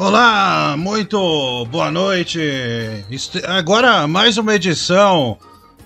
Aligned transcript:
Olá, 0.00 0.76
muito 0.78 1.66
boa 1.72 1.90
noite. 1.90 2.40
Agora 3.44 4.06
mais 4.06 4.38
uma 4.38 4.54
edição 4.54 5.36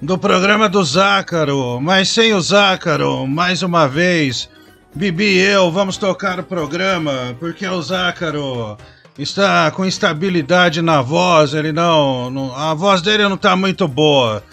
do 0.02 0.18
programa 0.18 0.68
do 0.68 0.84
Zácaro, 0.84 1.80
mas 1.80 2.10
sem 2.10 2.34
o 2.34 2.40
Zácaro, 2.42 3.26
mais 3.26 3.62
uma 3.62 3.88
vez. 3.88 4.50
Bibi 4.94 5.38
e 5.38 5.40
eu 5.40 5.72
vamos 5.72 5.96
tocar 5.96 6.38
o 6.38 6.44
programa 6.44 7.34
porque 7.40 7.66
o 7.66 7.80
Zácaro 7.80 8.76
está 9.18 9.70
com 9.70 9.82
instabilidade 9.82 10.82
na 10.82 11.00
voz, 11.00 11.54
ele 11.54 11.72
não, 11.72 12.28
não 12.28 12.54
a 12.54 12.74
voz 12.74 13.00
dele 13.00 13.22
não 13.22 13.36
está 13.36 13.56
muito 13.56 13.88
boa. 13.88 14.44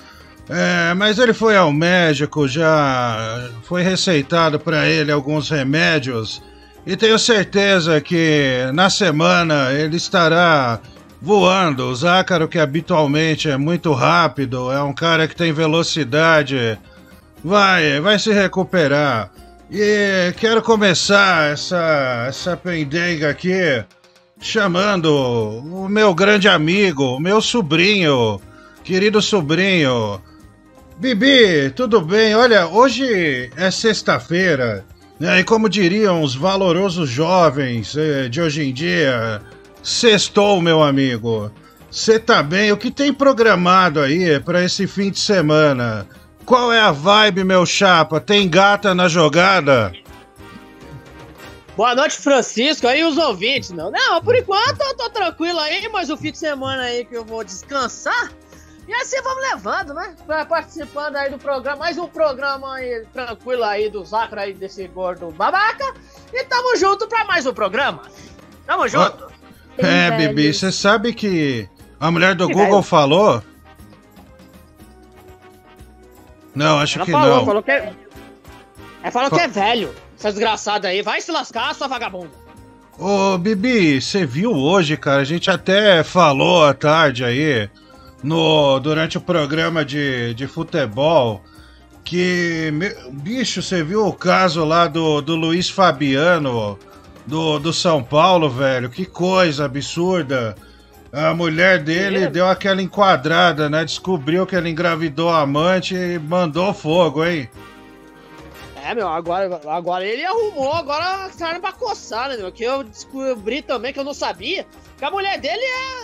É, 0.48 0.94
mas 0.94 1.20
ele 1.20 1.34
foi 1.34 1.58
ao 1.58 1.74
médico, 1.74 2.48
já 2.48 3.50
foi 3.64 3.84
receitado 3.84 4.58
para 4.58 4.88
ele 4.88 5.12
alguns 5.12 5.50
remédios 5.50 6.42
e 6.90 6.98
tenho 6.98 7.20
certeza 7.20 8.02
que 8.02 8.68
na 8.74 8.90
semana 8.90 9.72
ele 9.72 9.96
estará 9.96 10.80
voando. 11.22 11.84
O 11.84 11.96
Zácaro, 11.96 12.48
que 12.48 12.58
habitualmente 12.58 13.48
é 13.48 13.58
muito 13.58 13.94
rápido, 13.94 14.72
é 14.72 14.82
um 14.82 14.92
cara 14.92 15.28
que 15.28 15.36
tem 15.36 15.54
velocidade, 15.54 16.80
vai, 17.44 18.00
vai 18.00 18.18
se 18.18 18.34
recuperar. 18.34 19.30
E 19.70 20.34
quero 20.38 20.64
começar 20.64 21.52
essa, 21.52 22.26
essa 22.28 22.58
pendenga 22.58 23.30
aqui 23.30 23.86
chamando 24.42 25.14
o 25.14 25.88
meu 25.88 26.12
grande 26.16 26.50
amigo, 26.50 27.20
meu 27.20 27.40
sobrinho, 27.40 28.42
querido 28.84 29.22
sobrinho. 29.22 30.20
Bibi, 30.98 31.70
tudo 31.76 32.02
bem? 32.02 32.34
Olha, 32.34 32.66
hoje 32.66 33.52
é 33.56 33.70
sexta-feira. 33.70 34.84
É, 35.22 35.40
e 35.40 35.44
como 35.44 35.68
diriam 35.68 36.24
os 36.24 36.34
valorosos 36.34 37.10
jovens 37.10 37.96
é, 37.98 38.30
de 38.30 38.42
hoje 38.42 38.64
em 38.64 38.74
dia, 38.74 39.42
sextou, 39.84 40.62
meu 40.62 40.82
amigo. 40.82 41.52
Você 41.92 42.18
tá 42.18 42.42
bem? 42.42 42.72
O 42.72 42.78
que 42.78 42.90
tem 42.90 43.14
programado 43.14 44.00
aí 44.00 44.40
para 44.40 44.64
esse 44.64 44.88
fim 44.88 45.10
de 45.12 45.20
semana? 45.20 46.08
Qual 46.46 46.72
é 46.72 46.80
a 46.80 46.92
vibe, 46.92 47.44
meu 47.44 47.66
chapa? 47.66 48.22
Tem 48.22 48.48
gata 48.48 48.96
na 48.96 49.08
jogada? 49.08 49.92
Boa 51.76 51.96
noite, 51.96 52.18
Francisco, 52.18 52.88
aí 52.88 53.04
os 53.04 53.18
ouvintes, 53.18 53.72
meu. 53.72 53.92
Não, 53.92 54.22
por 54.22 54.36
enquanto 54.36 54.82
eu 54.82 54.96
tô 54.96 55.10
tranquilo 55.10 55.60
aí, 55.60 55.88
mas 55.92 56.10
o 56.10 56.18
fim 56.18 56.32
de 56.32 56.38
semana 56.38 56.84
aí 56.84 57.06
que 57.06 57.16
eu 57.16 57.26
vou 57.26 57.44
descansar, 57.44 58.32
e 58.90 58.94
assim 58.96 59.22
vamos 59.22 59.44
levando, 59.52 59.94
né? 59.94 60.16
Participando 60.50 61.16
aí 61.16 61.30
do 61.30 61.38
programa, 61.38 61.78
mais 61.78 61.96
um 62.00 62.08
programa 62.08 62.74
aí, 62.74 63.06
tranquilo 63.14 63.64
aí 63.64 63.88
do 63.88 64.04
Zacra 64.04 64.42
aí, 64.42 64.54
desse 64.54 64.88
gordo 64.88 65.30
babaca. 65.30 65.94
E 66.34 66.44
tamo 66.46 66.76
junto 66.76 67.08
pra 67.08 67.24
mais 67.24 67.46
um 67.46 67.54
programa. 67.54 68.02
Tamo 68.66 68.88
junto. 68.88 69.32
Oh, 69.78 69.86
é, 69.86 70.10
Bibi, 70.18 70.52
você 70.52 70.72
sabe 70.72 71.14
que 71.14 71.70
a 72.00 72.10
mulher 72.10 72.34
do 72.34 72.48
que 72.48 72.54
Google 72.54 72.72
velho? 72.72 72.82
falou? 72.82 73.44
Não, 76.56 76.80
acho 76.80 76.98
Ela 76.98 77.06
que 77.06 77.12
falou, 77.12 77.36
não. 77.38 77.46
Falou 77.46 77.62
que 77.62 77.72
é... 77.72 77.94
Ela 79.04 79.12
falou 79.12 79.30
que 79.30 79.40
é 79.40 79.48
velho. 79.48 79.94
Essa 80.18 80.32
desgraçada 80.32 80.88
aí. 80.88 81.04
Vai 81.04 81.22
se 81.22 81.32
lascar, 81.32 81.76
sua 81.76 81.88
vagabunda. 81.88 82.32
Ô, 82.98 83.38
Bibi, 83.38 84.02
você 84.02 84.26
viu 84.26 84.52
hoje, 84.52 84.98
cara? 84.98 85.22
A 85.22 85.26
gente 85.26 85.52
até 85.52 86.04
falou 86.04 86.66
à 86.66 86.74
tarde 86.74 87.24
aí 87.24 87.70
no, 88.24 88.80
durante 88.80 89.18
o 89.18 89.22
programa 89.22 89.84
de, 89.86 90.34
de 90.34 90.48
futebol 90.48 91.44
que, 92.10 92.74
bicho, 93.12 93.62
você 93.62 93.84
viu 93.84 94.08
o 94.08 94.14
caso 94.14 94.66
lá 94.66 94.88
do, 94.88 95.22
do 95.22 95.36
Luiz 95.36 95.70
Fabiano, 95.70 96.80
do, 97.26 97.60
do 97.60 97.72
São 97.72 98.02
Paulo, 98.02 98.50
velho? 98.50 98.90
Que 98.90 99.06
coisa 99.06 99.66
absurda. 99.66 100.56
A 101.14 101.36
mulher 101.36 101.84
dele 101.84 102.26
deu 102.28 102.48
aquela 102.48 102.82
enquadrada, 102.82 103.70
né? 103.70 103.86
Descobriu 103.86 104.48
que 104.48 104.56
ele 104.56 104.70
engravidou 104.70 105.30
a 105.30 105.42
amante 105.42 105.94
e 105.94 106.18
mandou 106.18 106.74
fogo, 106.74 107.24
hein? 107.24 107.48
É, 108.86 108.96
meu, 108.96 109.08
agora, 109.08 109.60
agora 109.68 110.06
ele 110.06 110.24
arrumou, 110.24 110.72
agora 110.72 111.30
carne 111.38 111.60
pra 111.60 111.72
coçar, 111.74 112.30
né, 112.30 112.38
meu? 112.38 112.52
Que 112.52 112.64
eu 112.64 112.84
descobri 112.84 113.62
também 113.62 113.92
que 113.92 114.00
eu 114.00 114.04
não 114.04 114.14
sabia. 114.14 114.66
Que 114.98 115.06
a 115.06 115.12
mulher 115.12 115.40
dele 115.40 115.62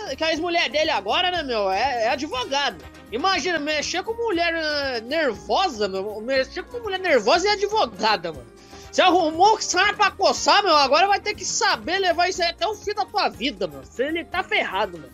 é. 0.08 0.16
Que 0.16 0.24
a 0.24 0.30
ex-mulher 0.30 0.68
dele 0.70 0.90
agora, 0.90 1.30
né, 1.30 1.42
meu? 1.42 1.70
É, 1.70 2.04
é 2.04 2.08
advogado. 2.08 2.84
Imagina, 3.10 3.58
mexer 3.58 4.02
com 4.02 4.12
mulher 4.14 4.54
uh, 4.54 5.06
nervosa, 5.06 5.88
meu. 5.88 6.20
Mexer 6.20 6.64
com 6.64 6.78
mulher 6.80 6.98
nervosa 6.98 7.46
e 7.46 7.50
advogada, 7.50 8.32
mano. 8.32 8.46
Você 8.90 9.02
arrumou 9.02 9.58
carne 9.58 9.94
pra 9.94 10.10
coçar, 10.10 10.62
meu. 10.62 10.74
Agora 10.74 11.06
vai 11.06 11.20
ter 11.20 11.34
que 11.34 11.44
saber 11.44 11.98
levar 11.98 12.28
isso 12.28 12.42
aí 12.42 12.50
até 12.50 12.66
o 12.66 12.74
fim 12.74 12.94
da 12.94 13.04
tua 13.04 13.28
vida, 13.28 13.66
mano. 13.66 13.82
Ele 13.98 14.24
tá 14.24 14.42
ferrado, 14.42 14.98
mano. 14.98 15.12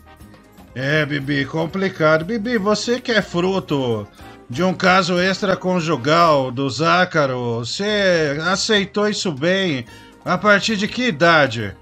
É, 0.75 1.05
Bibi, 1.05 1.45
complicado. 1.45 2.25
Bibi, 2.25 2.57
você 2.57 2.99
que 2.99 3.11
é 3.11 3.21
fruto 3.21 4.07
de 4.53 4.61
um 4.63 4.71
caso 4.71 5.19
extraconjugal 5.19 6.51
do 6.51 6.69
Zácaro, 6.69 7.55
você 7.55 8.37
aceitou 8.45 9.09
isso 9.09 9.31
bem 9.31 9.83
a 10.23 10.37
partir 10.37 10.77
de 10.77 10.87
que 10.87 11.07
idade? 11.07 11.75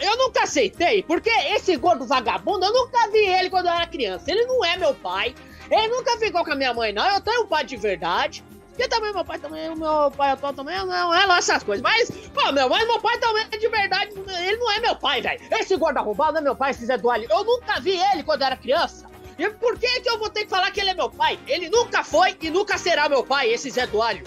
Eu 0.00 0.16
nunca 0.16 0.44
aceitei, 0.44 1.02
porque 1.02 1.28
esse 1.28 1.76
gordo 1.76 2.06
vagabundo, 2.06 2.64
eu 2.64 2.72
nunca 2.72 3.10
vi 3.10 3.26
ele 3.26 3.50
quando 3.50 3.66
eu 3.66 3.72
era 3.72 3.88
criança. 3.88 4.30
Ele 4.30 4.46
não 4.46 4.64
é 4.64 4.76
meu 4.76 4.94
pai, 4.94 5.34
ele 5.68 5.88
nunca 5.88 6.16
ficou 6.16 6.44
com 6.44 6.52
a 6.52 6.54
minha 6.54 6.72
mãe, 6.72 6.92
não. 6.92 7.08
Eu 7.10 7.20
tenho 7.20 7.42
um 7.42 7.46
pai 7.48 7.64
de 7.64 7.76
verdade. 7.76 8.44
E 8.78 8.86
também 8.86 9.12
meu 9.12 9.24
pai 9.24 9.38
também, 9.40 9.74
meu 9.74 10.12
pai 10.12 10.30
atual 10.30 10.52
também 10.52 10.78
não 10.78 11.12
é 11.12 11.26
lá 11.26 11.38
essas 11.38 11.64
coisas. 11.64 11.82
Mas, 11.82 12.08
pô, 12.32 12.52
meu, 12.52 12.68
mas 12.68 12.86
meu 12.86 13.00
pai 13.00 13.18
também 13.18 13.44
é 13.50 13.58
de 13.58 13.68
verdade. 13.68 14.12
Ele 14.14 14.56
não 14.58 14.70
é 14.70 14.78
meu 14.78 14.94
pai, 14.94 15.20
velho. 15.20 15.40
Esse 15.58 15.76
gordo 15.76 15.98
arrombado 15.98 16.34
não 16.34 16.38
é 16.38 16.44
meu 16.44 16.56
pai, 16.56 16.70
esse 16.70 16.86
Zé 16.86 16.96
Duali. 16.96 17.26
Eu 17.28 17.44
nunca 17.44 17.80
vi 17.80 17.98
ele 18.12 18.22
quando 18.22 18.42
eu 18.42 18.46
era 18.46 18.56
criança. 18.56 19.10
E 19.42 19.50
por 19.50 19.76
que, 19.76 20.00
que 20.00 20.08
eu 20.08 20.20
vou 20.20 20.30
ter 20.30 20.44
que 20.44 20.50
falar 20.50 20.70
que 20.70 20.80
ele 20.80 20.90
é 20.90 20.94
meu 20.94 21.10
pai? 21.10 21.36
Ele 21.48 21.68
nunca 21.68 22.04
foi 22.04 22.36
e 22.40 22.48
nunca 22.48 22.78
será 22.78 23.08
meu 23.08 23.24
pai, 23.24 23.48
esse 23.50 23.68
Zé 23.70 23.88
do 23.88 24.00
Alho. 24.00 24.22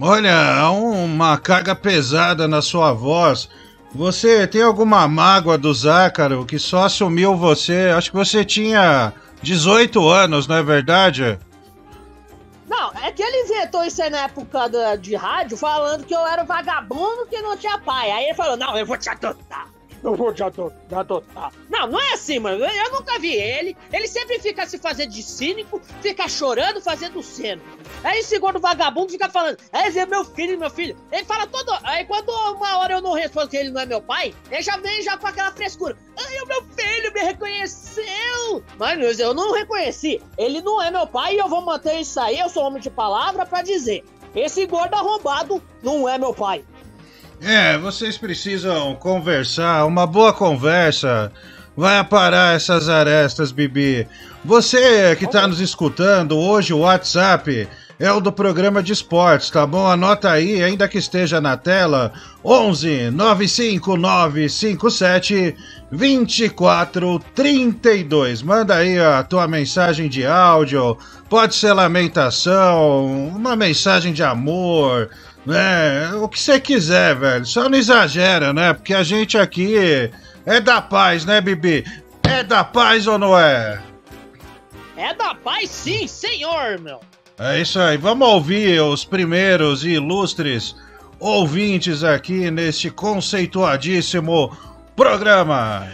Olha, 0.00 0.34
há 0.34 0.70
uma 0.70 1.36
carga 1.36 1.76
pesada 1.76 2.48
na 2.48 2.62
sua 2.62 2.94
voz. 2.94 3.50
Você 3.94 4.46
tem 4.46 4.62
alguma 4.62 5.06
mágoa 5.06 5.58
do 5.58 5.72
Zácaro 5.74 6.46
que 6.46 6.58
só 6.58 6.84
assumiu 6.84 7.36
você? 7.36 7.92
Acho 7.94 8.10
que 8.10 8.16
você 8.16 8.42
tinha 8.42 9.12
18 9.42 10.08
anos, 10.08 10.46
não 10.46 10.56
é 10.56 10.62
verdade? 10.62 11.38
Não, 12.66 12.90
é 13.02 13.12
que 13.12 13.22
ele 13.22 13.44
inventou 13.44 13.84
isso 13.84 14.02
aí 14.02 14.08
na 14.08 14.22
época 14.22 14.70
de 14.98 15.14
rádio, 15.14 15.58
falando 15.58 16.06
que 16.06 16.14
eu 16.14 16.26
era 16.26 16.42
vagabundo 16.42 17.26
que 17.26 17.42
não 17.42 17.54
tinha 17.54 17.78
pai. 17.80 18.10
Aí 18.10 18.24
ele 18.24 18.34
falou: 18.34 18.56
Não, 18.56 18.78
eu 18.78 18.86
vou 18.86 18.96
te 18.96 19.10
adotar 19.10 19.66
eu 20.02 20.14
vou 20.14 20.32
te 20.32 20.42
adotar. 20.42 21.52
Não, 21.68 21.86
não 21.86 22.00
é 22.00 22.14
assim, 22.14 22.38
mano. 22.38 22.64
Eu 22.64 22.92
nunca 22.92 23.18
vi 23.18 23.34
ele. 23.34 23.76
Ele 23.92 24.06
sempre 24.06 24.38
fica 24.38 24.66
se 24.66 24.78
fazendo 24.78 25.10
de 25.10 25.22
cínico, 25.22 25.80
fica 26.00 26.28
chorando, 26.28 26.80
fazendo 26.80 27.22
cena. 27.22 27.62
Aí 28.04 28.20
esse 28.20 28.38
gordo 28.38 28.60
vagabundo 28.60 29.10
fica 29.10 29.28
falando, 29.28 29.58
é, 29.72 29.88
é 29.88 30.06
meu 30.06 30.24
filho, 30.24 30.58
meu 30.58 30.70
filho. 30.70 30.96
Ele 31.10 31.24
fala 31.24 31.46
todo. 31.46 31.72
Aí 31.82 32.04
quando 32.04 32.28
uma 32.30 32.78
hora 32.78 32.94
eu 32.94 33.02
não 33.02 33.12
respondo 33.12 33.48
que 33.48 33.56
ele 33.56 33.70
não 33.70 33.80
é 33.80 33.86
meu 33.86 34.00
pai, 34.00 34.34
ele 34.50 34.62
já 34.62 34.76
vem 34.76 35.02
já 35.02 35.16
com 35.16 35.26
aquela 35.26 35.50
frescura. 35.52 35.96
Ai, 36.16 36.40
o 36.40 36.46
meu 36.46 36.62
filho 36.62 37.12
me 37.12 37.20
reconheceu. 37.20 38.64
Mas 38.78 39.18
eu 39.18 39.34
não 39.34 39.52
reconheci. 39.52 40.22
Ele 40.36 40.60
não 40.60 40.82
é 40.82 40.90
meu 40.90 41.06
pai 41.06 41.34
e 41.34 41.38
eu 41.38 41.48
vou 41.48 41.62
manter 41.62 42.00
isso 42.00 42.18
aí. 42.20 42.38
Eu 42.38 42.48
sou 42.48 42.64
homem 42.64 42.80
de 42.80 42.90
palavra 42.90 43.44
para 43.46 43.62
dizer. 43.62 44.04
Esse 44.34 44.66
gordo 44.66 44.94
arrombado 44.94 45.62
não 45.82 46.08
é 46.08 46.18
meu 46.18 46.34
pai. 46.34 46.64
É, 47.40 47.78
vocês 47.78 48.18
precisam 48.18 48.96
conversar, 48.96 49.84
uma 49.84 50.06
boa 50.06 50.32
conversa 50.32 51.32
vai 51.78 51.98
aparar 51.98 52.56
essas 52.56 52.88
arestas, 52.88 53.52
Bibi. 53.52 54.08
Você 54.44 55.14
que 55.14 55.24
está 55.24 55.46
nos 55.46 55.60
escutando, 55.60 56.36
hoje 56.36 56.74
o 56.74 56.80
WhatsApp 56.80 57.68
é 58.00 58.10
o 58.10 58.20
do 58.20 58.32
programa 58.32 58.82
de 58.82 58.92
esportes, 58.92 59.50
tá 59.50 59.64
bom? 59.64 59.86
Anota 59.86 60.28
aí, 60.28 60.60
ainda 60.60 60.88
que 60.88 60.98
esteja 60.98 61.40
na 61.40 61.56
tela, 61.56 62.12
11 62.44 63.12
95957 63.12 65.54
2432. 65.92 68.42
Manda 68.42 68.74
aí 68.74 68.98
a 68.98 69.22
tua 69.22 69.46
mensagem 69.46 70.08
de 70.08 70.26
áudio, 70.26 70.98
pode 71.30 71.54
ser 71.54 71.72
lamentação, 71.72 73.28
uma 73.28 73.54
mensagem 73.54 74.12
de 74.12 74.24
amor, 74.24 75.10
é, 75.54 76.14
o 76.14 76.28
que 76.28 76.38
você 76.38 76.60
quiser, 76.60 77.14
velho. 77.14 77.46
Só 77.46 77.68
não 77.68 77.78
exagera, 77.78 78.52
né? 78.52 78.72
Porque 78.72 78.94
a 78.94 79.02
gente 79.02 79.38
aqui 79.38 79.76
é 80.44 80.60
da 80.60 80.80
paz, 80.80 81.24
né, 81.24 81.40
Bibi? 81.40 81.84
É 82.22 82.42
da 82.42 82.64
paz 82.64 83.06
ou 83.06 83.18
não 83.18 83.38
é? 83.38 83.80
É 84.96 85.14
da 85.14 85.34
paz, 85.34 85.70
sim, 85.70 86.06
senhor, 86.06 86.78
meu. 86.80 87.00
É 87.38 87.60
isso 87.60 87.78
aí. 87.78 87.96
Vamos 87.96 88.26
ouvir 88.26 88.80
os 88.80 89.04
primeiros 89.04 89.84
ilustres 89.84 90.74
ouvintes 91.20 92.02
aqui 92.02 92.50
neste 92.50 92.90
conceituadíssimo 92.90 94.56
programa. 94.96 95.88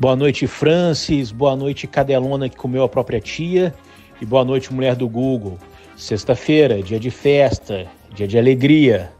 Boa 0.00 0.16
noite, 0.16 0.46
Francis. 0.46 1.30
Boa 1.30 1.54
noite, 1.54 1.86
Cadelona 1.86 2.48
que 2.48 2.56
comeu 2.56 2.82
a 2.82 2.88
própria 2.88 3.20
tia. 3.20 3.74
E 4.20 4.26
boa 4.26 4.44
noite, 4.44 4.72
mulher 4.72 4.96
do 4.96 5.08
Google. 5.08 5.58
Sexta-feira, 5.96 6.82
dia 6.82 6.98
de 6.98 7.10
festa, 7.10 7.86
dia 8.14 8.26
de 8.26 8.38
alegria. 8.38 9.12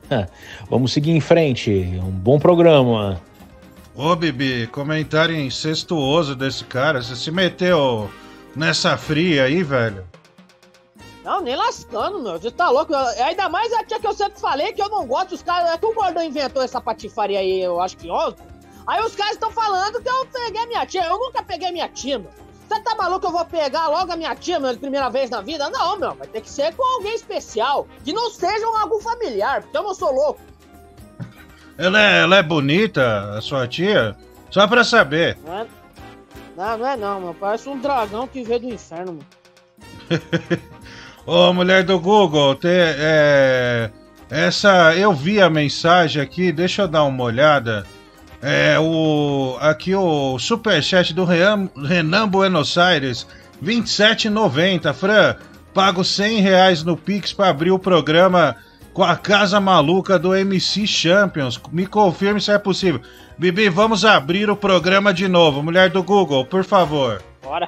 Vamos 0.68 0.92
seguir 0.92 1.12
em 1.12 1.20
frente. 1.20 1.70
Um 2.02 2.10
bom 2.10 2.38
programa. 2.38 3.20
Ô, 3.94 4.14
Bibi, 4.14 4.66
comentário 4.68 5.34
incestuoso 5.34 6.36
desse 6.36 6.64
cara. 6.64 7.02
Você 7.02 7.16
se 7.16 7.30
meteu 7.30 8.10
nessa 8.54 8.96
fria 8.96 9.44
aí, 9.44 9.62
velho? 9.62 10.06
Não, 11.24 11.42
nem 11.42 11.56
lascando, 11.56 12.22
meu. 12.22 12.38
Você 12.38 12.50
tá 12.50 12.70
louco? 12.70 12.94
Ainda 12.94 13.48
mais 13.48 13.72
a 13.72 13.84
tia 13.84 14.00
que 14.00 14.06
eu 14.06 14.14
sempre 14.14 14.40
falei 14.40 14.72
que 14.72 14.80
eu 14.80 14.88
não 14.88 15.06
gosto 15.06 15.30
dos 15.30 15.42
caras. 15.42 15.70
É 15.70 15.76
que 15.76 15.84
o 15.84 15.92
Gordão 15.92 16.22
inventou 16.22 16.62
essa 16.62 16.80
patifaria 16.80 17.40
aí, 17.40 17.60
eu 17.60 17.80
acho 17.80 17.96
que 17.96 18.10
ontem. 18.10 18.46
Aí 18.86 19.04
os 19.04 19.14
caras 19.14 19.34
estão 19.34 19.50
falando 19.50 20.00
que 20.00 20.08
eu 20.08 20.26
peguei 20.26 20.64
minha 20.66 20.86
tia. 20.86 21.04
Eu 21.04 21.18
nunca 21.18 21.42
peguei 21.42 21.70
minha 21.70 21.88
tia, 21.88 22.18
meu. 22.18 22.30
Você 22.68 22.80
tá 22.80 22.94
maluco 22.94 23.20
que 23.20 23.26
eu 23.26 23.32
vou 23.32 23.44
pegar 23.46 23.88
logo 23.88 24.12
a 24.12 24.16
minha 24.16 24.34
tia, 24.36 24.60
meu, 24.60 24.76
primeira 24.76 25.08
vez 25.08 25.30
na 25.30 25.40
vida? 25.40 25.70
Não, 25.70 25.98
meu. 25.98 26.14
Vai 26.14 26.26
ter 26.28 26.42
que 26.42 26.50
ser 26.50 26.74
com 26.74 26.84
alguém 26.96 27.14
especial. 27.14 27.88
Que 28.04 28.12
não 28.12 28.30
seja 28.30 28.68
um 28.68 28.76
algum 28.76 29.00
familiar, 29.00 29.62
porque 29.62 29.76
eu 29.76 29.82
não 29.82 29.94
sou 29.94 30.12
louco. 30.12 30.40
Ela 31.78 32.02
é, 32.02 32.22
ela 32.22 32.36
é 32.36 32.42
bonita, 32.42 33.36
a 33.38 33.40
sua 33.40 33.66
tia? 33.66 34.16
Só 34.50 34.66
pra 34.66 34.84
saber. 34.84 35.38
Não, 35.46 35.58
é, 35.58 35.66
não, 36.56 36.78
não 36.78 36.86
é 36.86 36.96
não, 36.96 37.20
meu. 37.20 37.34
Parece 37.34 37.68
um 37.68 37.78
dragão 37.78 38.26
que 38.26 38.42
veio 38.42 38.60
do 38.60 38.68
inferno, 38.68 39.12
meu. 39.12 40.20
Ô, 41.24 41.52
mulher 41.52 41.84
do 41.84 41.98
Google, 42.00 42.54
te, 42.54 42.68
é, 42.68 43.90
essa 44.30 44.94
eu 44.96 45.12
vi 45.12 45.40
a 45.40 45.48
mensagem 45.48 46.22
aqui, 46.22 46.50
deixa 46.50 46.82
eu 46.82 46.88
dar 46.88 47.04
uma 47.04 47.22
olhada. 47.24 47.86
É 48.40 48.78
o 48.78 49.56
aqui 49.60 49.94
o 49.94 50.38
superchat 50.38 51.12
do 51.12 51.24
Renan, 51.24 51.68
Renan 51.76 52.28
Buenos 52.28 52.78
Aires, 52.78 53.26
27,90. 53.62 54.92
Fran, 54.92 55.36
pago 55.74 56.04
100 56.04 56.40
reais 56.40 56.82
no 56.84 56.96
Pix 56.96 57.32
para 57.32 57.48
abrir 57.48 57.72
o 57.72 57.78
programa 57.78 58.56
com 58.92 59.02
a 59.02 59.16
casa 59.16 59.60
maluca 59.60 60.18
do 60.18 60.34
MC 60.34 60.86
Champions. 60.86 61.60
Me 61.72 61.86
confirme 61.86 62.40
se 62.40 62.52
é 62.52 62.58
possível. 62.58 63.00
Bibi, 63.36 63.68
vamos 63.68 64.04
abrir 64.04 64.50
o 64.50 64.56
programa 64.56 65.12
de 65.12 65.28
novo. 65.28 65.62
Mulher 65.62 65.90
do 65.90 66.02
Google, 66.02 66.44
por 66.44 66.64
favor. 66.64 67.22
Bora. 67.42 67.66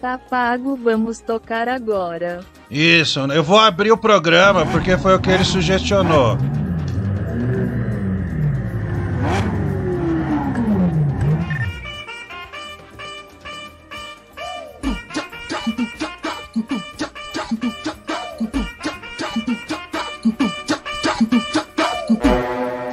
Tá 0.00 0.18
pago, 0.18 0.76
vamos 0.76 1.20
tocar 1.20 1.68
agora. 1.68 2.40
Isso, 2.68 3.20
eu 3.20 3.42
vou 3.42 3.58
abrir 3.58 3.92
o 3.92 3.96
programa 3.96 4.66
porque 4.66 4.98
foi 4.98 5.14
o 5.14 5.20
que 5.20 5.30
ele 5.30 5.44
sugestionou. 5.44 6.36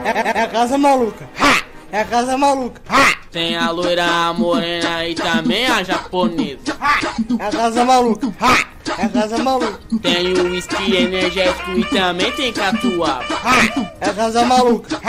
É, 0.04 0.40
é 0.40 0.42
a 0.42 0.48
casa 0.48 0.78
maluca. 0.78 1.30
Ha! 1.40 1.64
É 1.92 2.02
a 2.02 2.06
casa 2.06 2.38
maluca. 2.38 2.82
Ha! 2.90 3.20
Tem 3.32 3.56
a 3.56 3.70
loira, 3.70 4.06
a 4.06 4.34
morena 4.34 5.06
e 5.06 5.14
também 5.14 5.68
a 5.68 5.84
japonesa. 5.84 6.76
É 7.40 7.46
a 7.46 7.52
casa 7.52 7.86
maluca. 7.86 8.34
É 8.98 9.06
a 9.06 9.10
casa 9.10 9.38
maluca. 9.38 9.80
Tem 10.02 10.34
o 10.34 10.52
whisky 10.52 10.96
energético 10.96 11.72
e 11.72 11.86
também 11.86 12.32
tem 12.32 12.52
catuaba. 12.52 13.24
É 14.02 14.10
a 14.10 14.14
casa 14.14 14.46
maluca. 14.46 15.00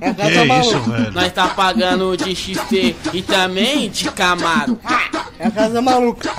É 0.00 0.08
a 0.10 0.14
casa 0.14 0.30
que 0.30 0.44
maluca. 0.44 0.66
Isso, 0.66 0.90
velho? 0.90 1.12
Nós 1.12 1.32
tá 1.32 1.48
pagando 1.48 2.16
de 2.16 2.34
XT 2.34 2.96
e 3.12 3.22
também 3.22 3.90
de 3.90 4.10
Camaro. 4.10 4.78
É 5.38 5.46
a 5.46 5.50
casa 5.50 5.82
maluca. 5.82 6.30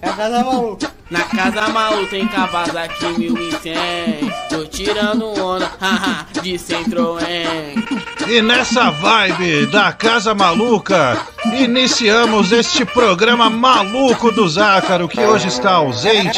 É 0.00 0.08
a 0.08 0.12
casa 0.12 0.44
maluca. 0.44 0.92
Na 1.10 1.24
casa 1.24 1.68
maluca 1.68 2.06
tem 2.06 2.26
Kawasaki 2.26 3.06
1100. 3.18 4.32
Tô 4.48 4.64
tirando 4.64 5.26
onda, 5.38 5.70
haha, 5.78 6.26
de 6.42 6.54
Citroën. 6.54 8.02
E 8.26 8.40
nessa 8.40 8.90
vibe 8.90 9.66
da 9.66 9.92
Casa 9.92 10.34
Maluca, 10.34 11.20
iniciamos 11.52 12.50
este 12.50 12.84
programa 12.84 13.50
maluco 13.50 14.30
do 14.30 14.48
Zácaro, 14.48 15.06
que 15.06 15.20
hoje 15.20 15.48
está 15.48 15.72
ausente, 15.72 16.31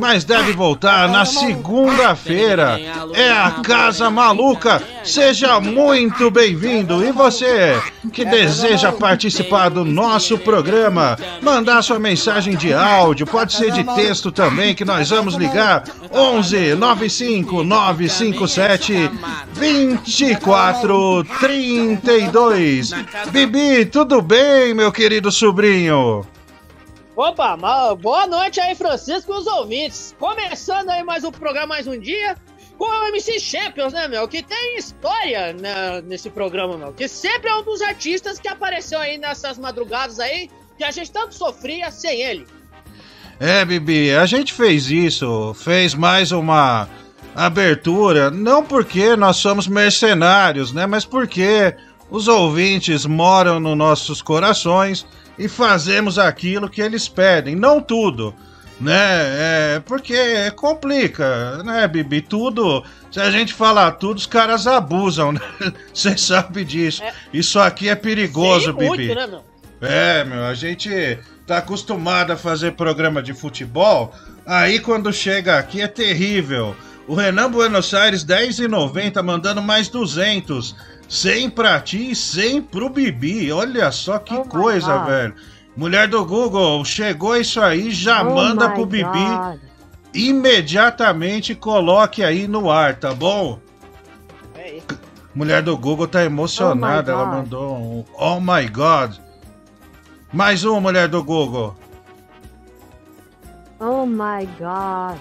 mas 0.00 0.24
deve 0.24 0.52
voltar 0.52 1.08
na 1.08 1.24
segunda-feira. 1.24 2.80
É 3.14 3.30
a 3.30 3.50
Casa 3.62 4.10
Maluca. 4.10 4.82
Seja 5.04 5.60
muito 5.60 6.30
bem-vindo. 6.30 7.04
E 7.04 7.12
você 7.12 7.80
que 8.12 8.24
deseja 8.24 8.92
participar 8.92 9.68
do 9.68 9.84
nosso 9.84 10.38
programa, 10.38 11.16
mandar 11.42 11.82
sua 11.82 11.98
mensagem 11.98 12.56
de 12.56 12.72
áudio, 12.72 13.26
pode 13.26 13.52
ser 13.52 13.72
de 13.72 13.84
texto 13.94 14.30
também, 14.30 14.74
que 14.74 14.84
nós 14.84 15.10
vamos 15.10 15.34
ligar 15.34 15.84
11 16.12 16.74
95 16.74 17.62
957 17.62 19.10
24 19.52 21.24
32. 21.40 22.92
Bibi, 23.30 23.86
tudo 23.86 24.22
bem, 24.22 24.74
meu 24.74 24.92
querido 24.92 25.30
sobrinho? 25.30 26.26
Opa, 27.16 27.56
boa 27.98 28.26
noite 28.26 28.60
aí, 28.60 28.74
Francisco 28.74 29.32
e 29.32 29.38
os 29.38 29.46
ouvintes. 29.46 30.14
Começando 30.18 30.90
aí 30.90 31.02
mais 31.02 31.24
um 31.24 31.30
programa, 31.32 31.68
mais 31.68 31.86
um 31.86 31.98
dia, 31.98 32.36
com 32.76 32.84
o 32.84 33.08
MC 33.08 33.40
Champions, 33.40 33.94
né, 33.94 34.06
meu? 34.06 34.28
Que 34.28 34.42
tem 34.42 34.76
história 34.76 35.54
né, 35.54 36.02
nesse 36.02 36.28
programa, 36.28 36.76
meu. 36.76 36.92
Que 36.92 37.08
sempre 37.08 37.48
é 37.48 37.54
um 37.56 37.62
dos 37.62 37.80
artistas 37.80 38.38
que 38.38 38.46
apareceu 38.46 38.98
aí 38.98 39.16
nessas 39.16 39.58
madrugadas 39.58 40.20
aí, 40.20 40.50
que 40.76 40.84
a 40.84 40.90
gente 40.90 41.10
tanto 41.10 41.34
sofria 41.34 41.90
sem 41.90 42.20
ele. 42.20 42.46
É, 43.40 43.64
Bibi, 43.64 44.14
a 44.14 44.26
gente 44.26 44.52
fez 44.52 44.90
isso, 44.90 45.54
fez 45.54 45.94
mais 45.94 46.32
uma 46.32 46.86
abertura, 47.34 48.30
não 48.30 48.62
porque 48.62 49.16
nós 49.16 49.38
somos 49.38 49.66
mercenários, 49.66 50.70
né? 50.70 50.84
Mas 50.84 51.06
porque 51.06 51.74
os 52.10 52.28
ouvintes 52.28 53.06
moram 53.06 53.58
nos 53.58 53.76
nossos 53.76 54.20
corações 54.20 55.06
e 55.38 55.48
fazemos 55.48 56.18
aquilo 56.18 56.68
que 56.68 56.80
eles 56.80 57.08
pedem, 57.08 57.54
não 57.54 57.80
tudo, 57.80 58.34
né? 58.80 58.94
É, 58.94 59.82
porque 59.84 60.50
complica, 60.52 61.62
né, 61.62 61.86
Bibi? 61.88 62.20
Tudo, 62.20 62.84
se 63.10 63.20
a 63.20 63.30
gente 63.30 63.52
falar 63.52 63.92
tudo, 63.92 64.18
os 64.18 64.26
caras 64.26 64.66
abusam, 64.66 65.32
né? 65.32 65.40
Você 65.92 66.16
sabe 66.16 66.64
disso. 66.64 67.02
É. 67.02 67.12
Isso 67.32 67.58
aqui 67.58 67.88
é 67.88 67.94
perigoso, 67.94 68.72
Bibi. 68.72 68.86
Muito, 68.86 69.14
né, 69.14 69.26
meu? 69.26 69.44
É, 69.80 70.24
meu, 70.24 70.44
a 70.44 70.54
gente 70.54 71.18
tá 71.46 71.58
acostumado 71.58 72.32
a 72.32 72.36
fazer 72.36 72.72
programa 72.72 73.22
de 73.22 73.34
futebol, 73.34 74.12
aí 74.44 74.80
quando 74.80 75.12
chega 75.12 75.58
aqui 75.58 75.80
é 75.82 75.86
terrível. 75.88 76.74
O 77.06 77.14
Renan 77.14 77.50
Buenos 77.50 77.94
Aires, 77.94 78.24
10,90, 78.24 79.22
mandando 79.22 79.62
mais 79.62 79.88
200. 79.88 80.74
100 81.08 81.50
pra 81.50 81.80
ti 81.80 82.10
e 82.10 82.16
100 82.16 82.62
pro 82.62 82.88
Bibi. 82.88 83.52
Olha 83.52 83.90
só 83.92 84.18
que 84.18 84.34
oh 84.34 84.44
coisa, 84.44 84.98
velho. 85.04 85.34
Mulher 85.76 86.08
do 86.08 86.24
Google, 86.24 86.84
chegou 86.84 87.36
isso 87.36 87.60
aí, 87.60 87.90
já 87.90 88.22
oh 88.22 88.34
manda 88.34 88.70
pro 88.70 88.86
Bibi. 88.86 89.04
God. 89.04 89.60
Imediatamente 90.14 91.54
coloque 91.54 92.24
aí 92.24 92.48
no 92.48 92.70
ar, 92.70 92.96
tá 92.96 93.12
bom? 93.12 93.60
É 94.56 94.80
Mulher 95.34 95.62
do 95.62 95.76
Google 95.76 96.08
tá 96.08 96.24
emocionada, 96.24 97.14
oh 97.14 97.20
ela 97.20 97.26
mandou 97.26 97.76
um 97.76 98.04
Oh 98.18 98.40
my 98.40 98.66
God. 98.68 99.16
Mais 100.32 100.64
uma 100.64 100.80
mulher 100.80 101.08
do 101.08 101.22
Google. 101.22 101.76
Oh 103.78 104.06
my 104.06 104.46
God. 104.58 105.18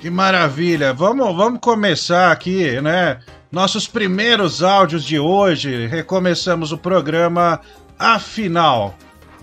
Que 0.00 0.10
maravilha! 0.10 0.92
Vamos, 0.92 1.34
vamos 1.34 1.60
começar 1.60 2.30
aqui, 2.30 2.78
né? 2.82 3.20
Nossos 3.54 3.86
primeiros 3.86 4.64
áudios 4.64 5.04
de 5.04 5.16
hoje. 5.16 5.86
Recomeçamos 5.86 6.72
o 6.72 6.76
programa 6.76 7.60
Afinal. 7.96 8.98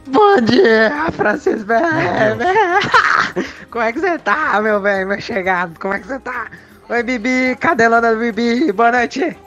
Bom 0.05 0.41
dia, 0.41 1.09
Francisco 1.13 1.71
Como 3.71 3.85
é 3.85 3.93
que 3.93 4.01
você 4.01 4.19
tá, 4.19 4.59
meu 4.61 4.81
velho, 4.81 5.07
meu 5.07 5.21
chegado? 5.21 5.79
Como 5.79 5.93
é 5.93 5.99
que 5.99 6.07
você 6.07 6.19
tá? 6.19 6.51
Oi, 6.89 7.01
Bibi, 7.03 7.55
cadelona 7.57 8.13
do 8.13 8.19
Bibi, 8.19 8.73
boa 8.73 8.91
noite. 8.91 9.37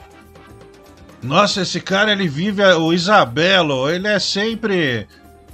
Nossa, 1.21 1.61
esse 1.61 1.79
cara, 1.79 2.11
ele 2.11 2.27
vive 2.27 2.63
o 2.63 2.91
Isabelo, 2.91 3.87
ele 3.87 4.07
é 4.07 4.17
sempre 4.17 5.07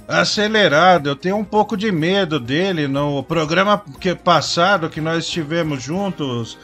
acelerado. 0.08 1.10
Eu 1.10 1.16
tenho 1.16 1.36
um 1.36 1.44
pouco 1.44 1.76
de 1.76 1.92
medo 1.92 2.40
dele. 2.40 2.88
No 2.88 3.22
programa 3.22 3.84
que, 4.00 4.14
passado 4.14 4.88
que 4.88 5.02
nós 5.02 5.26
estivemos 5.26 5.82
juntos, 5.82 6.56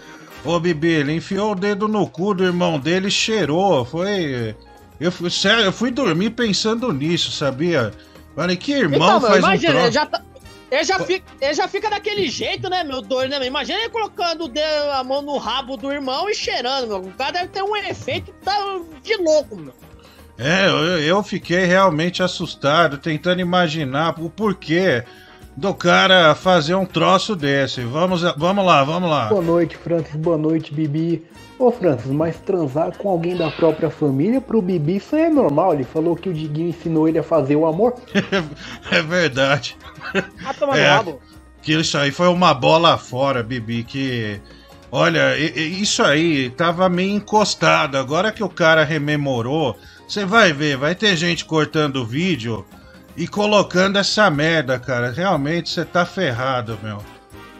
ô 0.44 0.58
Bibi, 0.58 0.88
ele 0.88 1.12
enfiou 1.14 1.52
o 1.52 1.54
dedo 1.54 1.88
no 1.88 2.06
cu 2.08 2.34
do 2.34 2.44
irmão 2.44 2.78
dele 2.78 3.08
e 3.08 3.10
cheirou. 3.10 3.84
Foi. 3.84 4.54
Eu 5.00 5.12
fui, 5.12 5.30
sério, 5.30 5.64
eu 5.64 5.72
fui 5.72 5.90
dormir 5.90 6.30
pensando 6.30 6.92
nisso, 6.92 7.30
sabia? 7.30 7.92
Falei, 8.34 8.56
que 8.56 8.72
irmão 8.72 9.16
então, 9.16 9.20
faz 9.20 9.38
imagina, 9.38 9.72
um 9.72 9.76
troço... 9.76 9.92
já 9.92 10.06
tá... 10.06 10.22
Ele 10.70 10.84
já, 10.84 10.98
fica, 10.98 11.24
ele 11.40 11.54
já 11.54 11.66
fica 11.66 11.88
daquele 11.88 12.28
jeito, 12.28 12.68
né, 12.68 12.84
meu 12.84 13.00
doido, 13.00 13.30
né? 13.30 13.46
Imagina 13.46 13.78
ele 13.78 13.88
colocando 13.88 14.46
dedo, 14.48 14.90
a 14.92 15.02
mão 15.02 15.22
no 15.22 15.38
rabo 15.38 15.78
do 15.78 15.90
irmão 15.90 16.28
e 16.28 16.34
cheirando, 16.34 16.88
meu. 16.88 16.98
O 16.98 17.12
cara 17.14 17.32
deve 17.32 17.48
ter 17.48 17.62
um 17.62 17.74
efeito 17.74 18.34
de 19.02 19.16
louco, 19.16 19.56
meu. 19.56 19.72
É, 20.36 20.68
eu, 20.68 21.00
eu 21.00 21.22
fiquei 21.22 21.64
realmente 21.64 22.22
assustado, 22.22 22.98
tentando 22.98 23.40
imaginar 23.40 24.14
o 24.20 24.28
porquê 24.28 25.04
do 25.58 25.74
cara 25.74 26.36
fazer 26.36 26.76
um 26.76 26.86
troço 26.86 27.34
desse. 27.34 27.80
Vamos, 27.80 28.22
vamos 28.36 28.64
lá, 28.64 28.84
vamos 28.84 29.10
lá. 29.10 29.28
Boa 29.28 29.42
noite, 29.42 29.76
Francis. 29.76 30.14
Boa 30.14 30.38
noite, 30.38 30.72
Bibi. 30.72 31.24
Ô, 31.58 31.72
Francis, 31.72 32.12
mas 32.12 32.36
transar 32.38 32.96
com 32.96 33.08
alguém 33.08 33.36
da 33.36 33.50
própria 33.50 33.90
família 33.90 34.40
pro 34.40 34.62
Bibi 34.62 34.98
isso 34.98 35.16
é 35.16 35.28
normal. 35.28 35.74
Ele 35.74 35.82
falou 35.82 36.14
que 36.14 36.28
o 36.28 36.32
Diguinho 36.32 36.68
ensinou 36.68 37.08
ele 37.08 37.18
a 37.18 37.24
fazer 37.24 37.56
o 37.56 37.66
amor. 37.66 37.94
é 38.92 39.02
verdade. 39.02 39.76
Ah, 40.46 40.54
toma 40.54 40.78
É. 40.78 40.88
rabo. 40.88 41.20
Que 41.60 41.72
isso 41.72 41.98
aí 41.98 42.12
foi 42.12 42.28
uma 42.28 42.54
bola 42.54 42.96
fora, 42.96 43.42
Bibi, 43.42 43.82
que. 43.82 44.40
Olha, 44.92 45.36
isso 45.36 46.04
aí 46.04 46.50
tava 46.50 46.88
meio 46.88 47.10
encostado. 47.10 47.98
Agora 47.98 48.30
que 48.30 48.44
o 48.44 48.48
cara 48.48 48.84
rememorou, 48.84 49.76
você 50.06 50.24
vai 50.24 50.52
ver, 50.52 50.76
vai 50.76 50.94
ter 50.94 51.16
gente 51.16 51.44
cortando 51.44 51.96
o 51.96 52.06
vídeo 52.06 52.64
e 53.18 53.26
colocando 53.26 53.98
essa 53.98 54.30
merda, 54.30 54.78
cara. 54.78 55.10
Realmente 55.10 55.70
você 55.70 55.84
tá 55.84 56.06
ferrado, 56.06 56.78
meu. 56.80 57.04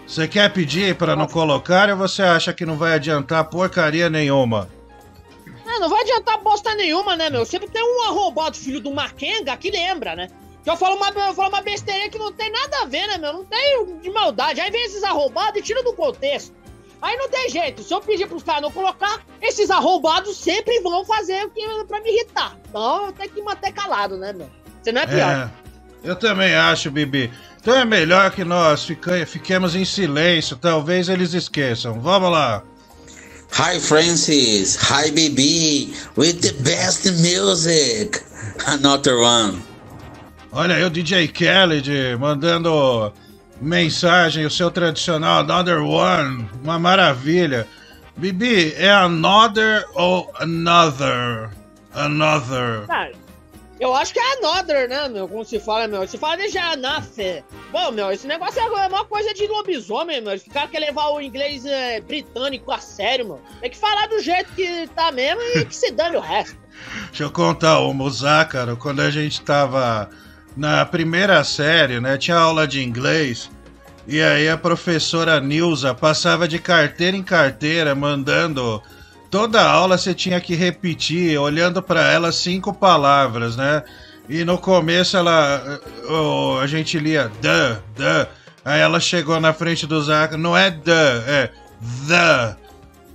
Você 0.07 0.29
quer 0.29 0.53
pedir 0.53 0.95
pra 0.95 1.17
não 1.17 1.27
colocar 1.27 1.91
ou 1.91 1.97
você 1.97 2.23
acha 2.23 2.53
que 2.55 2.65
não 2.65 2.77
vai 2.77 2.95
adiantar 2.95 3.45
porcaria 3.51 4.09
nenhuma? 4.09 4.71
É, 5.67 5.79
não 5.81 5.89
vai 5.89 6.03
adiantar 6.03 6.41
bosta 6.41 6.75
nenhuma, 6.77 7.17
né, 7.17 7.29
meu? 7.29 7.45
Sempre 7.45 7.69
tem 7.69 7.83
um 7.83 8.09
arrombado 8.09 8.57
filho 8.57 8.81
do 8.81 8.93
Makenga 8.93 9.57
que 9.57 9.69
lembra, 9.71 10.15
né? 10.15 10.29
Que 10.63 10.71
eu 10.71 10.77
falo 10.77 10.95
uma, 10.95 11.09
eu 11.09 11.35
falo 11.35 11.49
uma 11.49 11.61
besteira 11.61 12.09
que 12.09 12.19
não 12.19 12.33
tem 12.33 12.53
nada 12.53 12.83
a 12.83 12.85
ver, 12.87 13.09
né, 13.09 13.19
meu? 13.19 13.33
Não 13.33 13.45
tem 13.45 13.99
de 13.99 14.11
maldade. 14.11 14.61
Aí 14.61 14.71
vem 14.71 14.85
esses 14.85 15.03
arrombados 15.03 15.59
e 15.61 15.63
tira 15.63 15.83
do 15.83 15.93
contexto. 15.93 16.55
Aí 17.03 17.17
não 17.17 17.29
tem 17.29 17.49
jeito. 17.49 17.83
Se 17.83 17.93
eu 17.93 18.01
pedir 18.01 18.29
pros 18.29 18.45
caras 18.45 18.63
não 18.63 18.71
colocar, 18.71 19.25
esses 19.43 19.71
arrombados 19.71 20.37
sempre 20.37 20.81
vão 20.81 21.05
fazer 21.05 21.45
o 21.47 21.51
que 21.51 21.63
pra 21.87 22.01
me 22.01 22.11
irritar. 22.11 22.57
Então 22.69 23.07
eu 23.07 23.13
tenho 23.13 23.31
que 23.31 23.43
manter 23.43 23.73
calado, 23.73 24.17
né, 24.17 24.33
meu? 24.33 24.49
Você 24.83 24.93
não 24.93 25.03
é 25.03 25.07
pior. 25.07 25.51
É, 26.05 26.09
eu 26.09 26.17
também 26.17 26.55
acho, 26.55 26.91
Bibi. 26.91 27.31
Então 27.61 27.75
é 27.75 27.85
melhor 27.85 28.31
que 28.31 28.45
nós 28.45 28.87
fiquemos 29.27 29.75
em 29.75 29.85
silêncio, 29.85 30.57
talvez 30.57 31.09
eles 31.09 31.35
esqueçam. 31.35 32.01
Vamos 32.01 32.31
lá. 32.31 32.63
Hi 33.53 33.81
Francis, 33.81 34.77
hi 34.77 35.11
BB, 35.11 35.93
with 36.17 36.41
the 36.41 36.53
best 36.63 37.11
music. 37.11 38.23
Another 38.67 39.17
one. 39.17 39.63
Olha 40.53 40.77
aí 40.77 40.85
o 40.85 40.91
DJ 40.91 41.29
Khaled 41.29 41.91
mandando 42.19 43.13
mensagem, 43.61 44.47
o 44.47 44.51
seu 44.51 44.71
tradicional 44.71 45.41
Another 45.41 45.81
One, 45.83 46.49
uma 46.63 46.79
maravilha. 46.79 47.67
Bibi, 48.17 48.75
é 48.77 48.91
Another 48.91 49.85
ou 49.95 50.33
Another? 50.41 51.51
Another. 51.95 52.87
Eu 53.81 53.95
acho 53.95 54.13
que 54.13 54.19
é 54.19 54.33
another, 54.39 54.89
né, 54.89 55.09
meu? 55.09 55.29
Como 55.29 55.45
se 55.45 55.61
fala, 55.61 55.87
meu? 55.87 56.07
Se 56.07 56.19
fala 56.19 56.37
de 56.37 56.59
anafe. 56.59 57.45
Bom, 57.71 57.93
meu, 57.93 58.11
esse 58.11 58.27
negócio 58.27 58.61
é 58.61 58.87
uma 58.89 59.05
coisa 59.05 59.33
de 59.33 59.47
lobisomem, 59.47 60.21
meu. 60.21 60.33
Esse 60.33 60.51
cara 60.51 60.67
quer 60.67 60.81
levar 60.81 61.11
o 61.11 61.21
inglês 61.21 61.65
é, 61.65 62.01
britânico 62.01 62.73
a 62.73 62.79
sério, 62.79 63.27
meu. 63.27 63.41
Tem 63.61 63.71
que 63.71 63.77
falar 63.77 64.09
do 64.09 64.21
jeito 64.21 64.53
que 64.55 64.89
tá 64.95 65.13
mesmo 65.13 65.41
e 65.55 65.65
que 65.65 65.77
se 65.77 65.93
dane 65.93 66.17
o 66.17 66.21
resto. 66.21 66.57
Deixa 67.09 67.25
eu 67.25 67.31
contar 67.31 67.81
o 67.81 67.93
Muzácaro, 67.93 68.77
quando 68.77 69.01
a 69.01 69.11
gente 69.11 69.41
tava 69.43 70.11
na 70.57 70.85
primeira 70.85 71.43
série, 71.45 72.01
né? 72.01 72.19
Tinha 72.19 72.37
aula 72.37 72.67
de 72.67 72.83
inglês. 72.83 73.51
E 74.07 74.21
aí 74.21 74.49
a 74.49 74.57
professora 74.57 75.39
Nilza 75.41 75.95
passava 75.95 76.49
de 76.49 76.59
carteira 76.59 77.17
em 77.17 77.23
carteira, 77.23 77.95
mandando. 77.95 78.83
Toda 79.31 79.63
aula 79.63 79.99
você 79.99 80.15
tinha 80.15 80.41
que 80.41 80.55
repetir, 80.55 81.39
olhando 81.39 81.83
para 81.83 82.03
ela 82.11 82.33
cinco 82.33 82.73
palavras, 82.73 83.57
né? 83.57 83.83
E 84.29 84.43
no 84.45 84.57
começo 84.57 85.17
ela. 85.17 85.81
oh, 86.09 86.59
a 86.61 86.67
gente 86.67 86.99
lia 86.99 87.31
the, 87.43 87.79
the. 87.95 88.29
Aí 88.65 88.81
ela 88.81 89.01
chegou 89.01 89.39
na 89.41 89.53
frente 89.53 89.87
do 89.87 90.03
Zácaro, 90.03 90.41
não 90.41 90.57
é 90.57 90.71
the, 90.71 91.25
é 91.27 91.51
the. 92.07 92.57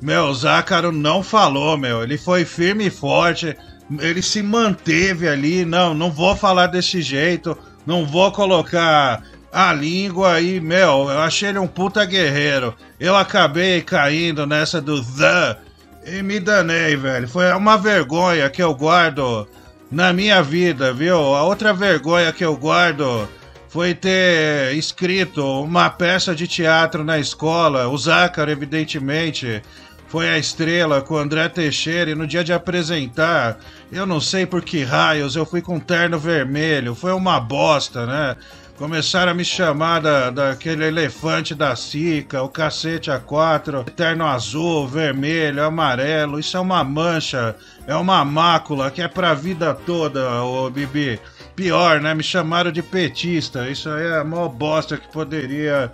Meu, 0.01 0.25
o 0.25 0.33
Zácaro 0.35 0.91
não 0.91 1.23
falou, 1.23 1.77
meu. 1.77 2.03
Ele 2.03 2.17
foi 2.17 2.45
firme 2.45 2.87
e 2.87 2.91
forte. 2.91 3.55
Ele 3.99 4.21
se 4.21 4.43
manteve 4.43 5.27
ali. 5.27 5.65
Não, 5.65 5.93
não 5.93 6.11
vou 6.11 6.35
falar 6.35 6.67
desse 6.67 7.01
jeito. 7.01 7.57
Não 7.85 8.05
vou 8.05 8.31
colocar 8.31 9.23
a 9.51 9.73
língua 9.73 10.33
aí, 10.33 10.59
meu. 10.59 11.09
Eu 11.09 11.19
achei 11.19 11.49
ele 11.49 11.59
um 11.59 11.67
puta 11.67 12.05
guerreiro. 12.05 12.75
Eu 12.99 13.15
acabei 13.15 13.81
caindo 13.81 14.45
nessa 14.45 14.81
do 14.81 15.01
the 15.01 15.57
e 16.05 16.21
me 16.21 16.39
danei, 16.39 16.95
velho. 16.95 17.27
Foi 17.27 17.51
uma 17.53 17.77
vergonha 17.77 18.49
que 18.49 18.61
eu 18.61 18.73
guardo 18.73 19.47
na 19.89 20.11
minha 20.11 20.41
vida, 20.41 20.93
viu? 20.93 21.17
A 21.17 21.43
outra 21.43 21.73
vergonha 21.73 22.31
que 22.31 22.43
eu 22.43 22.55
guardo 22.55 23.27
foi 23.69 23.93
ter 23.93 24.75
escrito 24.75 25.43
uma 25.63 25.89
peça 25.89 26.35
de 26.35 26.47
teatro 26.47 27.03
na 27.03 27.17
escola. 27.17 27.87
O 27.87 27.97
Zácaro, 27.97 28.51
evidentemente, 28.51 29.61
foi 30.07 30.29
a 30.29 30.37
estrela 30.37 31.01
com 31.01 31.15
o 31.15 31.17
André 31.17 31.49
Teixeira 31.49 32.11
e 32.11 32.15
no 32.15 32.27
dia 32.27 32.43
de 32.43 32.53
apresentar, 32.53 33.57
eu 33.91 34.05
não 34.05 34.21
sei 34.21 34.45
por 34.45 34.61
que 34.61 34.83
raios, 34.83 35.35
eu 35.35 35.43
fui 35.43 35.59
com 35.59 35.79
terno 35.79 36.19
vermelho. 36.19 36.93
Foi 36.93 37.13
uma 37.13 37.39
bosta, 37.39 38.05
né? 38.05 38.35
Começaram 38.77 39.31
a 39.31 39.35
me 39.35 39.45
chamar 39.45 39.99
da, 40.01 40.29
daquele 40.31 40.85
elefante 40.85 41.53
da 41.53 41.75
Sica, 41.75 42.41
o 42.41 42.49
cacete 42.49 43.11
A4, 43.11 43.83
terno 43.91 44.25
azul, 44.25 44.87
vermelho, 44.87 45.63
amarelo. 45.63 46.39
Isso 46.39 46.57
é 46.57 46.59
uma 46.59 46.83
mancha, 46.83 47.55
é 47.85 47.95
uma 47.95 48.25
mácula 48.25 48.89
que 48.89 49.01
é 49.01 49.07
pra 49.07 49.35
vida 49.35 49.75
toda, 49.75 50.43
ô 50.43 50.69
Bibi. 50.71 51.19
Pior, 51.55 52.01
né? 52.01 52.15
Me 52.15 52.23
chamaram 52.23 52.71
de 52.71 52.81
petista. 52.81 53.69
Isso 53.69 53.89
aí 53.89 54.07
é 54.07 54.17
a 54.17 54.23
maior 54.23 54.49
bosta 54.49 54.97
que 54.97 55.07
poderia 55.11 55.91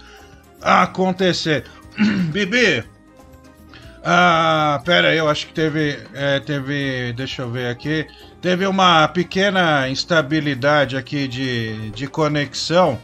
acontecer. 0.62 1.66
Bibi, 2.32 2.86
ah, 4.04 4.82
pera 4.86 5.10
aí, 5.10 5.18
eu 5.18 5.28
acho 5.28 5.48
que 5.48 5.54
teve, 5.54 6.00
é, 6.14 6.40
teve, 6.40 7.14
deixa 7.14 7.42
eu 7.42 7.52
ver 7.52 7.68
aqui, 7.68 8.08
teve 8.42 8.66
uma 8.66 9.08
pequena 9.08 9.90
instabilidade 9.90 10.96
aqui 10.96 11.28
de, 11.28 11.92
de 11.92 12.08
conexão, 12.08 13.00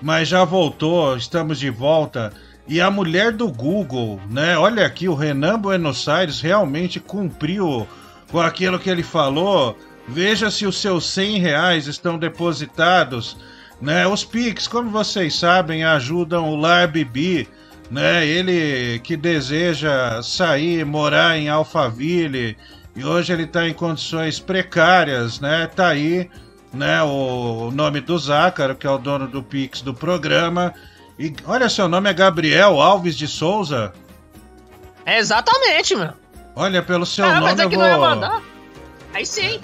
mas 0.00 0.28
já 0.28 0.44
voltou, 0.44 1.16
estamos 1.16 1.58
de 1.58 1.70
volta. 1.70 2.32
E 2.66 2.80
a 2.80 2.90
mulher 2.90 3.32
do 3.32 3.50
Google, 3.50 4.20
né? 4.28 4.56
Olha 4.58 4.84
aqui, 4.84 5.08
o 5.08 5.14
Renan 5.14 5.58
Buenos 5.58 6.06
Aires 6.08 6.40
realmente 6.40 7.00
cumpriu 7.00 7.86
com 8.30 8.40
aquilo 8.40 8.78
que 8.78 8.90
ele 8.90 9.02
falou. 9.02 9.76
Veja 10.06 10.50
se 10.50 10.66
os 10.66 10.78
seus 10.80 11.06
100 11.10 11.38
reais 11.38 11.86
estão 11.86 12.18
depositados, 12.18 13.36
né? 13.80 14.06
Os 14.06 14.24
Pix, 14.24 14.68
como 14.68 14.90
vocês 14.90 15.34
sabem, 15.34 15.84
ajudam 15.84 16.50
o 16.50 16.56
Lar 16.56 16.88
Bibi, 16.88 17.48
né? 17.90 18.26
Ele 18.26 18.98
que 19.00 19.16
deseja 19.16 20.22
sair, 20.22 20.84
morar 20.84 21.38
em 21.38 21.48
Alphaville 21.48 22.56
e 22.98 23.04
hoje 23.04 23.32
ele 23.32 23.44
está 23.44 23.68
em 23.68 23.72
condições 23.72 24.40
precárias, 24.40 25.38
né? 25.38 25.68
Tá 25.68 25.86
aí, 25.86 26.28
né? 26.74 27.00
O 27.04 27.70
nome 27.70 28.00
do 28.00 28.18
Zácaro, 28.18 28.74
que 28.74 28.88
é 28.88 28.90
o 28.90 28.98
dono 28.98 29.28
do 29.28 29.40
Pix 29.40 29.80
do 29.82 29.94
programa. 29.94 30.74
E 31.16 31.32
olha, 31.46 31.68
seu 31.68 31.86
nome 31.86 32.10
é 32.10 32.12
Gabriel 32.12 32.80
Alves 32.80 33.14
de 33.16 33.28
Souza. 33.28 33.92
É 35.06 35.18
exatamente, 35.18 35.94
meu. 35.94 36.12
Olha, 36.56 36.82
pelo 36.82 37.06
seu 37.06 37.24
ah, 37.24 37.34
nome 37.34 37.42
mas 37.42 37.60
é 37.60 37.64
eu 37.64 37.70
que 37.70 37.76
vou. 37.76 37.84
não 37.84 37.92
ia 37.92 37.98
mandar. 37.98 38.42
Aí 39.14 39.24
sim. 39.24 39.60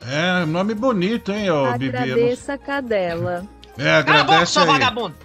É, 0.00 0.46
nome 0.46 0.72
bonito, 0.72 1.32
hein, 1.32 1.50
ô 1.50 1.72
Bibi? 1.72 1.96
Agradeça 1.96 2.52
a 2.52 2.58
cadela. 2.58 3.44
É, 3.76 4.02
Cala 4.04 4.20
a 4.20 4.22
boca, 4.22 4.34
agradece 4.34 4.52
seu 4.52 4.62
aí. 4.62 4.68
vagabundo. 4.68 5.16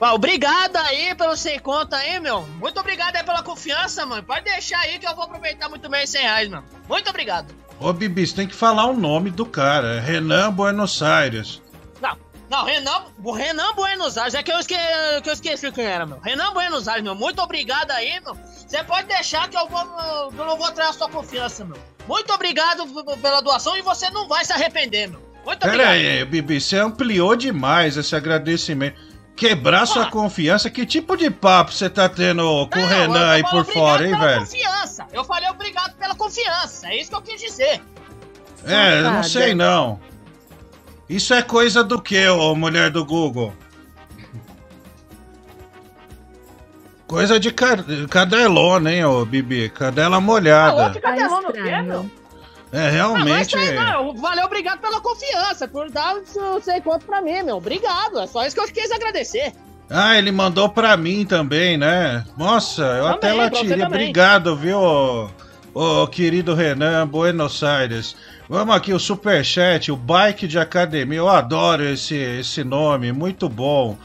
Obrigado 0.00 0.76
aí 0.76 1.14
pelo 1.14 1.36
sem 1.36 1.58
conta 1.58 1.96
aí, 1.96 2.20
meu. 2.20 2.42
Muito 2.60 2.78
obrigado 2.78 3.16
aí 3.16 3.24
pela 3.24 3.42
confiança, 3.42 4.06
mano. 4.06 4.22
Pode 4.22 4.44
deixar 4.44 4.78
aí 4.80 4.98
que 4.98 5.06
eu 5.06 5.14
vou 5.14 5.24
aproveitar 5.24 5.68
muito 5.68 5.88
bem 5.88 6.04
os 6.04 6.10
100 6.10 6.22
reais, 6.22 6.48
mano. 6.48 6.64
Muito 6.88 7.10
obrigado. 7.10 7.52
Ô, 7.80 7.92
Bibi, 7.92 8.26
você 8.26 8.34
tem 8.34 8.46
que 8.46 8.54
falar 8.54 8.86
o 8.86 8.92
nome 8.92 9.30
do 9.30 9.44
cara. 9.44 9.96
é 9.96 10.00
Renan 10.00 10.52
Buenos 10.52 11.02
Aires. 11.02 11.60
Não, 12.00 12.16
não, 12.48 12.64
Renan, 12.64 13.04
Renan 13.36 13.74
Buenos 13.74 14.16
Aires, 14.16 14.34
é 14.34 14.42
que 14.42 14.52
eu, 14.52 14.58
esque, 14.58 14.76
que 15.22 15.28
eu 15.28 15.32
esqueci 15.32 15.70
quem 15.72 15.84
era, 15.84 16.06
meu. 16.06 16.18
Renan 16.20 16.52
Buenos 16.52 16.86
Aires, 16.86 17.02
meu. 17.02 17.14
Muito 17.14 17.42
obrigado 17.42 17.90
aí, 17.90 18.20
meu. 18.20 18.36
Você 18.66 18.82
pode 18.84 19.08
deixar 19.08 19.48
que 19.48 19.56
eu, 19.56 19.66
vou, 19.68 19.80
eu 19.80 20.44
não 20.44 20.56
vou 20.56 20.70
trair 20.70 20.90
a 20.90 20.92
sua 20.92 21.08
confiança, 21.08 21.64
meu. 21.64 21.78
Muito 22.06 22.32
obrigado 22.32 22.86
pela 23.20 23.40
doação 23.40 23.76
e 23.76 23.82
você 23.82 24.10
não 24.10 24.28
vai 24.28 24.44
se 24.44 24.52
arrepender, 24.52 25.08
meu. 25.08 25.20
Muito 25.44 25.60
Pera 25.60 25.72
obrigado. 25.72 25.92
aí, 25.92 26.24
Bibi, 26.24 26.60
você 26.60 26.78
ampliou 26.78 27.34
demais 27.34 27.96
esse 27.96 28.14
agradecimento. 28.14 29.07
Quebrar 29.38 29.86
sua 29.86 30.02
Ah. 30.02 30.10
confiança? 30.10 30.68
Que 30.68 30.84
tipo 30.84 31.16
de 31.16 31.30
papo 31.30 31.70
você 31.72 31.88
tá 31.88 32.08
tendo 32.08 32.42
com 32.66 32.80
o 32.80 32.86
Renan 32.86 33.20
eu 33.20 33.30
aí 33.30 33.42
por 33.44 33.64
fora, 33.64 34.04
hein, 34.04 34.12
obrigado 34.12 34.18
pela 34.18 34.26
velho? 34.26 34.40
confiança. 34.40 35.06
Eu 35.12 35.24
falei 35.24 35.48
obrigado 35.48 35.94
pela 35.96 36.14
confiança. 36.16 36.88
É 36.88 37.00
isso 37.00 37.08
que 37.10 37.16
eu 37.16 37.22
quis 37.22 37.40
dizer. 37.40 37.80
É, 38.64 38.98
eu 38.98 39.04
não 39.12 39.22
sei 39.22 39.54
não. 39.54 40.00
Isso 41.08 41.32
é 41.32 41.40
coisa 41.40 41.84
do 41.84 42.02
que, 42.02 42.26
ô 42.28 42.54
mulher 42.56 42.90
do 42.90 43.04
Google? 43.04 43.54
Coisa 47.06 47.40
de 47.40 47.50
ca- 47.52 47.84
cadelona, 48.10 48.92
hein, 48.92 49.04
ô 49.04 49.24
Bibi? 49.24 49.70
Cadela 49.70 50.16
Ah, 50.16 50.20
molhada. 50.20 50.82
outro 50.84 51.00
Tá 51.00 51.10
cadelão 51.10 51.40
no 51.42 51.52
quê, 51.52 51.82
meu? 51.82 52.10
É, 52.72 52.78
Ah, 52.78 52.82
mas 52.82 52.94
realmente. 52.94 53.46
isso 53.48 53.56
aí, 53.58 53.74
não, 53.74 54.14
valeu, 54.16 54.44
obrigado 54.44 54.80
pela 54.80 55.00
confiança, 55.00 55.66
por 55.66 55.90
dar 55.90 56.16
não 56.36 56.60
sei 56.60 56.80
quanto 56.80 57.06
pra 57.06 57.22
mim, 57.22 57.42
meu. 57.42 57.56
Obrigado, 57.56 58.18
é 58.20 58.26
só 58.26 58.44
isso 58.44 58.54
que 58.54 58.60
eu 58.60 58.68
quis 58.68 58.90
agradecer. 58.92 59.52
Ah, 59.90 60.18
ele 60.18 60.30
mandou 60.30 60.68
pra 60.68 60.96
mim 60.98 61.24
também, 61.24 61.78
né? 61.78 62.24
Nossa, 62.36 62.82
eu 62.82 63.18
Também, 63.18 63.40
até 63.40 63.58
também. 63.64 63.86
Obrigado, 63.86 64.54
viu, 64.54 64.78
ô, 64.78 65.30
ô, 65.72 66.06
querido 66.06 66.54
Renan, 66.54 67.06
Buenos 67.06 67.62
Aires. 67.64 68.14
Vamos 68.50 68.74
aqui, 68.74 68.92
o 68.92 68.98
Superchat, 69.00 69.90
o 69.90 69.96
Bike 69.96 70.46
de 70.46 70.58
Academia. 70.58 71.16
Eu 71.18 71.28
adoro 71.28 71.84
esse, 71.84 72.14
esse 72.16 72.62
nome, 72.64 73.12
muito 73.12 73.48
bom. 73.48 73.96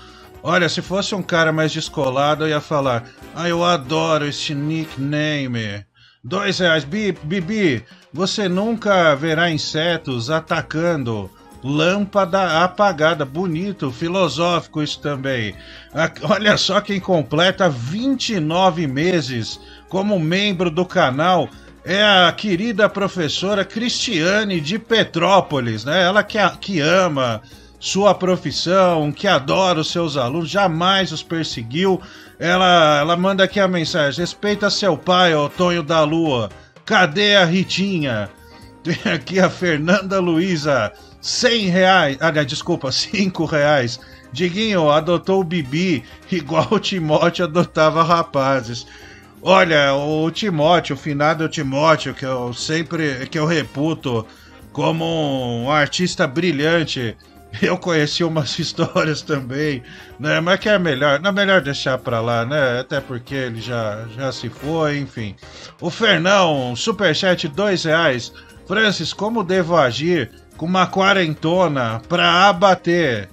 Olha, 0.42 0.68
se 0.70 0.82
fosse 0.82 1.14
um 1.16 1.22
cara 1.22 1.52
mais 1.52 1.72
descolado, 1.72 2.46
eu 2.46 2.50
ia 2.50 2.62
falar. 2.62 3.04
Ah, 3.36 3.48
eu 3.50 3.64
adoro 3.64 4.26
esse 4.26 4.54
nickname. 4.56 5.86
Dois 6.24 6.60
reais. 6.60 6.84
Bi- 6.86 7.12
Bibi, 7.24 7.84
você 8.12 8.48
nunca 8.48 9.14
verá 9.16 9.50
insetos 9.52 10.30
atacando 10.30 11.30
lâmpada 11.64 12.64
apagada. 12.64 13.26
Bonito, 13.26 13.92
filosófico 13.92 14.82
isso 14.82 15.00
também. 15.02 15.54
Ah, 15.94 16.12
Olha 16.24 16.58
só 16.58 16.80
quem 16.80 17.00
completa 17.00 17.70
29 17.70 18.88
meses 18.88 19.60
como 19.90 20.20
membro 20.20 20.70
do 20.72 20.86
canal. 20.86 21.50
É 21.86 22.02
a 22.02 22.32
querida 22.32 22.88
professora 22.88 23.66
Cristiane 23.66 24.62
de 24.62 24.80
Petrópolis, 24.80 25.84
né? 25.84 26.04
Ela 26.04 26.24
que, 26.24 26.38
que 26.62 26.80
ama 26.80 27.42
sua 27.84 28.16
profissão, 28.16 29.12
que 29.12 29.28
adora 29.28 29.82
os 29.82 29.92
seus 29.92 30.16
alunos, 30.16 30.50
jamais 30.50 31.12
os 31.12 31.22
perseguiu. 31.22 32.02
Ela, 32.40 33.00
ela 33.02 33.18
manda 33.18 33.44
aqui 33.44 33.60
a 33.60 33.68
mensagem: 33.68 34.22
respeita 34.22 34.70
seu 34.70 34.98
pai, 34.98 35.36
ô 35.36 35.50
Tonho 35.50 35.84
da 35.84 36.02
Lua. 36.02 36.50
Cadê 36.86 37.36
a 37.36 37.44
Ritinha? 37.44 38.30
Tem 38.82 39.12
aqui 39.12 39.38
a 39.38 39.50
Fernanda 39.50 40.22
Luiza, 40.22 40.94
100 41.20 41.68
reais. 41.68 42.18
Ah, 42.22 42.32
não, 42.32 42.46
desculpa, 42.46 42.88
5 42.90 43.44
reais. 43.44 44.00
Diguinho 44.32 44.90
adotou 44.90 45.42
o 45.42 45.44
Bibi 45.44 46.06
igual 46.32 46.70
o 46.72 46.80
Timóteo 46.80 47.44
adotava 47.44 48.02
rapazes. 48.02 48.88
Olha, 49.42 49.94
o 49.94 50.32
Timóteo, 50.32 50.96
o 50.96 50.98
finado 51.00 51.50
Timóteo, 51.50 52.14
que 52.14 52.26
eu 52.26 52.54
sempre 52.54 53.28
que 53.30 53.38
eu 53.38 53.46
reputo 53.46 54.26
como 54.72 55.66
um 55.66 55.70
artista 55.70 56.26
brilhante. 56.26 57.18
Eu 57.62 57.78
conheci 57.78 58.24
umas 58.24 58.58
histórias 58.60 59.22
também, 59.22 59.84
né? 60.20 60.40
Mas 60.40 60.60
que 60.60 60.70
é 60.70 60.80
melhor, 60.80 61.20
não 61.20 61.30
é 61.30 61.34
melhor 61.34 61.62
deixar 61.62 61.98
pra 61.98 62.20
lá, 62.20 62.46
né? 62.46 62.80
Até 62.80 63.00
porque 63.00 63.36
ele 63.36 63.62
já, 63.62 64.06
já 64.16 64.32
se 64.32 64.50
foi, 64.50 64.98
enfim. 64.98 65.36
O 65.80 65.90
Fernão, 65.90 66.76
superchat 66.76 67.48
dois 67.48 67.84
reais. 67.84 68.34
Francis, 68.68 69.14
como 69.14 69.44
devo 69.44 69.76
agir 69.76 70.32
com 70.58 70.66
uma 70.66 70.88
quarentona 70.88 72.02
pra 72.08 72.48
abater? 72.48 73.30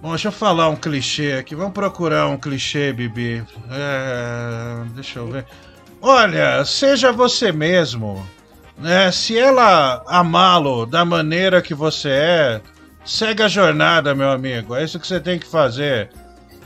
Bom, 0.00 0.10
deixa 0.10 0.28
eu 0.28 0.32
falar 0.32 0.68
um 0.68 0.76
clichê 0.76 1.32
aqui. 1.32 1.54
Vamos 1.54 1.72
procurar 1.72 2.26
um 2.28 2.36
clichê, 2.36 2.92
Bibi. 2.92 3.44
É, 3.70 4.84
deixa 4.94 5.18
eu 5.18 5.30
ver. 5.30 5.46
Olha, 6.00 6.62
seja 6.64 7.10
você 7.10 7.50
mesmo. 7.50 8.22
Né? 8.76 9.10
Se 9.10 9.38
ela 9.38 10.02
amá-lo 10.06 10.84
da 10.84 11.04
maneira 11.04 11.62
que 11.62 11.72
você 11.72 12.08
é, 12.10 12.60
segue 13.04 13.42
a 13.42 13.48
jornada, 13.48 14.14
meu 14.14 14.30
amigo. 14.30 14.74
É 14.74 14.82
isso 14.84 14.98
que 14.98 15.06
você 15.06 15.20
tem 15.20 15.38
que 15.38 15.46
fazer. 15.46 16.10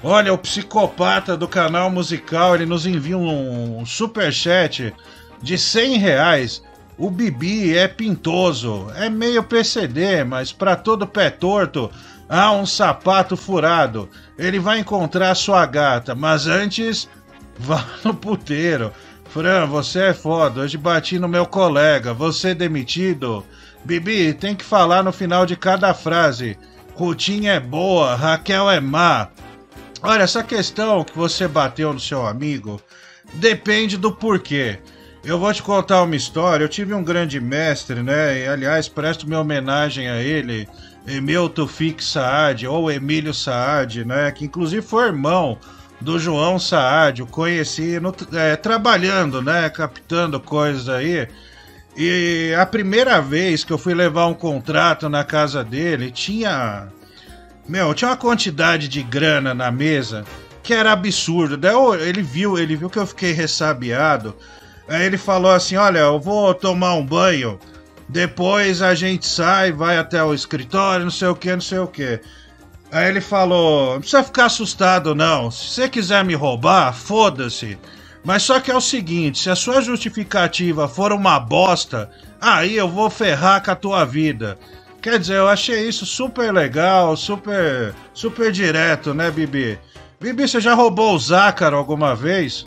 Olha, 0.02 0.32
o 0.32 0.38
psicopata 0.38 1.36
do 1.36 1.48
canal 1.48 1.90
musical, 1.90 2.54
ele 2.54 2.66
nos 2.66 2.86
envia 2.86 3.18
um 3.18 3.84
superchat 3.84 4.94
de 5.42 5.58
100 5.58 5.98
reais. 5.98 6.62
O 6.96 7.10
Bibi 7.10 7.76
é 7.76 7.86
pintoso, 7.86 8.88
é 8.96 9.08
meio 9.08 9.42
PCD, 9.42 10.24
mas 10.24 10.52
para 10.52 10.76
todo 10.76 11.06
pé 11.06 11.30
torto 11.30 11.90
há 12.28 12.52
um 12.52 12.66
sapato 12.66 13.36
furado. 13.36 14.08
Ele 14.36 14.58
vai 14.58 14.80
encontrar 14.80 15.34
sua 15.34 15.64
gata, 15.66 16.14
mas 16.14 16.46
antes 16.46 17.08
vá 17.58 17.84
no 18.04 18.14
puteiro. 18.14 18.92
Fran, 19.30 19.66
você 19.66 20.00
é 20.00 20.14
foda. 20.14 20.62
Hoje 20.62 20.78
bati 20.78 21.18
no 21.18 21.28
meu 21.28 21.46
colega. 21.46 22.14
Você 22.14 22.54
demitido? 22.54 23.44
Bibi, 23.88 24.34
tem 24.34 24.54
que 24.54 24.62
falar 24.66 25.02
no 25.02 25.10
final 25.10 25.46
de 25.46 25.56
cada 25.56 25.94
frase. 25.94 26.58
Rutinha 26.94 27.52
é 27.54 27.60
boa, 27.60 28.14
Raquel 28.16 28.70
é 28.70 28.80
má. 28.80 29.28
Olha, 30.02 30.24
essa 30.24 30.42
questão 30.42 31.02
que 31.02 31.16
você 31.16 31.48
bateu 31.48 31.94
no 31.94 31.98
seu 31.98 32.26
amigo 32.26 32.78
depende 33.32 33.96
do 33.96 34.12
porquê. 34.12 34.78
Eu 35.24 35.38
vou 35.38 35.50
te 35.54 35.62
contar 35.62 36.02
uma 36.02 36.14
história. 36.14 36.62
Eu 36.62 36.68
tive 36.68 36.92
um 36.92 37.02
grande 37.02 37.40
mestre, 37.40 38.02
né? 38.02 38.40
E, 38.40 38.46
aliás, 38.46 38.90
presto 38.90 39.26
minha 39.26 39.40
homenagem 39.40 40.06
a 40.06 40.20
ele, 40.20 40.68
Emil 41.06 41.48
Tufik 41.48 42.04
Saad, 42.04 42.66
ou 42.66 42.90
Emílio 42.92 43.32
Saad, 43.32 44.04
né? 44.04 44.30
Que 44.32 44.44
inclusive 44.44 44.82
foi 44.82 45.06
irmão 45.06 45.58
do 45.98 46.18
João 46.18 46.58
Saad. 46.58 47.20
Eu 47.22 47.26
conheci 47.26 47.98
no- 47.98 48.14
é, 48.34 48.54
trabalhando, 48.54 49.40
né? 49.40 49.70
Captando 49.70 50.38
coisas 50.38 50.90
aí. 50.90 51.26
E 52.00 52.54
a 52.54 52.64
primeira 52.64 53.20
vez 53.20 53.64
que 53.64 53.72
eu 53.72 53.76
fui 53.76 53.92
levar 53.92 54.28
um 54.28 54.34
contrato 54.34 55.08
na 55.08 55.24
casa 55.24 55.64
dele, 55.64 56.12
tinha. 56.12 56.86
Meu, 57.68 57.92
tinha 57.92 58.10
uma 58.10 58.16
quantidade 58.16 58.86
de 58.86 59.02
grana 59.02 59.52
na 59.52 59.68
mesa 59.72 60.24
que 60.62 60.72
era 60.72 60.92
absurdo. 60.92 61.56
Daí 61.56 61.74
ele 62.06 62.22
viu, 62.22 62.56
ele 62.56 62.76
viu 62.76 62.88
que 62.88 63.00
eu 63.00 63.06
fiquei 63.06 63.32
ressabiado. 63.32 64.36
Aí 64.88 65.06
ele 65.06 65.18
falou 65.18 65.50
assim: 65.50 65.74
Olha, 65.74 65.98
eu 65.98 66.20
vou 66.20 66.54
tomar 66.54 66.94
um 66.94 67.04
banho. 67.04 67.58
Depois 68.08 68.80
a 68.80 68.94
gente 68.94 69.26
sai, 69.26 69.72
vai 69.72 69.98
até 69.98 70.22
o 70.22 70.32
escritório, 70.32 71.04
não 71.04 71.10
sei 71.10 71.26
o 71.26 71.34
que, 71.34 71.50
não 71.50 71.60
sei 71.60 71.80
o 71.80 71.88
que. 71.88 72.20
Aí 72.92 73.08
ele 73.08 73.20
falou: 73.20 73.94
Não 73.94 74.00
precisa 74.00 74.22
ficar 74.22 74.44
assustado, 74.44 75.16
não. 75.16 75.50
Se 75.50 75.66
você 75.66 75.88
quiser 75.88 76.24
me 76.24 76.36
roubar, 76.36 76.94
foda-se. 76.94 77.76
Mas 78.28 78.42
só 78.42 78.60
que 78.60 78.70
é 78.70 78.76
o 78.76 78.80
seguinte: 78.80 79.38
se 79.38 79.48
a 79.48 79.56
sua 79.56 79.80
justificativa 79.80 80.86
for 80.86 81.12
uma 81.12 81.40
bosta, 81.40 82.10
aí 82.38 82.76
eu 82.76 82.86
vou 82.86 83.08
ferrar 83.08 83.64
com 83.64 83.70
a 83.70 83.74
tua 83.74 84.04
vida. 84.04 84.58
Quer 85.00 85.18
dizer, 85.18 85.36
eu 85.36 85.48
achei 85.48 85.88
isso 85.88 86.04
super 86.04 86.52
legal, 86.52 87.16
super, 87.16 87.94
super 88.12 88.52
direto, 88.52 89.14
né, 89.14 89.30
Bibi? 89.30 89.78
Bibi, 90.20 90.46
você 90.46 90.60
já 90.60 90.74
roubou 90.74 91.14
o 91.14 91.18
Zácaro 91.18 91.78
alguma 91.78 92.14
vez? 92.14 92.66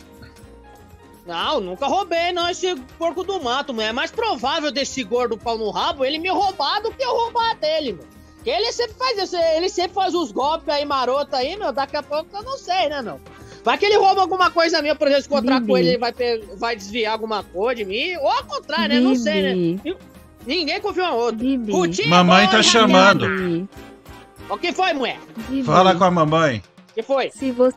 Não, 1.24 1.60
nunca 1.60 1.86
roubei, 1.86 2.32
não, 2.32 2.50
esse 2.50 2.74
porco 2.98 3.22
do 3.22 3.40
mato, 3.40 3.72
mas 3.72 3.86
é 3.86 3.92
mais 3.92 4.10
provável 4.10 4.72
desse 4.72 5.04
gordo 5.04 5.38
pau 5.38 5.56
no 5.56 5.70
rabo 5.70 6.04
ele 6.04 6.18
me 6.18 6.28
roubar 6.28 6.82
do 6.82 6.90
que 6.90 7.04
eu 7.04 7.14
roubar 7.14 7.54
dele, 7.58 7.92
meu. 7.92 8.06
Porque 8.34 8.50
ele 8.50 8.72
sempre 8.72 8.94
faz 8.94 9.16
isso, 9.16 9.36
ele 9.36 9.68
sempre 9.68 9.94
faz 9.94 10.12
uns 10.12 10.32
golpes 10.32 10.68
aí 10.68 10.84
maroto 10.84 11.36
aí, 11.36 11.56
meu, 11.56 11.72
daqui 11.72 11.96
a 11.96 12.02
pouco 12.02 12.36
eu 12.36 12.42
não 12.42 12.58
sei, 12.58 12.88
né, 12.88 13.00
meu. 13.00 13.20
Vai 13.64 13.78
que 13.78 13.86
ele 13.86 13.96
rouba 13.96 14.20
alguma 14.20 14.50
coisa 14.50 14.82
minha, 14.82 14.94
por 14.96 15.06
exemplo, 15.06 15.22
se 15.22 15.28
encontrar 15.28 15.60
Bibi. 15.60 15.72
com 15.72 15.78
ele, 15.78 15.88
ele 15.90 15.98
vai, 15.98 16.12
vai 16.56 16.76
desviar 16.76 17.12
alguma 17.12 17.44
coisa 17.44 17.76
de 17.76 17.84
mim, 17.84 18.16
ou 18.16 18.28
ao 18.28 18.44
contrário, 18.44 18.96
né, 18.96 19.00
não 19.00 19.14
sei, 19.14 19.42
né. 19.42 19.54
Bibi. 19.54 19.96
Ninguém 20.44 20.80
confia 20.80 21.08
no 21.08 21.16
outro. 21.16 21.36
Bibi. 21.36 22.08
Mamãe 22.08 22.48
tá 22.48 22.62
chamando. 22.62 23.28
Bibi. 23.28 23.68
O 24.48 24.58
que 24.58 24.72
foi, 24.72 24.92
mulher? 24.92 25.20
Bibi. 25.48 25.62
Fala 25.62 25.94
com 25.94 26.04
a 26.04 26.10
mamãe. 26.10 26.62
O 26.90 26.94
que 26.94 27.02
foi? 27.02 27.30
Se 27.30 27.52
você... 27.52 27.76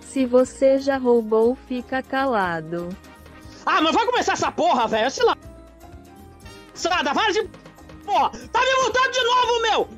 Se 0.00 0.24
você 0.24 0.78
já 0.78 0.96
roubou, 0.96 1.56
fica 1.68 2.02
calado. 2.02 2.88
Ah, 3.64 3.80
mas 3.82 3.94
vai 3.94 4.06
começar 4.06 4.32
essa 4.32 4.50
porra, 4.50 4.88
velho, 4.88 5.10
sei 5.10 5.24
lá. 5.24 5.36
Sada, 6.72 7.14
para 7.14 7.32
de... 7.32 7.42
Porra, 8.04 8.30
tá 8.30 8.60
me 8.60 8.82
multando 8.82 9.10
de 9.12 9.22
novo, 9.24 9.62
meu! 9.62 9.88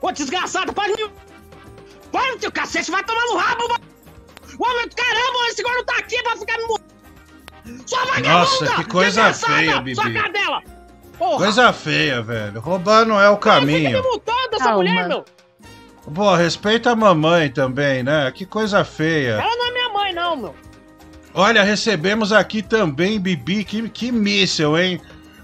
Ô, 0.00 0.10
desgraçado, 0.12 0.72
para 0.72 0.94
de 0.94 1.02
me... 1.02 1.10
Para, 2.12 2.36
teu 2.38 2.50
cacete, 2.52 2.90
vai 2.90 3.02
tomar 3.04 3.24
no 3.26 3.36
rabo, 3.36 3.68
mano! 3.68 3.84
Ô, 4.58 4.66
meu, 4.68 4.88
caramba, 4.94 5.46
esse 5.48 5.62
gordo 5.62 5.84
tá 5.84 5.96
aqui 5.98 6.22
pra 6.22 6.36
ficar 6.36 6.58
me! 6.58 7.82
Sua 7.86 8.04
vagabunda! 8.04 8.28
Nossa, 8.30 8.74
que 8.76 8.84
coisa 8.84 9.32
feia, 9.32 9.76
Bibi. 9.80 9.94
Sua 9.94 10.10
cadela! 10.12 10.62
Porra, 11.18 11.36
Coisa 11.36 11.72
feia, 11.72 12.22
velho. 12.22 12.60
Roubar 12.60 13.04
não 13.04 13.20
é 13.20 13.28
o 13.28 13.34
fica 13.36 13.50
caminho. 13.50 13.90
me 13.90 14.02
multando 14.02 14.54
essa 14.54 14.64
Calma. 14.64 14.76
mulher, 14.78 15.06
meu! 15.08 15.24
Pô, 16.14 16.34
respeita 16.34 16.90
a 16.90 16.96
mamãe 16.96 17.50
também, 17.50 18.02
né? 18.02 18.30
Que 18.32 18.46
coisa 18.46 18.82
feia. 18.84 19.32
Ela 19.32 19.56
não 19.56 19.68
é 19.68 19.72
minha 19.72 19.88
mãe, 19.90 20.12
não, 20.14 20.36
meu! 20.36 20.54
Olha, 21.34 21.62
recebemos 21.62 22.32
aqui 22.32 22.62
também, 22.62 23.20
Bibi, 23.20 23.64
que, 23.64 23.88
que 23.90 24.10
míssel, 24.10 24.76
hein? 24.78 25.00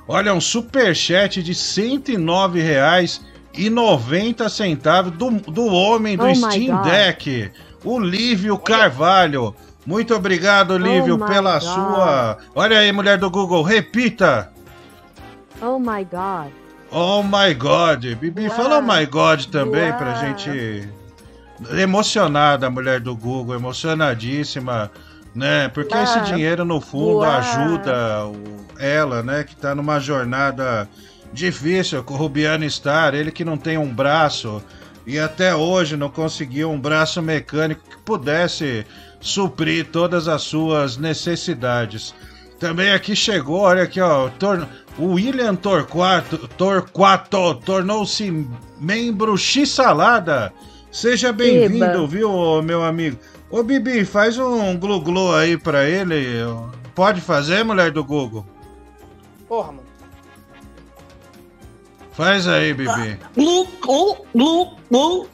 Olha, 0.08 0.32
um 0.32 0.40
superchat 0.40 1.42
de 1.42 1.54
109 1.54 2.60
reais 2.60 3.20
e 3.56 3.70
90 3.70 4.48
centavos 4.48 5.12
do, 5.12 5.30
do 5.30 5.66
homem 5.66 6.16
do 6.16 6.26
Oh 6.26 6.34
Steam. 6.34 6.82
Deck, 6.82 7.50
o 7.84 7.98
Lívio 7.98 8.58
Carvalho. 8.58 9.54
Muito 9.86 10.14
obrigado, 10.14 10.76
Lívio, 10.76 11.14
Oh 11.14 11.26
pela 11.26 11.52
God. 11.54 11.62
sua... 11.62 12.38
Olha 12.54 12.78
aí, 12.78 12.90
mulher 12.90 13.18
do 13.18 13.30
Google, 13.30 13.62
repita. 13.62 14.50
Oh 15.62 15.78
my 15.78 16.04
god. 16.04 16.52
Oh 16.90 17.22
my 17.22 17.54
God. 17.54 18.04
Bibi, 18.16 18.48
Uau. 18.48 18.56
fala 18.56 18.78
oh 18.78 18.82
my 18.82 19.06
God 19.06 19.44
também 19.46 19.92
pra 19.92 20.12
Uau. 20.12 20.20
gente. 20.20 20.88
Emocionada, 21.78 22.66
a 22.66 22.70
mulher 22.70 23.00
do 23.00 23.16
Google, 23.16 23.54
emocionadíssima. 23.54 24.90
né? 25.34 25.68
Porque 25.68 25.94
esse 25.96 26.20
dinheiro 26.22 26.64
no 26.64 26.80
fundo 26.80 27.22
ajuda 27.22 28.24
ela, 28.78 29.22
né? 29.22 29.44
Que 29.44 29.54
tá 29.56 29.74
numa 29.74 29.98
jornada 30.00 30.88
difícil 31.36 32.02
com 32.02 32.14
o 32.14 32.16
Rubiano 32.16 32.68
Star, 32.68 33.14
ele 33.14 33.30
que 33.30 33.44
não 33.44 33.56
tem 33.58 33.76
um 33.78 33.92
braço 33.92 34.62
e 35.06 35.18
até 35.18 35.54
hoje 35.54 35.96
não 35.96 36.08
conseguiu 36.10 36.70
um 36.70 36.80
braço 36.80 37.22
mecânico 37.22 37.82
que 37.88 37.98
pudesse 37.98 38.84
suprir 39.20 39.86
todas 39.86 40.26
as 40.26 40.42
suas 40.42 40.96
necessidades. 40.96 42.14
Também 42.58 42.90
aqui 42.90 43.14
chegou, 43.14 43.60
olha 43.60 43.82
aqui, 43.82 44.00
ó, 44.00 44.28
tor- 44.30 44.66
o 44.98 45.12
William 45.12 45.54
Torquato, 45.54 46.48
Torquato 46.56 47.54
tornou-se 47.56 48.46
membro 48.80 49.36
X-Salada. 49.36 50.52
Seja 50.90 51.32
bem-vindo, 51.32 52.06
viu, 52.08 52.62
meu 52.62 52.82
amigo? 52.82 53.18
Ô, 53.50 53.62
Bibi, 53.62 54.04
faz 54.06 54.38
um 54.38 54.74
glu-glu 54.76 55.34
aí 55.34 55.58
pra 55.58 55.84
ele. 55.86 56.16
Pode 56.94 57.20
fazer, 57.20 57.62
mulher 57.62 57.90
do 57.90 58.02
Google? 58.02 58.46
Porra, 59.46 59.72
mano. 59.72 59.85
Faz 62.16 62.48
aí, 62.48 62.72
Bibi. 62.72 63.18
Glu, 63.36 63.66
glu, 63.82 64.16
glu, 64.34 64.70
glu, 64.90 65.28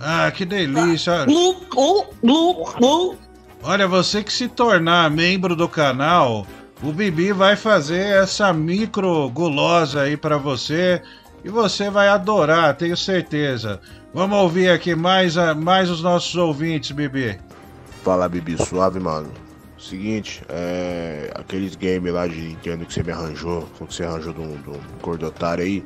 Ah, 0.00 0.30
que 0.30 0.44
delícia. 0.44 1.24
glu, 1.24 1.54
glu, 1.70 2.04
glu, 2.22 2.64
glu. 2.78 3.16
Olha, 3.62 3.88
você 3.88 4.22
que 4.22 4.32
se 4.32 4.46
tornar 4.46 5.10
membro 5.10 5.56
do 5.56 5.68
canal, 5.68 6.46
o 6.82 6.92
Bibi 6.92 7.32
vai 7.32 7.56
fazer 7.56 8.22
essa 8.22 8.52
micro 8.52 9.28
gulosa 9.30 10.02
aí 10.02 10.16
pra 10.16 10.36
você 10.36 11.02
e 11.44 11.48
você 11.48 11.90
vai 11.90 12.08
adorar, 12.08 12.76
tenho 12.76 12.96
certeza. 12.96 13.80
Vamos 14.14 14.38
ouvir 14.38 14.68
aqui 14.70 14.94
mais, 14.94 15.36
a- 15.36 15.54
mais 15.54 15.90
os 15.90 16.02
nossos 16.02 16.34
ouvintes, 16.36 16.90
Bibi. 16.92 17.38
Fala, 18.04 18.28
Bibi, 18.28 18.56
suave, 18.62 19.00
mano. 19.00 19.30
Seguinte, 19.78 20.42
é. 20.48 21.30
Aqueles 21.34 21.76
games 21.76 22.12
lá 22.12 22.26
de 22.26 22.40
Nintendo 22.40 22.86
que 22.86 22.92
você 22.94 23.02
me 23.02 23.12
arranjou, 23.12 23.68
que 23.78 23.84
você 23.84 24.04
arranjou 24.04 24.32
de 24.32 24.40
um, 24.40 24.56
de 24.60 24.70
um 24.70 24.80
gordo 25.02 25.26
otário 25.26 25.64
aí. 25.64 25.84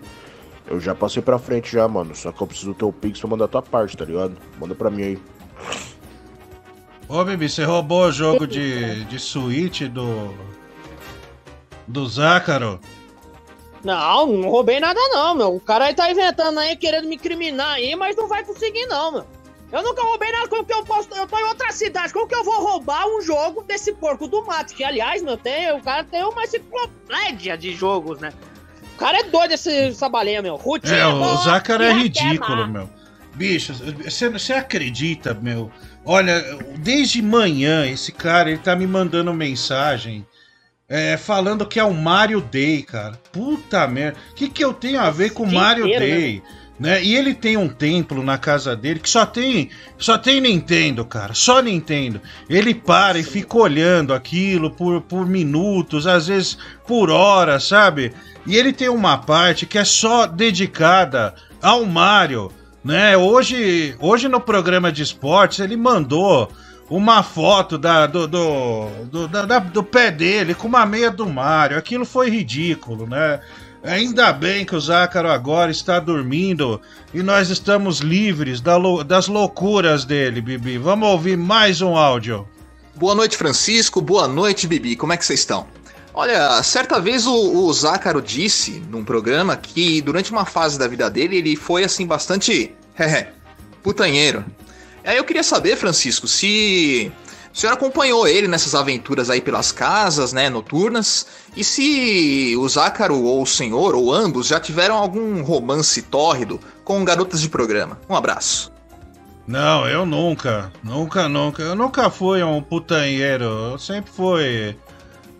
Eu 0.66 0.80
já 0.80 0.94
passei 0.94 1.20
pra 1.20 1.38
frente 1.38 1.72
já, 1.72 1.88
mano. 1.88 2.14
Só 2.14 2.30
que 2.30 2.40
eu 2.40 2.46
preciso 2.46 2.72
do 2.72 2.74
teu 2.76 2.92
Pix 2.92 3.18
pra 3.18 3.28
mandar 3.28 3.46
a 3.46 3.48
tua 3.48 3.62
parte, 3.62 3.96
tá 3.96 4.04
ligado? 4.04 4.36
Manda 4.58 4.74
pra 4.74 4.90
mim 4.90 5.02
aí. 5.02 5.18
Ô, 7.08 7.24
Bibi, 7.24 7.48
você 7.48 7.64
roubou 7.64 8.04
o 8.04 8.12
jogo 8.12 8.46
de, 8.46 9.04
de 9.06 9.18
Switch 9.18 9.82
do. 9.82 10.32
do 11.88 12.06
Zácaro? 12.06 12.78
Não, 13.82 14.26
não 14.26 14.48
roubei 14.48 14.78
nada 14.78 15.00
não, 15.08 15.34
meu. 15.34 15.56
O 15.56 15.60
cara 15.60 15.86
aí 15.86 15.94
tá 15.94 16.08
inventando 16.08 16.58
aí, 16.60 16.76
querendo 16.76 17.08
me 17.08 17.16
incriminar 17.16 17.72
aí, 17.74 17.96
mas 17.96 18.14
não 18.14 18.28
vai 18.28 18.44
conseguir 18.44 18.86
não, 18.86 19.10
meu. 19.10 19.26
Eu 19.72 19.82
nunca 19.82 20.02
roubei 20.02 20.32
nada, 20.32 20.48
como 20.48 20.64
que 20.64 20.72
eu 20.72 20.84
posso... 20.84 21.08
Eu 21.14 21.26
tô 21.26 21.38
em 21.38 21.44
outra 21.44 21.70
cidade, 21.70 22.12
como 22.12 22.26
que 22.26 22.34
eu 22.34 22.42
vou 22.42 22.60
roubar 22.60 23.06
um 23.06 23.20
jogo 23.22 23.62
desse 23.62 23.92
porco 23.92 24.26
do 24.26 24.44
mato? 24.44 24.74
Que, 24.74 24.82
aliás, 24.82 25.22
meu, 25.22 25.36
tem, 25.36 25.72
o 25.72 25.80
cara 25.80 26.02
tem 26.02 26.24
uma 26.24 26.42
enciclopédia 26.42 27.56
de 27.56 27.72
jogos, 27.72 28.18
né? 28.20 28.32
O 28.94 28.98
cara 28.98 29.20
é 29.20 29.22
doido, 29.24 29.52
esse, 29.52 29.70
essa 29.70 30.08
baleia, 30.08 30.42
meu. 30.42 30.56
Rutinha, 30.56 30.96
É, 30.96 31.06
o 31.06 31.18
boa, 31.18 31.36
Zácaro 31.36 31.82
é 31.84 31.92
ridículo, 31.92 32.66
meu. 32.66 32.90
Bicho, 33.34 33.72
você- 33.72 34.52
acredita, 34.52 35.32
meu? 35.32 35.70
Olha, 36.04 36.42
desde 36.78 37.22
manhã 37.22 37.86
esse 37.86 38.10
cara 38.12 38.50
ele 38.50 38.58
tá 38.58 38.74
me 38.74 38.86
mandando 38.86 39.32
mensagem 39.32 40.26
é, 40.88 41.16
falando 41.16 41.64
que 41.64 41.78
é 41.78 41.84
o 41.84 41.94
Mario 41.94 42.40
Day, 42.40 42.82
cara. 42.82 43.12
Puta 43.32 43.86
merda. 43.86 44.18
O 44.32 44.34
que, 44.34 44.48
que 44.48 44.64
eu 44.64 44.74
tenho 44.74 45.00
a 45.00 45.08
ver 45.10 45.30
com 45.32 45.44
o 45.44 45.52
Mario 45.52 45.86
inteiro, 45.86 46.04
Day? 46.04 46.42
Né? 46.44 46.59
E 47.02 47.14
ele 47.14 47.34
tem 47.34 47.56
um 47.58 47.68
templo 47.68 48.22
na 48.22 48.38
casa 48.38 48.74
dele 48.74 49.00
que 49.00 49.10
só 49.10 49.26
tem 49.26 49.68
só 49.98 50.16
tem 50.16 50.40
Nintendo, 50.40 51.04
cara. 51.04 51.34
Só 51.34 51.60
Nintendo. 51.60 52.20
Ele 52.48 52.74
para 52.74 53.18
e 53.18 53.22
fica 53.22 53.58
olhando 53.58 54.14
aquilo 54.14 54.70
por, 54.70 55.02
por 55.02 55.26
minutos, 55.26 56.06
às 56.06 56.26
vezes 56.28 56.56
por 56.86 57.10
horas, 57.10 57.64
sabe? 57.64 58.12
E 58.46 58.56
ele 58.56 58.72
tem 58.72 58.88
uma 58.88 59.18
parte 59.18 59.66
que 59.66 59.76
é 59.78 59.84
só 59.84 60.26
dedicada 60.26 61.34
ao 61.60 61.84
Mario, 61.84 62.50
né? 62.82 63.14
Hoje, 63.16 63.94
hoje 64.00 64.26
no 64.28 64.40
programa 64.40 64.90
de 64.90 65.02
esportes 65.02 65.58
ele 65.60 65.76
mandou 65.76 66.50
uma 66.88 67.22
foto 67.22 67.76
da, 67.76 68.06
do, 68.06 68.26
do, 68.26 68.86
do, 69.04 69.28
da- 69.28 69.58
do 69.58 69.82
pé 69.84 70.10
dele 70.10 70.54
com 70.54 70.66
uma 70.66 70.86
meia 70.86 71.10
do 71.10 71.28
Mario. 71.28 71.76
Aquilo 71.76 72.04
foi 72.06 72.30
ridículo, 72.30 73.06
né? 73.06 73.40
Ainda 73.82 74.30
bem 74.32 74.64
que 74.64 74.76
o 74.76 74.80
Zácaro 74.80 75.30
agora 75.30 75.70
está 75.70 75.98
dormindo 75.98 76.80
e 77.14 77.22
nós 77.22 77.48
estamos 77.48 78.00
livres 78.00 78.60
da 78.60 78.76
lou- 78.76 79.02
das 79.02 79.26
loucuras 79.26 80.04
dele, 80.04 80.42
Bibi. 80.42 80.76
Vamos 80.76 81.08
ouvir 81.08 81.36
mais 81.36 81.80
um 81.80 81.96
áudio. 81.96 82.46
Boa 82.94 83.14
noite, 83.14 83.38
Francisco. 83.38 84.02
Boa 84.02 84.28
noite, 84.28 84.66
Bibi. 84.66 84.96
Como 84.96 85.14
é 85.14 85.16
que 85.16 85.24
vocês 85.24 85.40
estão? 85.40 85.66
Olha, 86.12 86.62
certa 86.62 87.00
vez 87.00 87.26
o, 87.26 87.32
o 87.34 87.72
Zácaro 87.72 88.20
disse 88.20 88.82
num 88.90 89.02
programa 89.02 89.56
que 89.56 90.02
durante 90.02 90.30
uma 90.30 90.44
fase 90.44 90.78
da 90.78 90.86
vida 90.86 91.08
dele 91.08 91.36
ele 91.36 91.56
foi 91.56 91.82
assim 91.82 92.06
bastante 92.06 92.74
putanheiro. 93.82 94.44
Aí 95.02 95.16
eu 95.16 95.24
queria 95.24 95.42
saber, 95.42 95.76
Francisco, 95.76 96.28
se 96.28 97.10
o 97.52 97.58
senhor 97.58 97.72
acompanhou 97.72 98.28
ele 98.28 98.46
nessas 98.46 98.74
aventuras 98.74 99.28
aí 99.28 99.40
pelas 99.40 99.72
casas, 99.72 100.32
né, 100.32 100.48
noturnas, 100.48 101.26
e 101.56 101.64
se 101.64 102.54
o 102.56 102.68
Zácaro 102.68 103.20
ou 103.22 103.42
o 103.42 103.46
senhor 103.46 103.94
ou 103.94 104.12
ambos 104.12 104.46
já 104.46 104.60
tiveram 104.60 104.96
algum 104.96 105.42
romance 105.42 106.00
tórrido 106.02 106.60
com 106.84 107.04
garotas 107.04 107.40
de 107.40 107.48
programa. 107.48 107.98
Um 108.08 108.14
abraço. 108.14 108.72
Não, 109.46 109.88
eu 109.88 110.06
nunca, 110.06 110.70
nunca, 110.80 111.28
nunca. 111.28 111.60
Eu 111.60 111.74
nunca 111.74 112.08
fui 112.08 112.40
um 112.40 112.62
putanheiro. 112.62 113.44
Eu 113.72 113.78
sempre 113.80 114.12
fui. 114.12 114.76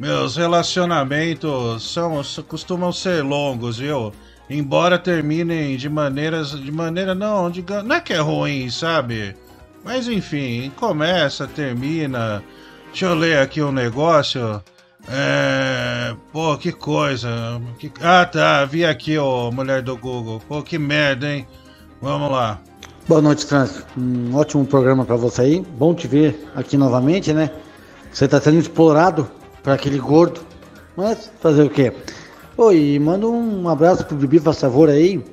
Meus 0.01 0.37
relacionamentos 0.37 1.93
são, 1.93 2.21
costumam 2.49 2.93
ser 2.93 3.23
longos, 3.23 3.79
viu? 3.79 4.13
Embora 4.49 4.99
terminem 4.99 5.77
de 5.77 5.89
maneiras. 5.89 6.51
De 6.51 6.73
maneira 6.73 7.15
não, 7.15 7.49
diga, 7.51 7.85
não 7.85 7.95
é 7.95 8.01
que 8.01 8.13
é 8.13 8.19
ruim, 8.19 8.69
sabe? 8.69 9.37
Mas 9.85 10.09
enfim, 10.09 10.71
começa, 10.77 11.47
termina. 11.47 12.43
Deixa 12.89 13.07
eu 13.07 13.15
ler 13.15 13.39
aqui 13.39 13.63
um 13.63 13.73
negócio. 13.73 14.63
É. 15.09 16.15
Pô, 16.33 16.57
que 16.59 16.73
coisa. 16.73 17.29
Que- 17.79 17.91
Ah, 18.01 18.25
tá. 18.27 18.65
Vi 18.65 18.85
aqui, 18.85 19.17
ô 19.19 19.51
mulher 19.51 19.83
do 19.83 19.97
Google. 19.97 20.41
Pô, 20.47 20.63
que 20.63 20.79
merda, 20.79 21.29
hein? 21.29 21.47
Vamos 22.03 22.31
lá. 22.31 22.61
Boa 23.09 23.23
noite, 23.23 23.45
Francis. 23.47 23.85
Um 23.97 24.35
ótimo 24.37 24.65
programa 24.67 25.05
pra 25.05 25.17
você 25.17 25.43
aí. 25.43 25.61
Bom 25.61 25.95
te 25.95 26.07
ver 26.07 26.49
aqui 26.55 26.77
novamente, 26.77 27.33
né? 27.33 27.51
Você 28.13 28.29
tá 28.29 28.41
sendo 28.41 28.59
explorado 28.59 29.29
por 29.63 29.73
aquele 29.73 29.99
gordo. 29.99 30.41
Mas 30.97 31.31
fazer 31.41 31.63
o 31.63 31.71
quê? 31.71 31.93
Oi, 32.57 32.99
manda 32.99 33.27
um 33.27 33.69
abraço 33.69 34.05
pro 34.05 34.17
Bibi, 34.17 34.39
faz 34.39 34.61
favor 34.61 34.89
aí. 34.91 35.25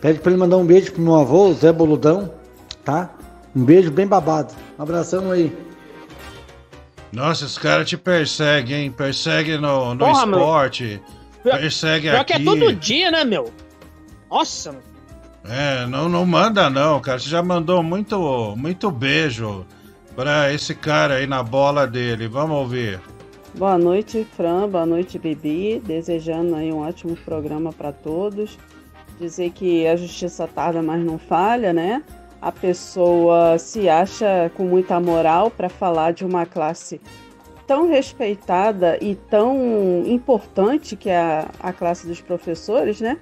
Pede 0.00 0.20
pra 0.20 0.30
ele 0.30 0.40
mandar 0.40 0.56
um 0.58 0.64
beijo 0.64 0.92
pro 0.92 1.02
meu 1.02 1.16
avô, 1.16 1.52
Zé 1.52 1.72
Boludão, 1.72 2.30
tá? 2.84 3.10
Um 3.54 3.64
beijo 3.64 3.90
bem 3.90 4.06
babado. 4.06 4.54
Um 4.78 4.82
abração 4.82 5.30
aí. 5.30 5.52
Nossa, 7.12 7.46
os 7.46 7.56
caras 7.56 7.88
te 7.88 7.96
perseguem, 7.96 8.84
hein? 8.84 8.90
Persegue 8.90 9.56
no, 9.56 9.94
no 9.94 10.04
Porra, 10.04 10.26
meu. 10.26 10.38
esporte. 10.38 11.02
Persegue 11.42 12.08
Pior 12.10 12.20
aqui. 12.20 12.34
que 12.34 12.42
é 12.42 12.44
todo 12.44 12.72
dia, 12.74 13.10
né, 13.10 13.24
meu? 13.24 13.50
Nossa, 14.30 14.72
meu. 14.72 14.82
É, 15.48 15.86
não, 15.86 16.08
não 16.08 16.26
manda 16.26 16.68
não, 16.68 17.00
cara. 17.00 17.18
Você 17.18 17.30
já 17.30 17.42
mandou 17.42 17.82
muito, 17.82 18.54
muito 18.56 18.90
beijo 18.90 19.64
pra 20.14 20.52
esse 20.52 20.74
cara 20.74 21.14
aí 21.14 21.26
na 21.26 21.42
bola 21.42 21.86
dele. 21.86 22.28
Vamos 22.28 22.56
ouvir. 22.58 23.00
Boa 23.54 23.78
noite, 23.78 24.26
Fran. 24.36 24.68
Boa 24.68 24.84
noite, 24.84 25.18
Bibi. 25.18 25.80
Desejando 25.84 26.54
aí 26.54 26.70
um 26.70 26.80
ótimo 26.86 27.16
programa 27.16 27.72
para 27.72 27.92
todos. 27.92 28.58
Dizer 29.18 29.50
que 29.50 29.86
a 29.86 29.96
justiça 29.96 30.46
tarda, 30.46 30.82
mas 30.82 31.02
não 31.02 31.18
falha, 31.18 31.72
né? 31.72 32.02
A 32.40 32.52
pessoa 32.52 33.58
se 33.58 33.88
acha 33.88 34.50
com 34.54 34.64
muita 34.64 35.00
moral 35.00 35.50
para 35.50 35.68
falar 35.68 36.12
de 36.12 36.24
uma 36.24 36.46
classe 36.46 37.00
tão 37.66 37.88
respeitada 37.88 38.98
e 39.00 39.14
tão 39.14 40.02
importante 40.06 40.96
que 40.96 41.10
é 41.10 41.18
a, 41.18 41.50
a 41.60 41.72
classe 41.72 42.06
dos 42.06 42.20
professores, 42.20 43.00
né? 43.00 43.18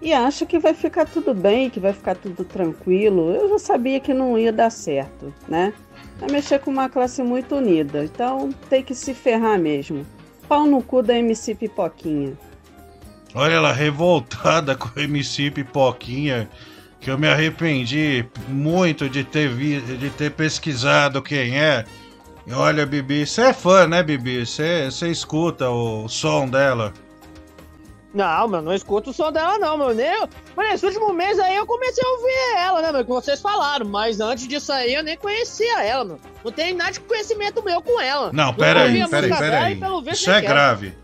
E 0.00 0.12
acha 0.12 0.44
que 0.44 0.58
vai 0.58 0.74
ficar 0.74 1.06
tudo 1.06 1.34
bem, 1.34 1.70
que 1.70 1.80
vai 1.80 1.92
ficar 1.92 2.14
tudo 2.14 2.44
tranquilo. 2.44 3.32
Eu 3.32 3.48
já 3.48 3.58
sabia 3.58 3.98
que 3.98 4.12
não 4.12 4.38
ia 4.38 4.52
dar 4.52 4.70
certo, 4.70 5.32
né? 5.48 5.72
Vai 6.18 6.30
mexer 6.30 6.60
com 6.60 6.70
uma 6.70 6.88
classe 6.88 7.22
muito 7.22 7.56
unida, 7.56 8.04
então 8.04 8.50
tem 8.68 8.82
que 8.82 8.94
se 8.94 9.14
ferrar 9.14 9.58
mesmo. 9.58 10.06
Pau 10.48 10.66
no 10.66 10.82
cu 10.82 11.02
da 11.02 11.18
MC 11.18 11.54
Pipoquinha. 11.54 12.34
Olha 13.34 13.54
ela 13.54 13.72
revoltada 13.72 14.76
com 14.78 14.88
o 14.96 15.02
MC 15.02 15.50
Pipoquinha, 15.50 16.48
que 17.00 17.10
eu 17.10 17.18
me 17.18 17.28
arrependi 17.28 18.24
muito 18.48 19.08
de 19.08 19.22
ter, 19.22 19.48
vi, 19.48 19.80
de 19.80 20.10
ter 20.10 20.30
pesquisado 20.32 21.22
quem 21.22 21.58
é. 21.58 21.84
E 22.46 22.52
olha, 22.52 22.86
Bibi, 22.86 23.26
você 23.26 23.42
é 23.42 23.52
fã, 23.52 23.86
né, 23.86 24.02
Bibi? 24.02 24.46
Você 24.46 24.86
você 24.86 25.08
escuta 25.08 25.68
o 25.68 26.08
som 26.08 26.48
dela. 26.48 26.92
Não, 28.14 28.48
meu, 28.48 28.62
não 28.62 28.72
escuto 28.72 29.10
o 29.10 29.12
som 29.12 29.30
dela, 29.30 29.58
não, 29.58 29.76
meu. 29.76 29.92
Nem, 29.92 30.10
mas 30.56 30.70
nesse 30.70 30.86
último 30.86 31.12
mês 31.12 31.38
aí 31.38 31.54
eu 31.54 31.66
comecei 31.66 32.02
a 32.02 32.08
ouvir 32.08 32.58
ela, 32.58 32.82
né, 32.82 32.92
meu? 32.92 33.04
Que 33.04 33.10
vocês 33.10 33.40
falaram. 33.42 33.86
Mas 33.86 34.20
antes 34.20 34.48
disso 34.48 34.72
aí 34.72 34.94
eu 34.94 35.02
nem 35.02 35.16
conhecia 35.16 35.84
ela, 35.84 36.04
meu. 36.04 36.20
Não 36.42 36.50
tem 36.50 36.72
nada 36.72 36.92
de 36.92 37.00
conhecimento 37.00 37.62
meu 37.62 37.82
com 37.82 38.00
ela. 38.00 38.30
Não, 38.32 38.54
pera 38.54 38.84
aí, 38.84 39.06
pera 39.08 39.26
aí, 39.26 39.38
pera 39.38 39.62
aí. 39.64 39.80
Isso 40.12 40.30
é 40.30 40.40
quero. 40.40 40.54
grave. 40.54 40.94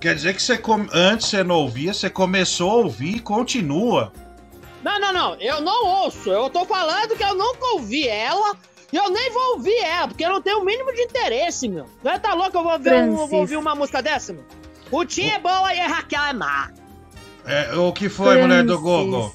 Quer 0.00 0.14
dizer 0.14 0.34
que 0.34 0.42
você 0.42 0.60
antes 0.92 1.28
você 1.28 1.42
não 1.42 1.56
ouvia, 1.56 1.92
você 1.92 2.08
começou 2.08 2.70
a 2.70 2.74
ouvir 2.74 3.16
e 3.16 3.20
continua. 3.20 4.12
Não, 4.82 5.00
não, 5.00 5.12
não. 5.12 5.34
Eu 5.40 5.60
não 5.60 5.84
ouço. 6.04 6.30
Eu 6.30 6.48
tô 6.50 6.64
falando 6.64 7.16
que 7.16 7.22
eu 7.24 7.34
nunca 7.34 7.64
ouvi 7.74 8.06
ela. 8.08 8.54
E 8.92 8.96
eu 8.96 9.10
nem 9.10 9.30
vou 9.32 9.54
ouvir 9.56 9.76
ela, 9.78 10.06
porque 10.08 10.24
eu 10.24 10.30
não 10.30 10.40
tenho 10.40 10.60
o 10.60 10.64
mínimo 10.64 10.92
de 10.94 11.02
interesse, 11.02 11.68
meu. 11.68 11.86
Você 12.02 12.18
tá 12.20 12.34
louco? 12.34 12.56
Eu 12.56 12.62
vou, 12.62 12.78
ver 12.78 12.92
um- 12.92 12.96
eu 12.96 13.12
Francis. 13.14 13.30
vou 13.30 13.40
ouvir 13.40 13.56
uma 13.56 13.74
música 13.74 14.00
dessa, 14.00 14.32
meu? 14.32 14.44
O 14.92 15.04
Tim 15.04 15.26
é 15.28 15.38
boa 15.40 15.74
e 15.74 15.80
a 15.80 15.88
Raquel 15.88 16.22
é 16.24 16.32
má. 16.32 16.70
É, 17.44 17.74
o 17.76 17.92
que 17.92 18.08
foi, 18.08 18.40
mulher 18.40 18.62
do 18.62 18.78
Francis. 18.78 18.82
Google? 18.84 19.34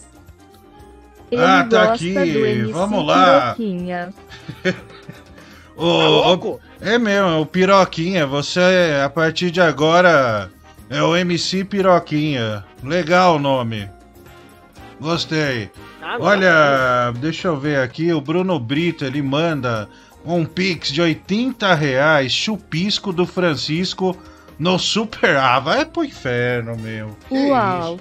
Ele 1.29 1.41
Ah, 1.43 1.67
tá 1.69 1.85
gosta 1.87 1.93
aqui, 1.93 2.63
vamos 2.71 3.05
lá. 3.05 3.53
Piroquinha. 3.55 4.13
Ô, 5.75 6.33
ô, 6.35 6.59
é 6.81 6.97
mesmo, 6.97 7.41
o 7.41 7.45
Piroquinha, 7.45 8.25
você 8.27 9.01
a 9.03 9.09
partir 9.09 9.49
de 9.51 9.61
agora 9.61 10.51
é 10.89 11.01
o 11.01 11.15
MC 11.15 11.63
Piroquinha. 11.63 12.63
Legal 12.83 13.35
o 13.35 13.39
nome. 13.39 13.89
Gostei. 15.01 15.71
Ah. 15.99 16.17
Olha, 16.19 17.11
deixa 17.19 17.47
eu 17.47 17.57
ver 17.57 17.79
aqui, 17.79 18.13
o 18.13 18.21
Bruno 18.21 18.59
Brito, 18.59 19.03
ele 19.03 19.19
manda 19.19 19.89
um 20.23 20.45
pix 20.45 20.91
de 20.91 21.01
80 21.01 21.73
reais, 21.73 22.31
chupisco 22.31 23.11
do 23.11 23.25
Francisco 23.25 24.15
no 24.59 24.77
Super... 24.77 25.37
Ah, 25.37 25.59
vai 25.59 25.83
pro 25.85 26.05
inferno, 26.05 26.77
meu. 26.77 27.17
Que 27.27 27.49
Uau. 27.49 27.99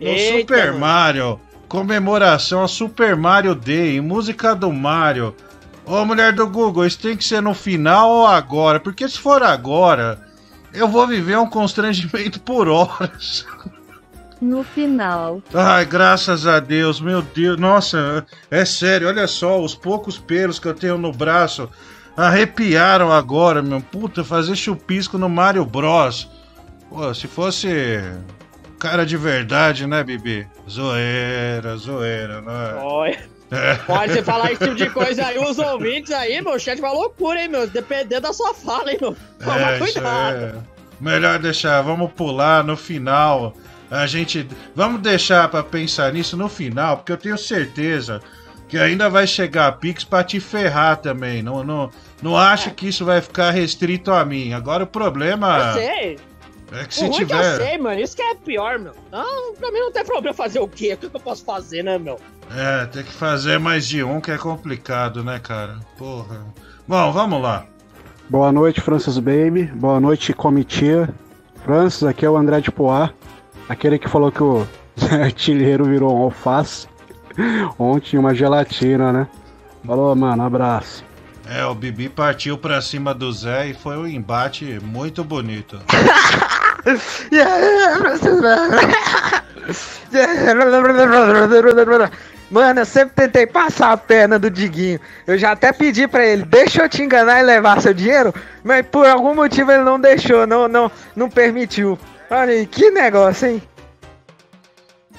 No 0.00 0.08
Eita, 0.08 0.38
Super 0.38 0.66
mano. 0.68 0.78
Mario, 0.78 1.40
comemoração 1.68 2.64
a 2.64 2.68
Super 2.68 3.14
Mario 3.16 3.54
Day, 3.54 4.00
música 4.00 4.54
do 4.54 4.72
Mario. 4.72 5.36
Ô, 5.84 6.06
mulher 6.06 6.32
do 6.32 6.48
Google, 6.48 6.86
isso 6.86 7.00
tem 7.00 7.18
que 7.18 7.24
ser 7.24 7.42
no 7.42 7.52
final 7.52 8.08
ou 8.08 8.26
agora? 8.26 8.80
Porque 8.80 9.06
se 9.06 9.18
for 9.18 9.42
agora, 9.42 10.26
eu 10.72 10.88
vou 10.88 11.06
viver 11.06 11.36
um 11.36 11.50
constrangimento 11.50 12.40
por 12.40 12.66
horas. 12.66 13.44
No 14.40 14.64
final. 14.64 15.42
Ai, 15.52 15.84
graças 15.84 16.46
a 16.46 16.58
Deus, 16.60 17.00
meu 17.00 17.20
Deus. 17.20 17.58
Nossa, 17.58 18.24
é 18.50 18.64
sério, 18.64 19.08
olha 19.08 19.26
só, 19.26 19.60
os 19.60 19.74
poucos 19.74 20.18
pelos 20.18 20.58
que 20.58 20.66
eu 20.66 20.74
tenho 20.74 20.96
no 20.96 21.12
braço 21.12 21.68
arrepiaram 22.16 23.12
agora, 23.12 23.62
meu. 23.62 23.80
Puta, 23.80 24.24
fazer 24.24 24.56
chupisco 24.56 25.18
no 25.18 25.28
Mario 25.28 25.64
Bros. 25.64 26.28
Pô, 26.88 27.12
se 27.14 27.26
fosse 27.26 27.68
cara 28.78 29.04
de 29.04 29.16
verdade, 29.16 29.86
né, 29.86 30.02
Bibi? 30.02 30.46
Zoeira, 30.68 31.76
zoeira, 31.76 32.40
né? 32.40 32.74
Olha. 32.82 33.30
É. 33.50 33.74
Pode 33.74 34.12
você 34.12 34.22
falar 34.22 34.52
esse 34.52 34.62
tipo 34.62 34.76
de 34.76 34.88
coisa 34.90 35.26
aí, 35.26 35.36
os 35.38 35.58
ouvintes 35.58 36.12
aí, 36.12 36.40
meu, 36.40 36.56
chat 36.58 36.80
vai 36.80 36.92
loucura, 36.92 37.42
hein, 37.42 37.48
meu? 37.48 37.66
Dependendo 37.66 38.22
da 38.22 38.32
sua 38.32 38.54
fala, 38.54 38.92
hein, 38.92 38.98
meu? 39.00 39.16
Toma 39.42 39.72
É, 39.72 39.78
cuidado. 39.78 40.36
é. 40.36 40.54
Melhor 41.00 41.38
deixar, 41.38 41.80
vamos 41.82 42.12
pular 42.12 42.62
no 42.62 42.76
final. 42.76 43.54
A 43.90 44.06
gente. 44.06 44.46
Vamos 44.74 45.00
deixar 45.00 45.48
pra 45.48 45.62
pensar 45.62 46.12
nisso 46.12 46.36
no 46.36 46.48
final, 46.48 46.98
porque 46.98 47.12
eu 47.12 47.16
tenho 47.18 47.36
certeza 47.36 48.20
que 48.68 48.78
ainda 48.78 49.10
vai 49.10 49.26
chegar 49.26 49.66
a 49.66 49.72
Pix 49.72 50.04
pra 50.04 50.22
te 50.22 50.38
ferrar 50.38 50.96
também. 50.98 51.42
Não, 51.42 51.64
não, 51.64 51.90
não 52.22 52.36
acho 52.36 52.70
que 52.70 52.86
isso 52.88 53.04
vai 53.04 53.20
ficar 53.20 53.50
restrito 53.50 54.12
a 54.12 54.24
mim. 54.24 54.52
Agora 54.52 54.84
o 54.84 54.86
problema 54.86 55.58
Eu 55.58 55.72
sei. 55.72 56.18
é 56.72 56.84
que 56.84 56.90
o 56.90 56.92
se 56.92 57.00
ruim 57.00 57.10
que 57.16 57.22
eu 57.22 57.26
tiver. 57.26 57.56
sei, 57.56 57.78
mano, 57.78 58.00
isso 58.00 58.14
que 58.14 58.22
é 58.22 58.34
pior, 58.36 58.78
meu. 58.78 58.92
Não, 59.10 59.54
pra 59.54 59.72
mim 59.72 59.80
não 59.80 59.90
tem 59.90 60.04
problema 60.04 60.32
fazer 60.34 60.60
o 60.60 60.68
quê? 60.68 60.92
O 60.94 60.96
que 60.96 61.06
eu 61.16 61.20
posso 61.20 61.44
fazer, 61.44 61.82
né, 61.82 61.98
meu? 61.98 62.20
É, 62.56 62.86
tem 62.86 63.02
que 63.02 63.12
fazer 63.12 63.58
mais 63.58 63.88
de 63.88 64.04
um 64.04 64.20
que 64.20 64.30
é 64.30 64.38
complicado, 64.38 65.24
né, 65.24 65.40
cara? 65.40 65.78
Porra. 65.98 66.44
Bom, 66.86 67.10
vamos 67.12 67.42
lá. 67.42 67.66
Boa 68.28 68.52
noite, 68.52 68.80
Francis 68.80 69.18
Baby. 69.18 69.64
Boa 69.74 69.98
noite, 69.98 70.32
comitia. 70.32 71.08
Francis, 71.64 72.04
aqui 72.04 72.24
é 72.24 72.30
o 72.30 72.36
André 72.36 72.60
de 72.60 72.70
Poá. 72.70 73.10
Aquele 73.70 74.00
que 74.00 74.08
falou 74.08 74.32
que 74.32 74.42
o 74.42 74.66
artilheiro 75.22 75.84
virou 75.84 76.12
um 76.12 76.22
alface. 76.24 76.88
Ontem 77.78 78.18
uma 78.18 78.34
gelatina, 78.34 79.12
né? 79.12 79.28
Falou, 79.86 80.12
mano, 80.16 80.42
abraço. 80.42 81.04
É, 81.48 81.64
o 81.64 81.72
Bibi 81.72 82.08
partiu 82.08 82.58
pra 82.58 82.80
cima 82.80 83.14
do 83.14 83.32
Zé 83.32 83.68
e 83.68 83.74
foi 83.74 83.96
um 83.96 84.08
embate 84.08 84.80
muito 84.82 85.22
bonito. 85.22 85.78
Mano, 92.50 92.80
eu 92.80 92.86
sempre 92.86 93.14
tentei 93.14 93.46
passar 93.46 93.92
a 93.92 93.96
perna 93.96 94.36
do 94.36 94.50
Diguinho. 94.50 94.98
Eu 95.26 95.38
já 95.38 95.52
até 95.52 95.72
pedi 95.72 96.08
pra 96.08 96.26
ele, 96.26 96.42
deixa 96.42 96.82
eu 96.82 96.88
te 96.88 97.02
enganar 97.02 97.38
e 97.38 97.44
levar 97.44 97.80
seu 97.80 97.94
dinheiro, 97.94 98.34
mas 98.64 98.84
por 98.86 99.06
algum 99.06 99.34
motivo 99.34 99.70
ele 99.70 99.84
não 99.84 100.00
deixou, 100.00 100.44
não, 100.46 100.66
não, 100.66 100.90
não 101.14 101.30
permitiu. 101.30 101.96
Olha 102.30 102.52
aí, 102.52 102.64
que 102.64 102.92
negócio, 102.92 103.48
hein? 103.48 103.62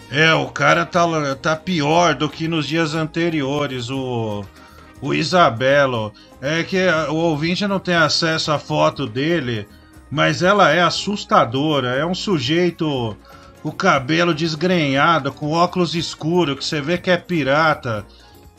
É, 0.09 0.33
o 0.33 0.47
cara 0.47 0.85
tá, 0.85 1.05
tá 1.35 1.57
pior 1.57 2.15
do 2.15 2.29
que 2.29 2.47
nos 2.47 2.65
dias 2.65 2.95
anteriores, 2.95 3.89
o, 3.89 4.45
o 5.01 5.13
Isabelo. 5.13 6.13
É 6.41 6.63
que 6.63 6.77
o 7.09 7.15
ouvinte 7.15 7.67
não 7.67 7.79
tem 7.79 7.95
acesso 7.95 8.51
à 8.51 8.57
foto 8.57 9.05
dele, 9.05 9.67
mas 10.09 10.41
ela 10.41 10.71
é 10.71 10.81
assustadora. 10.81 11.89
É 11.95 12.05
um 12.05 12.15
sujeito 12.15 13.15
com 13.61 13.69
o 13.69 13.73
cabelo 13.73 14.33
desgrenhado, 14.33 15.33
com 15.33 15.51
óculos 15.51 15.95
escuros, 15.95 16.55
que 16.55 16.63
você 16.65 16.79
vê 16.79 16.97
que 16.97 17.11
é 17.11 17.17
pirata. 17.17 18.05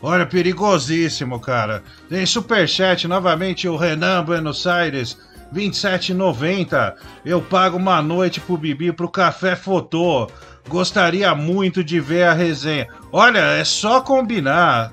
Olha, 0.03 0.27
perigosíssimo, 0.27 1.41
cara. 1.41 1.83
Tem 2.09 2.27
superchat 2.27 3.09
novamente, 3.09 3.67
o 3.67 3.77
Renan 3.77 4.23
Buenos 4.25 4.67
Aires. 4.67 5.17
27,90. 5.55 6.95
Eu 7.25 7.41
pago 7.41 7.77
uma 7.77 8.01
noite 8.03 8.41
pro 8.41 8.57
Bibi 8.57 8.93
pro 8.93 9.09
Café 9.09 9.55
Fotô. 9.57 10.29
Gostaria 10.69 11.35
muito 11.35 11.83
de 11.83 12.01
ver 12.01 12.25
a 12.25 12.33
resenha. 12.33 12.87
Olha, 13.11 13.38
é 13.41 13.65
só 13.65 14.01
combinar. 14.01 14.93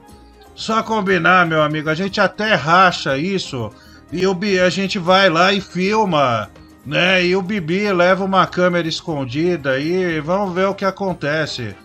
Só 0.56 0.84
combinar, 0.84 1.45
meu 1.45 1.62
amigo. 1.62 1.89
A 1.89 1.95
gente 1.95 2.19
até 2.19 2.54
racha 2.56 3.17
isso. 3.17 3.72
E 4.12 4.26
o 4.26 4.34
Bi- 4.34 4.60
a 4.60 4.69
gente 4.69 4.98
vai 5.00 5.30
lá 5.30 5.54
e 5.54 5.62
filma. 5.62 6.50
Né? 6.86 7.26
E 7.26 7.36
o 7.36 7.41
Bibi 7.41 7.91
leva 7.93 8.24
uma 8.26 8.48
câmera 8.48 8.88
escondida 8.88 9.80
e 9.80 10.19
vamos 10.22 10.54
ver 10.56 10.65
o 10.67 10.74
que 10.74 10.86
acontece. 10.86 11.76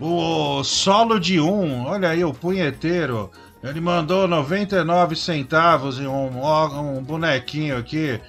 O 0.00 0.62
solo 0.64 1.18
de 1.18 1.40
um, 1.40 1.86
olha 1.86 2.08
aí 2.10 2.24
o 2.24 2.34
punheteiro. 2.34 3.30
Ele 3.62 3.80
mandou 3.80 4.26
99 4.26 5.14
centavos 5.14 5.98
em 6.00 6.06
um, 6.06 6.30
um 6.98 7.02
bonequinho 7.02 7.76
aqui. 7.76 8.20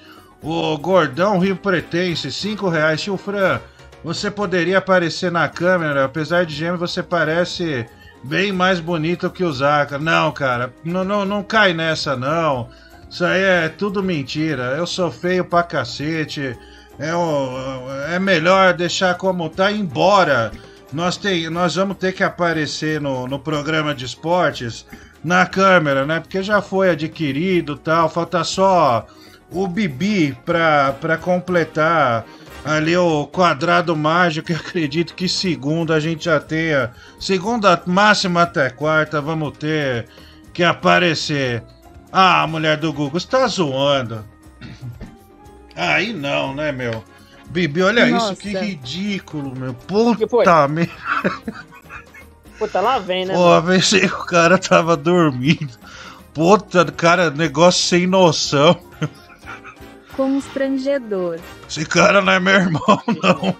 O 0.41 0.78
Gordão 0.78 1.39
Rio 1.39 1.56
Pretense, 1.56 2.32
5 2.32 2.69
reais. 2.69 3.02
Tio 3.02 3.17
Fran, 3.17 3.60
você 4.04 4.30
poderia 4.30 4.78
aparecer 4.78 5.32
na 5.32 5.48
câmera, 5.48 6.06
apesar 6.06 6.46
de 6.46 6.54
gêmeo, 6.54 6.78
você 6.78 7.02
parece 7.02 7.86
bem 8.24 8.52
mais 8.52 8.80
bonito 8.80 9.30
que 9.32 9.43
o 9.43 9.52
Zaca. 9.52 9.98
Não, 9.98 10.32
cara, 10.32 10.72
não, 10.84 11.04
não, 11.04 11.26
não 11.26 11.41
cai 11.41 11.74
nessa, 11.74 12.15
não. 12.15 12.69
Isso 13.10 13.26
aí 13.26 13.41
é 13.41 13.69
tudo 13.69 14.04
mentira. 14.04 14.76
Eu 14.78 14.86
sou 14.86 15.10
feio 15.12 15.46
pra 15.46 15.63
cacete. 15.63 16.56
É, 17.00 17.15
o- 17.15 17.88
é 18.10 18.19
melhor 18.19 18.74
deixar 18.74 19.15
como 19.15 19.50
tá 19.50 19.72
embora. 19.72 20.52
Nós, 20.91 21.17
tem, 21.17 21.50
nós 21.50 21.74
vamos 21.76 21.98
ter 21.98 22.12
que 22.13 22.24
aparecer 22.24 23.02
no, 23.02 23.28
no 23.28 23.39
programa 23.39 23.96
de 23.96 24.06
esportes 24.06 24.86
na 25.23 25.45
câmera, 25.45 26.05
né? 26.05 26.19
Porque 26.19 26.43
já 26.43 26.62
foi 26.62 26.89
adquirido 26.89 27.77
tal. 27.77 28.09
Falta 28.09 28.43
só 28.43 29.07
o 29.51 29.67
Bibi 29.67 30.38
pra, 30.45 30.93
pra 30.99 31.17
completar 31.17 32.25
ali 32.65 32.95
o 32.97 33.25
quadrado 33.27 33.95
mágico. 33.95 34.51
Eu 34.51 34.57
acredito 34.57 35.13
que 35.13 35.29
segunda 35.29 35.95
a 35.95 35.99
gente 35.99 36.25
já 36.25 36.39
tenha. 36.39 36.91
Segunda, 37.19 37.81
máxima 37.86 38.41
até 38.41 38.69
quarta, 38.69 39.21
vamos 39.21 39.57
ter 39.57 40.07
que 40.53 40.63
aparecer. 40.63 41.63
Ah, 42.12 42.45
mulher 42.45 42.77
do 42.77 42.91
Google, 42.91 43.19
você 43.19 43.27
tá 43.27 43.47
zoando. 43.47 44.23
Aí 45.75 46.13
não, 46.13 46.53
né, 46.53 46.71
meu? 46.71 47.03
Bibi, 47.49 47.81
olha 47.81 48.07
isso, 48.07 48.36
que 48.36 48.53
Nossa. 48.53 48.65
ridículo, 48.65 49.55
meu. 49.55 49.73
Puta 49.73 50.67
merda. 50.67 50.93
Puta, 52.63 52.80
lá 52.80 52.97
vem, 52.97 53.26
né? 53.26 53.34
Pô, 53.34 53.62
pensei 53.62 54.08
que 54.08 54.15
o 54.15 54.26
cara 54.26 54.58
tava 54.58 54.95
dormindo. 54.95 55.78
Puta, 56.34 56.86
cara, 56.86 57.30
negócio 57.30 57.84
sem 57.84 58.08
noção. 58.08 58.80
Constrangedor. 60.15 61.39
Esse 61.69 61.86
cara 61.86 62.21
não 62.21 62.32
é 62.32 62.39
meu 62.39 62.54
irmão, 62.54 63.04
não. 63.21 63.54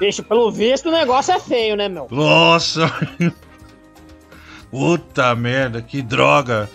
Bicho, 0.00 0.24
pelo 0.24 0.50
visto 0.50 0.88
o 0.88 0.92
negócio 0.92 1.32
é 1.32 1.38
feio, 1.38 1.76
né, 1.76 1.88
meu? 1.88 2.08
Nossa. 2.10 2.92
Puta 4.68 5.32
merda, 5.36 5.80
que 5.80 6.02
droga. 6.02 6.68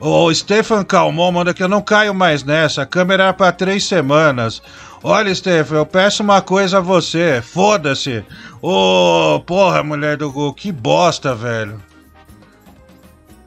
O 0.00 0.32
Stefan 0.32 0.84
Calmon 0.84 1.32
manda 1.32 1.52
que 1.52 1.62
eu 1.62 1.68
não 1.68 1.82
caio 1.82 2.14
mais 2.14 2.42
nessa. 2.42 2.80
A 2.80 2.86
câmera 2.86 3.24
era 3.24 3.34
pra 3.34 3.52
três 3.52 3.84
semanas. 3.84 4.62
Olha, 5.08 5.32
Stefan, 5.32 5.76
eu 5.76 5.86
peço 5.86 6.20
uma 6.20 6.42
coisa 6.42 6.78
a 6.78 6.80
você. 6.80 7.40
Foda-se. 7.40 8.24
Ô, 8.60 9.38
porra, 9.46 9.80
mulher 9.80 10.16
do 10.16 10.32
Google, 10.32 10.52
que 10.52 10.72
bosta, 10.72 11.32
velho. 11.32 11.80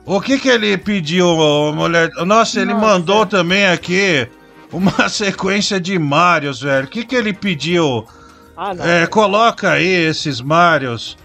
O 0.05 0.21
que 0.21 0.39
que 0.39 0.47
ele 0.47 0.77
pediu, 0.77 1.27
mulher? 1.75 2.11
Nossa, 2.25 2.61
ele 2.61 2.73
Nossa. 2.73 2.85
mandou 2.87 3.25
também 3.25 3.67
aqui 3.67 4.25
uma 4.71 5.09
sequência 5.11 5.81
de 5.81 5.99
Marios, 5.99 6.61
velho. 6.61 6.85
O 6.85 6.89
que 6.89 7.03
que 7.03 7.13
ele 7.13 7.33
pediu? 7.33 8.07
Ah, 8.55 8.73
não. 8.73 8.85
É, 8.85 9.05
coloca 9.05 9.69
aí 9.71 9.85
esses 9.85 10.39
Marios 10.39 11.17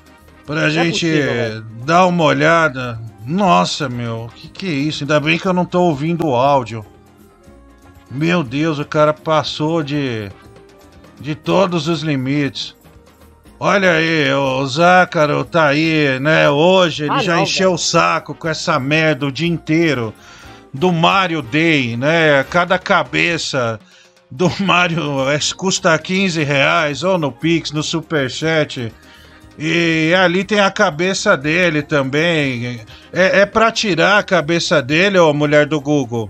pra 0.45 0.67
é 0.67 0.71
gente 0.71 1.07
possível, 1.07 1.33
velho. 1.33 1.67
dar 1.85 2.07
uma 2.07 2.25
olhada. 2.25 3.01
Nossa, 3.25 3.89
meu, 3.89 4.29
que 4.35 4.49
que 4.49 4.67
é 4.67 4.71
isso? 4.71 5.05
Ainda 5.05 5.21
bem 5.21 5.39
que 5.39 5.47
eu 5.47 5.53
não 5.53 5.65
tô 5.65 5.83
ouvindo 5.83 6.27
o 6.27 6.35
áudio. 6.35 6.85
Meu 8.11 8.43
Deus, 8.43 8.79
o 8.79 8.85
cara 8.85 9.13
passou 9.13 9.83
de 9.83 10.31
de 11.21 11.35
todos 11.35 11.89
os 11.89 12.03
limites. 12.03 12.75
Olha 13.59 13.93
aí, 13.93 14.33
o 14.35 14.67
Zácaro 14.67 15.45
tá 15.45 15.69
aí, 15.69 16.19
né? 16.21 16.51
Hoje 16.51 17.05
ele 17.05 17.13
Ah, 17.13 17.19
já 17.21 17.37
não, 17.37 17.43
encheu 17.45 17.73
o 17.73 17.79
saco 17.79 18.35
com 18.35 18.49
essa 18.49 18.79
merda 18.81 19.27
o 19.27 19.33
dia 19.33 19.49
inteiro 19.49 20.13
do 20.73 20.93
Mario 20.93 21.41
Day, 21.41 21.97
né? 21.97 22.45
Cada 22.51 22.79
cabeça 22.79 23.79
do 24.31 24.51
Mario 24.61 25.03
custa 25.57 25.97
15 25.97 26.43
reais, 26.43 27.03
ou 27.05 27.17
no 27.17 27.31
Pix, 27.31 27.71
no 27.71 27.83
Superchat. 27.83 28.93
E 29.57 30.13
ali 30.19 30.43
tem 30.43 30.59
a 30.59 30.71
cabeça 30.71 31.37
dele 31.37 31.81
também. 31.81 32.81
É, 33.13 33.41
é 33.41 33.47
pra 33.47 33.71
tirar 33.71 34.19
a 34.19 34.23
cabeça 34.23 34.83
dele, 34.83 35.17
ô 35.17 35.33
mulher 35.33 35.65
do 35.65 35.81
Google? 35.81 36.29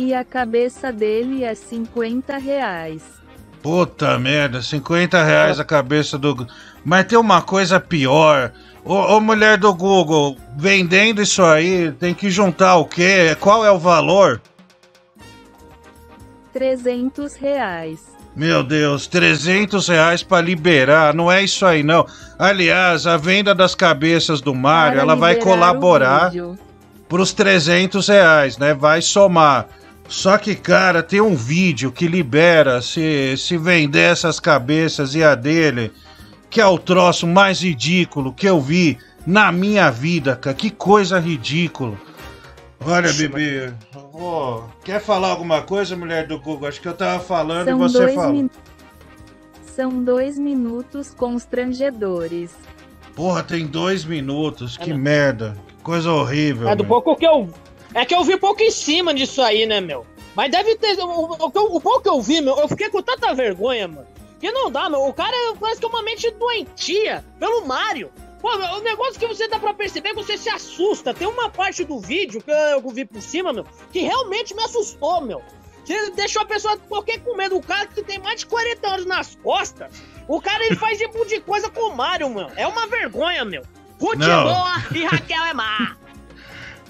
E 0.00 0.14
a 0.14 0.24
cabeça 0.24 0.90
dele 0.90 1.44
é 1.44 1.54
50 1.54 2.38
reais. 2.38 3.02
Puta 3.62 4.18
merda, 4.18 4.62
50 4.62 5.22
reais 5.22 5.60
a 5.60 5.64
cabeça 5.64 6.16
do. 6.16 6.46
Mas 6.82 7.04
tem 7.04 7.18
uma 7.18 7.42
coisa 7.42 7.78
pior. 7.78 8.50
Ô, 8.82 8.94
ô, 8.94 9.20
mulher 9.20 9.58
do 9.58 9.74
Google, 9.74 10.38
vendendo 10.56 11.20
isso 11.20 11.42
aí, 11.42 11.92
tem 11.92 12.14
que 12.14 12.30
juntar 12.30 12.76
o 12.76 12.86
quê? 12.86 13.36
Qual 13.38 13.62
é 13.62 13.70
o 13.70 13.78
valor? 13.78 14.40
300 16.54 17.34
reais. 17.34 18.00
Meu 18.34 18.62
Deus, 18.62 19.06
300 19.06 19.86
reais 19.86 20.22
pra 20.22 20.40
liberar, 20.40 21.12
não 21.12 21.30
é 21.30 21.42
isso 21.44 21.66
aí 21.66 21.82
não. 21.82 22.06
Aliás, 22.38 23.06
a 23.06 23.18
venda 23.18 23.54
das 23.54 23.74
cabeças 23.74 24.40
do 24.40 24.54
Mario, 24.54 24.94
Para 24.94 25.02
ela 25.02 25.14
vai 25.14 25.36
colaborar 25.36 26.30
vídeo. 26.30 26.58
pros 27.06 27.34
300 27.34 28.08
reais, 28.08 28.56
né? 28.56 28.72
Vai 28.72 29.02
somar. 29.02 29.66
Só 30.10 30.36
que, 30.36 30.56
cara, 30.56 31.04
tem 31.04 31.20
um 31.20 31.36
vídeo 31.36 31.92
que 31.92 32.08
libera 32.08 32.82
se, 32.82 33.36
se 33.36 33.56
vender 33.56 34.10
essas 34.10 34.40
cabeças 34.40 35.14
e 35.14 35.22
a 35.22 35.36
dele, 35.36 35.92
que 36.50 36.60
é 36.60 36.66
o 36.66 36.76
troço 36.76 37.28
mais 37.28 37.62
ridículo 37.62 38.32
que 38.32 38.44
eu 38.48 38.60
vi 38.60 38.98
na 39.24 39.52
minha 39.52 39.88
vida, 39.88 40.34
cara. 40.34 40.52
Que 40.56 40.68
coisa 40.68 41.20
ridícula. 41.20 41.96
Olha, 42.84 43.12
Bibi, 43.12 43.72
eu 43.94 44.10
vou- 44.12 44.68
quer 44.82 45.00
falar 45.00 45.28
alguma 45.28 45.62
coisa, 45.62 45.94
mulher 45.96 46.26
do 46.26 46.40
Google? 46.40 46.68
Acho 46.68 46.80
que 46.80 46.88
eu 46.88 46.94
tava 46.94 47.22
falando 47.22 47.68
e 47.68 47.70
São 47.70 47.78
você 47.78 47.98
dois, 47.98 48.14
falou. 48.16 48.32
min... 48.32 48.50
São 49.64 50.02
dois 50.02 50.38
minutos 50.38 51.14
constrangedores. 51.14 52.50
Porra, 53.14 53.44
tem 53.44 53.64
dois 53.64 54.04
minutos, 54.04 54.76
que 54.76 54.92
merda. 54.92 55.56
Que 55.68 55.82
coisa 55.84 56.10
horrível. 56.10 56.68
É 56.68 56.74
do 56.74 56.82
meu. 56.82 56.88
pouco 56.88 57.14
que 57.14 57.26
eu. 57.26 57.48
É 57.94 58.04
que 58.04 58.14
eu 58.14 58.22
vi 58.24 58.36
pouco 58.36 58.62
em 58.62 58.70
cima 58.70 59.12
disso 59.12 59.42
aí, 59.42 59.66
né, 59.66 59.80
meu? 59.80 60.06
Mas 60.34 60.50
deve 60.50 60.76
ter. 60.76 60.98
O, 61.00 61.06
o, 61.08 61.34
o- 61.46 61.80
pouco 61.80 62.00
que 62.02 62.08
eu 62.08 62.20
vi, 62.20 62.40
meu, 62.40 62.56
eu 62.58 62.68
fiquei 62.68 62.88
com 62.88 63.02
tanta 63.02 63.34
vergonha, 63.34 63.88
mano. 63.88 64.06
Que 64.40 64.50
não 64.52 64.70
dá, 64.70 64.88
meu. 64.88 65.04
O 65.06 65.12
cara 65.12 65.36
parece 65.58 65.80
que 65.80 65.86
é 65.86 65.88
uma 65.88 66.02
mente 66.02 66.30
doentia 66.30 67.24
pelo 67.38 67.66
Mario. 67.66 68.10
Pô, 68.40 68.48
o 68.48 68.80
negócio 68.80 69.18
que 69.20 69.26
você 69.26 69.46
dá 69.48 69.58
pra 69.58 69.74
perceber 69.74 70.10
é 70.10 70.14
que 70.14 70.22
você 70.22 70.38
se 70.38 70.48
assusta. 70.48 71.12
Tem 71.12 71.26
uma 71.28 71.50
parte 71.50 71.84
do 71.84 71.98
vídeo 72.00 72.40
que 72.42 72.50
eu 72.50 72.80
vi 72.90 73.04
por 73.04 73.20
cima, 73.20 73.52
meu, 73.52 73.66
que 73.92 74.00
realmente 74.00 74.54
me 74.54 74.62
assustou, 74.62 75.20
meu. 75.20 75.42
Você 75.84 76.10
deixou 76.12 76.40
a 76.42 76.46
pessoa 76.46 76.78
qualquer 76.88 77.18
com 77.20 77.36
medo. 77.36 77.56
O 77.56 77.62
cara 77.62 77.86
que 77.88 78.02
tem 78.02 78.18
mais 78.18 78.40
de 78.40 78.46
40 78.46 78.88
anos 78.88 79.06
nas 79.06 79.34
costas, 79.42 79.92
o 80.26 80.40
cara 80.40 80.64
ele 80.64 80.76
faz 80.76 80.96
tipo 80.96 81.22
de 81.26 81.40
coisa 81.40 81.68
com 81.68 81.90
o 81.90 81.96
Mario, 81.96 82.30
meu. 82.30 82.48
É 82.56 82.66
uma 82.66 82.86
vergonha, 82.86 83.44
meu. 83.44 83.62
Ruth 84.00 84.16
é 84.22 84.42
boa 84.44 84.74
e 84.94 85.04
Raquel 85.04 85.44
é 85.44 85.52
má. 85.52 85.96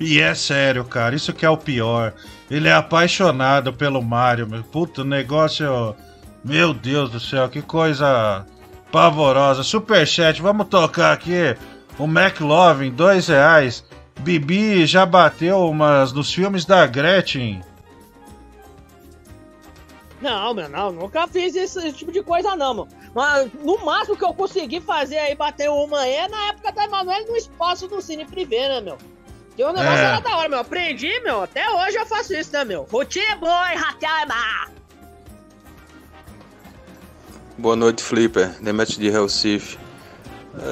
E 0.01 0.19
é 0.19 0.35
sério, 0.35 0.83
cara, 0.83 1.15
isso 1.15 1.31
que 1.35 1.45
é 1.45 1.51
o 1.51 1.59
pior. 1.59 2.15
Ele 2.51 2.69
é 2.69 2.73
apaixonado 2.73 3.71
pelo 3.71 4.01
Mario, 4.01 4.49
meu. 4.49 4.65
Puta, 4.65 5.03
o 5.03 5.05
negócio. 5.05 5.95
Meu 6.43 6.73
Deus 6.73 7.11
do 7.11 7.21
céu, 7.21 7.51
que 7.51 7.61
coisa 7.61 8.47
pavorosa. 8.91 9.63
Superchat, 9.63 10.41
vamos 10.41 10.69
tocar 10.69 11.13
aqui. 11.13 11.55
O 11.99 12.05
McLovin, 12.05 12.91
dois 12.91 13.29
reais. 13.29 13.85
Bibi 14.21 14.87
já 14.87 15.05
bateu 15.05 15.69
umas 15.69 16.13
nos 16.13 16.33
filmes 16.33 16.65
da 16.65 16.87
Gretchen. 16.87 17.63
Não, 20.21 20.53
meu, 20.53 20.69
não, 20.69 20.93
nunca 20.93 21.27
fiz 21.27 21.55
esse, 21.55 21.79
esse 21.79 21.93
tipo 21.93 22.13
de 22.13 22.23
coisa, 22.23 22.55
não, 22.57 22.75
mano. 22.75 22.89
Mas 23.15 23.51
no 23.65 23.79
máximo 23.85 24.17
que 24.17 24.25
eu 24.25 24.35
consegui 24.35 24.81
fazer 24.81 25.19
aí, 25.19 25.35
bater 25.35 25.71
uma 25.71 26.07
é 26.07 26.29
na 26.29 26.49
época 26.49 26.73
da 26.73 26.85
Emanuele 26.85 27.27
no 27.27 27.37
espaço 27.37 27.89
do 27.89 28.01
Cine 28.01 28.25
Privé, 28.25 28.69
né, 28.69 28.81
meu? 28.81 28.99
Que 29.57 29.65
o 29.65 29.69
negócio 29.73 29.91
É. 29.99 30.05
era 30.05 30.21
da 30.21 30.37
hora, 30.37 30.49
meu. 30.49 30.59
Aprendi, 30.61 31.21
meu. 31.21 31.43
Até 31.43 31.69
hoje 31.71 31.97
eu 31.97 32.07
faço 32.07 32.33
isso, 32.35 32.53
né, 32.53 32.65
meu? 32.65 32.87
Rotinha 32.91 33.33
é 33.33 33.37
boa 33.37 33.73
e 33.73 33.77
Raquel 33.77 34.17
é 34.23 34.27
má. 34.27 34.69
Boa 37.59 37.77
noite, 37.77 38.03
Flipper. 38.03 38.51
Demetrio 38.63 38.99
de 39.01 39.11
Recife. 39.11 39.79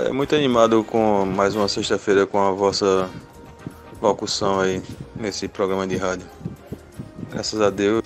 É, 0.07 0.11
muito 0.11 0.35
animado 0.35 0.83
com 0.85 1.25
mais 1.27 1.55
uma 1.55 1.69
sexta-feira 1.69 2.27
com 2.27 2.39
a 2.41 2.51
vossa 2.51 3.09
locução 4.01 4.61
aí 4.61 4.83
nesse 5.15 5.47
programa 5.49 5.87
de 5.87 5.97
rádio. 5.97 6.27
Graças 7.31 7.61
a 7.61 7.71
Deus. 7.71 8.03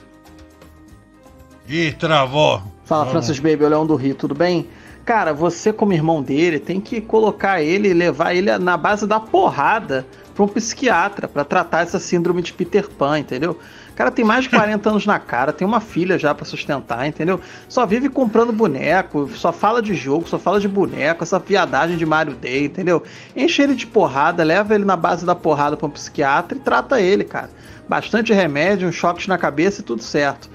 Ih, 1.69 1.93
travou. 1.93 2.61
Fala, 2.85 3.05
Vamos. 3.05 3.13
Francis 3.27 3.39
Baby, 3.39 3.65
o 3.65 3.69
Leão 3.69 3.87
do 3.87 3.95
Rio, 3.95 4.15
tudo 4.15 4.35
bem? 4.35 4.69
Cara, 5.05 5.33
você 5.35 5.73
como 5.73 5.93
irmão 5.93 6.23
dele 6.23 6.61
tem 6.61 6.81
que 6.81 7.01
colocar 7.01 7.61
ele 7.61 7.89
e 7.89 7.95
levar 7.95 8.35
ele 8.35 8.57
na 8.59 8.77
base 8.77 9.07
da 9.07 9.19
porrada 9.19 10.07
pra 10.33 10.45
um 10.45 10.49
psiquiatra 10.49 11.27
pra 11.27 11.45
tratar 11.45 11.83
essa 11.83 11.99
síndrome 11.99 12.41
de 12.41 12.53
Peter 12.53 12.89
Pan, 12.89 13.19
entendeu? 13.19 13.59
O 13.91 13.95
cara 13.95 14.13
tem 14.13 14.25
mais 14.25 14.45
de 14.45 14.51
40 14.57 14.89
anos 14.89 15.05
na 15.05 15.19
cara, 15.19 15.53
tem 15.53 15.67
uma 15.67 15.81
filha 15.81 16.17
já 16.19 16.33
pra 16.33 16.45
sustentar, 16.45 17.07
entendeu? 17.07 17.41
Só 17.69 17.85
vive 17.85 18.09
comprando 18.09 18.53
boneco, 18.53 19.29
só 19.35 19.53
fala 19.53 19.83
de 19.83 19.93
jogo, 19.93 20.29
só 20.29 20.39
fala 20.39 20.61
de 20.61 20.69
boneco, 20.69 21.25
essa 21.25 21.39
viadagem 21.39 21.97
de 21.97 22.07
Mario 22.07 22.35
Day, 22.35 22.67
entendeu? 22.67 23.03
Enche 23.35 23.61
ele 23.61 23.75
de 23.75 23.87
porrada, 23.87 24.45
leva 24.45 24.75
ele 24.75 24.85
na 24.85 24.97
base 24.97 25.27
da 25.27 25.35
porrada 25.35 25.77
pra 25.77 25.87
um 25.87 25.91
psiquiatra 25.91 26.57
e 26.57 26.61
trata 26.61 27.01
ele, 27.01 27.25
cara. 27.25 27.51
Bastante 27.89 28.33
remédio, 28.33 28.89
um 28.89 28.93
choque 28.93 29.29
na 29.29 29.37
cabeça 29.37 29.81
e 29.81 29.85
tudo 29.85 30.03
certo. 30.03 30.49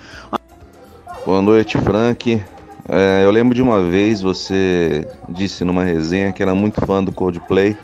Boa 1.25 1.41
noite, 1.41 1.77
Frank. 1.77 2.41
É, 2.89 3.26
eu 3.26 3.32
lembro 3.32 3.54
de 3.54 3.62
uma 3.62 3.82
vez 3.82 4.21
você 4.21 5.08
disse 5.28 5.65
numa 5.65 5.84
resenha 5.84 6.32
que 6.32 6.41
era 6.41 6.56
muito 6.56 6.86
fã 6.86 7.04
do 7.04 7.12
Coldplay. 7.12 7.76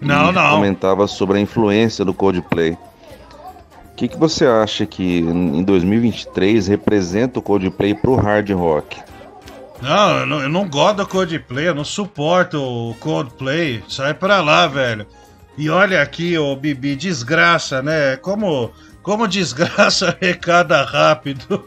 Não, 0.00 0.32
não. 0.32 0.50
Comentava 0.56 1.06
sobre 1.06 1.38
a 1.38 1.40
influência 1.40 2.04
do 2.04 2.12
Coldplay. 2.12 2.72
O 2.72 3.96
que, 3.96 4.08
que 4.08 4.18
você 4.18 4.44
acha 4.44 4.84
que 4.84 5.20
em 5.20 5.62
2023 5.62 6.66
representa 6.66 7.38
o 7.38 7.42
Coldplay 7.42 7.94
pro 7.94 8.16
hard 8.16 8.50
rock? 8.50 9.00
Não 9.80 10.18
eu, 10.18 10.26
não, 10.26 10.40
eu 10.42 10.48
não 10.48 10.68
gosto 10.68 10.96
do 10.96 11.06
Coldplay, 11.06 11.68
eu 11.68 11.74
não 11.74 11.84
suporto 11.84 12.60
o 12.60 12.94
Coldplay. 12.94 13.82
Sai 13.88 14.12
pra 14.14 14.40
lá, 14.40 14.66
velho. 14.66 15.06
E 15.56 15.70
olha 15.70 16.02
aqui, 16.02 16.36
ô 16.36 16.54
Bibi, 16.54 16.96
desgraça, 16.96 17.82
né? 17.82 18.16
Como, 18.16 18.70
como 19.02 19.26
desgraça 19.26 20.16
arrecada 20.20 20.82
rápido. 20.82 21.64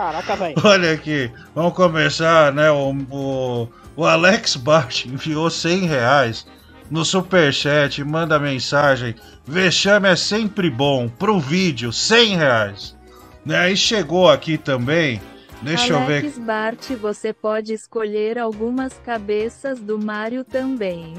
Caraca, 0.00 0.34
velho. 0.34 0.54
Olha 0.64 0.92
aqui, 0.92 1.30
vamos 1.54 1.74
começar, 1.74 2.54
né? 2.54 2.70
O, 2.70 2.90
o, 3.10 3.68
o 3.94 4.06
Alex 4.06 4.56
Bart 4.56 5.04
enviou 5.04 5.50
100 5.50 5.86
reais 5.86 6.46
no 6.90 7.04
superchat, 7.04 8.02
manda 8.02 8.38
mensagem. 8.38 9.14
Vexame 9.46 10.08
é 10.08 10.16
sempre 10.16 10.70
bom. 10.70 11.06
Pro 11.06 11.38
vídeo, 11.38 11.92
100 11.92 12.36
reais. 12.36 12.96
Né? 13.44 13.58
Aí 13.58 13.76
chegou 13.76 14.30
aqui 14.30 14.56
também. 14.56 15.20
Deixa 15.60 15.92
eu 15.92 16.06
ver. 16.06 16.20
Alex 16.20 16.38
Bart, 16.38 16.90
você 16.98 17.34
pode 17.34 17.74
escolher 17.74 18.38
algumas 18.38 18.94
cabeças 19.04 19.78
do 19.78 19.98
Mario 19.98 20.44
também. 20.44 21.12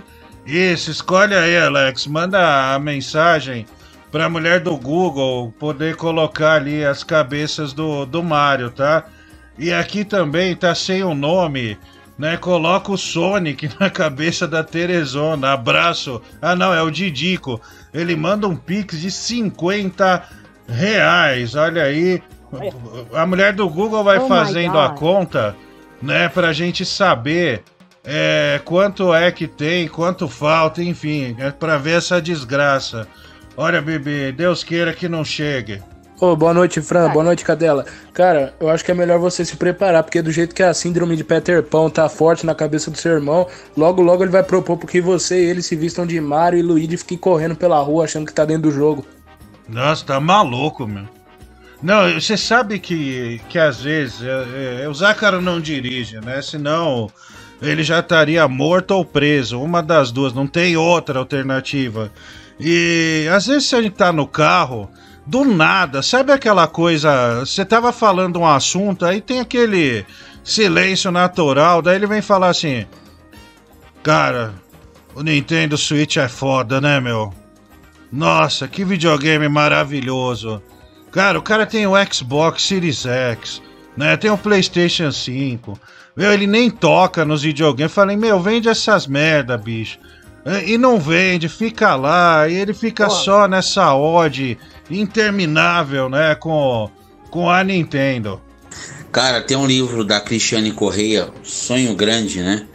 Isso, 0.43 0.89
escolhe 0.89 1.35
aí, 1.35 1.55
Alex. 1.55 2.07
Manda 2.07 2.73
a 2.73 2.79
mensagem 2.79 3.67
pra 4.11 4.29
mulher 4.29 4.59
do 4.59 4.75
Google 4.77 5.53
poder 5.57 5.95
colocar 5.95 6.53
ali 6.53 6.83
as 6.83 7.03
cabeças 7.03 7.73
do, 7.73 8.05
do 8.05 8.21
Mario, 8.21 8.69
tá? 8.69 9.05
E 9.57 9.71
aqui 9.71 10.03
também 10.03 10.55
tá 10.55 10.75
sem 10.75 11.03
o 11.03 11.13
nome, 11.13 11.77
né? 12.17 12.35
Coloca 12.37 12.91
o 12.91 12.97
Sonic 12.97 13.69
na 13.79 13.89
cabeça 13.89 14.47
da 14.47 14.63
Teresona. 14.63 15.53
Abraço. 15.53 16.21
Ah, 16.41 16.55
não, 16.55 16.73
é 16.73 16.81
o 16.81 16.91
Didico. 16.91 17.61
Ele 17.93 18.15
manda 18.15 18.47
um 18.47 18.55
pix 18.55 18.99
de 18.99 19.09
50 19.09 20.23
reais. 20.67 21.55
Olha 21.55 21.83
aí. 21.83 22.21
A 23.13 23.25
mulher 23.25 23.53
do 23.53 23.69
Google 23.69 24.03
vai 24.03 24.19
Oh 24.19 24.27
fazendo 24.27 24.77
a 24.77 24.89
conta, 24.89 25.55
né, 26.01 26.27
pra 26.27 26.51
gente 26.51 26.83
saber 26.83 27.63
é, 28.03 28.59
quanto 28.65 29.13
é 29.13 29.31
que 29.31 29.47
tem, 29.47 29.87
quanto 29.87 30.27
falta, 30.27 30.83
enfim, 30.83 31.35
é 31.39 31.51
pra 31.51 31.77
ver 31.77 31.97
essa 31.97 32.21
desgraça. 32.21 33.07
Olha, 33.57 33.81
bebê, 33.81 34.31
Deus 34.31 34.63
queira 34.63 34.93
que 34.93 35.09
não 35.09 35.25
chegue. 35.25 35.81
Ô, 36.19 36.35
boa 36.35 36.53
noite, 36.53 36.79
Fran. 36.81 37.09
Boa 37.09 37.25
noite, 37.25 37.43
Cadela. 37.43 37.83
Cara, 38.13 38.53
eu 38.59 38.69
acho 38.69 38.85
que 38.85 38.91
é 38.91 38.93
melhor 38.93 39.17
você 39.17 39.43
se 39.43 39.57
preparar, 39.57 40.03
porque 40.03 40.21
do 40.21 40.31
jeito 40.31 40.53
que 40.53 40.61
a 40.61 40.71
síndrome 40.71 41.15
de 41.15 41.23
Peter 41.23 41.63
Pan 41.63 41.89
tá 41.89 42.07
forte 42.07 42.45
na 42.45 42.53
cabeça 42.53 42.91
do 42.91 42.97
seu 42.97 43.13
irmão, 43.13 43.47
logo 43.75 44.03
logo 44.03 44.23
ele 44.23 44.31
vai 44.31 44.43
propor 44.43 44.77
porque 44.77 45.01
você 45.01 45.43
e 45.43 45.49
ele 45.49 45.63
se 45.63 45.75
vistam 45.75 46.05
de 46.05 46.21
Mario 46.21 46.59
e 46.59 46.61
Luigi 46.61 46.93
e 46.93 46.97
fiquem 46.97 47.17
correndo 47.17 47.55
pela 47.55 47.81
rua 47.81 48.03
achando 48.03 48.27
que 48.27 48.33
tá 48.33 48.45
dentro 48.45 48.69
do 48.69 48.71
jogo. 48.71 49.03
Nossa, 49.67 50.05
tá 50.05 50.19
maluco, 50.19 50.85
meu. 50.85 51.05
Não, 51.81 52.13
você 52.13 52.37
sabe 52.37 52.77
que, 52.77 53.41
que 53.49 53.57
às 53.57 53.81
vezes 53.81 54.21
é, 54.21 54.83
é, 54.83 54.87
o 54.87 54.93
Zácaro 54.93 55.41
não 55.41 55.59
dirige, 55.59 56.19
né? 56.21 56.39
Senão 56.43 57.09
ele 57.59 57.81
já 57.81 57.99
estaria 57.99 58.47
morto 58.47 58.91
ou 58.91 59.03
preso. 59.03 59.59
Uma 59.59 59.81
das 59.81 60.11
duas, 60.11 60.33
não 60.33 60.45
tem 60.45 60.77
outra 60.77 61.17
alternativa. 61.17 62.11
E 62.61 63.27
às 63.33 63.47
vezes 63.47 63.73
a 63.73 63.81
gente 63.81 63.95
tá 63.95 64.13
no 64.13 64.27
carro, 64.27 64.87
do 65.25 65.43
nada, 65.43 66.03
sabe 66.03 66.31
aquela 66.31 66.67
coisa? 66.67 67.39
Você 67.39 67.65
tava 67.65 67.91
falando 67.91 68.39
um 68.39 68.45
assunto, 68.45 69.03
aí 69.03 69.19
tem 69.19 69.39
aquele 69.39 70.05
silêncio 70.43 71.11
natural, 71.11 71.81
daí 71.81 71.95
ele 71.95 72.05
vem 72.05 72.21
falar 72.21 72.49
assim: 72.49 72.85
Cara, 74.03 74.53
o 75.15 75.23
Nintendo 75.23 75.77
Switch 75.77 76.17
é 76.17 76.27
foda, 76.27 76.79
né, 76.79 76.99
meu? 76.99 77.33
Nossa, 78.11 78.67
que 78.67 78.83
videogame 78.83 79.47
maravilhoso. 79.47 80.61
Cara, 81.11 81.39
o 81.39 81.41
cara 81.41 81.65
tem 81.65 81.87
o 81.87 81.93
Xbox 82.13 82.63
Series 82.63 83.05
X, 83.05 83.61
né? 83.97 84.15
Tem 84.17 84.29
o 84.29 84.37
PlayStation 84.37 85.11
5. 85.11 85.79
Meu, 86.15 86.31
ele 86.31 86.45
nem 86.45 86.69
toca 86.69 87.25
nos 87.25 87.41
videogames. 87.41 87.93
Falei, 87.93 88.17
meu, 88.17 88.39
vende 88.39 88.69
essas 88.69 89.07
merda, 89.07 89.57
bicho. 89.57 89.97
É, 90.45 90.69
E 90.69 90.77
não 90.77 90.99
vende, 90.99 91.47
fica 91.47 91.95
lá, 91.95 92.47
e 92.47 92.55
ele 92.55 92.73
fica 92.73 93.09
só 93.09 93.47
nessa 93.47 93.93
ode 93.93 94.57
interminável, 94.89 96.09
né, 96.09 96.35
com, 96.35 96.89
com 97.29 97.49
a 97.49 97.63
Nintendo. 97.63 98.41
Cara, 99.11 99.41
tem 99.41 99.57
um 99.57 99.65
livro 99.65 100.03
da 100.03 100.21
Cristiane 100.21 100.71
Correia, 100.71 101.29
Sonho 101.43 101.93
Grande, 101.95 102.41
né? 102.41 102.65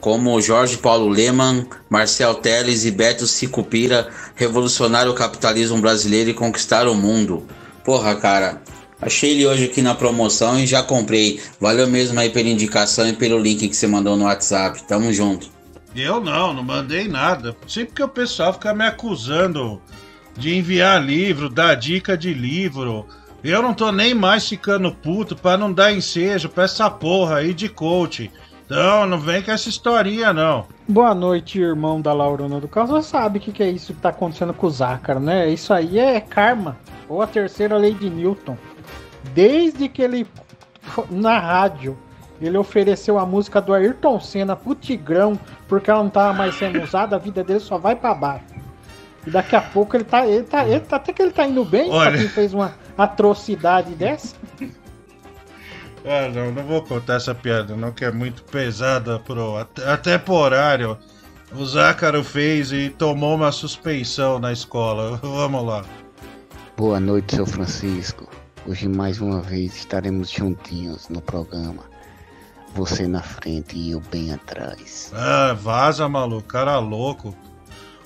Como 0.00 0.40
Jorge 0.40 0.76
Paulo 0.76 1.08
Leman, 1.08 1.66
Marcel 1.88 2.34
Teles 2.34 2.84
e 2.84 2.90
Beto 2.90 3.26
Sicupira 3.26 4.08
revolucionaram 4.36 5.10
o 5.10 5.14
capitalismo 5.14 5.80
brasileiro 5.80 6.30
e 6.30 6.34
conquistaram 6.34 6.92
o 6.92 6.94
mundo. 6.94 7.46
Porra, 7.84 8.14
cara, 8.14 8.62
achei 9.00 9.32
ele 9.32 9.46
hoje 9.46 9.64
aqui 9.64 9.82
na 9.82 9.94
promoção 9.94 10.58
e 10.60 10.66
já 10.66 10.82
comprei. 10.82 11.40
Valeu 11.58 11.88
mesmo 11.88 12.20
aí 12.20 12.30
pela 12.30 12.48
indicação 12.48 13.08
e 13.08 13.14
pelo 13.14 13.38
link 13.38 13.66
que 13.66 13.74
você 13.74 13.86
mandou 13.86 14.16
no 14.16 14.26
WhatsApp. 14.26 14.82
Tamo 14.86 15.12
junto. 15.12 15.57
Eu 16.00 16.20
não, 16.20 16.54
não 16.54 16.62
mandei 16.62 17.08
nada. 17.08 17.56
Sempre 17.66 17.94
que 17.94 18.02
o 18.02 18.08
pessoal 18.08 18.52
fica 18.52 18.72
me 18.72 18.86
acusando 18.86 19.82
de 20.36 20.56
enviar 20.56 21.02
livro, 21.04 21.48
dar 21.48 21.74
dica 21.74 22.16
de 22.16 22.32
livro. 22.32 23.06
Eu 23.42 23.60
não 23.62 23.74
tô 23.74 23.90
nem 23.90 24.14
mais 24.14 24.48
ficando 24.48 24.92
puto 24.92 25.34
pra 25.34 25.56
não 25.56 25.72
dar 25.72 25.92
ensejo 25.92 26.48
pra 26.48 26.64
essa 26.64 26.88
porra 26.88 27.38
aí 27.38 27.52
de 27.52 27.68
coach. 27.68 28.30
Então, 28.64 29.06
não 29.06 29.18
vem 29.18 29.42
com 29.42 29.50
essa 29.50 29.68
historinha, 29.68 30.32
não. 30.32 30.66
Boa 30.86 31.14
noite, 31.14 31.58
irmão 31.58 32.00
da 32.00 32.12
Laurona 32.12 32.60
do 32.60 32.68
Caos. 32.68 32.90
Você 32.90 33.08
sabe 33.08 33.38
o 33.38 33.40
que, 33.40 33.50
que 33.50 33.62
é 33.62 33.70
isso 33.70 33.94
que 33.94 34.00
tá 34.00 34.10
acontecendo 34.10 34.52
com 34.52 34.66
o 34.66 34.70
Zácaro, 34.70 35.18
né? 35.18 35.48
Isso 35.48 35.72
aí 35.72 35.98
é 35.98 36.20
karma. 36.20 36.76
Ou 37.08 37.22
a 37.22 37.26
terceira 37.26 37.76
lei 37.78 37.94
de 37.94 38.10
Newton. 38.10 38.58
Desde 39.34 39.88
que 39.88 40.02
ele, 40.02 40.26
na 41.10 41.38
rádio, 41.38 41.96
ele 42.46 42.56
ofereceu 42.56 43.18
a 43.18 43.26
música 43.26 43.60
do 43.60 43.74
Ayrton 43.74 44.20
Senna 44.20 44.54
pro 44.54 44.74
Tigrão, 44.74 45.38
porque 45.66 45.90
ela 45.90 46.02
não 46.02 46.10
tava 46.10 46.32
mais 46.32 46.54
sendo 46.54 46.80
usada, 46.82 47.16
a 47.16 47.18
vida 47.18 47.42
dele 47.42 47.60
só 47.60 47.78
vai 47.78 47.96
pra 47.96 48.14
baixo. 48.14 48.44
E 49.26 49.30
daqui 49.30 49.56
a 49.56 49.60
pouco 49.60 49.96
ele 49.96 50.04
tá. 50.04 50.26
Ele 50.26 50.44
tá, 50.44 50.66
ele 50.66 50.80
tá 50.80 50.96
até 50.96 51.12
que 51.12 51.20
ele 51.20 51.32
tá 51.32 51.46
indo 51.46 51.64
bem, 51.64 51.90
Olha. 51.90 52.10
pra 52.10 52.20
quem 52.20 52.28
fez 52.28 52.54
uma 52.54 52.74
atrocidade 52.96 53.94
dessa. 53.94 54.36
Ah, 56.10 56.26
não, 56.32 56.50
não 56.52 56.62
vou 56.62 56.80
contar 56.82 57.16
essa 57.16 57.34
piada, 57.34 57.76
não, 57.76 57.92
que 57.92 58.02
é 58.02 58.10
muito 58.10 58.42
pesada 58.44 59.18
pro. 59.18 59.58
Até, 59.58 59.90
até 59.90 60.16
pro 60.16 60.34
horário. 60.34 60.96
O 61.52 61.66
Zácaro 61.66 62.24
fez 62.24 62.72
e 62.72 62.88
tomou 62.88 63.34
uma 63.34 63.52
suspensão 63.52 64.38
na 64.38 64.50
escola. 64.50 65.18
Vamos 65.22 65.66
lá. 65.66 65.84
Boa 66.78 66.98
noite, 66.98 67.34
seu 67.34 67.44
Francisco. 67.44 68.26
Hoje 68.66 68.88
mais 68.88 69.20
uma 69.20 69.42
vez 69.42 69.76
estaremos 69.76 70.30
juntinhos 70.30 71.10
no 71.10 71.20
programa. 71.20 71.82
Você 72.74 73.08
na 73.08 73.22
frente 73.22 73.76
e 73.76 73.90
eu 73.90 74.00
bem 74.10 74.32
atrás. 74.32 75.12
Ah, 75.14 75.52
vaza, 75.52 76.08
maluco, 76.08 76.46
cara 76.46 76.78
louco. 76.78 77.34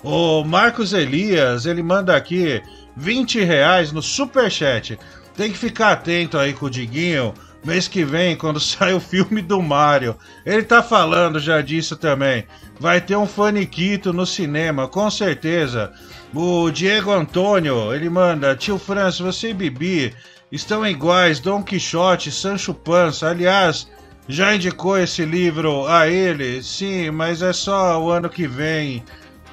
O 0.03 0.43
Marcos 0.43 0.91
Elias, 0.93 1.65
ele 1.65 1.81
manda 1.81 2.15
aqui 2.15 2.61
20 2.95 3.41
reais 3.43 3.91
no 3.91 4.01
superchat. 4.01 4.99
Tem 5.35 5.51
que 5.51 5.57
ficar 5.57 5.93
atento 5.93 6.37
aí 6.37 6.53
com 6.53 6.65
o 6.65 6.69
Diguinho. 6.69 7.33
Mês 7.65 7.87
que 7.87 8.03
vem, 8.03 8.35
quando 8.35 8.59
sai 8.61 8.93
o 8.93 8.99
filme 8.99 9.41
do 9.41 9.61
Mario. 9.61 10.17
Ele 10.45 10.63
tá 10.63 10.83
falando 10.83 11.39
já 11.39 11.61
disso 11.61 11.95
também. 11.95 12.45
Vai 12.79 12.99
ter 12.99 13.15
um 13.15 13.25
faniquito 13.25 14.11
no 14.11 14.25
cinema, 14.25 14.87
com 14.87 15.09
certeza. 15.09 15.93
O 16.33 16.69
Diego 16.71 17.11
Antônio, 17.11 17.93
ele 17.93 18.09
manda: 18.09 18.55
Tio 18.55 18.77
Franço, 18.77 19.23
você 19.23 19.51
e 19.51 19.53
Bibi 19.53 20.13
estão 20.51 20.85
iguais, 20.85 21.39
Dom 21.39 21.63
Quixote, 21.63 22.31
Sancho 22.31 22.73
Panza. 22.73 23.29
Aliás, 23.29 23.87
já 24.27 24.55
indicou 24.55 24.97
esse 24.97 25.25
livro 25.25 25.87
a 25.87 26.07
ele? 26.07 26.63
Sim, 26.63 27.11
mas 27.11 27.41
é 27.41 27.51
só 27.51 28.01
o 28.01 28.09
ano 28.09 28.29
que 28.29 28.47
vem. 28.47 29.03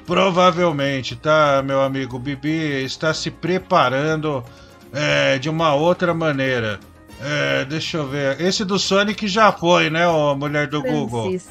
Provavelmente, 0.05 1.15
tá, 1.15 1.61
meu 1.63 1.81
amigo? 1.81 2.17
Bibi 2.17 2.83
está 2.83 3.13
se 3.13 3.29
preparando 3.29 4.43
é, 4.93 5.37
de 5.37 5.49
uma 5.49 5.73
outra 5.73 6.13
maneira. 6.13 6.79
É, 7.21 7.65
deixa 7.65 7.97
eu 7.97 8.07
ver. 8.07 8.41
Esse 8.41 8.65
do 8.65 8.79
Sonic 8.79 9.27
já 9.27 9.51
foi, 9.51 9.89
né, 9.89 10.07
ô 10.07 10.35
mulher 10.35 10.67
do 10.67 10.81
Google? 10.81 11.29
Francis, 11.29 11.49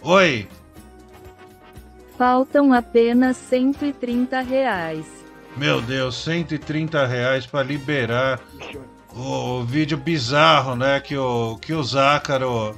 Oi. 0.00 0.48
faltam 2.16 2.72
apenas 2.72 3.36
130 3.36 4.40
reais. 4.40 5.04
Meu 5.56 5.80
Deus, 5.82 6.16
130 6.22 7.04
reais 7.06 7.44
pra 7.44 7.62
liberar 7.62 8.40
o 9.14 9.62
vídeo 9.64 9.96
bizarro, 9.96 10.76
né, 10.76 11.00
que 11.00 11.16
o, 11.16 11.56
que 11.60 11.72
o 11.72 11.82
Zácaro 11.82 12.76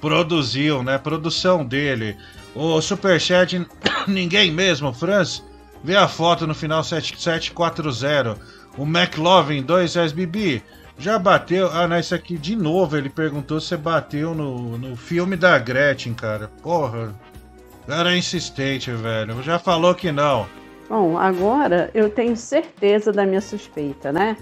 produziu, 0.00 0.82
né, 0.82 0.98
produção 0.98 1.64
dele. 1.64 2.16
O 2.54 2.80
Superchat, 2.80 3.66
ninguém 4.08 4.50
mesmo, 4.50 4.92
Franz, 4.92 5.44
vê 5.82 5.96
a 5.96 6.08
foto 6.08 6.46
no 6.46 6.54
final 6.54 6.82
7740. 6.82 8.36
O 8.76 8.84
McLovin 8.84 9.62
2 9.62 9.96
SBB 9.96 10.62
já 10.98 11.18
bateu. 11.18 11.70
Ah, 11.72 11.88
não, 11.88 11.98
isso 11.98 12.14
aqui 12.14 12.36
de 12.36 12.54
novo. 12.54 12.96
Ele 12.96 13.08
perguntou 13.08 13.60
se 13.60 13.76
bateu 13.76 14.34
no, 14.34 14.78
no 14.78 14.96
filme 14.96 15.36
da 15.36 15.58
Gretchen, 15.58 16.14
cara. 16.14 16.48
Porra, 16.62 17.14
cara 17.86 18.12
é 18.12 18.18
insistente, 18.18 18.90
velho. 18.92 19.42
Já 19.42 19.58
falou 19.58 19.94
que 19.94 20.12
não. 20.12 20.46
Bom, 20.88 21.16
agora 21.18 21.90
eu 21.94 22.10
tenho 22.10 22.36
certeza 22.36 23.12
da 23.12 23.24
minha 23.24 23.40
suspeita, 23.40 24.12
né? 24.12 24.36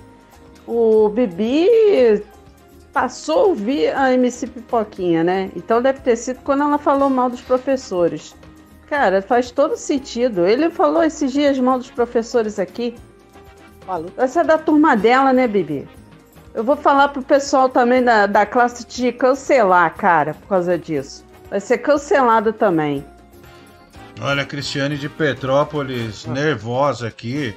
O 0.69 1.09
Bibi 1.09 2.23
passou 2.93 3.39
a 3.39 3.45
ouvir 3.45 3.97
a 3.97 4.13
MC 4.13 4.47
Pipoquinha, 4.47 5.25
né? 5.25 5.51
Então 5.57 5.81
deve 5.81 6.01
ter 6.01 6.15
sido 6.15 6.41
quando 6.41 6.63
ela 6.63 6.77
falou 6.77 7.09
mal 7.09 7.31
dos 7.31 7.41
professores. 7.41 8.37
Cara, 8.87 9.23
faz 9.23 9.51
todo 9.51 9.79
sentido. 9.79 10.47
Ele 10.47 10.69
falou 10.69 11.03
esses 11.03 11.33
dias 11.33 11.59
mal 11.59 11.79
dos 11.79 11.91
professores 11.91 12.59
aqui. 12.59 12.95
Essa 14.19 14.43
é 14.43 14.45
da 14.45 14.59
turma 14.59 14.95
dela, 14.95 15.33
né, 15.33 15.49
Bibi? 15.49 15.89
Eu 16.53 16.63
vou 16.63 16.77
falar 16.77 17.09
pro 17.09 17.23
pessoal 17.23 17.71
também 17.71 18.05
da, 18.05 18.27
da 18.27 18.45
classe 18.45 18.87
de 18.87 19.11
cancelar, 19.11 19.95
cara, 19.95 20.35
por 20.35 20.49
causa 20.49 20.77
disso. 20.77 21.25
Vai 21.49 21.61
ser 21.61 21.79
cancelado 21.79 22.53
também. 22.53 23.03
Olha, 24.21 24.43
a 24.43 24.47
Cristiane 24.47 24.99
de 24.99 25.09
Petrópolis, 25.09 26.27
nervosa 26.27 27.09
aqui. 27.09 27.57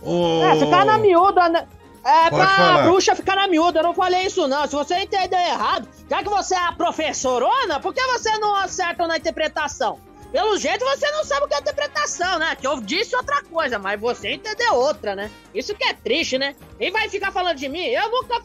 O... 0.00 0.44
É, 0.44 0.56
ficar 0.56 0.84
na 0.84 0.98
miúda, 0.98 1.48
né? 1.48 1.66
É 2.04 2.30
Pode 2.30 2.36
pra 2.36 2.48
falar. 2.48 2.82
bruxa 2.82 3.16
ficar 3.16 3.36
na 3.36 3.48
miúda, 3.48 3.80
eu 3.80 3.84
não 3.84 3.94
falei 3.94 4.26
isso 4.26 4.46
não. 4.46 4.66
Se 4.66 4.74
você 4.74 4.98
entendeu 4.98 5.38
errado, 5.38 5.88
já 6.08 6.22
que 6.22 6.28
você 6.28 6.54
é 6.54 6.58
a 6.58 6.72
professorona, 6.72 7.80
por 7.80 7.94
que 7.94 8.02
você 8.08 8.30
não 8.38 8.54
acerta 8.54 9.06
na 9.06 9.16
interpretação? 9.16 9.98
Pelo 10.34 10.58
jeito 10.58 10.84
você 10.84 11.08
não 11.12 11.24
sabe 11.24 11.46
o 11.46 11.48
que 11.48 11.54
é 11.54 11.60
interpretação, 11.60 12.40
né? 12.40 12.56
Que 12.56 12.66
eu 12.66 12.80
disse 12.80 13.14
outra 13.14 13.40
coisa, 13.44 13.78
mas 13.78 14.00
você 14.00 14.32
entendeu 14.32 14.74
outra, 14.74 15.14
né? 15.14 15.30
Isso 15.54 15.76
que 15.76 15.84
é 15.84 15.94
triste, 15.94 16.36
né? 16.36 16.56
E 16.80 16.90
vai 16.90 17.08
ficar 17.08 17.30
falando 17.30 17.56
de 17.56 17.68
mim? 17.68 17.84
Eu 17.84 18.10
nunca 18.10 18.42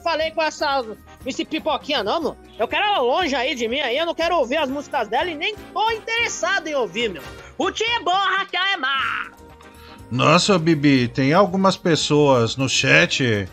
falei 0.00 0.30
com 0.30 0.40
essa 0.40 0.84
esse 1.26 1.44
pipoquinha, 1.44 2.04
não, 2.04 2.20
mano. 2.22 2.38
Eu 2.56 2.68
quero 2.68 2.84
ela 2.84 3.00
longe 3.00 3.34
aí 3.34 3.56
de 3.56 3.66
mim 3.66 3.80
aí, 3.80 3.98
eu 3.98 4.06
não 4.06 4.14
quero 4.14 4.36
ouvir 4.36 4.58
as 4.58 4.70
músicas 4.70 5.08
dela 5.08 5.28
e 5.28 5.34
nem 5.34 5.56
tô 5.56 5.90
interessado 5.90 6.68
em 6.68 6.74
ouvir, 6.76 7.10
meu. 7.10 7.22
O 7.58 7.68
Timborra 7.72 8.46
que 8.46 8.56
é 8.56 8.76
má. 8.76 9.32
Nossa, 10.14 10.60
Bibi, 10.60 11.08
tem 11.08 11.32
algumas 11.32 11.76
pessoas 11.76 12.56
no 12.56 12.68
chat 12.68 13.48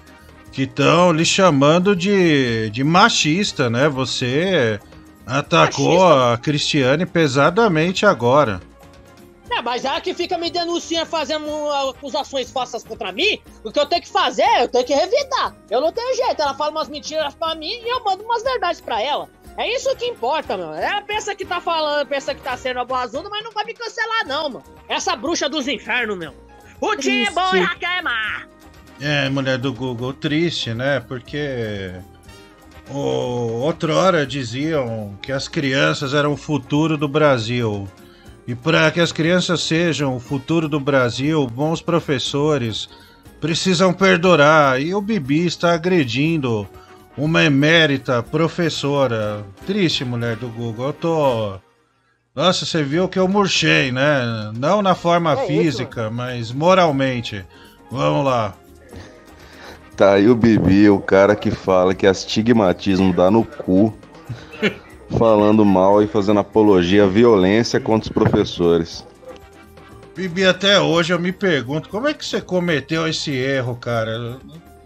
que 0.51 0.61
estão 0.61 1.11
lhe 1.11 1.25
chamando 1.25 1.95
de, 1.95 2.69
de 2.69 2.83
machista, 2.83 3.67
né? 3.67 3.89
Você 3.89 4.79
atacou 5.25 6.05
a 6.05 6.37
Cristiane 6.37 7.03
pesadamente 7.03 8.05
agora. 8.05 8.61
É, 9.49 9.59
mas 9.59 9.85
ela 9.85 9.99
que 9.99 10.13
fica 10.13 10.37
me 10.37 10.51
denunciando, 10.51 11.07
fazendo 11.07 11.47
acusações 11.89 12.51
falsas 12.51 12.83
contra 12.83 13.11
mim, 13.11 13.39
o 13.63 13.71
que 13.71 13.79
eu 13.79 13.87
tenho 13.87 14.03
que 14.03 14.09
fazer, 14.09 14.45
eu 14.59 14.67
tenho 14.67 14.85
que 14.85 14.93
revidar. 14.93 15.55
Eu 15.67 15.81
não 15.81 15.91
tenho 15.91 16.15
jeito, 16.15 16.43
ela 16.43 16.53
fala 16.53 16.69
umas 16.69 16.89
mentiras 16.89 17.33
pra 17.33 17.55
mim 17.55 17.71
e 17.71 17.91
eu 17.91 18.03
mando 18.03 18.23
umas 18.23 18.43
verdades 18.43 18.79
pra 18.79 19.01
ela. 19.01 19.27
É 19.57 19.67
isso 19.75 19.95
que 19.95 20.05
importa, 20.05 20.55
meu. 20.55 20.75
Ela 20.75 21.01
pensa 21.01 21.33
que 21.33 21.43
tá 21.43 21.59
falando, 21.59 22.07
pensa 22.07 22.35
que 22.35 22.41
tá 22.41 22.55
sendo 22.55 22.81
a 22.81 22.85
boazuda, 22.85 23.29
mas 23.31 23.43
não 23.43 23.51
vai 23.51 23.65
me 23.65 23.73
cancelar, 23.73 24.27
não, 24.27 24.47
mano. 24.47 24.63
Essa 24.87 25.15
bruxa 25.15 25.49
dos 25.49 25.67
infernos, 25.67 26.15
meu. 26.15 26.50
O 26.81 26.95
time 26.95 27.25
é 27.25 27.31
bom 27.31 27.55
e 27.55 27.61
a 27.61 27.75
queimar. 27.75 28.47
É, 28.99 29.29
mulher 29.29 29.59
do 29.59 29.71
Google, 29.71 30.13
triste, 30.13 30.73
né? 30.73 30.99
Porque 30.99 31.93
o, 32.89 32.97
outrora 32.97 34.25
diziam 34.25 35.17
que 35.21 35.31
as 35.31 35.47
crianças 35.47 36.15
eram 36.15 36.33
o 36.33 36.37
futuro 36.37 36.97
do 36.97 37.07
Brasil. 37.07 37.87
E 38.47 38.55
para 38.55 38.89
que 38.89 38.99
as 38.99 39.11
crianças 39.11 39.61
sejam 39.61 40.15
o 40.15 40.19
futuro 40.19 40.67
do 40.67 40.79
Brasil, 40.79 41.45
bons 41.45 41.81
professores 41.81 42.89
precisam 43.39 43.93
perdurar. 43.93 44.81
E 44.81 44.93
o 44.93 45.01
Bibi 45.01 45.45
está 45.45 45.73
agredindo 45.73 46.67
uma 47.15 47.43
emérita 47.43 48.23
professora. 48.23 49.45
Triste, 49.67 50.03
mulher 50.03 50.35
do 50.35 50.49
Google. 50.49 50.87
Eu 50.87 50.93
tô. 50.93 51.59
Nossa, 52.33 52.65
você 52.65 52.81
viu 52.81 53.09
que 53.09 53.19
eu 53.19 53.27
murchei, 53.27 53.91
né? 53.91 54.51
Não 54.57 54.81
na 54.81 54.95
forma 54.95 55.33
é 55.33 55.47
física, 55.47 56.03
isso? 56.03 56.11
mas 56.11 56.51
moralmente. 56.51 57.45
Vamos 57.91 58.25
lá. 58.25 58.55
Tá 59.97 60.13
aí 60.13 60.29
o 60.29 60.35
Bibi, 60.35 60.89
o 60.89 60.99
cara 60.99 61.35
que 61.35 61.51
fala 61.51 61.93
que 61.93 62.07
astigmatismo 62.07 63.13
dá 63.13 63.29
no 63.29 63.43
cu 63.43 63.93
falando 65.17 65.65
mal 65.65 66.01
e 66.01 66.07
fazendo 66.07 66.39
apologia 66.39 67.03
à 67.03 67.07
violência 67.07 67.79
contra 67.81 68.09
os 68.09 68.13
professores. 68.13 69.05
Bibi, 70.15 70.45
até 70.45 70.79
hoje 70.79 71.13
eu 71.13 71.19
me 71.19 71.33
pergunto 71.33 71.89
como 71.89 72.07
é 72.07 72.13
que 72.13 72.25
você 72.25 72.39
cometeu 72.39 73.07
esse 73.07 73.31
erro, 73.31 73.75
cara? 73.75 74.37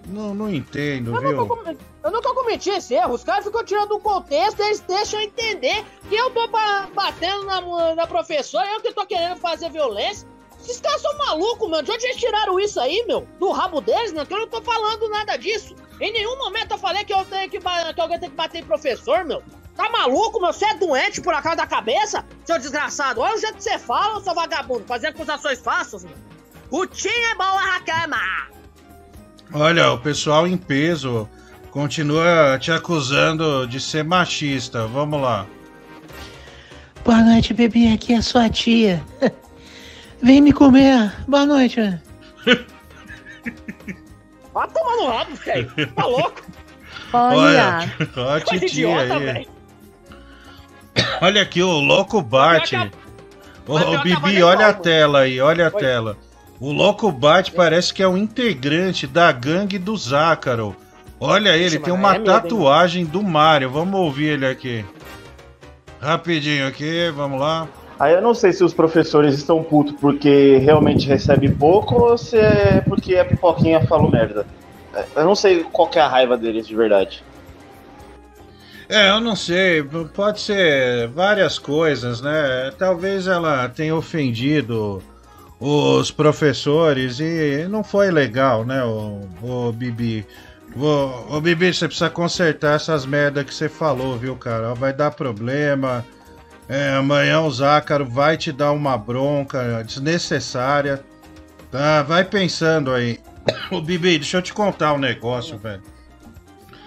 Não, 0.08 0.34
não 0.34 0.52
entendo, 0.52 1.16
eu 1.16 1.22
viu? 1.22 1.46
Nunca, 1.46 1.76
eu 2.06 2.12
nunca 2.12 2.32
cometi 2.36 2.70
esse 2.70 2.94
erro. 2.94 3.16
Os 3.16 3.24
caras 3.24 3.44
ficam 3.44 3.64
tirando 3.64 3.90
do 3.90 4.00
contexto, 4.00 4.60
eles 4.62 4.80
deixam 4.82 5.20
entender 5.20 5.84
que 6.08 6.16
eu 6.16 6.30
tô 6.30 6.48
batendo 6.94 7.46
na, 7.46 7.96
na 7.96 8.06
professora, 8.06 8.68
eu 8.74 8.80
que 8.80 8.94
tô 8.94 9.04
querendo 9.08 9.38
fazer 9.38 9.72
violência. 9.72 10.28
Esses 10.62 10.80
caras 10.80 11.02
são 11.02 11.18
malucos, 11.18 11.68
mano. 11.68 11.82
De 11.82 11.92
onde 11.92 12.06
eles 12.06 12.18
tiraram 12.18 12.60
isso 12.60 12.80
aí, 12.80 13.04
meu? 13.08 13.28
Do 13.40 13.52
rabo 13.52 13.82
deles, 13.82 14.14
não? 14.14 14.24
Que 14.24 14.36
eu 14.36 14.40
não 14.40 14.48
tô 14.48 14.62
falando 14.62 15.10
nada 15.10 15.36
disso. 15.36 15.76
Em 16.00 16.14
nenhum 16.14 16.38
momento 16.38 16.72
eu 16.72 16.78
falei 16.78 17.04
que, 17.04 17.14
eu 17.14 17.26
tenho 17.26 17.50
que, 17.50 17.60
que 17.60 18.02
alguém 18.02 18.20
tem 18.20 18.30
que 18.30 18.36
bater 18.36 18.60
em 18.60 18.66
professor, 18.66 19.26
meu. 19.26 19.42
Tá 19.76 19.90
maluco, 19.90 20.40
meu? 20.40 20.54
Você 20.54 20.66
é 20.66 20.76
doente 20.76 21.22
por 21.22 21.34
acaso 21.34 21.58
da 21.58 21.66
cabeça, 21.66 22.24
seu 22.46 22.60
desgraçado? 22.60 23.20
Olha 23.20 23.36
o 23.36 23.40
jeito 23.40 23.56
que 23.56 23.64
você 23.64 23.80
fala, 23.80 24.22
seu 24.22 24.36
vagabundo, 24.36 24.86
fazer 24.86 25.08
acusações 25.08 25.60
fáceis, 25.60 26.04
meu. 26.04 26.16
O 26.70 26.86
time 26.86 27.14
é 27.32 27.36
bom 27.36 27.44
a 27.44 27.80
cama. 27.80 28.22
Olha, 29.54 29.92
o 29.92 30.00
pessoal 30.00 30.48
em 30.48 30.58
peso 30.58 31.28
continua 31.76 32.58
te 32.58 32.72
acusando 32.72 33.68
de 33.68 33.82
ser 33.82 34.06
machista. 34.06 34.88
Vamos 34.88 35.22
lá. 35.22 35.46
Boa 37.04 37.22
noite, 37.22 37.54
bebê. 37.54 37.92
Aqui 37.94 38.14
é 38.14 38.22
sua 38.22 38.48
tia. 38.48 39.04
Vem 40.24 40.40
me 40.40 40.54
comer. 40.54 41.12
Boa 41.28 41.46
noite. 41.46 41.82
Vai 44.54 44.68
tomar 44.70 44.96
no 44.96 45.08
rabo, 45.10 45.36
velho. 45.36 45.70
Tá 45.94 46.06
louco? 46.06 46.42
Olha. 47.12 47.92
Olha 48.16 48.36
a 48.38 48.40
titia 48.40 48.98
aí. 48.98 49.48
Olha 51.22 51.42
aqui 51.42 51.62
o 51.62 51.72
louco 51.72 52.22
Bart. 52.22 52.72
Ô, 53.68 53.76
ô 53.76 54.02
Bibi, 54.02 54.42
olha 54.42 54.68
a 54.68 54.74
tela 54.74 55.20
aí, 55.20 55.42
olha 55.42 55.68
a 55.68 55.76
Oi. 55.76 55.82
tela. 55.82 56.18
O 56.58 56.72
louco 56.72 57.12
Bart 57.12 57.52
parece 57.52 57.94
que 57.94 58.02
é 58.02 58.08
um 58.08 58.16
integrante 58.16 59.06
da 59.06 59.30
gangue 59.34 59.78
do 59.78 59.98
Zácaro. 59.98 60.74
Olha 61.20 61.56
ele, 61.56 61.80
tem 61.80 61.94
uma 61.94 62.16
é 62.16 62.20
tatuagem 62.20 63.06
do 63.06 63.24
Mario. 63.24 63.70
Vamos 63.70 64.00
ouvir 64.00 64.32
ele 64.32 64.46
aqui. 64.46 64.86
Rapidinho 66.02 66.68
aqui, 66.68 67.10
vamos 67.16 67.40
lá. 67.40 67.68
Aí 68.00 68.14
eu 68.14 68.22
não 68.22 68.34
sei 68.34 68.52
se 68.52 68.64
os 68.64 68.74
professores 68.74 69.34
estão 69.36 69.64
putos 69.64 69.96
porque 70.00 70.58
realmente 70.58 71.08
recebe 71.08 71.50
pouco 71.50 71.96
ou 71.96 72.18
se 72.18 72.38
é 72.38 72.82
porque 72.82 73.16
a 73.16 73.26
pipoquinha 73.26 73.82
falou 73.88 74.12
merda. 74.12 74.46
Eu 75.16 75.26
não 75.26 75.36
sei 75.36 75.64
qual 75.64 75.90
é 75.96 76.00
a 76.00 76.08
raiva 76.08 76.38
deles 76.38 76.68
de 76.68 76.76
verdade. 76.76 77.24
É, 78.88 79.10
eu 79.10 79.20
não 79.20 79.36
sei, 79.36 79.82
pode 80.14 80.42
ser 80.42 81.08
várias 81.08 81.58
coisas, 81.58 82.22
né? 82.22 82.72
Talvez 82.78 83.26
ela 83.26 83.68
tenha 83.68 83.96
ofendido 83.96 85.02
os 85.60 86.12
professores 86.12 87.20
e 87.20 87.66
não 87.70 87.84
foi 87.84 88.12
legal, 88.12 88.64
né, 88.64 88.84
o, 88.84 89.22
o 89.42 89.72
Bibi? 89.72 90.26
O, 90.76 91.38
o 91.38 91.42
Bibi, 91.42 91.74
você 91.74 91.88
precisa 91.88 92.10
consertar 92.10 92.76
essas 92.76 93.06
merda 93.06 93.44
que 93.44 93.54
você 93.54 93.70
falou, 93.70 94.18
viu, 94.18 94.36
cara? 94.36 94.74
Vai 94.74 94.92
dar 94.92 95.12
problema. 95.12 96.06
É, 96.68 96.90
amanhã 96.90 97.42
o 97.42 97.52
Zácaro 97.52 98.06
vai 98.06 98.36
te 98.36 98.52
dar 98.52 98.72
uma 98.72 98.98
bronca 98.98 99.84
desnecessária. 99.84 101.02
Tá? 101.72 102.04
Vai 102.04 102.26
pensando 102.26 102.92
aí. 102.92 103.20
Ô, 103.72 103.80
Bibi, 103.80 104.18
deixa 104.18 104.38
eu 104.38 104.42
te 104.42 104.54
contar 104.54 104.94
um 104.94 104.98
negócio, 104.98 105.58
velho. 105.58 105.82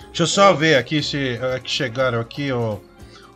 Deixa 0.06 0.22
eu 0.22 0.26
só 0.26 0.52
ver 0.52 0.76
aqui 0.76 1.02
se 1.02 1.38
é 1.40 1.58
que 1.60 1.70
chegaram 1.70 2.20
aqui, 2.20 2.52
ó. 2.52 2.76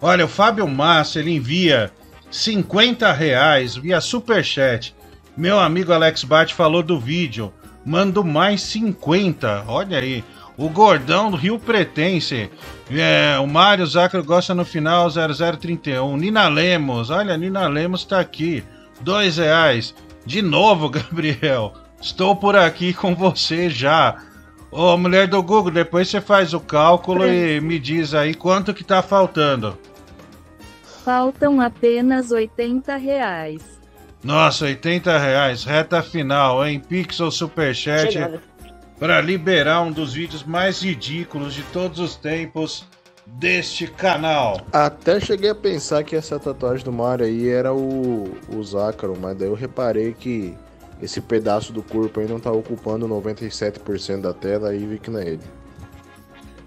Olha, 0.01 0.25
o 0.25 0.29
Fábio 0.29 0.67
Massa, 0.67 1.21
ele 1.21 1.31
envia 1.31 1.93
50 2.31 3.13
reais 3.13 3.77
via 3.77 4.01
Superchat. 4.01 4.95
Meu 5.37 5.59
amigo 5.61 5.93
Alex 5.93 6.25
Bart 6.25 6.53
falou 6.53 6.83
do 6.83 6.99
vídeo. 6.99 7.53
Mando 7.85 8.25
mais 8.25 8.63
50. 8.63 9.65
Olha 9.69 9.99
aí. 9.99 10.25
O 10.57 10.69
Gordão 10.69 11.31
do 11.31 11.37
Rio 11.37 11.59
Pretense. 11.59 12.51
É, 12.91 13.39
o 13.39 13.47
Mário 13.47 13.87
Zacro 13.87 14.23
gosta 14.23 14.55
no 14.55 14.65
final 14.65 15.09
0031. 15.11 16.17
Nina 16.17 16.49
Lemos. 16.49 17.11
Olha, 17.11 17.37
Nina 17.37 17.67
Lemos 17.67 18.05
tá 18.05 18.21
aqui. 18.21 18.63
Dois 19.01 19.39
reais. 19.39 19.95
De 20.27 20.43
novo, 20.43 20.89
Gabriel. 20.91 21.73
Estou 22.01 22.37
por 22.37 22.57
aqui 22.57 22.93
com 22.93 23.15
você 23.15 23.71
já. 23.71 24.17
Ô, 24.71 24.97
mulher 24.97 25.27
do 25.27 25.43
Google, 25.43 25.71
depois 25.71 26.09
você 26.09 26.21
faz 26.21 26.55
o 26.55 26.61
cálculo 26.61 27.27
e 27.27 27.61
me 27.61 27.79
diz 27.79 28.15
aí 28.15 28.35
quanto 28.35 28.75
que 28.75 28.83
tá 28.83 29.03
faltando. 29.03 29.79
Faltam 31.05 31.61
apenas 31.61 32.31
80 32.31 32.97
reais. 32.97 33.63
Nossa, 34.23 34.67
80 34.67 35.19
reais, 35.19 35.65
reta 35.65 36.01
final, 36.03 36.65
hein? 36.65 36.81
Pixel 36.81 37.31
Superchat 37.31 38.17
para 39.03 39.21
liberar 39.21 39.83
um 39.83 39.91
dos 39.91 40.15
vídeos 40.15 40.45
mais 40.45 40.81
ridículos 40.81 41.55
de 41.55 41.65
todos 41.65 41.99
os 41.99 42.15
tempos 42.15 42.87
deste 43.27 43.89
canal. 43.89 44.61
Até 44.73 45.19
cheguei 45.19 45.51
a 45.51 45.57
pensar 45.57 46.05
que 46.05 46.15
essa 46.15 46.39
tatuagem 46.39 46.85
do 46.85 46.93
Mario 46.93 47.27
aí 47.27 47.49
era 47.49 47.75
o, 47.75 48.33
o 48.49 48.63
Zácaro, 48.63 49.19
mas 49.21 49.37
daí 49.37 49.49
eu 49.49 49.55
reparei 49.55 50.13
que 50.13 50.55
esse 51.03 51.21
pedaço 51.21 51.73
do 51.73 51.83
corpo 51.83 52.21
aí 52.21 52.29
não 52.29 52.39
tá 52.39 52.53
ocupando 52.53 53.09
97% 53.09 54.21
da 54.21 54.33
tela 54.33 54.73
e 54.73 54.87
vi 54.87 55.01
que 55.01 55.11
não 55.11 55.19
é 55.19 55.31
ele. 55.31 55.43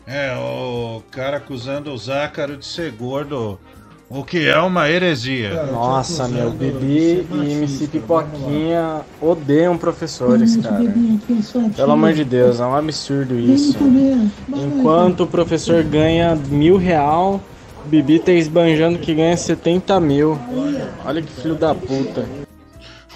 É, 0.05 0.35
o 0.35 1.01
cara 1.11 1.37
acusando 1.37 1.93
o 1.93 1.97
Zácaro 1.97 2.57
de 2.57 2.65
ser 2.65 2.91
gordo, 2.91 3.57
o 4.09 4.23
que 4.23 4.47
é 4.47 4.59
uma 4.59 4.89
heresia. 4.89 5.65
Nossa, 5.71 6.27
meu, 6.27 6.51
Bibi 6.51 7.25
e 7.31 7.51
MC 7.53 7.87
Pipoquinha 7.87 9.01
odeiam 9.19 9.77
professores, 9.77 10.57
cara. 10.57 10.93
Pelo 11.75 11.91
amor 11.91 12.13
de 12.13 12.23
Deus, 12.23 12.59
é 12.59 12.65
um 12.65 12.75
absurdo 12.75 13.37
isso. 13.39 13.77
Enquanto 14.49 15.23
o 15.23 15.27
professor 15.27 15.83
ganha 15.83 16.35
mil 16.35 16.77
real, 16.77 17.41
Bibi 17.85 18.19
tá 18.19 18.31
esbanjando 18.31 18.99
que 18.99 19.13
ganha 19.13 19.35
70 19.35 19.99
mil. 19.99 20.39
Olha 21.03 21.21
que 21.21 21.31
filho 21.41 21.55
da 21.55 21.73
puta. 21.73 22.25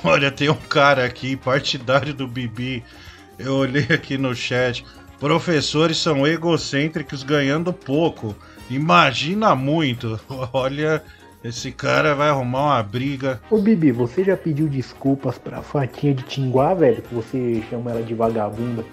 Olha, 0.03 0.31
tem 0.31 0.49
um 0.49 0.55
cara 0.55 1.05
aqui, 1.05 1.35
partidário 1.35 2.13
do 2.13 2.27
Bibi. 2.27 2.83
Eu 3.37 3.55
olhei 3.55 3.87
aqui 3.89 4.17
no 4.17 4.33
chat. 4.33 4.85
Professores 5.19 5.97
são 5.97 6.25
egocêntricos 6.25 7.23
ganhando 7.23 7.73
pouco. 7.73 8.35
Imagina 8.69 9.55
muito. 9.55 10.19
Olha, 10.53 11.01
esse 11.43 11.71
cara 11.71 12.13
vai 12.13 12.29
arrumar 12.29 12.75
uma 12.75 12.83
briga. 12.83 13.41
Ô 13.49 13.57
Bibi, 13.57 13.91
você 13.91 14.23
já 14.23 14.37
pediu 14.37 14.67
desculpas 14.67 15.37
pra 15.37 15.61
Fatinha 15.61 16.13
de 16.13 16.23
Tinguá, 16.23 16.73
velho? 16.73 17.01
Que 17.01 17.13
você 17.13 17.63
chama 17.69 17.91
ela 17.91 18.03
de 18.03 18.13
vagabunda 18.13 18.85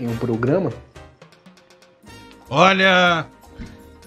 em 0.00 0.08
um 0.08 0.16
programa? 0.16 0.72
Olha, 2.50 3.26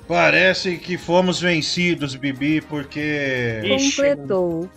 parece 0.08 0.78
que 0.78 0.98
fomos 0.98 1.40
vencidos, 1.40 2.16
Bibi, 2.16 2.62
porque. 2.62 3.62
Completou 3.68 4.70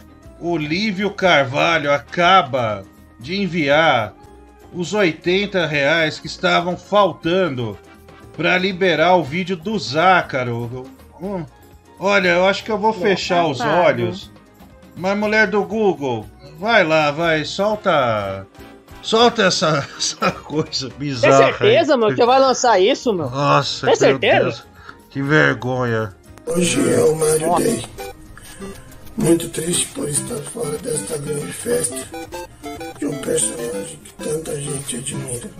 os 4.73 4.95
80 4.95 5.67
reais 5.67 6.19
que 6.19 6.27
estavam 6.27 6.77
faltando 6.77 7.77
para 8.39 8.57
liberar 8.57 9.17
o 9.17 9.25
vídeo 9.25 9.57
do 9.57 9.77
Zácaro. 9.77 10.87
Hum, 11.21 11.45
Olha, 11.99 12.29
eu 12.29 12.47
acho 12.47 12.63
que 12.63 12.71
eu 12.71 12.79
vou 12.79 12.93
fechar 12.93 13.45
os 13.49 13.59
safado. 13.59 13.81
olhos. 13.83 14.31
Mas 14.97 15.19
mulher 15.19 15.49
do 15.49 15.65
Google, 15.65 16.25
vai 16.57 16.85
lá, 16.85 17.11
vai, 17.11 17.45
solta. 17.45 18.47
Solta 19.03 19.43
essa, 19.43 19.85
essa 19.99 20.31
coisa 20.31 20.89
Tem 20.89 20.99
bizarra. 20.99 21.47
certeza, 21.59 21.95
aí. 21.95 21.99
mano, 22.01 22.15
que 22.15 22.25
vai 22.25 22.39
lançar 22.39 22.79
isso, 22.81 23.13
mano? 23.13 23.29
Nossa, 23.31 23.87
Tem 23.87 23.97
certeza? 23.97 24.43
Deus. 24.45 24.67
Que 25.11 25.21
vergonha. 25.21 26.15
Hoje 26.47 26.95
é 26.95 27.01
o 27.01 27.17
Mario 27.17 27.57
Day. 27.57 27.85
Muito 29.19 29.49
triste 29.49 29.87
por 29.89 30.09
estar 30.09 30.41
fora 30.53 30.79
desta 30.79 31.19
grande 31.19 31.53
festa 31.53 31.97
de 32.99 33.07
um 33.07 33.19
personagem 33.19 33.99
que 33.99 34.13
tanta 34.25 34.61
gente 34.61 34.97
admira. 34.97 35.51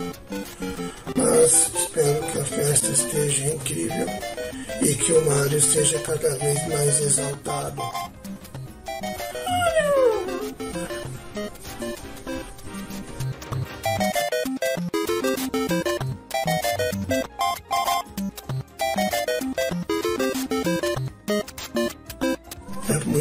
Mas 1.17 1.71
espero 1.75 2.23
que 2.31 2.39
a 2.39 2.45
festa 2.45 2.87
esteja 2.87 3.47
incrível 3.47 4.07
e 4.81 4.95
que 4.95 5.11
o 5.11 5.25
Mario 5.25 5.61
seja 5.61 5.99
cada 5.99 6.35
vez 6.37 6.67
mais 6.69 7.01
exaltado. 7.01 7.81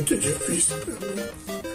Muito 0.08 0.26
difícil 0.26 0.76
pra 0.78 0.94
mim. 0.94 1.67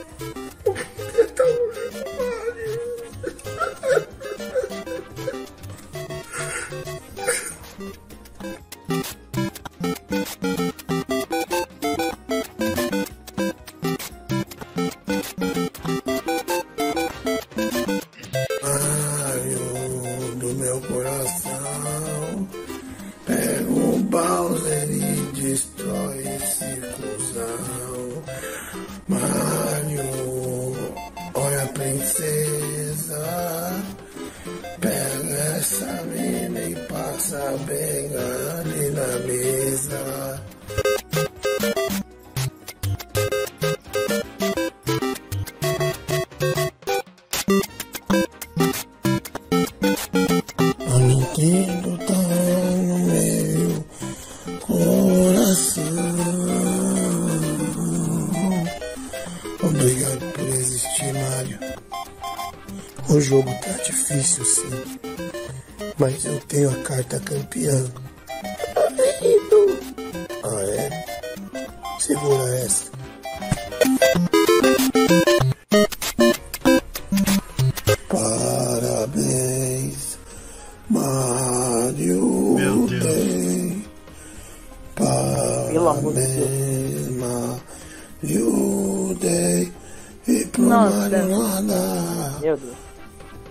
Meu 92.41 92.57
Deus. 92.57 92.75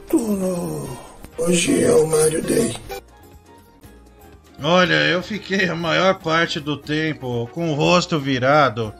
Tudo. 0.09 0.89
Hoje 1.39 1.83
é 1.83 1.93
o 1.93 2.07
Mario 2.07 2.43
Day. 2.43 2.76
Olha, 4.62 4.95
eu 4.95 5.22
fiquei 5.22 5.68
a 5.68 5.74
maior 5.74 6.18
parte 6.20 6.61
do 6.61 6.76
tempo 6.76 7.49
com 7.53 7.72
o 7.72 7.74
rosto 7.74 8.18
virado 8.20 8.93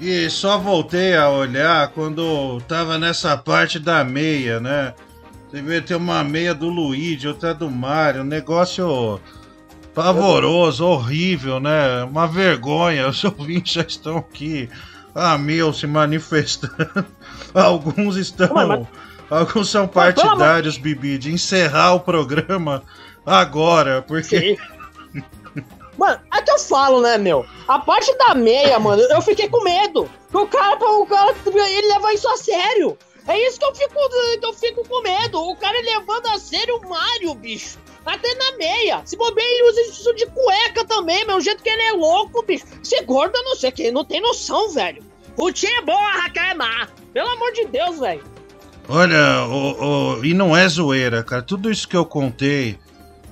e 0.00 0.28
só 0.30 0.58
voltei 0.58 1.16
a 1.16 1.28
olhar 1.30 1.88
quando 1.88 2.60
tava 2.68 2.98
nessa 2.98 3.36
parte 3.36 3.78
da 3.78 4.04
meia, 4.04 4.60
né? 4.60 4.94
Você 5.48 5.60
vê, 5.60 5.80
tem 5.80 5.96
uma 5.96 6.24
meia 6.24 6.54
do 6.54 6.68
Luigi, 6.68 7.28
outra 7.28 7.52
do 7.54 7.70
Mario, 7.70 8.22
um 8.22 8.24
negócio 8.24 9.20
pavoroso, 9.94 10.84
horrível, 10.84 11.60
né? 11.60 12.04
Uma 12.04 12.26
vergonha. 12.26 13.06
Os 13.10 13.22
ouvintes 13.24 13.74
já 13.74 13.82
estão 13.82 14.18
aqui, 14.18 14.68
a 15.14 15.36
mil, 15.38 15.72
se 15.72 15.86
manifestando. 15.86 17.06
Alguns 17.54 18.16
estão. 18.16 18.54
Ué, 18.54 18.64
mas- 18.66 18.86
Alguns 19.30 19.70
são 19.70 19.88
partidários, 19.88 20.76
Bibi, 20.76 21.16
de 21.16 21.32
encerrar 21.32 21.94
o 21.94 22.00
programa 22.00 22.82
agora, 23.24 24.02
porque. 24.02 24.58
Mano, 25.96 26.20
é 26.34 26.42
que 26.42 26.50
eu 26.50 26.58
falo, 26.58 27.00
né, 27.00 27.16
meu? 27.16 27.46
A 27.68 27.78
parte 27.78 28.14
da 28.18 28.34
meia, 28.34 28.78
mano, 28.78 29.00
eu 29.02 29.22
fiquei 29.22 29.48
com 29.48 29.62
medo. 29.62 30.08
O 30.32 30.46
cara, 30.46 30.76
o 30.76 31.06
cara, 31.06 31.34
ele 31.46 31.88
leva 31.88 32.12
isso 32.12 32.28
a 32.28 32.36
sério. 32.36 32.96
É 33.26 33.38
isso 33.48 33.58
que 33.58 33.64
eu 33.64 33.74
fico, 33.74 33.94
eu 34.42 34.52
fico 34.52 34.88
com 34.88 35.00
medo. 35.02 35.40
O 35.40 35.56
cara 35.56 35.78
levando 35.80 36.26
a 36.26 36.38
sério 36.38 36.76
o 36.76 36.88
Mario, 36.88 37.34
bicho. 37.34 37.78
Até 38.04 38.34
na 38.34 38.56
meia. 38.56 39.02
Se 39.04 39.16
bobear, 39.16 39.46
ele 39.46 39.70
usa 39.70 39.80
isso 39.82 40.14
de 40.14 40.26
cueca 40.26 40.84
também, 40.84 41.24
meu. 41.26 41.36
O 41.36 41.40
jeito 41.40 41.62
que 41.62 41.68
ele 41.70 41.82
é 41.82 41.92
louco, 41.92 42.42
bicho. 42.44 42.64
Ser 42.82 43.02
gordo, 43.04 43.36
eu 43.36 43.44
não 43.44 43.56
sei, 43.56 43.70
que 43.70 43.90
não 43.90 44.04
tem 44.04 44.20
noção, 44.20 44.70
velho. 44.72 45.02
O 45.36 45.48
é 45.48 45.82
bom, 45.82 45.96
a 45.96 46.22
Raquel 46.22 46.44
é 46.44 46.54
má. 46.54 46.88
Pelo 47.12 47.28
amor 47.28 47.52
de 47.52 47.66
Deus, 47.66 47.98
velho. 47.98 48.22
Olha, 48.88 49.44
o, 49.46 50.16
o- 50.18 50.24
e 50.24 50.34
não 50.34 50.56
é 50.56 50.68
zoeira, 50.68 51.22
cara. 51.22 51.42
Tudo 51.42 51.70
isso 51.70 51.86
que 51.88 51.96
eu 51.96 52.04
contei 52.04 52.78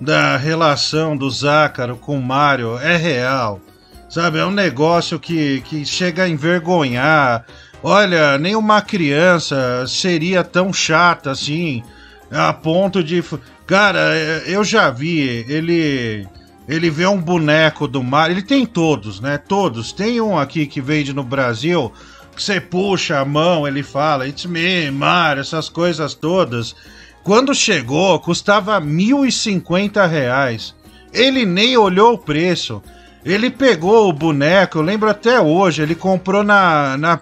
da 0.01 0.37
relação 0.37 1.17
do 1.17 1.29
Zácaro 1.31 1.97
com 1.97 2.17
o 2.17 2.23
Mário 2.23 2.79
é 2.79 2.97
real. 2.97 3.61
Sabe, 4.09 4.39
é 4.39 4.45
um 4.47 4.51
negócio 4.51 5.21
que, 5.21 5.61
que 5.63 5.85
chega 5.85 6.25
a 6.25 6.29
envergonhar. 6.29 7.45
Olha, 7.83 8.39
nenhuma 8.39 8.81
criança 8.83 9.85
seria 9.87 10.43
tão 10.43 10.73
chata 10.73 11.31
assim, 11.31 11.83
a 12.31 12.53
ponto 12.53 13.03
de. 13.03 13.23
Cara, 13.67 14.15
é, 14.15 14.45
eu 14.47 14.63
já 14.65 14.91
vi 14.91 15.45
ele. 15.49 16.27
Ele 16.69 16.89
vê 16.89 17.07
um 17.07 17.21
boneco 17.21 17.89
do 17.89 18.03
Mario. 18.03 18.35
Ele 18.35 18.43
tem 18.43 18.65
todos, 18.65 19.21
né? 19.21 19.39
Todos. 19.39 19.93
Tem 19.93 20.21
um 20.21 20.39
aqui 20.39 20.67
que 20.67 20.81
vende 20.81 21.13
no 21.13 21.25
Brasil. 21.25 21.93
Que 22.35 22.43
você 22.43 22.61
puxa 22.61 23.19
a 23.19 23.25
mão, 23.25 23.67
ele 23.67 23.83
fala, 23.83 24.29
It's 24.29 24.47
me, 24.47 24.89
Mario, 24.91 25.41
essas 25.41 25.69
coisas 25.69 26.15
todas. 26.15 26.77
Quando 27.25 27.55
chegou, 27.55 28.19
custava 28.21 28.81
1.050 28.81 30.09
reais. 30.09 30.75
Ele 31.13 31.45
nem 31.45 31.77
olhou 31.77 32.15
o 32.15 32.19
preço. 32.19 32.81
Ele 33.25 33.51
pegou 33.51 34.09
o 34.09 34.13
boneco, 34.13 34.79
eu 34.79 34.83
lembro 34.83 35.11
até 35.11 35.39
hoje, 35.39 35.83
ele 35.83 35.95
comprou 35.95 36.43
na, 36.43 36.97
na 36.97 37.21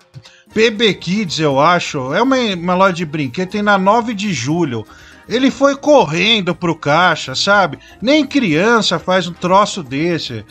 PB 0.54 0.94
Kids, 0.94 1.38
eu 1.38 1.60
acho. 1.60 2.12
É 2.14 2.22
uma, 2.22 2.36
uma 2.36 2.74
loja 2.74 2.92
de 2.94 3.04
brinquedo, 3.04 3.50
tem 3.50 3.62
na 3.62 3.78
9 3.78 4.14
de 4.14 4.32
julho. 4.32 4.86
Ele 5.28 5.50
foi 5.50 5.76
correndo 5.76 6.54
pro 6.54 6.74
caixa, 6.74 7.34
sabe? 7.34 7.78
Nem 8.00 8.26
criança 8.26 8.98
faz 8.98 9.26
um 9.26 9.32
troço 9.32 9.82
desse. 9.82 10.44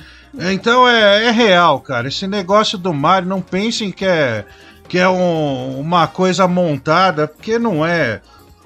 Então 0.51 0.87
é, 0.87 1.25
é 1.25 1.31
real, 1.31 1.79
cara. 1.79 2.07
Esse 2.07 2.27
negócio 2.27 2.77
do 2.77 2.93
Mario, 2.93 3.27
não 3.27 3.41
pensem 3.41 3.91
que 3.91 4.05
é, 4.05 4.45
que 4.87 4.99
é 4.99 5.09
um- 5.09 5.79
uma 5.79 6.05
coisa 6.07 6.47
montada, 6.47 7.27
porque 7.27 7.57
não 7.57 7.83
é. 7.85 8.21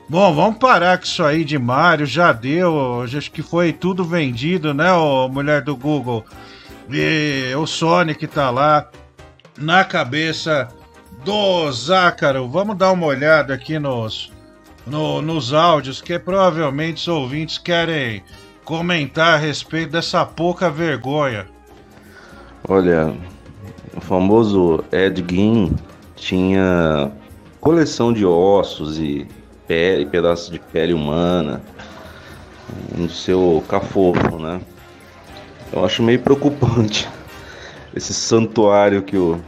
Bom, 0.09 0.33
vamos 0.35 0.57
parar 0.59 0.97
com 0.97 1.05
isso 1.05 1.23
aí 1.23 1.45
de 1.45 1.57
Mario, 1.57 2.05
já 2.05 2.33
deu, 2.33 3.01
acho 3.03 3.31
que 3.31 3.41
foi 3.41 3.71
tudo 3.71 4.03
vendido, 4.03 4.73
né, 4.73 4.91
ô 4.91 5.29
mulher 5.29 5.61
do 5.61 5.73
Google? 5.77 6.25
E 6.89 7.53
o 7.55 7.65
Sonic 7.65 8.27
tá 8.27 8.49
lá 8.49 8.89
na 9.57 9.85
cabeça 9.85 10.67
do 11.23 11.71
Zácaro. 11.71 12.47
Vamos 12.49 12.77
dar 12.77 12.91
uma 12.91 13.05
olhada 13.07 13.53
aqui 13.53 13.77
nos, 13.79 14.31
no- 14.85 15.21
nos 15.21 15.53
áudios, 15.53 16.01
que 16.01 16.17
provavelmente 16.19 16.97
os 16.97 17.07
ouvintes 17.07 17.57
querem 17.57 18.23
comentar 18.63 19.35
a 19.35 19.37
respeito 19.37 19.91
dessa 19.91 20.25
pouca 20.25 20.69
vergonha. 20.69 21.47
Olha, 22.67 23.13
o 23.95 24.01
famoso 24.01 24.83
Ed 24.91 25.23
Gein 25.29 25.75
tinha 26.15 27.11
coleção 27.59 28.13
de 28.13 28.25
ossos 28.25 28.99
e 28.99 29.27
pele, 29.67 30.05
pedaços 30.05 30.49
de 30.51 30.59
pele 30.59 30.93
humana 30.93 31.61
no 32.95 33.09
seu 33.09 33.63
cafofo, 33.67 34.37
né? 34.37 34.61
Eu 35.73 35.83
acho 35.85 36.03
meio 36.03 36.19
preocupante 36.19 37.09
esse 37.95 38.13
santuário 38.13 39.01
que 39.01 39.17
o, 39.17 39.39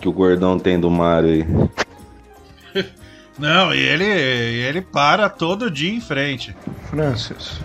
que 0.00 0.08
o 0.08 0.12
gordão 0.12 0.58
tem 0.58 0.78
do 0.78 0.90
Mario 0.90 1.30
aí. 2.74 2.84
Não, 3.38 3.72
e 3.72 3.78
ele, 3.78 4.04
ele 4.04 4.80
para 4.80 5.28
todo 5.28 5.70
dia 5.70 5.92
em 5.92 6.00
frente. 6.00 6.56
Francis, 6.90 7.60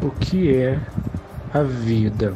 o 0.00 0.10
que 0.10 0.54
é 0.54 0.78
a 1.52 1.62
vida? 1.62 2.34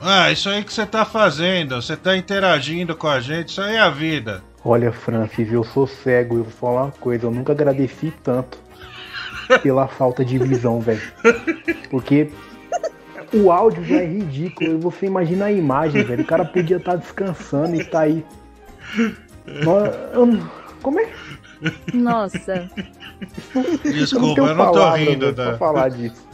Ah, 0.00 0.32
isso 0.32 0.48
aí 0.48 0.64
que 0.64 0.72
você 0.72 0.84
tá 0.84 1.04
fazendo, 1.04 1.80
você 1.80 1.96
tá 1.96 2.16
interagindo 2.16 2.96
com 2.96 3.06
a 3.06 3.20
gente, 3.20 3.50
isso 3.50 3.60
aí 3.60 3.76
é 3.76 3.80
a 3.80 3.90
vida. 3.90 4.42
Olha, 4.64 4.90
Francis, 4.92 5.52
eu 5.52 5.62
sou 5.62 5.86
cego, 5.86 6.38
eu 6.38 6.44
vou 6.44 6.52
falar 6.52 6.84
uma 6.84 6.92
coisa, 6.92 7.26
eu 7.26 7.30
nunca 7.30 7.52
agradeci 7.52 8.12
tanto 8.22 8.58
pela 9.62 9.86
falta 9.86 10.24
de 10.24 10.38
visão, 10.38 10.80
velho. 10.80 11.02
Porque 11.90 12.30
o 13.32 13.50
áudio 13.50 13.84
já 13.84 13.96
é 13.96 14.06
ridículo, 14.06 14.78
você 14.78 15.06
imagina 15.06 15.46
a 15.46 15.52
imagem, 15.52 16.04
velho. 16.04 16.22
O 16.22 16.26
cara 16.26 16.44
podia 16.44 16.76
estar 16.76 16.96
descansando 16.96 17.76
e 17.76 17.84
tá 17.84 18.00
aí. 18.00 18.24
Como 20.82 21.00
é? 21.00 21.08
Nossa. 21.94 22.68
Desculpa, 23.82 24.40
eu 24.40 24.54
não 24.54 24.72
tô 24.72 24.90
rindo, 24.92 25.32
tá? 25.32 25.56
falar 25.56 25.88
disso. 25.88 26.26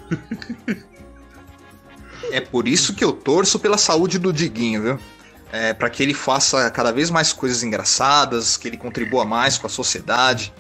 É 2.32 2.40
por 2.40 2.66
isso 2.66 2.94
que 2.94 3.04
eu 3.04 3.12
torço 3.12 3.58
pela 3.58 3.78
saúde 3.78 4.18
do 4.18 4.32
Diguinho, 4.32 4.82
viu? 4.82 4.98
É, 5.50 5.72
para 5.72 5.88
que 5.88 6.02
ele 6.02 6.12
faça 6.12 6.70
cada 6.70 6.92
vez 6.92 7.10
mais 7.10 7.32
coisas 7.32 7.62
engraçadas, 7.62 8.56
que 8.56 8.68
ele 8.68 8.76
contribua 8.76 9.24
mais 9.24 9.56
com 9.56 9.66
a 9.66 9.70
sociedade. 9.70 10.52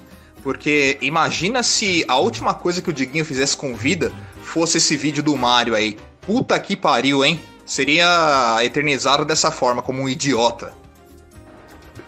Porque 0.42 0.96
imagina 1.02 1.62
se 1.62 2.04
a 2.08 2.16
última 2.16 2.54
coisa 2.54 2.80
que 2.80 2.88
o 2.88 2.92
Diguinho 2.92 3.24
fizesse 3.24 3.56
com 3.56 3.74
vida 3.74 4.12
fosse 4.42 4.78
esse 4.78 4.96
vídeo 4.96 5.22
do 5.22 5.36
Mario 5.36 5.74
aí. 5.74 5.98
Puta 6.28 6.60
que 6.60 6.76
pariu, 6.76 7.24
hein? 7.24 7.40
Seria 7.64 8.58
eternizado 8.62 9.24
dessa 9.24 9.50
forma, 9.50 9.80
como 9.80 10.02
um 10.02 10.08
idiota. 10.10 10.74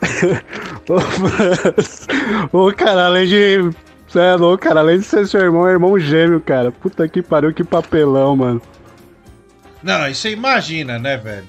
Ô, 2.52 2.70
cara, 2.70 3.06
além 3.06 3.26
de. 3.26 3.70
Você 4.06 4.20
é 4.20 4.34
louco, 4.34 4.62
cara. 4.62 4.80
Além 4.80 4.98
de 4.98 5.06
ser 5.06 5.26
seu 5.26 5.40
irmão, 5.40 5.66
é 5.66 5.72
irmão 5.72 5.98
gêmeo, 5.98 6.38
cara. 6.38 6.70
Puta 6.70 7.08
que 7.08 7.22
pariu, 7.22 7.54
que 7.54 7.64
papelão, 7.64 8.36
mano. 8.36 8.60
Não, 9.82 10.06
e 10.06 10.14
você 10.14 10.32
imagina, 10.32 10.98
né, 10.98 11.16
velho? 11.16 11.48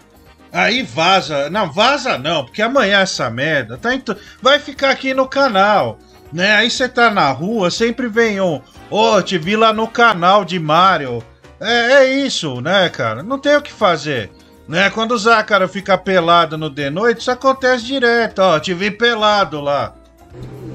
Aí 0.50 0.82
vaza. 0.82 1.50
Não, 1.50 1.70
vaza 1.70 2.18
não, 2.18 2.46
porque 2.46 2.62
amanhã 2.62 3.02
essa 3.02 3.30
merda 3.30 3.78
tá 3.78 3.90
tu... 3.98 4.16
vai 4.42 4.60
ficar 4.60 4.92
aqui 4.92 5.14
no 5.14 5.28
canal. 5.28 6.00
Né? 6.32 6.56
Aí 6.56 6.72
você 6.72 6.88
tá 6.88 7.12
na 7.12 7.32
rua, 7.32 7.70
sempre 7.70 8.08
vem 8.08 8.40
um. 8.40 8.62
Ô, 8.90 9.16
oh, 9.16 9.22
te 9.22 9.38
vi 9.38 9.58
lá 9.58 9.74
no 9.74 9.90
canal 9.90 10.46
de 10.46 10.58
Mario. 10.58 11.22
É, 11.62 11.94
é 11.94 12.14
isso, 12.26 12.60
né, 12.60 12.90
cara? 12.90 13.22
Não 13.22 13.38
tem 13.38 13.56
o 13.56 13.62
que 13.62 13.72
fazer. 13.72 14.32
Né? 14.68 14.90
Quando 14.90 15.12
o 15.12 15.18
Zácaro 15.18 15.68
fica 15.70 15.96
pelado 15.98 16.58
no 16.58 16.70
de 16.70 16.90
noite, 16.90 17.22
isso 17.22 17.30
acontece 17.30 17.86
direto, 17.86 18.40
ó. 18.40 18.60
Te 18.60 18.74
vi 18.74 18.90
pelado 18.90 19.62
lá. 19.62 19.94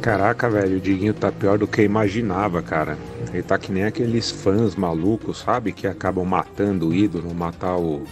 Caraca, 0.01 0.49
velho, 0.49 0.77
o 0.77 0.81
Diguinho 0.81 1.15
tá 1.15 1.33
pior 1.33 1.59
do 1.59 1.67
que 1.67 1.81
eu 1.81 1.85
imaginava, 1.85 2.63
cara. 2.63 2.97
Ele 3.33 3.43
tá 3.43 3.59
que 3.59 3.73
nem 3.73 3.85
aqueles 3.85 4.31
fãs 4.31 4.77
malucos, 4.77 5.39
sabe? 5.39 5.73
Que 5.73 5.89
acabam 5.89 6.25
matando 6.25 6.89
o 6.89 6.95
ídolo, 6.95 7.35
matar 7.35 7.77
o, 7.77 8.07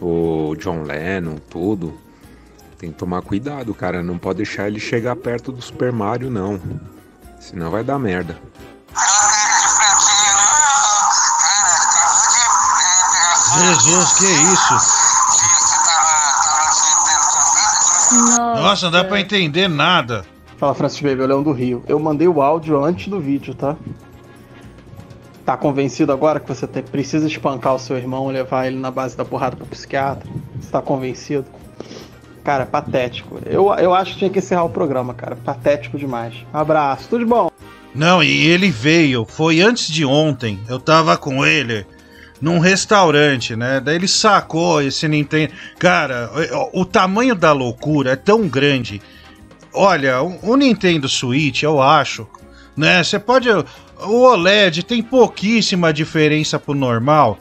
o 0.00 0.54
John 0.56 0.82
Lennon, 0.82 1.36
tudo. 1.48 1.98
Tem 2.76 2.90
que 2.90 2.98
tomar 2.98 3.22
cuidado, 3.22 3.72
cara. 3.72 4.02
Não 4.02 4.18
pode 4.18 4.38
deixar 4.38 4.68
ele 4.68 4.78
chegar 4.78 5.16
perto 5.16 5.50
do 5.50 5.62
Super 5.62 5.90
Mario, 5.90 6.28
não. 6.28 6.60
Senão 7.40 7.70
vai 7.70 7.82
dar 7.82 7.98
merda. 7.98 8.36
Jesus, 13.58 14.12
que 14.14 14.24
isso? 14.24 15.04
Nossa, 18.60 18.86
não 18.86 18.92
dá 18.92 19.04
pra 19.04 19.20
entender 19.20 19.68
nada. 19.68 20.24
Fala, 20.56 20.74
Francis 20.74 21.00
Baby, 21.00 21.20
é 21.20 21.24
o 21.24 21.26
Leão 21.26 21.42
do 21.42 21.52
Rio. 21.52 21.82
Eu 21.86 21.98
mandei 21.98 22.28
o 22.28 22.40
áudio 22.40 22.82
antes 22.82 23.08
do 23.08 23.20
vídeo, 23.20 23.54
tá? 23.54 23.76
Tá 25.44 25.56
convencido 25.56 26.12
agora 26.12 26.40
que 26.40 26.48
você 26.48 26.66
precisa 26.66 27.26
espancar 27.26 27.74
o 27.74 27.78
seu 27.78 27.96
irmão, 27.96 28.28
levar 28.28 28.66
ele 28.66 28.78
na 28.78 28.90
base 28.90 29.16
da 29.16 29.24
porrada 29.24 29.56
pro 29.56 29.66
psiquiatra? 29.66 30.28
Você 30.58 30.70
tá 30.70 30.80
convencido? 30.80 31.44
Cara, 32.42 32.64
patético. 32.64 33.38
Eu, 33.44 33.72
eu 33.74 33.94
acho 33.94 34.12
que 34.12 34.18
tinha 34.18 34.30
que 34.30 34.38
encerrar 34.38 34.64
o 34.64 34.70
programa, 34.70 35.12
cara. 35.12 35.36
Patético 35.36 35.98
demais. 35.98 36.34
Abraço, 36.52 37.08
tudo 37.08 37.24
de 37.24 37.30
bom. 37.30 37.50
Não, 37.94 38.22
e 38.22 38.46
ele 38.46 38.70
veio, 38.70 39.24
foi 39.24 39.60
antes 39.60 39.88
de 39.88 40.04
ontem. 40.04 40.58
Eu 40.68 40.80
tava 40.80 41.16
com 41.16 41.44
ele 41.44 41.86
num 42.44 42.58
restaurante, 42.58 43.56
né? 43.56 43.80
Daí 43.80 43.94
ele 43.94 44.06
sacou 44.06 44.82
esse 44.82 45.08
Nintendo. 45.08 45.50
Cara, 45.78 46.30
o, 46.74 46.84
tamanho 46.84 47.34
da 47.34 47.52
loucura 47.52 48.10
é 48.10 48.16
tão 48.16 48.46
grande. 48.46 49.00
Olha, 49.72 50.20
o, 50.20 50.50
o 50.50 50.54
Nintendo 50.54 51.08
Switch, 51.08 51.62
eu 51.62 51.80
acho, 51.80 52.28
né? 52.76 53.02
Você 53.02 53.18
pode. 53.18 53.48
O 53.48 54.20
OLED 54.24 54.82
tem 54.82 55.02
pouquíssima 55.02 55.90
diferença 55.90 56.58
pro 56.58 56.74
normal, 56.74 57.38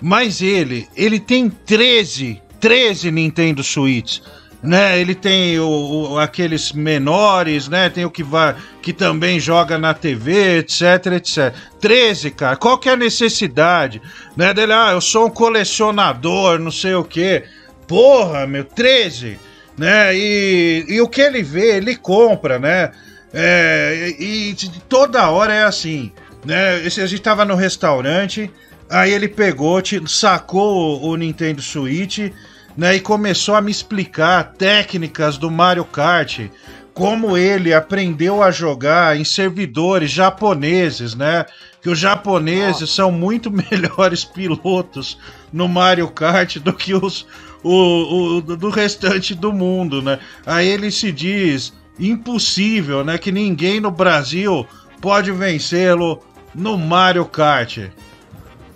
mas 0.00 0.40
ele, 0.40 0.88
ele 0.96 1.20
tem 1.20 1.50
13, 1.50 2.40
13 2.58 3.10
Nintendo 3.10 3.62
Switch 3.62 4.20
né? 4.62 4.98
Ele 4.98 5.14
tem 5.14 5.58
o, 5.58 5.68
o, 6.12 6.18
aqueles 6.18 6.72
menores, 6.72 7.68
né? 7.68 7.88
Tem 7.88 8.04
o 8.04 8.10
que 8.10 8.22
vai 8.22 8.56
que 8.82 8.92
também 8.92 9.40
joga 9.40 9.78
na 9.78 9.92
TV, 9.92 10.58
etc, 10.58 11.06
etc. 11.16 11.54
13, 11.80 12.30
cara. 12.30 12.56
Qual 12.56 12.78
que 12.78 12.88
é 12.88 12.92
a 12.92 12.96
necessidade, 12.96 14.00
né? 14.36 14.54
Dele, 14.54 14.72
ah, 14.72 14.90
eu 14.92 15.00
sou 15.00 15.26
um 15.26 15.30
colecionador, 15.30 16.58
não 16.58 16.70
sei 16.70 16.94
o 16.94 17.04
quê. 17.04 17.44
Porra, 17.86 18.46
meu, 18.46 18.64
13, 18.64 19.38
né? 19.76 20.16
E, 20.16 20.84
e 20.88 21.00
o 21.00 21.08
que 21.08 21.20
ele 21.20 21.42
vê, 21.42 21.76
ele 21.76 21.96
compra, 21.96 22.58
né? 22.58 22.92
É, 23.32 24.14
e, 24.18 24.50
e 24.50 24.54
toda 24.88 25.28
hora 25.30 25.52
é 25.52 25.64
assim, 25.64 26.12
né? 26.44 26.76
A 26.76 26.88
gente 26.88 27.20
tava 27.20 27.44
no 27.44 27.54
restaurante, 27.54 28.50
aí 28.88 29.12
ele 29.12 29.28
pegou, 29.28 29.82
sacou 30.06 31.02
o 31.02 31.16
Nintendo 31.16 31.60
Switch 31.60 32.30
né, 32.76 32.96
e 32.96 33.00
começou 33.00 33.54
a 33.54 33.60
me 33.60 33.70
explicar 33.70 34.52
técnicas 34.52 35.38
do 35.38 35.50
Mario 35.50 35.84
Kart, 35.84 36.48
como 36.92 37.36
ele 37.36 37.74
aprendeu 37.74 38.42
a 38.42 38.50
jogar 38.50 39.18
em 39.18 39.24
servidores 39.24 40.10
japoneses, 40.10 41.14
né? 41.14 41.44
Que 41.82 41.90
os 41.90 41.98
japoneses 41.98 42.88
são 42.90 43.12
muito 43.12 43.50
melhores 43.70 44.24
pilotos 44.24 45.18
no 45.52 45.68
Mario 45.68 46.08
Kart 46.08 46.56
do 46.56 46.72
que 46.72 46.94
os 46.94 47.26
o, 47.62 48.36
o, 48.36 48.40
do 48.40 48.70
restante 48.70 49.34
do 49.34 49.52
mundo, 49.52 50.00
né? 50.00 50.18
Aí 50.46 50.68
ele 50.68 50.90
se 50.90 51.10
diz 51.12 51.72
impossível, 51.98 53.04
né? 53.04 53.18
Que 53.18 53.32
ninguém 53.32 53.80
no 53.80 53.90
Brasil 53.90 54.66
pode 55.00 55.32
vencê-lo 55.32 56.22
no 56.54 56.78
Mario 56.78 57.24
Kart. 57.26 57.90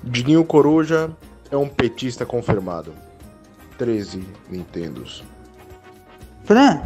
Diguinho 0.03 0.45
Coruja 0.45 1.11
é 1.51 1.57
um 1.57 1.69
petista 1.69 2.27
confirmado. 2.27 2.93
13 3.81 4.23
Nintendos. 4.51 5.25
Fran, 6.45 6.83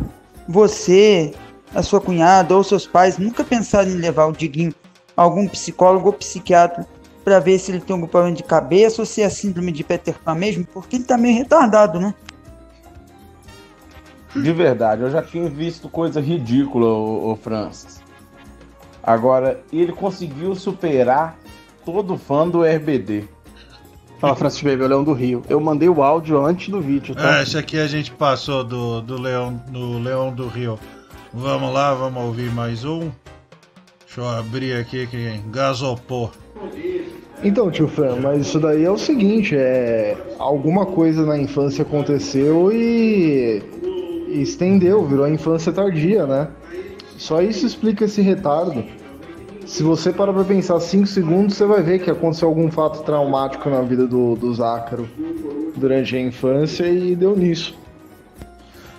você, 0.49 1.34
a 1.74 1.82
sua 1.82 2.01
cunhada 2.01 2.57
ou 2.57 2.62
seus 2.62 2.86
pais 2.86 3.18
nunca 3.18 3.42
pensaram 3.42 3.90
em 3.90 3.97
levar 3.97 4.26
o 4.26 4.32
Diguinho 4.32 4.72
a 5.16 5.22
algum 5.22 5.49
psicólogo 5.49 6.07
ou 6.07 6.12
psiquiatra 6.12 6.86
para 7.24 7.40
ver 7.40 7.59
se 7.59 7.72
ele 7.72 7.80
tem 7.80 7.95
algum 7.95 8.07
problema 8.07 8.36
de 8.36 8.45
cabeça 8.45 9.03
ou 9.03 9.07
se 9.07 9.22
é 9.22 9.28
síndrome 9.28 9.72
de 9.72 9.82
Peter 9.82 10.14
Pan 10.22 10.36
mesmo? 10.36 10.64
Porque 10.66 10.95
ele 10.95 11.05
tá 11.05 11.18
meio 11.18 11.36
retardado, 11.36 11.99
né? 11.99 12.14
De 14.36 14.53
verdade, 14.53 15.03
eu 15.03 15.11
já 15.11 15.22
tinha 15.22 15.49
visto 15.49 15.88
coisa 15.88 16.20
ridícula, 16.20 16.86
o, 16.86 17.32
o 17.32 17.36
Francis. 17.36 18.01
Agora, 19.03 19.61
ele 19.72 19.92
conseguiu 19.92 20.55
superar 20.55 21.36
todo 21.84 22.16
fã 22.16 22.49
do 22.49 22.62
RBD. 22.62 23.34
Fala, 24.24 24.36
Francis 24.36 24.62
Baby, 24.62 24.82
é 24.82 24.86
o 24.86 24.88
Leão 24.88 25.04
do 25.04 25.12
Rio. 25.12 25.42
Eu 25.50 25.60
mandei 25.60 25.88
o 25.88 26.02
áudio 26.02 26.42
antes 26.42 26.70
do 26.70 26.80
vídeo, 26.80 27.14
tá? 27.14 27.40
É, 27.40 27.42
esse 27.42 27.58
aqui 27.58 27.78
a 27.78 27.86
gente 27.86 28.10
passou 28.10 28.64
do, 28.64 29.02
do, 29.02 29.20
Leão, 29.20 29.60
do 29.68 29.98
Leão 29.98 30.32
do 30.32 30.48
Rio. 30.48 30.78
Vamos 31.32 31.72
lá, 31.74 31.92
vamos 31.92 32.22
ouvir 32.22 32.50
mais 32.50 32.86
um. 32.86 33.10
Deixa 34.06 34.20
eu 34.20 34.28
abrir 34.28 34.76
aqui 34.76 35.06
que 35.06 35.40
gasopou. 35.50 36.30
Então, 37.42 37.70
tio 37.70 37.86
Fran, 37.86 38.16
mas 38.22 38.46
isso 38.46 38.58
daí 38.58 38.84
é 38.84 38.90
o 38.90 38.96
seguinte, 38.96 39.54
é. 39.54 40.16
Alguma 40.38 40.86
coisa 40.86 41.26
na 41.26 41.36
infância 41.36 41.82
aconteceu 41.82 42.72
e. 42.72 43.62
e 44.28 44.40
estendeu, 44.40 45.04
virou 45.04 45.26
a 45.26 45.30
infância 45.30 45.70
tardia, 45.70 46.26
né? 46.26 46.48
Só 47.18 47.42
isso 47.42 47.66
explica 47.66 48.06
esse 48.06 48.22
retardo. 48.22 48.84
Se 49.66 49.82
você 49.82 50.12
parar 50.12 50.32
pra 50.32 50.44
pensar 50.44 50.78
5 50.78 51.06
segundos, 51.06 51.56
você 51.56 51.64
vai 51.66 51.82
ver 51.82 51.98
que 52.02 52.10
aconteceu 52.10 52.48
algum 52.48 52.70
fato 52.70 53.02
traumático 53.02 53.68
na 53.70 53.80
vida 53.82 54.06
do, 54.06 54.36
do 54.36 54.54
Zácaro 54.54 55.08
durante 55.76 56.14
a 56.16 56.20
infância 56.20 56.86
e 56.86 57.16
deu 57.16 57.36
nisso. 57.36 57.74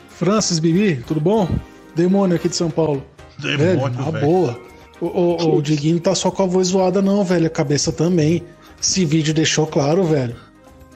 Francis 0.10 0.60
Bibi, 0.60 1.04
tudo 1.08 1.20
bom? 1.22 1.48
Demônio 1.96 2.36
aqui 2.36 2.50
de 2.50 2.56
São 2.56 2.70
Paulo. 2.70 3.04
velho, 3.38 3.58
Demônio, 3.58 4.00
na 4.00 4.12
velho. 4.12 4.26
boa. 4.26 4.60
O, 5.00 5.06
o, 5.08 5.56
o 5.58 5.62
Diguinho 5.62 6.00
tá 6.00 6.16
só 6.16 6.32
com 6.32 6.44
a 6.44 6.46
voz 6.46 6.70
zoada, 6.70 7.02
não, 7.02 7.24
velho. 7.24 7.48
A 7.48 7.50
cabeça 7.50 7.92
também. 7.92 8.42
Esse 8.82 9.06
vídeo 9.06 9.34
deixou 9.34 9.68
claro, 9.68 10.04
velho. 10.04 10.36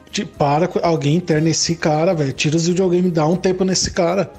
Te- 0.10 0.26
Para, 0.26 0.68
com- 0.68 0.80
alguém 0.82 1.16
interna 1.18 1.50
esse 1.50 1.76
cara, 1.76 2.14
velho. 2.14 2.32
Tira 2.34 2.56
os 2.56 2.68
videogames, 2.68 3.12
dá 3.12 3.26
um 3.28 3.36
tempo 3.36 3.64
nesse 3.64 3.92
cara. 3.92 4.32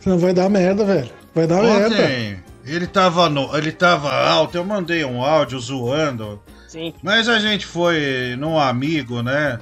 Senão 0.00 0.18
vai 0.18 0.32
dar 0.32 0.48
merda, 0.48 0.84
velho. 0.84 1.08
Vai 1.34 1.46
dar 1.46 1.62
merda. 1.62 1.94
Ontem 1.94 2.36
ele 2.64 2.86
tava, 2.86 3.28
no, 3.28 3.56
ele 3.56 3.72
tava 3.72 4.12
alto, 4.12 4.56
eu 4.56 4.64
mandei 4.64 5.04
um 5.04 5.22
áudio 5.22 5.58
zoando. 5.58 6.40
Sim. 6.68 6.94
Mas 7.02 7.28
a 7.28 7.38
gente 7.38 7.66
foi 7.66 8.34
num 8.38 8.58
amigo, 8.58 9.22
né? 9.22 9.58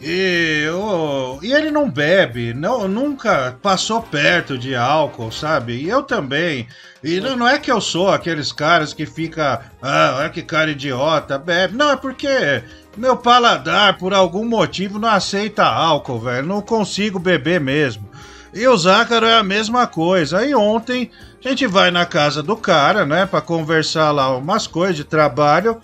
E, 0.00 0.68
o- 0.72 1.40
e 1.42 1.52
ele 1.52 1.70
não 1.72 1.90
bebe, 1.90 2.54
não, 2.54 2.86
nunca 2.86 3.56
passou 3.60 4.00
perto 4.00 4.56
de 4.56 4.74
álcool, 4.76 5.32
sabe? 5.32 5.72
E 5.74 5.88
eu 5.88 6.02
também. 6.04 6.68
E 7.02 7.20
não, 7.20 7.36
não 7.36 7.48
é 7.48 7.58
que 7.58 7.70
eu 7.70 7.80
sou 7.80 8.08
aqueles 8.10 8.52
caras 8.52 8.92
que 8.94 9.04
fica, 9.06 9.60
ah, 9.82 10.16
olha 10.18 10.30
que 10.30 10.42
cara 10.42 10.70
idiota, 10.70 11.36
bebe. 11.38 11.76
Não, 11.76 11.90
é 11.90 11.96
porque 11.96 12.62
meu 12.96 13.16
paladar, 13.16 13.98
por 13.98 14.14
algum 14.14 14.44
motivo, 14.44 14.98
não 15.00 15.08
aceita 15.08 15.64
álcool, 15.64 16.20
velho. 16.20 16.46
Não 16.46 16.60
consigo 16.60 17.18
beber 17.18 17.60
mesmo. 17.60 18.08
E 18.54 18.66
o 18.66 18.76
Zácaro 18.76 19.26
é 19.26 19.36
a 19.36 19.42
mesma 19.42 19.86
coisa. 19.86 20.38
Aí 20.38 20.54
ontem 20.54 21.10
a 21.44 21.48
gente 21.50 21.66
vai 21.66 21.90
na 21.90 22.04
casa 22.04 22.42
do 22.42 22.56
cara, 22.56 23.04
né, 23.06 23.26
Pra 23.26 23.40
conversar 23.40 24.10
lá 24.10 24.36
umas 24.36 24.66
coisas 24.66 24.96
de 24.96 25.04
trabalho. 25.04 25.80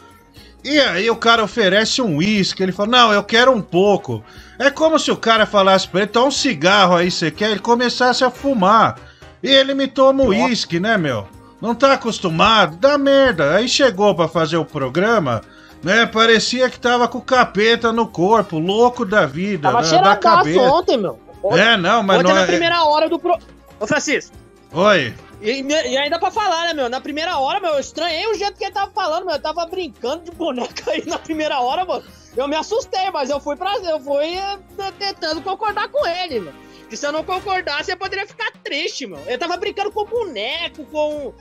E 0.64 0.78
aí 0.80 1.10
o 1.10 1.16
cara 1.16 1.44
oferece 1.44 2.00
um 2.00 2.16
uísque, 2.16 2.62
ele 2.62 2.72
fala, 2.72 2.88
não, 2.88 3.12
eu 3.12 3.22
quero 3.22 3.52
um 3.52 3.60
pouco. 3.60 4.24
É 4.58 4.70
como 4.70 4.98
se 4.98 5.10
o 5.10 5.16
cara 5.16 5.44
falasse 5.44 5.86
pra 5.86 6.00
ele, 6.02 6.10
toma 6.10 6.28
um 6.28 6.30
cigarro 6.30 6.96
aí, 6.96 7.10
você 7.10 7.30
quer? 7.30 7.50
Ele 7.50 7.60
começasse 7.60 8.24
a 8.24 8.30
fumar. 8.30 8.96
E 9.42 9.48
ele 9.48 9.74
me 9.74 9.86
toma 9.86 10.22
o 10.22 10.28
uísque, 10.28 10.80
né, 10.80 10.96
meu? 10.96 11.28
Não 11.60 11.74
tá 11.74 11.92
acostumado? 11.92 12.76
Dá 12.78 12.96
merda. 12.96 13.56
Aí 13.56 13.68
chegou 13.68 14.14
pra 14.14 14.26
fazer 14.26 14.56
o 14.56 14.64
programa, 14.64 15.42
né? 15.82 16.06
Parecia 16.06 16.70
que 16.70 16.78
tava 16.80 17.06
com 17.08 17.18
o 17.18 17.22
capeta 17.22 17.92
no 17.92 18.06
corpo, 18.06 18.58
louco 18.58 19.04
da 19.04 19.26
vida, 19.26 19.70
Tava 19.70 19.82
da, 19.82 19.98
da 20.00 20.16
cabeça. 20.16 20.60
ontem, 20.62 20.96
meu. 20.96 21.18
Ontem- 21.42 21.60
É, 21.60 21.76
não, 21.76 22.02
mas 22.02 22.20
ontem 22.20 22.28
não 22.28 22.34
na 22.36 22.42
é- 22.42 22.46
primeira 22.46 22.84
hora 22.84 23.06
do 23.08 23.18
pro... 23.18 23.36
Ô, 23.78 23.86
Francisco. 23.86 24.34
Oi. 24.72 25.12
E, 25.44 25.60
e 25.62 25.96
ainda 25.98 26.18
pra 26.18 26.30
falar, 26.30 26.64
né, 26.68 26.72
meu? 26.72 26.88
Na 26.88 27.00
primeira 27.00 27.38
hora, 27.38 27.60
meu, 27.60 27.74
eu 27.74 27.80
estranhei 27.80 28.26
o 28.26 28.34
jeito 28.34 28.56
que 28.56 28.64
ele 28.64 28.72
tava 28.72 28.90
falando, 28.92 29.26
meu. 29.26 29.34
Eu 29.34 29.42
tava 29.42 29.66
brincando 29.66 30.24
de 30.24 30.30
boneca 30.30 30.90
aí 30.90 31.04
na 31.06 31.18
primeira 31.18 31.60
hora, 31.60 31.84
mano. 31.84 32.02
Eu 32.36 32.48
me 32.48 32.56
assustei, 32.56 33.10
mas 33.12 33.28
eu 33.30 33.38
fui 33.38 33.54
pra. 33.54 33.76
Eu 33.76 34.00
fui 34.00 34.34
eh, 34.36 34.58
tentando 34.98 35.42
concordar 35.42 35.88
com 35.88 36.06
ele, 36.06 36.40
meu. 36.40 36.52
Que 36.88 36.96
se 36.96 37.06
eu 37.06 37.12
não 37.12 37.22
concordasse, 37.22 37.90
eu 37.92 37.96
poderia 37.96 38.26
ficar 38.26 38.50
triste, 38.64 39.06
meu. 39.06 39.18
Eu 39.26 39.38
tava 39.38 39.56
brincando 39.56 39.92
com 39.92 40.00
o 40.00 40.06
boneco, 40.06 40.84
com. 40.86 41.32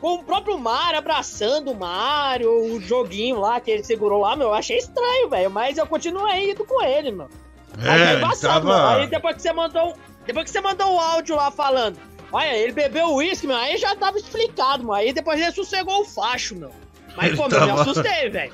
Com 0.00 0.14
o 0.14 0.24
próprio 0.24 0.58
Mario, 0.58 0.98
abraçando 0.98 1.70
o 1.70 1.76
Mario, 1.76 2.50
o 2.74 2.80
joguinho 2.80 3.38
lá 3.38 3.60
que 3.60 3.70
ele 3.70 3.84
segurou 3.84 4.20
lá, 4.22 4.34
meu, 4.34 4.48
eu 4.48 4.54
achei 4.54 4.76
estranho, 4.78 5.30
velho. 5.30 5.48
Mas 5.48 5.78
eu 5.78 5.86
continuei 5.86 6.50
indo 6.50 6.64
com 6.64 6.82
ele, 6.82 7.12
meu. 7.12 7.28
É, 7.80 7.88
Aí 7.88 8.16
embaçado, 8.16 8.66
tava- 8.66 8.90
meu. 8.94 9.00
Aí 9.02 9.06
depois 9.06 9.36
que 9.36 9.42
você 9.42 9.52
mandou. 9.52 9.94
Depois 10.26 10.44
que 10.46 10.50
você 10.50 10.60
mandou 10.60 10.92
o 10.94 10.98
áudio 10.98 11.36
lá 11.36 11.52
falando. 11.52 11.96
Olha, 12.32 12.56
ele 12.56 12.72
bebeu 12.72 13.14
uísque, 13.14 13.46
meu. 13.46 13.56
Aí 13.56 13.76
já 13.76 13.94
tava 13.94 14.16
explicado, 14.16 14.84
mano. 14.84 14.94
Aí 14.94 15.12
depois 15.12 15.40
ele 15.40 15.52
sossegou 15.52 16.00
o 16.00 16.04
facho, 16.04 16.56
meu. 16.56 16.70
Mas, 17.16 17.26
Ele 17.28 17.36
pô, 17.36 17.48
meu, 17.48 17.60
me 17.60 17.66
tava- 17.66 17.80
assustei, 17.82 18.30
velho. 18.30 18.52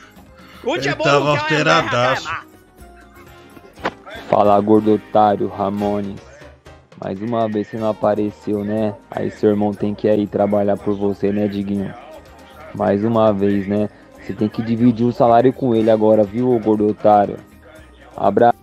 Ele 0.64 0.89
é 0.89 0.95
bom, 0.95 1.05
tava 1.05 1.31
alteradaço. 1.31 2.29
Fala, 4.29 4.61
gordo 4.61 4.95
otário, 4.95 5.49
Ramones. 5.49 6.20
Mais 7.01 7.20
uma 7.22 7.49
vez 7.49 7.68
você 7.68 7.76
não 7.76 7.91
apareceu, 7.91 8.64
né? 8.64 8.95
Aí 9.09 9.31
seu 9.31 9.51
irmão 9.51 9.72
tem 9.72 9.95
que 9.95 10.09
ir 10.09 10.26
trabalhar 10.26 10.76
por 10.76 10.97
você, 10.97 11.31
né, 11.31 11.47
Diguinho? 11.47 11.95
Mais 12.74 13.05
uma 13.05 13.33
vez, 13.33 13.68
né? 13.68 13.89
Você 14.20 14.33
tem 14.33 14.49
que 14.49 14.61
dividir 14.61 15.07
o 15.07 15.12
salário 15.12 15.53
com 15.53 15.74
ele 15.74 15.91
agora, 15.91 16.24
viu, 16.24 16.51
ô 16.53 16.59
gordo 16.59 16.89
otário? 16.89 17.39
Abraço. 18.16 18.57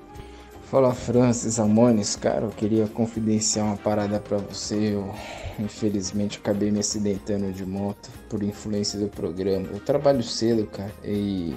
Fala 0.76 0.94
Francis 0.94 1.58
Amones, 1.58 2.18
cara, 2.18 2.48
eu 2.48 2.50
queria 2.50 2.86
confidenciar 2.86 3.66
uma 3.66 3.78
parada 3.78 4.20
pra 4.20 4.40
você. 4.40 4.94
Eu 4.94 5.16
infelizmente 5.58 6.38
acabei 6.38 6.70
me 6.70 6.80
acidentando 6.80 7.50
de 7.54 7.66
moto 7.66 8.10
por 8.30 8.44
influência 8.44 9.00
do 9.00 9.08
programa. 9.08 9.70
Eu 9.72 9.80
trabalho 9.80 10.22
cedo, 10.22 10.68
cara, 10.68 10.92
e 11.02 11.56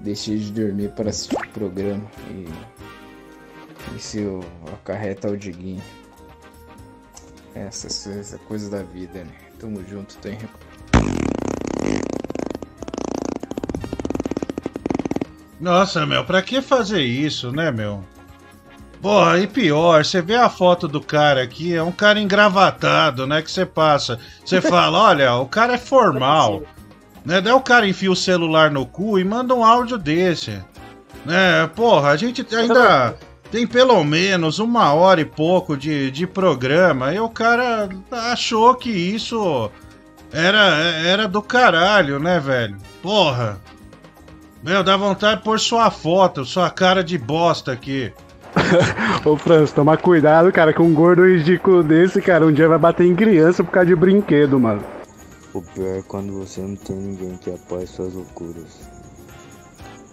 deixei 0.00 0.38
de 0.38 0.50
dormir 0.50 0.90
para 0.90 1.10
assistir 1.10 1.36
o 1.36 1.48
programa. 1.50 2.02
E 2.32 3.96
isso 3.96 4.40
acarreta 4.72 5.30
o 5.30 5.36
Diguinho. 5.36 5.80
Essa, 7.54 7.86
essa 7.86 8.38
coisa 8.38 8.68
da 8.68 8.82
vida, 8.82 9.22
né? 9.22 9.34
Tamo 9.60 9.84
junto, 9.88 10.16
tem 10.16 10.36
Nossa, 15.60 16.04
meu, 16.04 16.24
pra 16.24 16.42
que 16.42 16.60
fazer 16.60 17.02
isso, 17.02 17.52
né, 17.52 17.70
meu? 17.70 18.02
Porra, 19.02 19.40
e 19.40 19.48
pior, 19.48 20.04
você 20.04 20.22
vê 20.22 20.36
a 20.36 20.48
foto 20.48 20.86
do 20.86 21.00
cara 21.00 21.42
aqui, 21.42 21.74
é 21.74 21.82
um 21.82 21.90
cara 21.90 22.20
engravatado, 22.20 23.26
né? 23.26 23.42
Que 23.42 23.50
você 23.50 23.66
passa. 23.66 24.16
Você 24.44 24.60
fala, 24.62 24.96
olha, 24.96 25.34
o 25.34 25.46
cara 25.46 25.74
é 25.74 25.78
formal. 25.78 26.62
Né? 27.24 27.40
Daí 27.40 27.52
o 27.52 27.60
cara 27.60 27.88
enfia 27.88 28.12
o 28.12 28.16
celular 28.16 28.70
no 28.70 28.86
cu 28.86 29.18
e 29.18 29.24
manda 29.24 29.56
um 29.56 29.64
áudio 29.64 29.98
desse. 29.98 30.62
Né? 31.26 31.66
Porra, 31.74 32.10
a 32.10 32.16
gente 32.16 32.46
ainda 32.54 33.16
tem 33.50 33.66
pelo 33.66 34.02
menos 34.04 34.60
uma 34.60 34.92
hora 34.92 35.20
e 35.20 35.24
pouco 35.24 35.76
de, 35.76 36.08
de 36.12 36.24
programa 36.24 37.12
e 37.12 37.18
o 37.18 37.28
cara 37.28 37.88
achou 38.30 38.72
que 38.76 38.90
isso 38.90 39.68
era, 40.32 40.78
era 41.04 41.26
do 41.26 41.42
caralho, 41.42 42.20
né, 42.20 42.38
velho? 42.38 42.76
Porra. 43.02 43.60
Meu, 44.62 44.84
dá 44.84 44.96
vontade 44.96 45.38
de 45.38 45.44
pôr 45.44 45.58
sua 45.58 45.90
foto, 45.90 46.44
sua 46.44 46.70
cara 46.70 47.02
de 47.02 47.18
bosta 47.18 47.72
aqui. 47.72 48.12
Ô 49.24 49.36
Franz, 49.36 49.72
toma 49.72 49.96
cuidado, 49.96 50.52
cara, 50.52 50.72
que 50.72 50.82
um 50.82 50.92
gordo 50.92 51.26
ridículo 51.26 51.82
desse, 51.82 52.20
cara, 52.20 52.46
um 52.46 52.52
dia 52.52 52.68
vai 52.68 52.78
bater 52.78 53.06
em 53.06 53.14
criança 53.14 53.64
por 53.64 53.70
causa 53.70 53.86
de 53.86 53.96
brinquedo, 53.96 54.58
mano. 54.58 54.84
O 55.54 55.60
pior 55.60 55.98
é 55.98 56.02
quando 56.02 56.38
você 56.38 56.60
não 56.60 56.76
tem 56.76 56.96
ninguém 56.96 57.36
que 57.36 57.50
apoie 57.50 57.86
suas 57.86 58.14
loucuras. 58.14 58.80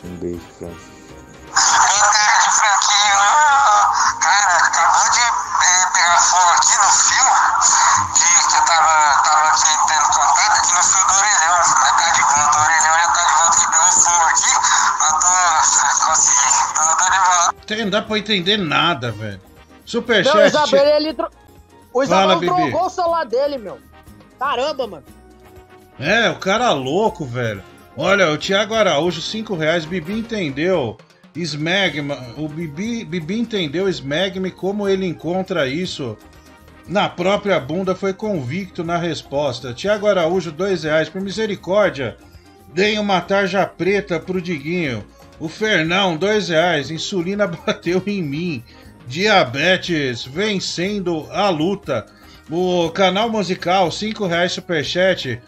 Um 0.04 0.16
beijo, 0.18 0.42
Francis. 0.58 1.00
Cara, 4.22 4.58
acabou 4.58 5.10
de 5.12 5.22
pegar 5.94 6.18
fogo 6.20 6.52
aqui 6.52 6.78
Tem- 17.70 17.84
Não 17.84 17.90
dá 17.92 18.02
pra 18.02 18.18
entender 18.18 18.58
nada, 18.58 19.12
velho. 19.12 19.40
Não, 19.40 19.86
o 19.86 19.90
Superchat. 19.90 20.48
Isabel, 20.48 20.96
ele. 20.96 21.14
Tro... 21.14 21.30
O 21.94 22.04
Isabel 22.04 22.40
trocou 22.40 22.86
o 22.86 22.90
celular 22.90 23.26
dele, 23.26 23.58
meu. 23.58 23.78
Caramba, 24.40 24.88
mano. 24.88 25.04
É, 26.00 26.30
o 26.30 26.36
cara 26.36 26.72
louco, 26.72 27.26
velho. 27.26 27.62
Olha, 27.96 28.32
o 28.32 28.38
Thiago 28.38 28.74
Araújo, 28.74 29.22
5 29.22 29.56
reais. 29.56 29.86
Bibi 29.86 30.14
entendeu. 30.14 30.98
Smegma, 31.36 32.18
o 32.38 32.48
Bibi, 32.50 33.06
Bibi 33.06 33.40
entendeu 33.40 33.88
Smegma 33.88 34.50
como 34.50 34.90
ele 34.90 35.06
encontra 35.06 35.68
isso 35.68 36.18
na 36.88 37.08
própria 37.08 37.60
bunda. 37.60 37.94
Foi 37.94 38.14
convicto 38.14 38.84
na 38.84 38.98
resposta. 38.98 39.74
Thiago 39.74 40.08
Araújo, 40.08 40.52
2 40.52 40.84
reais. 40.84 41.08
Por 41.08 41.22
misericórdia, 41.22 42.18
deem 42.74 42.98
uma 43.00 43.22
tarja 43.22 43.66
preta 43.66 44.20
pro 44.20 44.42
Diguinho. 44.42 45.04
O 45.40 45.48
Fernão, 45.48 46.18
2 46.18 46.50
reais. 46.50 46.92
Insulina 46.92 47.48
bateu 47.48 48.04
em 48.06 48.22
mim. 48.22 48.64
Diabetes 49.08 50.26
vencendo 50.26 51.28
a 51.32 51.50
luta. 51.50 52.06
O 52.50 52.90
canal 52.90 53.30
musical, 53.30 53.92
5 53.92 54.26
reais 54.26 54.52
superchat. 54.52 55.42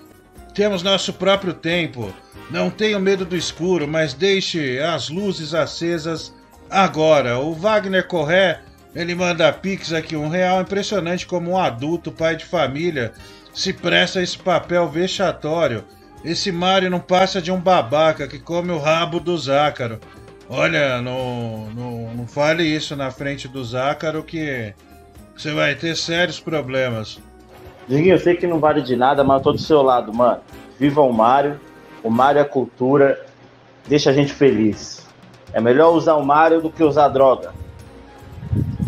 Temos 0.53 0.81
nosso 0.81 1.13
próprio 1.13 1.53
tempo. 1.53 2.13
Não 2.49 2.69
tenho 2.69 2.99
medo 2.99 3.25
do 3.25 3.35
escuro, 3.35 3.87
mas 3.87 4.13
deixe 4.13 4.79
as 4.79 5.09
luzes 5.09 5.53
acesas 5.53 6.33
agora. 6.69 7.39
O 7.39 7.53
Wagner 7.53 8.07
Corré, 8.07 8.61
ele 8.93 9.15
manda 9.15 9.51
pix 9.53 9.93
aqui, 9.93 10.15
um 10.15 10.27
real. 10.27 10.61
Impressionante 10.61 11.25
como 11.25 11.51
um 11.51 11.57
adulto, 11.57 12.11
pai 12.11 12.35
de 12.35 12.45
família, 12.45 13.13
se 13.53 13.73
presta 13.73 14.19
a 14.19 14.23
esse 14.23 14.37
papel 14.37 14.89
vexatório. 14.89 15.83
Esse 16.23 16.51
Mário 16.51 16.89
não 16.89 16.99
passa 16.99 17.41
de 17.41 17.51
um 17.51 17.59
babaca 17.59 18.27
que 18.27 18.37
come 18.37 18.71
o 18.71 18.77
rabo 18.77 19.19
do 19.19 19.37
Zácaro. 19.37 19.99
Olha, 20.47 21.01
não, 21.01 21.69
não, 21.73 22.13
não 22.13 22.27
fale 22.27 22.63
isso 22.63 22.95
na 22.95 23.09
frente 23.09 23.47
do 23.47 23.63
Zácaro 23.63 24.23
que 24.23 24.73
você 25.35 25.51
vai 25.51 25.73
ter 25.75 25.95
sérios 25.95 26.39
problemas. 26.39 27.19
Diguinho, 27.87 28.13
eu 28.13 28.19
sei 28.19 28.35
que 28.35 28.45
não 28.45 28.59
vale 28.59 28.81
de 28.81 28.95
nada, 28.95 29.23
mas 29.23 29.37
eu 29.37 29.43
tô 29.43 29.51
do 29.53 29.59
seu 29.59 29.81
lado, 29.81 30.13
mano. 30.13 30.41
Viva 30.79 31.01
o 31.01 31.11
Mário. 31.11 31.59
O 32.03 32.09
Mário 32.09 32.39
é 32.39 32.43
cultura. 32.43 33.25
Deixa 33.87 34.11
a 34.11 34.13
gente 34.13 34.33
feliz. 34.33 35.07
É 35.53 35.59
melhor 35.59 35.93
usar 35.93 36.15
o 36.15 36.25
Mário 36.25 36.61
do 36.61 36.69
que 36.69 36.83
usar 36.83 37.07
droga. 37.07 37.53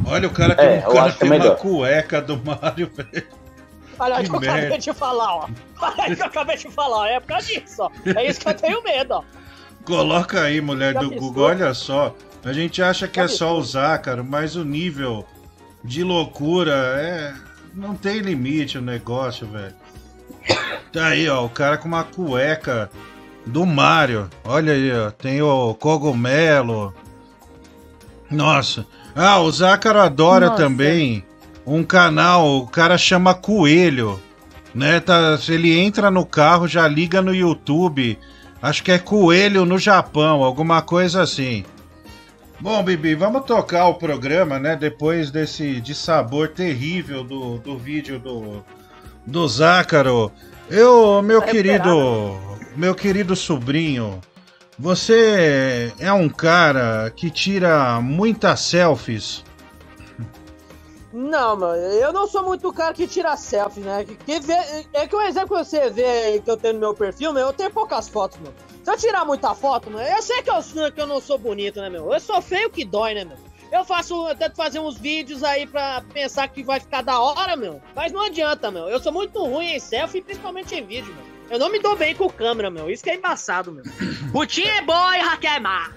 Olha, 0.06 0.28
o 0.28 0.32
cara 0.32 0.54
É, 0.54 0.56
tem, 0.56 0.82
eu 0.82 0.90
o 0.90 0.94
cara 0.94 1.12
que 1.12 1.24
é 1.24 1.28
uma 1.28 1.56
cueca 1.56 2.22
do 2.22 2.38
Mario, 2.38 2.90
velho. 2.94 3.43
Olha 4.04 4.18
aí 4.18 4.24
Que 4.24 4.30
que 4.30 4.36
eu 4.36 4.52
acabei 4.52 4.78
de 4.78 4.94
falar, 4.94 5.36
ó. 5.36 5.50
Olha 5.82 6.04
aí 6.04 6.16
que 6.16 6.22
eu 6.22 6.26
acabei 6.26 6.58
de 6.58 6.70
falar, 6.70 6.98
ó. 6.98 7.06
É 7.06 7.20
por 7.20 7.28
causa 7.28 7.48
disso, 7.48 7.84
ó. 7.84 7.92
É 8.06 8.28
isso 8.28 8.42
que 8.42 8.50
eu 8.50 8.54
tenho 8.54 8.84
medo, 8.84 9.14
ó. 9.14 9.24
Coloca 9.86 10.42
aí, 10.42 10.60
mulher 10.60 10.94
do? 10.94 11.10
Google, 11.12 11.46
olha 11.46 11.74
só. 11.74 12.16
A 12.44 12.52
gente 12.52 12.82
acha 12.82 13.08
que 13.08 13.20
é 13.20 13.28
só 13.28 13.56
usar, 13.58 13.98
cara, 14.00 14.22
mas 14.22 14.56
o 14.56 14.66
nível 14.66 15.26
de 15.84 16.04
loucura 16.04 16.74
é. 16.98 17.34
Não 17.74 17.96
tem 17.96 18.20
limite 18.20 18.78
o 18.78 18.82
negócio, 18.82 19.48
velho. 19.48 19.74
Tá 20.92 21.08
aí, 21.08 21.28
ó, 21.28 21.44
o 21.44 21.50
cara 21.50 21.78
com 21.78 21.88
uma 21.88 22.04
cueca 22.04 22.90
do 23.46 23.66
Mario. 23.66 24.30
Olha 24.44 24.74
aí, 24.74 24.92
ó. 24.92 25.10
Tem 25.10 25.42
o 25.42 25.74
cogumelo. 25.74 26.94
Nossa. 28.30 28.86
Ah, 29.16 29.40
o 29.40 29.52
Zácaro 29.52 30.00
adora 30.00 30.50
Nossa. 30.50 30.62
também 30.62 31.26
um 31.66 31.84
canal, 31.84 32.58
o 32.58 32.68
cara 32.68 32.98
chama 32.98 33.34
Coelho. 33.34 34.20
Né? 34.74 35.00
Tá, 35.00 35.38
ele 35.50 35.78
entra 35.78 36.10
no 36.10 36.26
carro, 36.26 36.68
já 36.68 36.88
liga 36.88 37.22
no 37.22 37.34
YouTube. 37.34 38.18
Acho 38.62 38.84
que 38.84 38.92
é 38.92 38.98
Coelho 38.98 39.66
no 39.66 39.78
Japão, 39.78 40.44
alguma 40.44 40.82
coisa 40.82 41.22
assim. 41.22 41.64
Bom, 42.60 42.82
Bibi, 42.82 43.14
vamos 43.14 43.44
tocar 43.46 43.88
o 43.88 43.96
programa, 43.96 44.58
né? 44.58 44.76
Depois 44.76 45.30
desse 45.30 45.82
de 45.82 45.94
sabor 45.94 46.50
terrível 46.50 47.24
do, 47.24 47.58
do 47.58 47.78
vídeo 47.78 48.18
do, 48.18 48.64
do 49.28 49.48
Zácaro. 49.48 50.32
Eu, 50.70 51.22
meu 51.22 51.42
querido, 51.42 52.40
meu 52.76 52.96
querido 52.96 53.36
sobrinho, 53.36 54.22
você 54.80 55.94
é 56.00 56.12
um 56.14 56.30
cara 56.30 57.12
que 57.14 57.30
tira 57.30 58.00
muitas 58.00 58.62
selfies. 58.62 59.44
Não, 61.14 61.56
mano, 61.56 61.76
eu 61.84 62.12
não 62.12 62.26
sou 62.28 62.42
muito 62.44 62.68
o 62.68 62.74
cara 62.74 62.92
que 62.92 63.08
tira 63.08 63.38
selfie, 63.38 63.82
né? 63.82 64.04
Que, 64.04 64.16
que 64.16 64.40
vê, 64.40 64.56
é 64.94 65.08
que 65.08 65.16
o 65.16 65.22
exemplo 65.22 65.56
que 65.58 65.64
você 65.64 65.88
vê 65.92 66.42
que 66.44 66.50
eu 66.50 66.58
tenho 66.58 66.74
no 66.74 66.80
meu 66.80 66.94
perfil, 66.96 67.32
meu, 67.32 67.46
eu 67.48 67.54
tenho 67.54 67.70
poucas 67.70 68.10
fotos, 68.10 68.40
mano. 68.40 68.54
Se 68.84 68.90
eu 68.92 68.98
tirar 68.98 69.24
muita 69.24 69.54
foto, 69.54 69.92
mano, 69.92 70.04
eu 70.08 70.22
sei 70.24 70.42
que 70.42 70.50
eu, 70.50 70.60
sou- 70.64 70.92
que 70.92 71.00
eu 71.00 71.06
não 71.06 71.22
sou 71.22 71.38
bonito, 71.38 71.80
né, 71.80 71.88
meu? 71.90 72.12
Eu 72.12 72.20
sou 72.20 72.42
feio 72.42 72.70
que 72.72 72.84
dói, 72.84 73.14
né, 73.14 73.24
meu? 73.26 73.38
Eu 73.72 73.86
faço, 73.86 74.28
eu 74.28 74.36
tento 74.36 74.56
fazer 74.56 74.80
uns 74.80 74.98
vídeos 74.98 75.44
aí 75.44 75.66
pra 75.68 76.04
pensar 76.14 76.48
que 76.48 76.64
vai 76.64 76.80
ficar 76.80 77.04
da 77.04 77.20
hora, 77.20 77.56
meu. 77.56 77.80
Mas 77.96 78.12
não 78.12 78.22
adianta, 78.22 78.70
meu. 78.72 78.88
Eu 78.90 79.00
sou 79.00 79.12
muito 79.12 79.38
ruim 79.44 79.68
em 79.76 79.80
selfie, 79.80 80.22
principalmente 80.22 80.74
em 80.76 80.84
vídeo, 80.86 81.14
meu. 81.14 81.26
Eu 81.50 81.60
não 81.60 81.72
me 81.72 81.80
dou 81.80 81.96
bem 81.96 82.16
com 82.16 82.30
câmera, 82.30 82.70
meu. 82.72 82.90
Isso 82.90 83.04
que 83.04 83.10
é 83.12 83.16
embaçado, 83.16 83.72
meu. 83.72 83.84
Putinha 84.32 84.78
é 84.78 84.82
boa 84.82 85.18
e 85.18 85.22
Raquel 85.22 85.54
é 85.54 85.60
má. 85.60 85.92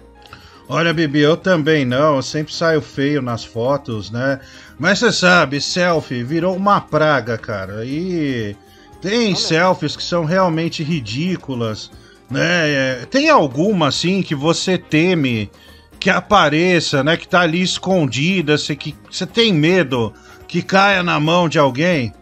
Olha, 0.69 0.93
Bibi, 0.93 1.21
eu 1.21 1.37
também 1.37 1.85
não, 1.85 2.17
eu 2.17 2.23
sempre 2.23 2.53
saio 2.53 2.83
feio 2.83 3.23
nas 3.23 3.45
fotos, 3.45 4.11
né? 4.11 4.41
Mas 4.79 4.99
você 4.99 5.13
sabe, 5.13 5.61
selfie 5.61 6.25
virou 6.25 6.57
uma 6.57 6.81
praga, 6.81 7.39
cara. 7.39 7.85
E 7.85 8.57
tem 9.01 9.35
selfies 9.37 9.95
que 9.95 10.03
são 10.03 10.25
realmente 10.25 10.83
ridículas, 10.83 11.91
né? 12.29 13.03
É, 13.03 13.07
Tem 13.09 13.29
alguma, 13.31 13.89
assim, 13.89 14.23
que 14.23 14.35
você 14.35 14.77
teme 14.77 15.49
que 16.01 16.11
apareça, 16.11 17.05
né? 17.05 17.17
Que 17.17 17.29
tá 17.29 17.43
ali 17.43 17.63
escondida, 17.63 18.59
você, 18.59 18.75
que, 18.75 18.93
você 19.09 19.25
tem 19.25 19.53
medo 19.53 20.13
que 20.49 20.63
caia 20.63 21.01
na 21.01 21.21
mão 21.21 21.49
de 21.49 21.61
alguém? 21.61 22.13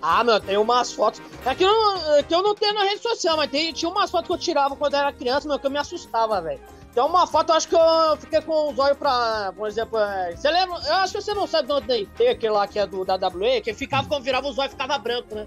Ah, 0.00 0.22
meu, 0.22 0.38
tem 0.38 0.56
umas 0.56 0.92
fotos. 0.92 1.20
É 1.44 1.52
que 1.52 1.64
eu, 1.64 1.68
não- 1.68 2.14
é 2.14 2.22
que 2.22 2.32
eu 2.32 2.42
não 2.44 2.54
tenho 2.54 2.74
na 2.74 2.84
rede 2.84 3.02
social, 3.02 3.36
mas 3.36 3.50
tem, 3.50 3.72
tinha 3.72 3.90
umas 3.90 4.08
fotos 4.08 4.28
que 4.28 4.32
eu 4.32 4.38
tirava 4.38 4.76
quando 4.76 4.94
eu 4.94 5.00
era 5.00 5.12
criança, 5.12 5.48
meu, 5.48 5.58
que 5.58 5.66
eu 5.66 5.70
me 5.70 5.78
assustava, 5.78 6.40
velho. 6.40 6.60
Tem 6.98 7.06
uma 7.06 7.28
foto, 7.28 7.50
eu 7.50 7.54
acho 7.54 7.68
que 7.68 7.76
eu 7.76 8.16
fiquei 8.16 8.40
com 8.40 8.72
os 8.72 8.76
olhos 8.76 8.98
pra. 8.98 9.52
Por 9.56 9.68
exemplo, 9.68 10.00
é, 10.00 10.34
você 10.34 10.50
lembra? 10.50 10.80
Eu 10.84 10.94
acho 10.96 11.12
que 11.12 11.22
você 11.22 11.32
não 11.32 11.46
sabe 11.46 11.68
de 11.68 11.72
onde 11.72 12.06
tem 12.06 12.28
aquele 12.28 12.52
lá 12.52 12.66
que 12.66 12.76
é 12.76 12.84
do 12.88 13.04
da 13.04 13.14
WE, 13.28 13.60
que 13.60 13.72
ficava 13.72 14.08
quando 14.08 14.24
virava 14.24 14.48
os 14.48 14.58
olhos 14.58 14.72
ficava 14.72 14.98
branco, 14.98 15.32
né? 15.32 15.46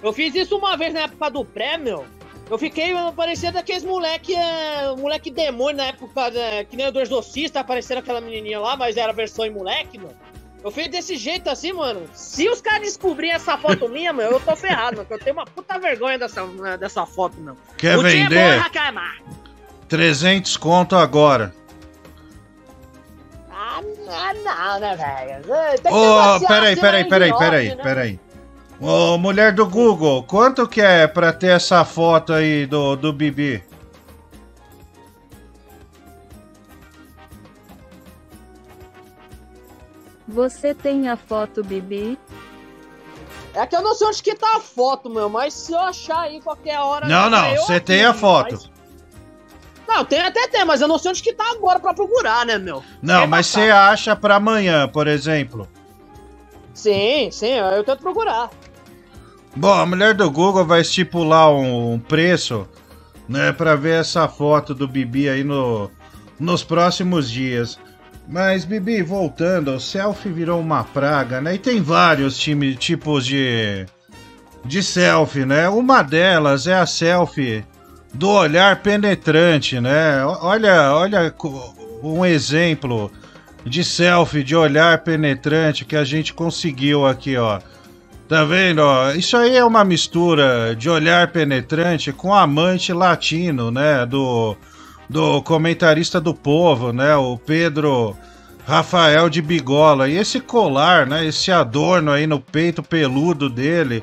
Eu 0.00 0.12
fiz 0.12 0.32
isso 0.36 0.56
uma 0.56 0.76
vez 0.76 0.94
na 0.94 1.00
época 1.00 1.28
do 1.28 1.44
pré, 1.44 1.76
meu. 1.76 2.06
Eu 2.48 2.56
fiquei 2.56 2.92
eu 2.92 3.12
parecia 3.14 3.50
daqueles 3.50 3.82
moleque, 3.82 4.32
é, 4.32 4.94
moleque 4.96 5.28
demônio 5.28 5.78
na 5.78 5.86
época, 5.86 6.28
é, 6.38 6.62
que 6.62 6.76
nem 6.76 6.86
o 6.86 6.92
do 6.92 7.00
Exorcista, 7.00 7.58
aparecendo 7.58 7.98
aquela 7.98 8.20
menininha 8.20 8.60
lá, 8.60 8.76
mas 8.76 8.96
era 8.96 9.12
versão 9.12 9.44
em 9.44 9.50
moleque, 9.50 9.98
meu. 9.98 10.14
Eu 10.62 10.70
fiz 10.70 10.86
desse 10.86 11.16
jeito 11.16 11.50
assim, 11.50 11.72
mano. 11.72 12.08
Se 12.14 12.48
os 12.48 12.60
caras 12.60 12.82
descobrirem 12.82 13.34
essa 13.34 13.58
foto 13.58 13.88
minha, 13.88 14.12
meu, 14.12 14.30
eu 14.30 14.38
tô 14.38 14.54
ferrado, 14.54 14.98
mano. 14.98 15.08
Eu 15.10 15.18
tenho 15.18 15.34
uma 15.34 15.46
puta 15.46 15.80
vergonha 15.80 16.16
dessa, 16.16 16.46
né, 16.46 16.76
dessa 16.76 17.04
foto, 17.04 17.40
meu. 17.40 17.56
Quer 17.76 17.98
O 17.98 18.04
dia 18.04 18.26
é 18.26 18.28
bom, 18.28 18.62
300 19.92 20.56
conto 20.56 20.96
agora. 20.96 21.52
Ah, 23.50 23.82
não, 23.82 24.42
não, 24.42 24.80
né, 24.80 24.96
velho? 24.96 25.94
Ô, 25.94 26.40
peraí, 26.46 26.76
peraí, 26.76 27.04
peraí, 27.04 27.36
peraí, 27.36 27.68
né? 27.74 27.82
peraí. 27.82 28.20
Ô, 28.80 29.18
mulher 29.18 29.52
do 29.52 29.68
Google, 29.68 30.22
quanto 30.22 30.66
que 30.66 30.80
é 30.80 31.06
pra 31.06 31.30
ter 31.30 31.48
essa 31.48 31.84
foto 31.84 32.32
aí 32.32 32.64
do, 32.64 32.96
do 32.96 33.12
Bibi? 33.12 33.62
Você 40.26 40.72
tem 40.72 41.10
a 41.10 41.18
foto, 41.18 41.62
Bibi? 41.62 42.18
É 43.52 43.66
que 43.66 43.76
eu 43.76 43.82
não 43.82 43.94
sei 43.94 44.06
onde 44.06 44.22
que 44.22 44.34
tá 44.34 44.56
a 44.56 44.60
foto, 44.60 45.10
meu, 45.10 45.28
mas 45.28 45.52
se 45.52 45.72
eu 45.72 45.78
achar 45.80 46.20
aí 46.20 46.40
qualquer 46.40 46.78
hora. 46.80 47.06
Não, 47.06 47.28
não, 47.28 47.46
eu 47.50 47.60
você 47.60 47.78
tem 47.78 48.02
a 48.06 48.14
foto. 48.14 48.52
mas- 48.52 48.72
Não, 49.88 50.04
tem 50.04 50.20
até 50.20 50.48
tem, 50.48 50.64
mas 50.64 50.80
eu 50.80 50.88
não 50.88 50.98
sei 50.98 51.10
onde 51.10 51.22
que 51.22 51.32
tá 51.32 51.44
agora 51.52 51.78
pra 51.80 51.92
procurar, 51.94 52.46
né, 52.46 52.58
meu? 52.58 52.82
Não, 53.02 53.22
É 53.22 53.26
mas 53.26 53.46
você 53.46 53.70
acha 53.70 54.14
pra 54.16 54.36
amanhã, 54.36 54.88
por 54.88 55.06
exemplo. 55.06 55.68
Sim, 56.74 57.30
sim, 57.30 57.52
eu 57.52 57.84
tento 57.84 58.00
procurar. 58.00 58.50
Bom, 59.54 59.72
a 59.74 59.84
mulher 59.84 60.14
do 60.14 60.30
Google 60.30 60.64
vai 60.64 60.80
estipular 60.80 61.50
um, 61.52 61.92
um 61.94 61.98
preço, 61.98 62.66
né, 63.28 63.52
pra 63.52 63.76
ver 63.76 64.00
essa 64.00 64.26
foto 64.26 64.74
do 64.74 64.88
Bibi 64.88 65.28
aí 65.28 65.44
no, 65.44 65.90
nos 66.40 66.64
próximos 66.64 67.30
dias. 67.30 67.78
Mas, 68.26 68.64
Bibi, 68.64 69.02
voltando, 69.02 69.72
o 69.74 69.80
selfie 69.80 70.30
virou 70.32 70.60
uma 70.60 70.84
praga, 70.84 71.40
né? 71.40 71.54
E 71.54 71.58
tem 71.58 71.82
vários 71.82 72.38
time, 72.38 72.74
tipos 72.76 73.26
de, 73.26 73.84
de 74.64 74.82
selfie, 74.82 75.44
né? 75.44 75.68
Uma 75.68 76.02
delas 76.02 76.66
é 76.66 76.74
a 76.74 76.86
selfie 76.86 77.64
do 78.14 78.28
olhar 78.28 78.82
penetrante, 78.82 79.80
né? 79.80 80.24
Olha, 80.40 80.92
olha 80.92 81.34
um 82.02 82.24
exemplo 82.24 83.10
de 83.64 83.84
selfie 83.84 84.42
de 84.42 84.56
olhar 84.56 84.98
penetrante 84.98 85.84
que 85.84 85.96
a 85.96 86.04
gente 86.04 86.34
conseguiu 86.34 87.06
aqui, 87.06 87.36
ó. 87.36 87.60
Tá 88.28 88.44
vendo? 88.44 88.80
ó? 88.80 89.12
Isso 89.12 89.36
aí 89.36 89.56
é 89.56 89.64
uma 89.64 89.84
mistura 89.84 90.74
de 90.76 90.88
olhar 90.88 91.28
penetrante 91.28 92.12
com 92.12 92.34
amante 92.34 92.92
latino, 92.92 93.70
né? 93.70 94.04
Do, 94.06 94.56
do 95.08 95.42
comentarista 95.42 96.20
do 96.20 96.34
povo, 96.34 96.92
né? 96.92 97.14
O 97.16 97.38
Pedro 97.38 98.16
Rafael 98.66 99.28
de 99.28 99.42
Bigola. 99.42 100.08
E 100.08 100.16
esse 100.16 100.40
colar, 100.40 101.06
né? 101.06 101.26
Esse 101.26 101.52
adorno 101.52 102.10
aí 102.10 102.26
no 102.26 102.40
peito 102.40 102.82
peludo 102.82 103.48
dele 103.48 104.02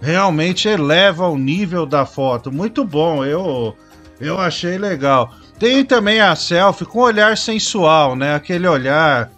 realmente 0.00 0.68
eleva 0.68 1.28
o 1.28 1.36
nível 1.36 1.84
da 1.84 2.06
foto. 2.06 2.52
Muito 2.52 2.84
bom, 2.84 3.24
eu, 3.24 3.76
eu 4.20 4.38
achei 4.38 4.78
legal. 4.78 5.34
Tem 5.58 5.84
também 5.84 6.20
a 6.20 6.36
selfie 6.36 6.84
com 6.86 7.00
olhar 7.00 7.36
sensual, 7.36 8.14
né? 8.14 8.34
Aquele 8.34 8.68
olhar 8.68 9.30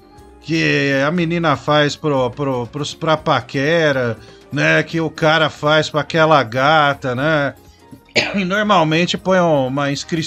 que 0.43 0.93
a 1.07 1.11
menina 1.11 1.57
faz 1.57 1.97
pro, 1.97 2.31
pro, 2.31 2.67
pros, 2.67 2.95
pra 2.95 3.17
paquera, 3.17 4.19
né? 4.53 4.83
Que 4.83 5.01
o 5.01 5.11
cara 5.11 5.49
faz 5.49 5.89
pra 5.89 6.03
aquela 6.03 6.43
gata, 6.43 7.15
né? 7.15 7.55
E 8.35 8.45
normalmente 8.45 9.17
põe 9.17 9.39
uma 9.39 9.91
inscri 9.91 10.23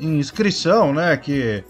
inscrição, 0.00 0.94
né? 0.94 1.16
Que 1.16 1.62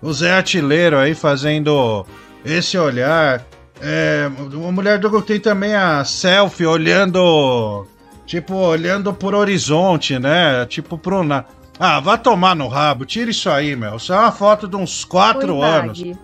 o 0.00 0.12
Zé 0.12 0.32
Artilheiro 0.32 0.96
aí 0.96 1.14
fazendo 1.14 2.06
esse 2.44 2.78
olhar. 2.78 3.44
É, 3.84 4.30
uma 4.54 4.70
mulher 4.70 4.98
do 5.00 5.10
Google 5.10 5.26
tem 5.26 5.40
também 5.40 5.74
a 5.74 6.04
selfie 6.04 6.64
olhando. 6.64 7.84
Tipo, 8.24 8.54
olhando 8.54 9.12
por 9.12 9.34
horizonte, 9.34 10.18
né? 10.18 10.64
Tipo 10.66 10.96
pro. 10.96 11.24
Na... 11.24 11.44
Ah, 11.78 11.98
vá 11.98 12.16
tomar 12.16 12.54
no 12.54 12.68
rabo, 12.68 13.04
tira 13.04 13.30
isso 13.30 13.50
aí, 13.50 13.74
meu. 13.74 13.96
Isso 13.96 14.12
é 14.12 14.16
uma 14.16 14.30
foto 14.30 14.68
de 14.68 14.76
uns 14.76 15.04
4 15.04 15.48
Foi 15.48 15.66
anos. 15.66 16.00
bag. 16.00 16.16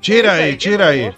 Tira 0.00 0.32
aí, 0.32 0.56
tira 0.56 0.86
aí. 0.88 1.12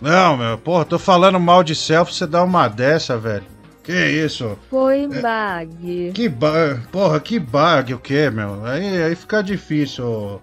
Não, 0.00 0.36
meu, 0.36 0.56
porra, 0.56 0.84
tô 0.84 0.98
falando 0.98 1.40
mal 1.40 1.64
de 1.64 1.74
selfie, 1.74 2.14
você 2.14 2.26
dá 2.26 2.44
uma 2.44 2.68
dessa, 2.68 3.18
velho. 3.18 3.44
Que 3.82 3.92
isso? 3.92 4.56
Foi 4.70 5.08
bag. 5.08 6.12
Que 6.14 6.28
bug, 6.28 6.80
porra, 6.92 7.18
que 7.18 7.38
bug 7.38 7.94
o 7.94 7.98
quê, 7.98 8.30
meu? 8.30 8.64
Aí, 8.64 9.02
aí 9.02 9.16
fica 9.16 9.42
difícil, 9.42 10.06
ô, 10.06 10.40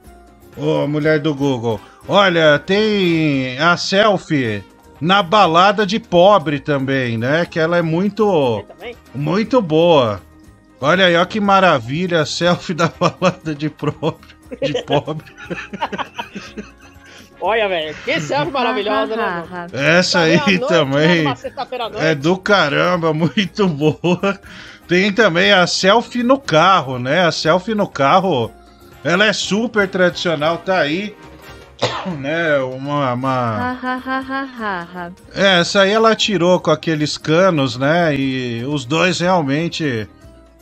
ô, 0.58 0.88
mulher 0.88 1.20
do 1.20 1.34
Google. 1.34 1.80
Olha, 2.08 2.60
tem 2.60 3.58
a 3.60 3.76
selfie 3.78 4.64
na 5.02 5.24
balada 5.24 5.86
de 5.86 6.00
pobre 6.00 6.60
também, 6.60 7.18
né? 7.18 7.46
Que 7.46 7.60
ela 7.60 7.78
é 7.78 7.82
muito, 7.82 8.64
muito 9.14 9.62
boa. 9.62 10.22
Olha 10.80 11.06
aí, 11.08 11.16
ó 11.16 11.26
que 11.26 11.40
maravilha, 11.40 12.22
a 12.22 12.26
selfie 12.26 12.74
da 12.76 12.88
balada 13.00 13.56
de 13.56 13.70
pobre. 13.70 14.36
De 14.62 14.84
pobre. 14.84 15.26
Olha, 17.42 17.68
velho, 17.68 17.96
que 18.06 18.20
selfie 18.22 18.52
maravilhosa, 18.52 19.16
né? 19.16 19.44
Essa 19.74 20.20
Tá 20.20 20.24
aí 20.26 20.32
meia-noite, 20.32 20.62
né, 20.62 20.68
também 20.68 21.24
noite. 21.24 21.52
é 22.00 22.16
do 22.16 22.38
caramba, 22.38 23.14
muito 23.14 23.68
boa. 23.68 24.40
Tem 24.88 25.12
também 25.12 25.52
a 25.52 25.68
selfie 25.68 26.24
no 26.24 26.40
carro, 26.40 26.98
né? 26.98 27.26
A 27.26 27.32
selfie 27.32 27.76
no 27.76 27.88
carro, 27.88 28.52
ela 29.04 29.26
é 29.26 29.34
super 29.34 29.88
tradicional, 29.88 30.58
tá 30.60 30.80
aí, 30.80 31.16
né? 32.20 32.58
Uma, 32.60 33.14
uma... 33.14 33.78
É, 35.34 35.60
essa 35.60 35.82
aí 35.82 35.92
ela 35.92 36.16
tirou 36.16 36.60
com 36.60 36.72
aqueles 36.72 37.18
canos, 37.18 37.78
né? 37.78 38.16
E 38.16 38.64
os 38.66 38.86
dois 38.86 39.20
realmente 39.20 40.08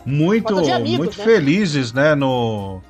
muito, 0.05 0.57
amigos, 0.57 0.97
muito 0.97 1.17
né? 1.17 1.23
felizes, 1.23 1.93
né? 1.93 2.15
No, 2.15 2.81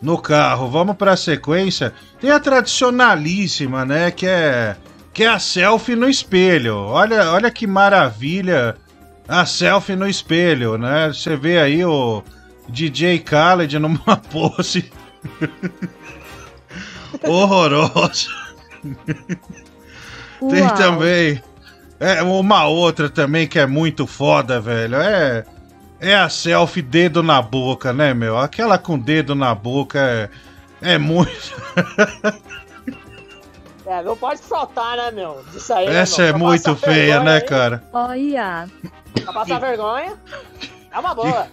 no 0.00 0.18
carro. 0.18 0.68
Vamos 0.68 0.96
pra 0.96 1.16
sequência. 1.16 1.92
Tem 2.20 2.30
a 2.30 2.40
tradicionalíssima, 2.40 3.84
né? 3.84 4.10
Que 4.10 4.26
é, 4.26 4.76
que 5.12 5.24
é 5.24 5.28
a 5.28 5.38
selfie 5.38 5.96
no 5.96 6.08
espelho. 6.08 6.76
Olha, 6.76 7.30
olha 7.32 7.50
que 7.50 7.66
maravilha 7.66 8.76
a 9.28 9.46
selfie 9.46 9.96
no 9.96 10.08
espelho, 10.08 10.76
né? 10.76 11.08
Você 11.08 11.36
vê 11.36 11.58
aí 11.58 11.84
o 11.84 12.22
DJ 12.68 13.18
Khaled 13.18 13.78
numa 13.78 14.16
pose 14.30 14.90
horrorosa. 17.24 18.28
Tem 20.40 20.62
Uau. 20.62 20.74
também. 20.74 21.42
É, 21.98 22.22
uma 22.22 22.66
outra 22.66 23.10
também 23.10 23.46
que 23.46 23.58
é 23.58 23.66
muito 23.66 24.06
foda, 24.06 24.60
velho. 24.60 24.96
É, 24.96 25.44
é 26.00 26.14
a 26.14 26.28
selfie 26.30 26.80
dedo 26.80 27.22
na 27.22 27.42
boca, 27.42 27.92
né, 27.92 28.14
meu? 28.14 28.38
Aquela 28.38 28.78
com 28.78 28.98
dedo 28.98 29.34
na 29.34 29.54
boca 29.54 29.98
é, 29.98 30.30
é 30.80 30.98
muito. 30.98 31.30
É, 33.86 34.04
não 34.04 34.16
pode 34.16 34.40
faltar, 34.40 34.96
né, 34.96 35.10
meu? 35.10 35.44
Disso 35.50 35.72
aí, 35.74 35.88
né, 35.88 35.96
Essa 35.96 36.22
meu? 36.22 36.28
é 36.28 36.38
muito 36.38 36.76
feia, 36.76 37.20
né, 37.24 37.38
aí, 37.38 37.40
cara? 37.40 37.82
Olha. 37.92 38.68
Pra 39.24 39.32
passar 39.32 39.58
vergonha, 39.58 40.16
é 40.92 40.98
uma 41.00 41.12
boa. 41.12 41.48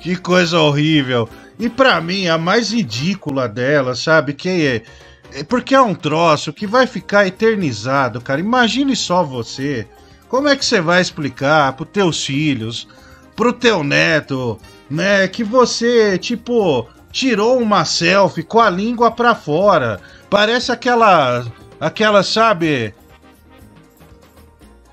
Que 0.00 0.16
coisa 0.16 0.58
horrível. 0.58 1.28
E 1.58 1.68
pra 1.68 2.00
mim, 2.00 2.28
a 2.28 2.38
mais 2.38 2.72
ridícula 2.72 3.48
dela, 3.48 3.94
sabe? 3.94 4.32
Que 4.32 4.48
é, 4.48 5.40
é 5.40 5.44
porque 5.44 5.74
é 5.74 5.80
um 5.80 5.94
troço 5.94 6.52
que 6.52 6.66
vai 6.66 6.86
ficar 6.86 7.26
eternizado, 7.26 8.20
cara. 8.20 8.40
Imagine 8.40 8.94
só 8.94 9.24
você. 9.24 9.86
Como 10.28 10.48
é 10.48 10.56
que 10.56 10.64
você 10.64 10.80
vai 10.80 11.00
explicar 11.00 11.72
pros 11.72 11.88
teus 11.90 12.24
filhos, 12.24 12.86
pro 13.34 13.52
teu 13.52 13.82
neto, 13.82 14.58
né? 14.88 15.26
Que 15.26 15.42
você, 15.42 16.16
tipo, 16.16 16.86
tirou 17.10 17.58
uma 17.58 17.84
selfie 17.84 18.42
com 18.42 18.60
a 18.60 18.70
língua 18.70 19.10
pra 19.10 19.34
fora. 19.34 20.00
Parece 20.30 20.70
aquela. 20.70 21.44
Aquela, 21.80 22.22
sabe? 22.22 22.94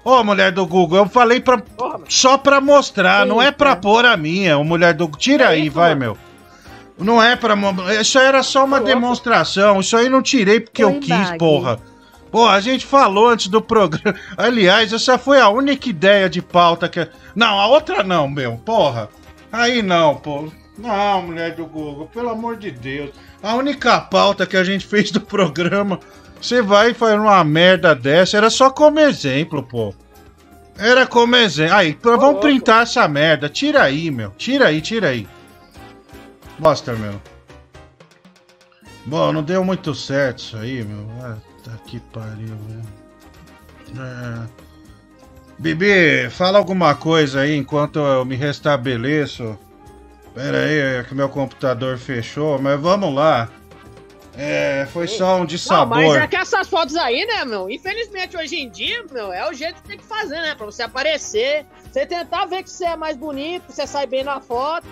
Ô, 0.03 0.23
mulher 0.23 0.51
do 0.51 0.65
Google, 0.67 0.99
eu 0.99 1.09
falei 1.09 1.41
pra, 1.41 1.61
só 2.07 2.37
pra 2.37 2.61
mostrar, 2.61 3.25
não 3.25 3.41
é 3.41 3.51
pra 3.51 3.75
pôr 3.75 4.05
a 4.05 4.15
minha, 4.15 4.55
ô 4.55 4.63
mulher 4.63 4.93
do 4.93 5.07
Tira 5.07 5.47
aí, 5.47 5.67
vai, 5.67 5.95
meu. 5.95 6.15
Não 6.97 7.21
é 7.21 7.35
pra. 7.35 7.55
Isso 7.99 8.17
era 8.17 8.41
só 8.41 8.63
uma 8.63 8.79
demonstração. 8.79 9.79
Isso 9.79 9.97
aí 9.97 10.09
não 10.09 10.21
tirei 10.21 10.59
porque 10.59 10.83
eu 10.83 10.99
quis, 10.99 11.09
bag. 11.09 11.37
porra. 11.37 11.79
Pô, 12.31 12.47
a 12.47 12.59
gente 12.59 12.85
falou 12.85 13.29
antes 13.29 13.47
do 13.47 13.61
programa. 13.61 14.17
Aliás, 14.35 14.91
essa 14.91 15.17
foi 15.17 15.39
a 15.39 15.49
única 15.49 15.89
ideia 15.89 16.29
de 16.29 16.41
pauta 16.41 16.87
que. 16.87 17.07
Não, 17.35 17.59
a 17.59 17.67
outra 17.67 18.03
não, 18.03 18.27
meu. 18.27 18.57
Porra. 18.65 19.09
Aí 19.51 19.81
não, 19.81 20.15
pô. 20.15 20.51
Não, 20.77 21.21
mulher 21.21 21.55
do 21.55 21.65
Google, 21.65 22.09
pelo 22.13 22.29
amor 22.29 22.57
de 22.57 22.71
Deus. 22.71 23.11
A 23.41 23.55
única 23.55 23.99
pauta 24.01 24.45
que 24.45 24.57
a 24.57 24.63
gente 24.63 24.85
fez 24.85 25.11
do 25.11 25.21
programa. 25.21 25.99
Você 26.41 26.61
vai 26.61 26.91
e 26.91 26.93
faz 26.93 27.19
uma 27.19 27.43
merda 27.43 27.95
dessa. 27.95 28.37
Era 28.37 28.49
só 28.49 28.69
como 28.69 28.99
exemplo, 28.99 29.63
pô. 29.63 29.93
Era 30.77 31.07
como 31.07 31.35
exemplo. 31.35 31.75
Aí, 31.75 31.93
pô, 31.93 32.17
vamos 32.17 32.41
printar 32.41 32.83
essa 32.83 33.07
merda. 33.07 33.47
Tira 33.47 33.83
aí, 33.83 34.11
meu. 34.11 34.31
Tira 34.37 34.67
aí, 34.67 34.81
tira 34.81 35.07
aí. 35.09 35.27
Mostra, 36.59 36.95
meu. 36.95 37.21
Bom, 39.05 39.31
não 39.31 39.43
deu 39.43 39.63
muito 39.63 39.93
certo 39.93 40.39
isso 40.39 40.57
aí, 40.57 40.83
meu. 40.83 41.07
Ah, 41.21 41.37
tá 41.63 41.71
que 41.85 41.99
pariu, 41.99 42.55
velho. 42.67 43.05
É. 43.99 44.65
Bibi, 45.57 46.29
fala 46.31 46.57
alguma 46.57 46.95
coisa 46.95 47.41
aí 47.41 47.55
enquanto 47.55 47.99
eu 47.99 48.25
me 48.25 48.35
restabeleço. 48.35 49.57
Pera 50.33 50.59
aí, 50.65 50.99
é 50.99 51.03
que 51.03 51.15
meu 51.15 51.29
computador 51.29 51.97
fechou, 51.97 52.59
mas 52.59 52.79
vamos 52.79 53.13
lá. 53.13 53.49
É, 54.37 54.85
foi 54.91 55.07
só 55.07 55.37
um 55.37 55.45
de 55.45 55.55
Não, 55.69 55.85
mas 55.85 56.03
sabor. 56.07 56.21
é 56.21 56.27
que 56.27 56.35
essas 56.35 56.67
fotos 56.67 56.95
aí, 56.97 57.25
né, 57.25 57.45
meu? 57.45 57.69
Infelizmente, 57.69 58.35
hoje 58.35 58.57
em 58.57 58.69
dia, 58.69 59.05
meu, 59.13 59.31
é 59.31 59.49
o 59.49 59.53
jeito 59.53 59.81
que 59.81 59.87
tem 59.87 59.97
que 59.97 60.03
fazer, 60.03 60.41
né? 60.41 60.53
Pra 60.55 60.65
você 60.65 60.83
aparecer, 60.83 61.65
você 61.89 62.05
tentar 62.05 62.45
ver 62.45 62.63
que 62.63 62.69
você 62.69 62.83
é 62.83 62.97
mais 62.97 63.15
bonito, 63.15 63.67
que 63.67 63.73
você 63.73 63.87
sai 63.87 64.05
bem 64.05 64.25
na 64.25 64.41
foto. 64.41 64.85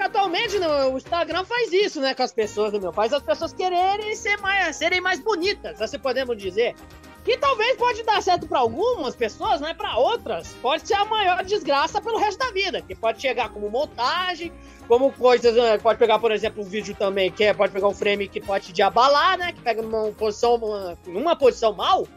Atualmente, 0.00 0.58
né, 0.58 0.66
o 0.86 0.96
Instagram 0.96 1.44
faz 1.44 1.72
isso, 1.72 2.00
né, 2.00 2.14
com 2.14 2.22
as 2.22 2.32
pessoas, 2.32 2.72
né, 2.72 2.78
meu? 2.78 2.92
Faz 2.92 3.12
as 3.12 3.22
pessoas 3.22 3.52
quererem 3.52 4.14
ser 4.16 4.38
mais, 4.40 4.76
serem 4.76 5.00
mais 5.00 5.20
bonitas, 5.20 5.80
assim 5.80 5.98
podemos 5.98 6.36
dizer. 6.36 6.74
Que 7.22 7.36
talvez 7.36 7.76
pode 7.76 8.02
dar 8.02 8.22
certo 8.22 8.48
pra 8.48 8.60
algumas 8.60 9.14
pessoas, 9.14 9.60
mas 9.60 9.76
pra 9.76 9.96
outras 9.98 10.54
pode 10.62 10.88
ser 10.88 10.94
a 10.94 11.04
maior 11.04 11.44
desgraça 11.44 12.00
pelo 12.00 12.16
resto 12.16 12.38
da 12.38 12.50
vida. 12.50 12.80
Que 12.80 12.94
pode 12.94 13.20
chegar 13.20 13.50
como 13.50 13.68
montagem, 13.68 14.50
como 14.88 15.12
coisas. 15.12 15.54
né, 15.54 15.76
Pode 15.76 15.98
pegar, 15.98 16.18
por 16.18 16.32
exemplo, 16.32 16.62
um 16.64 16.66
vídeo 16.66 16.94
também 16.94 17.30
que 17.30 17.44
é, 17.44 17.52
pode 17.52 17.74
pegar 17.74 17.88
um 17.88 17.94
frame 17.94 18.26
que 18.26 18.40
pode 18.40 18.72
te 18.72 18.80
abalar, 18.80 19.36
né? 19.36 19.52
Que 19.52 19.60
pega 19.60 19.82
numa 19.82 20.10
posição, 20.12 20.54
uma- 20.54 20.98
numa 21.06 21.36
posição 21.36 21.74
mal. 21.74 22.08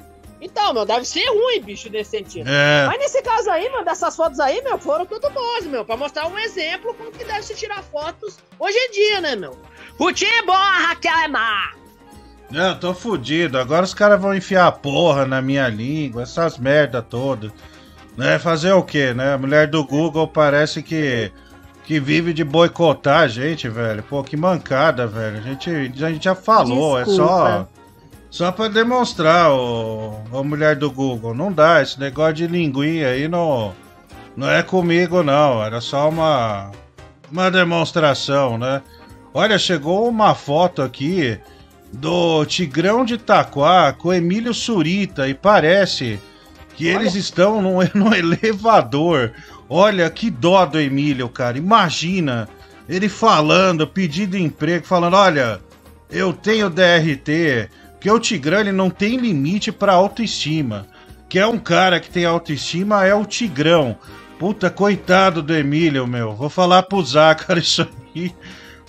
Então, 0.43 0.73
meu, 0.73 0.85
deve 0.85 1.05
ser 1.05 1.25
ruim, 1.29 1.61
bicho, 1.61 1.89
nesse 1.89 2.11
sentido. 2.11 2.49
É. 2.49 2.85
Mas 2.85 2.99
nesse 2.99 3.21
caso 3.21 3.49
aí, 3.49 3.69
meu, 3.71 3.85
dessas 3.85 4.13
fotos 4.13 4.41
aí, 4.41 4.61
meu, 4.61 4.77
foram 4.77 5.05
tudo 5.05 5.29
boas, 5.29 5.65
meu, 5.65 5.85
pra 5.85 5.95
mostrar 5.95 6.27
um 6.27 6.37
exemplo 6.37 6.93
como 6.95 7.11
que 7.13 7.23
deve 7.23 7.43
se 7.43 7.55
tirar 7.55 7.81
fotos 7.81 8.37
hoje 8.59 8.77
em 8.77 8.91
dia, 8.91 9.21
né, 9.21 9.37
meu? 9.37 9.57
Putinha 9.97 10.39
é 10.39 10.41
boa, 10.41 10.57
Raquel 10.57 11.17
é 11.17 11.27
má. 11.29 11.71
Não, 12.51 12.69
eu 12.69 12.79
tô 12.79 12.93
fudido. 12.93 13.57
Agora 13.57 13.85
os 13.85 13.93
caras 13.93 14.21
vão 14.21 14.35
enfiar 14.35 14.67
a 14.67 14.71
porra 14.71 15.25
na 15.25 15.41
minha 15.41 15.67
língua, 15.69 16.23
essas 16.23 16.57
merda 16.57 17.01
todas. 17.01 17.49
Né? 18.17 18.37
Fazer 18.37 18.73
o 18.73 18.83
quê, 18.83 19.13
né? 19.13 19.33
A 19.33 19.37
mulher 19.37 19.67
do 19.67 19.83
Google 19.85 20.27
parece 20.27 20.83
que, 20.83 21.31
que 21.85 22.01
vive 22.01 22.33
de 22.33 22.43
boicotar 22.43 23.21
a 23.21 23.27
gente, 23.29 23.69
velho. 23.69 24.03
Pô, 24.03 24.21
que 24.23 24.35
mancada, 24.35 25.07
velho. 25.07 25.37
A 25.37 25.41
gente, 25.41 25.69
a 25.69 26.11
gente 26.11 26.25
já 26.25 26.35
falou, 26.35 26.99
é 26.99 27.05
só. 27.05 27.65
Só 28.33 28.51
pra 28.51 28.67
demonstrar, 28.67 29.51
o, 29.51 30.19
a 30.33 30.41
mulher 30.41 30.75
do 30.75 30.89
Google. 30.89 31.35
Não 31.35 31.51
dá, 31.51 31.83
esse 31.83 31.99
negócio 31.99 32.33
de 32.33 32.47
linguinha 32.47 33.09
aí 33.09 33.27
não, 33.27 33.75
não 34.35 34.49
é 34.49 34.63
comigo, 34.63 35.21
não. 35.21 35.63
Era 35.63 35.79
só 35.79 36.09
uma, 36.09 36.71
uma 37.31 37.51
demonstração, 37.51 38.57
né? 38.57 38.81
Olha, 39.35 39.59
chegou 39.59 40.09
uma 40.09 40.33
foto 40.33 40.81
aqui 40.81 41.37
do 41.91 42.43
Tigrão 42.45 43.05
de 43.05 43.13
Itaquá 43.13 43.93
com 43.93 44.11
Emílio 44.11 44.51
Surita 44.51 45.27
e 45.27 45.35
parece 45.35 46.19
que 46.75 46.87
eles 46.87 47.13
estão 47.13 47.61
no, 47.61 47.81
no 47.93 48.15
elevador. 48.15 49.31
Olha 49.69 50.09
que 50.09 50.31
dó 50.31 50.65
do 50.65 50.79
Emílio, 50.79 51.29
cara. 51.29 51.55
Imagina 51.55 52.49
ele 52.89 53.07
falando, 53.07 53.85
pedindo 53.85 54.35
emprego, 54.35 54.87
falando: 54.87 55.17
Olha, 55.17 55.61
eu 56.09 56.33
tenho 56.33 56.67
DRT, 56.67 57.69
porque 58.03 58.11
o 58.11 58.19
Tigrão 58.19 58.59
ele 58.59 58.73
não 58.73 58.89
tem 58.89 59.15
limite 59.15 59.71
pra 59.71 59.93
autoestima. 59.93 60.85
Que 61.29 61.39
é 61.39 61.47
um 61.47 61.57
cara 61.57 62.01
que 62.01 62.09
tem 62.09 62.25
autoestima, 62.25 63.05
é 63.05 63.15
o 63.15 63.25
Tigrão. 63.25 63.97
Puta, 64.37 64.69
coitado 64.69 65.41
do 65.41 65.55
Emílio, 65.55 66.05
meu. 66.05 66.35
Vou 66.35 66.49
falar 66.49 66.83
pro 66.83 67.01
Zácaro 67.01 67.61
isso 67.61 67.87
aí. 68.13 68.35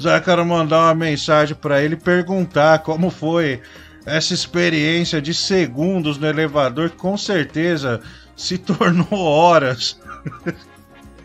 O 0.00 0.44
mandar 0.44 0.80
uma 0.80 0.94
mensagem 0.96 1.54
pra 1.54 1.80
ele 1.80 1.94
perguntar 1.94 2.80
como 2.80 3.08
foi 3.08 3.62
essa 4.04 4.34
experiência 4.34 5.22
de 5.22 5.32
segundos 5.32 6.18
no 6.18 6.26
elevador, 6.26 6.90
que 6.90 6.96
com 6.96 7.16
certeza 7.16 8.02
se 8.34 8.58
tornou 8.66 9.16
horas. 9.16 9.96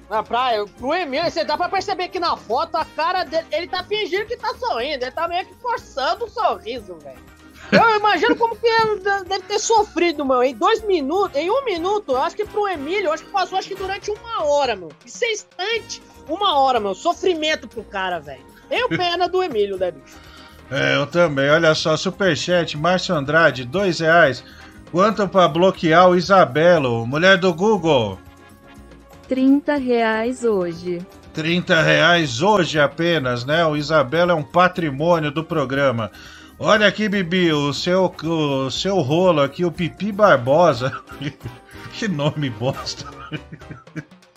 Na 0.08 0.22
praia, 0.22 0.64
pro 0.78 0.94
Emílio, 0.94 1.32
você 1.32 1.44
dá 1.44 1.58
pra 1.58 1.68
perceber 1.68 2.10
que 2.10 2.20
na 2.20 2.38
foto 2.38 2.76
a 2.76 2.86
cara 2.86 3.24
dele, 3.24 3.48
ele 3.52 3.68
tá 3.68 3.84
fingindo 3.84 4.28
que 4.28 4.38
tá 4.38 4.54
sorrindo, 4.60 5.04
ele 5.04 5.12
tá 5.12 5.28
meio 5.28 5.48
que 5.48 5.56
forçando 5.56 6.26
o 6.26 6.30
sorriso, 6.30 6.96
velho. 7.00 7.39
Eu 7.72 7.98
imagino 7.98 8.36
como 8.36 8.56
que 8.56 8.66
ele 8.66 9.00
deve 9.00 9.44
ter 9.44 9.60
sofrido, 9.60 10.26
meu. 10.26 10.42
Em 10.42 10.56
dois 10.56 10.84
minutos, 10.86 11.36
em 11.36 11.50
um 11.50 11.64
minuto, 11.64 12.14
eu 12.14 12.22
acho 12.22 12.36
que 12.36 12.46
pro 12.46 12.68
Emílio, 12.68 13.08
eu 13.08 13.14
acho 13.14 13.24
que 13.24 13.32
passou 13.32 13.58
acho 13.58 13.68
que 13.68 13.76
durante 13.76 14.10
uma 14.10 14.44
hora, 14.44 14.76
meu. 14.76 14.90
Isso 15.06 15.24
é 15.24 15.32
instante, 15.32 16.02
uma 16.28 16.58
hora, 16.58 16.80
meu. 16.80 16.96
Sofrimento 16.96 17.68
pro 17.68 17.84
cara, 17.84 18.20
velho. 18.20 18.44
Tenho 18.68 18.90
pena 18.90 19.28
do 19.28 19.44
Emílio, 19.44 19.78
né, 19.78 19.92
bicho? 19.92 20.18
É, 20.72 20.96
eu 20.96 21.06
também. 21.06 21.50
Olha 21.50 21.74
só, 21.76 21.96
superchat, 21.96 22.78
Márcio 22.78 23.16
Andrade, 23.16 23.64
dois 23.64 24.00
reais. 24.00 24.44
Quanto 24.92 25.28
pra 25.28 25.48
bloquear 25.48 26.10
o 26.10 26.16
Isabelo, 26.16 27.06
mulher 27.06 27.38
do 27.38 27.54
Google? 27.54 28.18
30 29.28 29.76
reais 29.76 30.44
hoje. 30.44 31.06
30 31.34 31.82
reais 31.82 32.42
hoje 32.42 32.80
apenas, 32.80 33.46
né? 33.46 33.64
O 33.66 33.78
Isabela 33.78 34.32
é 34.32 34.36
um 34.36 34.44
patrimônio 34.44 35.30
do 35.30 35.44
programa. 35.44 36.12
Olha 36.62 36.88
aqui, 36.88 37.08
Bibi, 37.08 37.54
o 37.54 37.74
seu, 37.74 38.14
o 38.22 38.70
seu 38.70 39.00
rolo 39.00 39.42
aqui, 39.42 39.64
o 39.64 39.72
Pipi 39.72 40.12
Barbosa. 40.12 40.92
que 41.94 42.06
nome 42.06 42.50
bosta. 42.50 43.06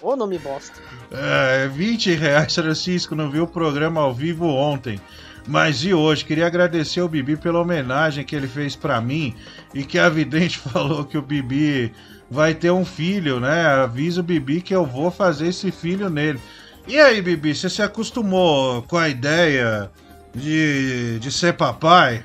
Ô, 0.01 0.15
nome 0.15 0.39
bosta. 0.39 0.81
É, 1.11 1.67
20 1.67 2.15
reais, 2.15 2.55
Francisco, 2.55 3.17
não 3.17 3.29
viu 3.29 3.43
o 3.43 3.49
programa 3.49 4.01
ao 4.01 4.15
vivo 4.15 4.47
ontem. 4.47 5.01
Mas 5.49 5.83
e 5.85 5.93
hoje? 5.93 6.25
Queria 6.25 6.47
agradecer 6.47 7.01
ao 7.01 7.09
Bibi 7.09 7.37
pela 7.37 7.61
homenagem 7.61 8.25
que 8.25 8.37
ele 8.37 8.47
fez 8.47 8.77
pra 8.77 9.01
mim 9.01 9.35
e 9.75 9.83
que 9.83 9.99
a 9.99 10.09
vidente 10.09 10.61
falou 10.71 11.05
que 11.05 11.19
o 11.19 11.23
Bibi 11.23 11.93
vai 12.31 12.55
ter 12.55 12.71
um 12.71 12.85
filho, 12.85 13.41
né? 13.41 13.67
Avisa 13.67 14.21
o 14.21 14.25
Bibi 14.25 14.61
que 14.61 14.73
eu 14.73 14.87
vou 14.87 15.11
fazer 15.11 15.49
esse 15.49 15.73
filho 15.73 16.09
nele. 16.09 16.39
E 16.87 17.01
aí, 17.01 17.21
Bibi, 17.21 17.53
você 17.53 17.69
se 17.69 17.83
acostumou 17.83 18.83
com 18.83 18.97
a 18.97 19.09
ideia 19.09 19.91
de, 20.35 21.19
de 21.19 21.31
ser 21.31 21.57
papai? 21.57 22.25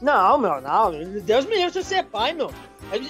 Não, 0.00 0.38
meu, 0.38 0.60
não. 0.60 0.90
Deus 1.20 1.44
me 1.44 1.56
livre 1.56 1.72
de 1.72 1.84
ser 1.84 2.04
pai, 2.04 2.32
meu. 2.32 2.50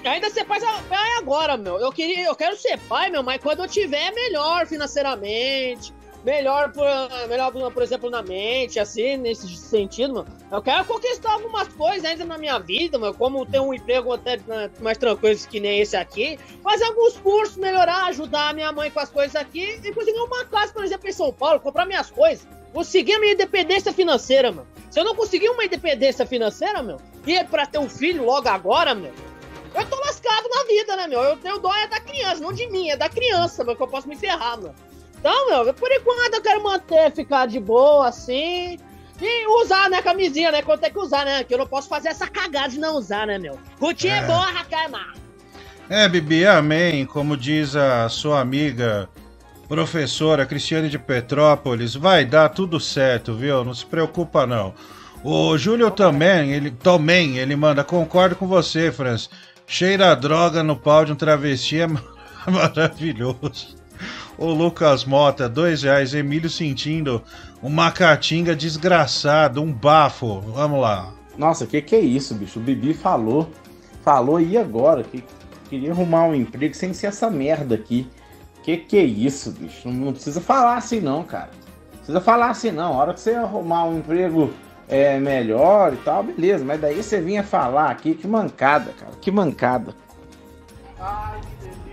Ainda 0.04 0.28
ser 0.28 0.44
pai, 0.44 0.60
pai 0.88 1.16
agora, 1.18 1.56
meu. 1.56 1.78
Eu, 1.78 1.92
queria, 1.92 2.26
eu 2.26 2.34
quero 2.34 2.56
ser 2.56 2.78
pai, 2.88 3.10
meu, 3.10 3.22
mas 3.22 3.40
quando 3.40 3.60
eu 3.60 3.68
tiver 3.68 4.12
melhor 4.12 4.66
financeiramente, 4.66 5.94
melhor, 6.24 6.72
por, 6.72 6.86
melhor, 7.28 7.52
por 7.72 7.82
exemplo, 7.82 8.10
na 8.10 8.22
mente, 8.22 8.78
assim, 8.78 9.16
nesse 9.16 9.48
sentido, 9.56 10.14
mano. 10.14 10.26
Eu 10.50 10.62
quero 10.62 10.84
conquistar 10.84 11.32
algumas 11.32 11.68
coisas 11.68 12.04
ainda 12.04 12.24
na 12.24 12.36
minha 12.36 12.58
vida, 12.58 12.98
mano, 12.98 13.14
como 13.14 13.46
ter 13.46 13.60
um 13.60 13.72
emprego 13.72 14.12
até 14.12 14.38
né, 14.46 14.70
mais 14.80 14.98
tranquilo 14.98 15.38
que 15.48 15.60
nem 15.60 15.80
esse 15.80 15.96
aqui, 15.96 16.38
fazer 16.62 16.84
alguns 16.84 17.16
cursos, 17.18 17.56
melhorar, 17.56 18.06
ajudar 18.06 18.50
a 18.50 18.52
minha 18.52 18.72
mãe 18.72 18.90
com 18.90 19.00
as 19.00 19.10
coisas 19.10 19.36
aqui 19.36 19.80
e 19.82 19.92
conseguir 19.92 20.20
uma 20.20 20.44
casa, 20.44 20.72
por 20.72 20.84
exemplo, 20.84 21.08
em 21.08 21.12
São 21.12 21.32
Paulo, 21.32 21.60
comprar 21.60 21.86
minhas 21.86 22.10
coisas. 22.10 22.46
Conseguir 22.72 23.14
a 23.14 23.20
minha 23.20 23.32
independência 23.32 23.92
financeira, 23.92 24.52
mano. 24.52 24.66
Se 24.90 25.00
eu 25.00 25.04
não 25.04 25.14
conseguir 25.14 25.48
uma 25.48 25.64
independência 25.64 26.24
financeira, 26.24 26.82
meu, 26.82 26.98
e 27.26 27.34
é 27.34 27.42
pra 27.42 27.66
ter 27.66 27.78
um 27.78 27.88
filho 27.88 28.24
logo 28.24 28.48
agora, 28.48 28.94
meu, 28.94 29.12
eu 29.74 29.86
tô 29.86 29.96
lascado 30.00 30.48
na 30.48 30.64
vida, 30.64 30.96
né, 30.96 31.06
meu? 31.06 31.20
Eu 31.20 31.36
tenho 31.36 31.58
dó 31.58 31.72
é 31.74 31.86
da 31.86 32.00
criança, 32.00 32.40
não 32.40 32.52
de 32.52 32.68
mim, 32.68 32.90
é 32.90 32.96
da 32.96 33.08
criança, 33.08 33.64
meu, 33.64 33.76
que 33.76 33.82
eu 33.82 33.88
posso 33.88 34.08
me 34.08 34.16
ferrar, 34.16 34.60
meu. 34.60 34.74
Então, 35.20 35.64
meu, 35.64 35.74
por 35.74 35.92
enquanto 35.92 36.34
eu 36.34 36.42
quero 36.42 36.62
manter, 36.62 37.12
ficar 37.12 37.46
de 37.46 37.60
boa, 37.60 38.08
assim. 38.08 38.78
E 39.20 39.62
usar, 39.62 39.90
né, 39.90 40.00
camisinha, 40.00 40.50
né? 40.50 40.62
Quando 40.62 40.80
tem 40.80 40.90
que 40.90 40.98
usar, 40.98 41.26
né? 41.26 41.44
Que 41.44 41.52
eu 41.52 41.58
não 41.58 41.66
posso 41.66 41.88
fazer 41.88 42.08
essa 42.08 42.26
cagada 42.26 42.70
de 42.70 42.78
não 42.78 42.96
usar, 42.96 43.26
né, 43.26 43.38
meu? 43.38 43.58
Curtir 43.78 44.08
é, 44.08 44.16
é 44.16 44.22
boa, 44.22 44.46
Raquel 44.50 44.90
É, 45.90 46.08
Bibi, 46.08 46.46
amém. 46.46 47.04
Como 47.04 47.36
diz 47.36 47.76
a 47.76 48.08
sua 48.08 48.40
amiga 48.40 49.10
professora 49.68 50.46
Cristiane 50.46 50.88
de 50.88 50.98
Petrópolis, 50.98 51.94
vai 51.94 52.24
dar 52.24 52.48
tudo 52.48 52.80
certo, 52.80 53.34
viu? 53.34 53.62
Não 53.62 53.74
se 53.74 53.84
preocupa, 53.84 54.46
não. 54.46 54.74
O 55.22 55.56
Júlio 55.58 55.90
também, 55.90 56.52
ele 56.52 56.70
também, 56.70 57.36
ele 57.36 57.54
manda, 57.54 57.84
concordo 57.84 58.34
com 58.34 58.46
você, 58.46 58.90
Franz. 58.90 59.28
Cheira 59.66 60.10
a 60.10 60.14
droga 60.14 60.62
no 60.62 60.74
pau 60.74 61.04
de 61.04 61.12
um 61.12 61.14
travesti 61.14 61.82
é 61.82 61.86
maravilhoso. 62.50 63.79
O 64.40 64.54
Lucas 64.54 65.04
Mota, 65.04 65.50
dois 65.50 65.82
reais. 65.82 66.14
Emílio 66.14 66.48
sentindo 66.48 67.22
uma 67.62 67.92
caatinga 67.92 68.56
desgraçado, 68.56 69.62
um 69.62 69.70
bafo. 69.70 70.40
Vamos 70.40 70.80
lá. 70.80 71.12
Nossa, 71.36 71.66
que 71.66 71.82
que 71.82 71.94
é 71.94 72.00
isso, 72.00 72.34
bicho? 72.34 72.58
O 72.58 72.62
Bibi 72.62 72.94
falou. 72.94 73.50
Falou 74.02 74.40
e 74.40 74.56
agora? 74.56 75.04
Que 75.04 75.22
queria 75.68 75.92
arrumar 75.92 76.24
um 76.24 76.34
emprego 76.34 76.74
sem 76.74 76.94
ser 76.94 77.08
essa 77.08 77.28
merda 77.28 77.74
aqui. 77.74 78.08
Que 78.62 78.78
que 78.78 78.96
é 78.96 79.04
isso, 79.04 79.52
bicho? 79.52 79.86
Não, 79.86 80.06
não 80.06 80.12
precisa 80.14 80.40
falar 80.40 80.78
assim 80.78 81.00
não, 81.00 81.22
cara. 81.22 81.50
Não 81.90 81.96
precisa 81.98 82.20
falar 82.22 82.48
assim 82.48 82.70
não. 82.70 82.94
A 82.94 82.96
hora 82.96 83.12
que 83.12 83.20
você 83.20 83.34
arrumar 83.34 83.84
um 83.84 83.98
emprego 83.98 84.54
é, 84.88 85.20
melhor 85.20 85.92
e 85.92 85.98
tal, 85.98 86.22
beleza. 86.22 86.64
Mas 86.64 86.80
daí 86.80 87.02
você 87.02 87.20
vinha 87.20 87.42
falar 87.42 87.90
aqui, 87.90 88.14
que 88.14 88.26
mancada, 88.26 88.90
cara. 88.98 89.12
Que 89.20 89.30
mancada. 89.30 89.94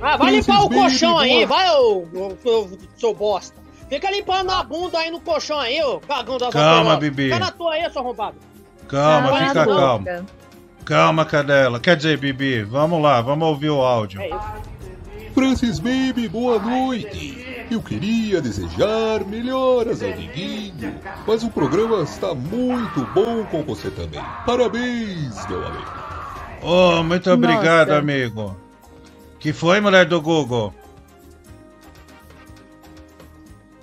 Ah, 0.02 0.18
vai 0.18 0.32
limpar 0.32 0.64
o 0.64 0.70
colchão 0.70 1.18
aí, 1.18 1.46
vai, 1.46 1.70
ô, 1.72 2.08
ô, 2.14 2.68
seu 2.98 3.14
bosta. 3.14 3.60
Fica 3.90 4.12
limpando 4.12 4.52
a 4.52 4.64
bunda 4.64 5.00
aí 5.00 5.10
no 5.10 5.20
colchão 5.20 5.60
aí, 5.60 5.82
ô 5.82 6.00
cagão 6.00 6.38
da 6.38 6.50
Calma, 6.50 6.98
Bibi. 6.98 7.26
Fica 7.26 7.40
na 7.40 7.52
tua 7.52 7.74
aí, 7.74 7.90
seu 7.90 8.02
arrombado. 8.02 8.36
Calma, 8.88 9.38
fica 9.38 9.66
calma. 9.66 10.26
Calma, 10.86 11.26
cadela. 11.26 11.80
Quer 11.80 11.96
dizer, 11.96 12.18
Bibi, 12.18 12.64
vamos 12.64 13.02
lá, 13.02 13.22
vamos 13.22 13.48
ouvir 13.48 13.70
o 13.70 13.82
áudio. 13.82 14.22
É 14.22 14.30
Francis 15.38 15.80
Baby, 15.80 16.28
boa 16.28 16.58
noite. 16.58 17.66
Eu 17.70 17.80
queria 17.82 18.42
desejar 18.42 19.24
melhoras 19.26 20.02
ao 20.02 20.12
Diguinho, 20.12 21.00
mas 21.28 21.44
o 21.44 21.50
programa 21.50 22.02
está 22.02 22.34
muito 22.34 23.06
bom 23.14 23.46
com 23.46 23.62
você 23.62 23.92
também. 23.92 24.20
Parabéns, 24.46 25.46
meu 25.48 25.64
amigo. 25.64 25.92
Oh, 26.64 27.04
muito 27.04 27.30
obrigado, 27.30 27.90
Nossa. 27.90 28.00
amigo. 28.00 28.67
Que 29.40 29.54
foi, 29.54 29.80
mulher 29.80 30.06
do 30.06 30.22
Google? 30.22 30.74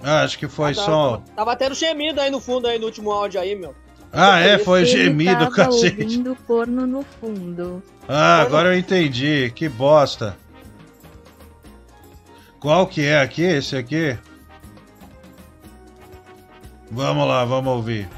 Ah, 0.02 0.22
acho 0.22 0.38
que 0.38 0.46
foi 0.46 0.72
ah, 0.72 0.74
só. 0.74 1.22
Tava 1.34 1.56
tendo 1.56 1.74
gemido 1.74 2.20
aí 2.20 2.30
no 2.30 2.40
fundo, 2.40 2.66
aí 2.66 2.78
no 2.78 2.86
último 2.86 3.10
áudio 3.10 3.40
aí, 3.40 3.54
meu. 3.54 3.74
Ah, 4.12 4.38
é, 4.38 4.58
foi 4.58 4.84
gemido, 4.84 5.50
cacete. 5.50 6.02
ouvindo 6.02 6.36
porno 6.46 6.86
no 6.86 7.02
fundo. 7.02 7.82
Ah, 8.08 8.42
agora 8.42 8.68
eu 8.68 8.78
entendi. 8.78 9.50
Que 9.54 9.68
bosta. 9.68 10.36
Qual 12.60 12.86
que 12.86 13.04
é 13.04 13.20
aqui? 13.20 13.42
Esse 13.42 13.76
aqui? 13.76 14.16
Vamos 16.90 17.26
lá, 17.26 17.44
vamos 17.44 17.72
ouvir. 17.72 18.08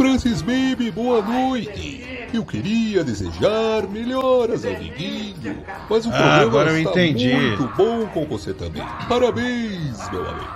Francis 0.00 0.40
Baby, 0.40 0.90
boa 0.90 1.20
noite. 1.20 2.26
Eu 2.32 2.42
queria 2.42 3.04
desejar 3.04 3.86
melhoras 3.86 4.64
ao 4.64 4.74
Diguinho, 4.74 5.62
mas 5.90 6.06
o 6.06 6.10
ah, 6.10 6.38
programa 6.40 6.78
está 6.78 7.04
entendi. 7.04 7.34
muito 7.34 7.68
bom 7.76 8.06
com 8.06 8.24
você 8.24 8.54
também. 8.54 8.82
Parabéns, 9.06 10.10
meu 10.10 10.26
amigo. 10.26 10.48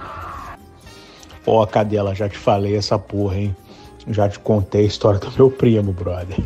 Ó, 1.45 1.63
oh, 1.63 1.67
Cadela, 1.67 2.15
já 2.15 2.27
te 2.27 2.39
falei 2.39 2.75
essa 2.75 2.99
porra, 2.99 3.37
hein? 3.37 3.57
Já 4.09 4.31
te 4.31 4.39
contei 4.39 4.85
a 4.85 4.87
história 4.87 5.21
do 5.21 5.31
meu 5.33 5.51
primo, 5.51 5.93
brother. 5.93 6.39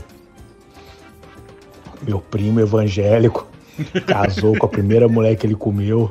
Meu 2.03 2.19
primo 2.19 2.59
evangélico 2.59 3.47
casou 4.09 4.59
com 4.59 4.67
a 4.67 4.69
primeira 4.69 5.07
mulher 5.07 5.37
que 5.37 5.47
ele 5.47 5.55
comeu, 5.55 6.11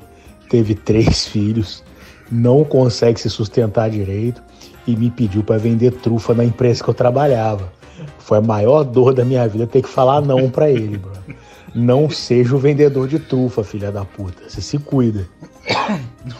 teve 0.49 0.73
três 0.73 1.27
filhos, 1.27 1.83
não 2.31 2.63
consegue 2.63 3.19
se 3.19 3.29
sustentar 3.29 3.89
direito 3.89 4.46
e 4.87 4.95
me 4.95 5.11
pediu 5.11 5.43
para 5.43 5.57
vender 5.57 5.91
trufa 5.91 6.33
na 6.33 6.45
empresa 6.45 6.83
que 6.83 6.89
eu 6.89 6.93
trabalhava. 6.93 7.71
Foi 8.19 8.37
a 8.37 8.41
maior 8.41 8.83
dor 8.83 9.13
da 9.13 9.25
minha 9.25 9.47
vida 9.47 9.67
ter 9.67 9.81
que 9.81 9.89
falar 9.89 10.21
não 10.21 10.49
para 10.49 10.69
ele, 10.69 10.97
bro. 10.97 11.11
Não 11.75 12.09
seja 12.09 12.55
o 12.55 12.59
vendedor 12.59 13.07
de 13.07 13.19
trufa, 13.19 13.63
filha 13.63 13.91
da 13.91 14.05
puta. 14.05 14.49
Você 14.49 14.61
se 14.61 14.79
cuida. 14.79 15.27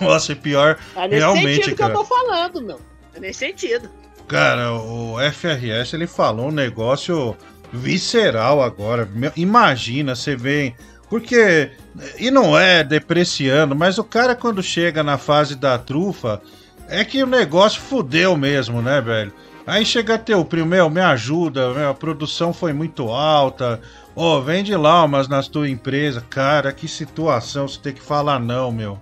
Nossa, 0.02 0.32
e 0.32 0.36
pior, 0.36 0.78
é 0.95 1.07
nesse 1.07 1.19
realmente, 1.19 1.56
sentido 1.56 1.76
cara. 1.76 1.94
que 1.94 1.98
eu 1.98 2.02
tô 2.02 2.07
falando, 2.07 2.61
meu. 2.61 2.80
É 3.14 3.19
nesse 3.19 3.40
sentido. 3.40 3.90
Cara, 4.28 4.74
o 4.74 5.15
FRS 5.32 5.94
ele 5.94 6.07
falou 6.07 6.48
um 6.48 6.52
negócio 6.52 7.36
visceral 7.72 8.61
agora. 8.61 9.07
Imagina, 9.36 10.15
você 10.15 10.36
vê. 10.36 10.74
Porque. 11.10 11.72
E 12.18 12.30
não 12.30 12.57
é 12.57 12.84
depreciando, 12.84 13.76
mas 13.76 13.98
o 13.98 14.03
cara 14.03 14.36
quando 14.36 14.61
chega 14.61 15.03
na 15.03 15.18
fase 15.18 15.56
da 15.56 15.78
trufa, 15.78 16.41
é 16.89 17.03
que 17.03 17.22
o 17.23 17.27
negócio 17.27 17.81
fudeu 17.81 18.35
mesmo, 18.38 18.81
né, 18.81 19.01
velho? 19.01 19.34
Aí 19.65 19.85
chega 19.85 20.18
teu 20.18 20.45
primo, 20.45 20.68
meu, 20.68 20.89
me 20.89 21.01
ajuda, 21.01 21.73
meu, 21.73 21.89
a 21.89 21.93
produção 21.93 22.53
foi 22.53 22.72
muito 22.72 23.09
alta. 23.09 23.81
Ô, 24.15 24.38
oh, 24.38 24.41
vende 24.41 24.73
laumas 24.76 25.27
nas 25.27 25.49
tua 25.49 25.69
empresa. 25.69 26.23
Cara, 26.30 26.72
que 26.72 26.88
situação, 26.88 27.68
você 27.68 27.77
tem 27.80 27.93
que 27.93 28.01
falar 28.01 28.39
não, 28.39 28.72
meu. 28.72 28.97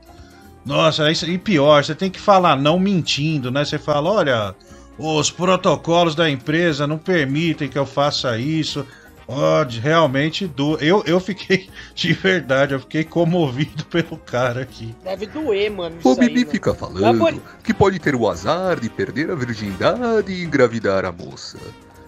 Nossa, 0.65 1.11
e 1.11 1.37
pior, 1.37 1.83
você 1.83 1.93
tem 1.93 2.09
que 2.09 2.19
falar 2.19 2.55
não 2.55 2.79
mentindo, 2.79 3.51
né? 3.51 3.63
Você 3.63 3.77
fala, 3.77 4.09
olha, 4.09 4.55
os 4.97 5.29
protocolos 5.29 6.15
da 6.15 6.27
empresa 6.27 6.87
não 6.87 6.97
permitem 6.97 7.69
que 7.69 7.77
eu 7.77 7.85
faça 7.85 8.35
isso. 8.39 8.85
Pode, 9.25 9.79
realmente 9.79 10.45
do. 10.45 10.77
Eu, 10.77 11.03
eu 11.05 11.19
fiquei, 11.19 11.67
de 11.95 12.13
verdade, 12.13 12.73
eu 12.73 12.79
fiquei 12.79 13.03
comovido 13.03 13.83
pelo 13.89 14.17
cara 14.17 14.61
aqui. 14.61 14.95
Deve 15.03 15.25
doer, 15.25 15.71
mano. 15.71 15.97
O 16.03 16.15
Bibi 16.15 16.45
fica 16.45 16.73
falando 16.73 17.41
que 17.63 17.73
pode 17.73 17.97
ter 17.99 18.15
o 18.15 18.29
azar 18.29 18.79
de 18.79 18.89
perder 18.89 19.31
a 19.31 19.35
virgindade 19.35 20.31
e 20.31 20.43
engravidar 20.43 21.05
a 21.05 21.11
moça. 21.11 21.57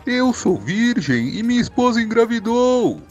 Eu 0.05 0.31
sou 0.31 0.57
virgem 0.57 1.35
e 1.35 1.43
minha 1.43 1.59
esposa 1.59 2.01
engravidou. 2.01 3.01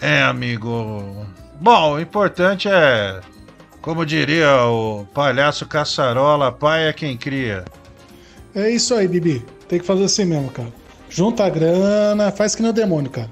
É, 0.00 0.22
amigo. 0.22 1.26
Bom, 1.60 1.94
o 1.94 2.00
importante 2.00 2.68
é. 2.68 3.20
Como 3.82 4.06
diria 4.06 4.64
o 4.64 5.06
palhaço 5.12 5.66
caçarola, 5.66 6.50
pai 6.50 6.88
é 6.88 6.92
quem 6.92 7.16
cria. 7.16 7.64
É 8.54 8.70
isso 8.70 8.94
aí, 8.94 9.06
Bibi. 9.06 9.44
Tem 9.68 9.78
que 9.78 9.86
fazer 9.86 10.04
assim 10.04 10.24
mesmo, 10.24 10.50
cara. 10.50 10.85
Junta 11.16 11.46
a 11.46 11.48
grana, 11.48 12.30
faz 12.30 12.54
que 12.54 12.60
nem 12.60 12.70
o 12.70 12.74
demônio, 12.74 13.10
cara. 13.10 13.30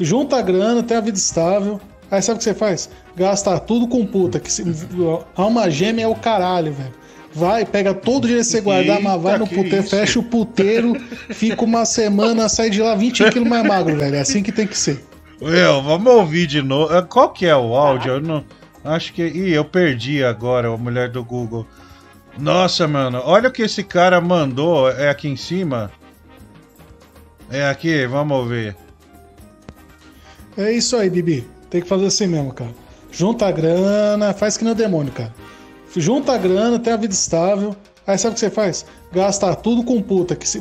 Junta 0.00 0.38
a 0.38 0.42
grana, 0.42 0.82
tem 0.82 0.96
a 0.96 1.00
vida 1.00 1.16
estável. 1.16 1.80
Aí 2.10 2.20
sabe 2.20 2.34
o 2.34 2.38
que 2.38 2.44
você 2.44 2.52
faz? 2.52 2.90
Gasta 3.14 3.60
tudo 3.60 3.86
com 3.86 4.04
puta. 4.04 4.40
Que 4.40 4.50
se, 4.50 4.64
alma 5.36 5.70
gêmea 5.70 6.06
é 6.06 6.08
o 6.08 6.16
caralho, 6.16 6.72
velho. 6.72 6.92
Vai, 7.32 7.64
pega 7.64 7.94
todo 7.94 8.26
dia 8.26 8.42
você 8.42 8.60
guardar, 8.60 9.00
mas 9.00 9.22
vai 9.22 9.34
Eita, 9.34 9.44
no 9.44 9.48
que 9.48 9.54
puteiro, 9.54 9.84
isso? 9.84 9.90
fecha 9.96 10.18
o 10.18 10.22
puteiro, 10.24 10.94
fica 11.30 11.64
uma 11.64 11.84
semana, 11.84 12.48
sai 12.48 12.70
de 12.70 12.82
lá 12.82 12.96
20 12.96 13.30
quilos 13.30 13.48
mais 13.48 13.64
magro, 13.64 13.96
velho. 13.96 14.16
É 14.16 14.20
assim 14.20 14.42
que 14.42 14.50
tem 14.50 14.66
que 14.66 14.76
ser. 14.76 15.02
Eu, 15.40 15.80
vamos 15.80 16.12
ouvir 16.12 16.48
de 16.48 16.60
novo. 16.60 16.92
Ah, 16.92 17.02
Qual 17.02 17.30
que 17.30 17.46
é 17.46 17.54
o 17.54 17.76
áudio? 17.76 18.14
Eu 18.14 18.20
não. 18.20 18.44
Acho 18.84 19.12
que. 19.12 19.22
Ih, 19.22 19.52
eu 19.52 19.64
perdi 19.64 20.24
agora, 20.24 20.74
a 20.74 20.76
mulher 20.76 21.08
do 21.08 21.24
Google. 21.24 21.64
Nossa, 22.36 22.88
mano, 22.88 23.22
olha 23.24 23.48
o 23.48 23.52
que 23.52 23.62
esse 23.62 23.84
cara 23.84 24.20
mandou. 24.20 24.90
É 24.90 25.08
aqui 25.08 25.28
em 25.28 25.36
cima? 25.36 25.88
É 27.52 27.68
aqui, 27.68 28.06
vamos 28.06 28.36
ouvir. 28.38 28.74
É 30.56 30.72
isso 30.72 30.96
aí, 30.96 31.10
Bibi. 31.10 31.46
Tem 31.68 31.82
que 31.82 31.88
fazer 31.88 32.06
assim 32.06 32.26
mesmo, 32.26 32.52
cara. 32.52 32.70
Junta 33.10 33.46
a 33.46 33.52
grana, 33.52 34.32
faz 34.32 34.56
que 34.56 34.64
nem 34.64 34.72
o 34.72 34.76
demônio, 34.76 35.12
cara. 35.12 35.32
Junta 35.94 36.32
a 36.32 36.38
grana, 36.38 36.78
tem 36.78 36.94
a 36.94 36.96
vida 36.96 37.12
estável. 37.12 37.76
Aí 38.06 38.16
sabe 38.16 38.32
o 38.32 38.34
que 38.34 38.40
você 38.40 38.50
faz? 38.50 38.86
Gasta 39.12 39.54
tudo 39.54 39.84
com 39.84 40.00
puta. 40.00 40.34
Que 40.34 40.48
se... 40.48 40.58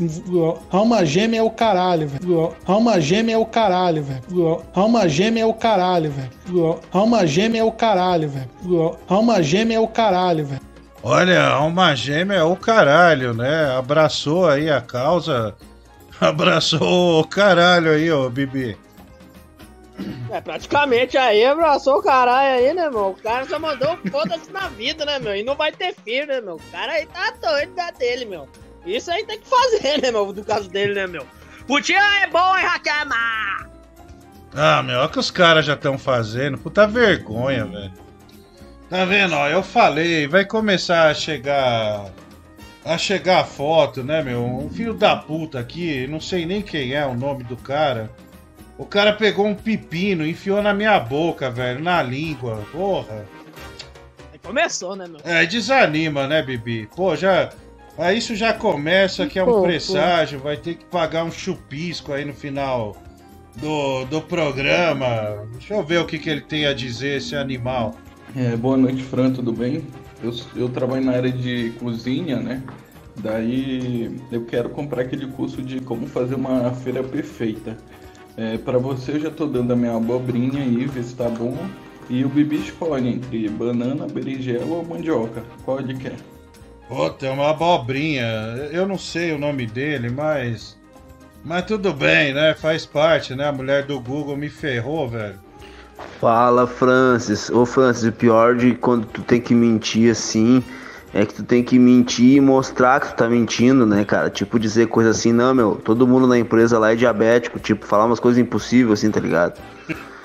Alma 0.69 1.05
gêmea 1.05 1.39
é 1.39 1.43
o 1.43 1.49
caralho, 1.49 2.09
velho. 2.09 2.53
Alma 2.65 2.99
gêmea 2.99 3.35
é 3.35 3.37
o 3.37 3.45
caralho, 3.45 4.03
velho. 4.03 4.61
Alma 4.73 5.07
gêmea 5.07 5.43
é 5.43 5.45
o 5.45 5.53
caralho, 5.53 6.11
velho. 6.11 6.79
Alma 6.91 7.25
gêmea 7.25 7.61
é 7.61 7.63
o 7.63 7.71
caralho, 7.71 8.29
velho. 8.29 8.97
Alma 9.07 9.41
gêmea 9.41 9.77
é 9.77 9.79
o 9.79 9.87
caralho, 9.87 10.45
velho. 10.45 10.61
Olha, 11.01 11.47
alma 11.47 11.95
gêmea 11.95 12.35
é 12.35 12.43
o 12.43 12.55
caralho, 12.55 13.33
né? 13.33 13.75
Abraçou 13.77 14.47
aí 14.47 14.69
a 14.69 14.81
causa. 14.81 15.55
Abraçou 16.21 17.19
o 17.19 17.27
caralho 17.27 17.91
aí, 17.91 18.11
ô 18.11 18.29
Bibi. 18.29 18.77
É, 20.29 20.39
praticamente 20.39 21.17
aí 21.17 21.43
abraçou 21.43 21.97
o 21.97 22.03
caralho 22.03 22.59
aí, 22.59 22.73
né, 22.73 22.89
meu? 22.89 23.09
O 23.09 23.15
cara 23.15 23.45
só 23.45 23.57
mandou 23.57 23.97
foda-se 24.09 24.51
na 24.51 24.69
vida, 24.69 25.03
né, 25.03 25.17
meu? 25.17 25.35
E 25.35 25.43
não 25.43 25.55
vai 25.55 25.71
ter 25.71 25.95
filho, 26.05 26.27
né, 26.27 26.39
meu? 26.39 26.55
O 26.55 26.71
cara 26.71 26.93
aí 26.93 27.07
tá 27.07 27.33
doido 27.41 27.73
da 27.73 27.89
dele, 27.91 28.25
meu. 28.25 28.47
Isso 28.85 29.11
aí 29.11 29.25
tem 29.25 29.39
que 29.39 29.47
fazer, 29.47 30.01
né, 30.01 30.11
meu? 30.11 30.31
Do 30.31 30.43
caso 30.43 30.69
dele, 30.69 30.93
né, 30.93 31.07
meu? 31.07 31.25
Putinha 31.67 32.01
é 32.23 32.27
bom, 32.27 32.55
hein, 32.55 32.65
Raquema? 32.65 33.15
Ah, 34.53 34.83
meu, 34.83 34.99
olha 34.99 35.07
o 35.07 35.09
que 35.09 35.19
os 35.19 35.31
caras 35.31 35.65
já 35.65 35.73
estão 35.73 35.97
fazendo. 35.97 36.57
Puta 36.57 36.85
vergonha, 36.85 37.65
velho. 37.65 37.93
Tá 38.89 39.05
vendo, 39.05 39.35
ó? 39.35 39.47
Eu 39.47 39.63
falei, 39.63 40.27
vai 40.27 40.45
começar 40.45 41.09
a 41.09 41.13
chegar. 41.13 42.05
A 42.83 42.97
chegar 42.97 43.41
a 43.41 43.43
foto, 43.43 44.03
né, 44.03 44.23
meu? 44.23 44.43
Um 44.43 44.69
filho 44.69 44.93
da 44.93 45.15
puta 45.15 45.59
aqui, 45.59 46.07
não 46.07 46.19
sei 46.19 46.45
nem 46.45 46.61
quem 46.61 46.93
é 46.93 47.05
o 47.05 47.13
nome 47.13 47.43
do 47.43 47.55
cara. 47.55 48.09
O 48.77 48.85
cara 48.85 49.13
pegou 49.13 49.45
um 49.45 49.53
pepino, 49.53 50.25
enfiou 50.25 50.61
na 50.61 50.73
minha 50.73 50.99
boca, 50.99 51.51
velho, 51.51 51.79
na 51.83 52.01
língua. 52.01 52.65
Porra. 52.71 53.25
Aí 54.33 54.39
começou, 54.39 54.95
né, 54.95 55.05
meu? 55.07 55.19
É, 55.23 55.45
desanima, 55.45 56.27
né, 56.27 56.41
Bibi? 56.41 56.89
Pô, 56.95 57.15
já. 57.15 57.51
Aí 57.97 58.17
isso 58.17 58.35
já 58.35 58.53
começa 58.53 59.27
que 59.27 59.37
é 59.37 59.43
um 59.43 59.61
presságio, 59.61 60.39
vai 60.39 60.57
ter 60.57 60.75
que 60.75 60.85
pagar 60.85 61.23
um 61.23 61.31
chupisco 61.31 62.13
aí 62.13 62.25
no 62.25 62.33
final 62.33 62.97
do, 63.57 64.05
do 64.05 64.21
programa. 64.21 65.47
Deixa 65.51 65.75
eu 65.75 65.83
ver 65.83 65.99
o 65.99 66.05
que, 66.05 66.17
que 66.17 66.29
ele 66.29 66.41
tem 66.41 66.65
a 66.65 66.73
dizer, 66.73 67.17
esse 67.17 67.35
animal. 67.35 67.93
É, 68.35 68.55
boa 68.55 68.77
noite, 68.77 69.03
Fran, 69.03 69.31
tudo 69.31 69.51
bem? 69.51 69.83
Eu, 70.23 70.33
eu 70.55 70.69
trabalho 70.69 71.03
na 71.03 71.13
área 71.13 71.31
de 71.31 71.71
cozinha, 71.79 72.37
né? 72.37 72.63
Daí 73.17 74.19
eu 74.31 74.45
quero 74.45 74.69
comprar 74.69 75.01
aquele 75.01 75.27
curso 75.27 75.61
de 75.61 75.79
como 75.81 76.07
fazer 76.07 76.35
uma 76.35 76.71
feira 76.71 77.03
perfeita. 77.03 77.77
É, 78.37 78.57
para 78.57 78.77
você 78.77 79.13
eu 79.13 79.19
já 79.19 79.31
tô 79.31 79.45
dando 79.45 79.73
a 79.73 79.75
minha 79.75 79.95
abobrinha 79.95 80.61
aí, 80.61 80.85
ver 80.85 81.03
se 81.03 81.15
tá 81.15 81.29
bom. 81.29 81.57
E 82.09 82.25
o 82.25 82.29
Bibi 82.29 82.57
escolhe 82.57 83.09
entre 83.09 83.47
banana, 83.49 84.07
berinjela 84.07 84.65
ou 84.65 84.85
mandioca. 84.85 85.43
Qual 85.63 85.79
ele 85.79 85.95
quer? 85.95 86.15
Pô, 86.87 87.09
tem 87.09 87.29
uma 87.29 87.51
abobrinha. 87.51 88.23
Eu 88.71 88.87
não 88.87 88.97
sei 88.97 89.31
o 89.31 89.39
nome 89.39 89.65
dele, 89.65 90.09
mas. 90.09 90.77
Mas 91.43 91.65
tudo 91.65 91.93
bem, 91.93 92.33
né? 92.33 92.53
Faz 92.53 92.85
parte, 92.85 93.33
né? 93.33 93.47
A 93.47 93.51
mulher 93.51 93.85
do 93.85 93.99
Google 93.99 94.35
me 94.35 94.49
ferrou, 94.49 95.07
velho. 95.07 95.39
Fala, 96.19 96.67
Francis. 96.67 97.49
Ô, 97.49 97.65
Francis, 97.65 98.03
o 98.03 98.11
pior 98.11 98.55
de 98.55 98.75
quando 98.75 99.05
tu 99.05 99.21
tem 99.21 99.41
que 99.41 99.53
mentir 99.53 100.11
assim 100.11 100.63
é 101.13 101.25
que 101.25 101.33
tu 101.33 101.43
tem 101.43 101.63
que 101.63 101.77
mentir 101.77 102.37
e 102.37 102.41
mostrar 102.41 103.01
que 103.01 103.07
tu 103.07 103.15
tá 103.15 103.27
mentindo, 103.27 103.85
né, 103.85 104.05
cara? 104.05 104.29
Tipo, 104.29 104.57
dizer 104.59 104.87
coisa 104.87 105.09
assim, 105.09 105.33
não, 105.33 105.53
meu, 105.53 105.75
todo 105.75 106.07
mundo 106.07 106.25
na 106.25 106.37
empresa 106.37 106.79
lá 106.79 106.93
é 106.93 106.95
diabético. 106.95 107.59
Tipo, 107.59 107.85
falar 107.85 108.05
umas 108.05 108.19
coisas 108.19 108.41
impossíveis, 108.41 108.99
assim, 108.99 109.11
tá 109.11 109.19
ligado? 109.19 109.59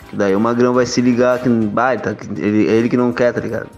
Que 0.09 0.15
daí 0.15 0.37
o 0.37 0.41
Magrão 0.41 0.73
vai 0.73 0.87
se 0.87 1.01
ligar 1.01 1.41
que, 1.41 1.49
bah, 1.49 1.95
ele, 1.95 2.03
tá, 2.03 2.17
ele, 2.37 2.69
é 2.69 2.73
ele 2.73 2.89
que 2.89 2.97
não 2.97 3.13
quer, 3.13 3.33
tá 3.33 3.41
ligado? 3.41 3.69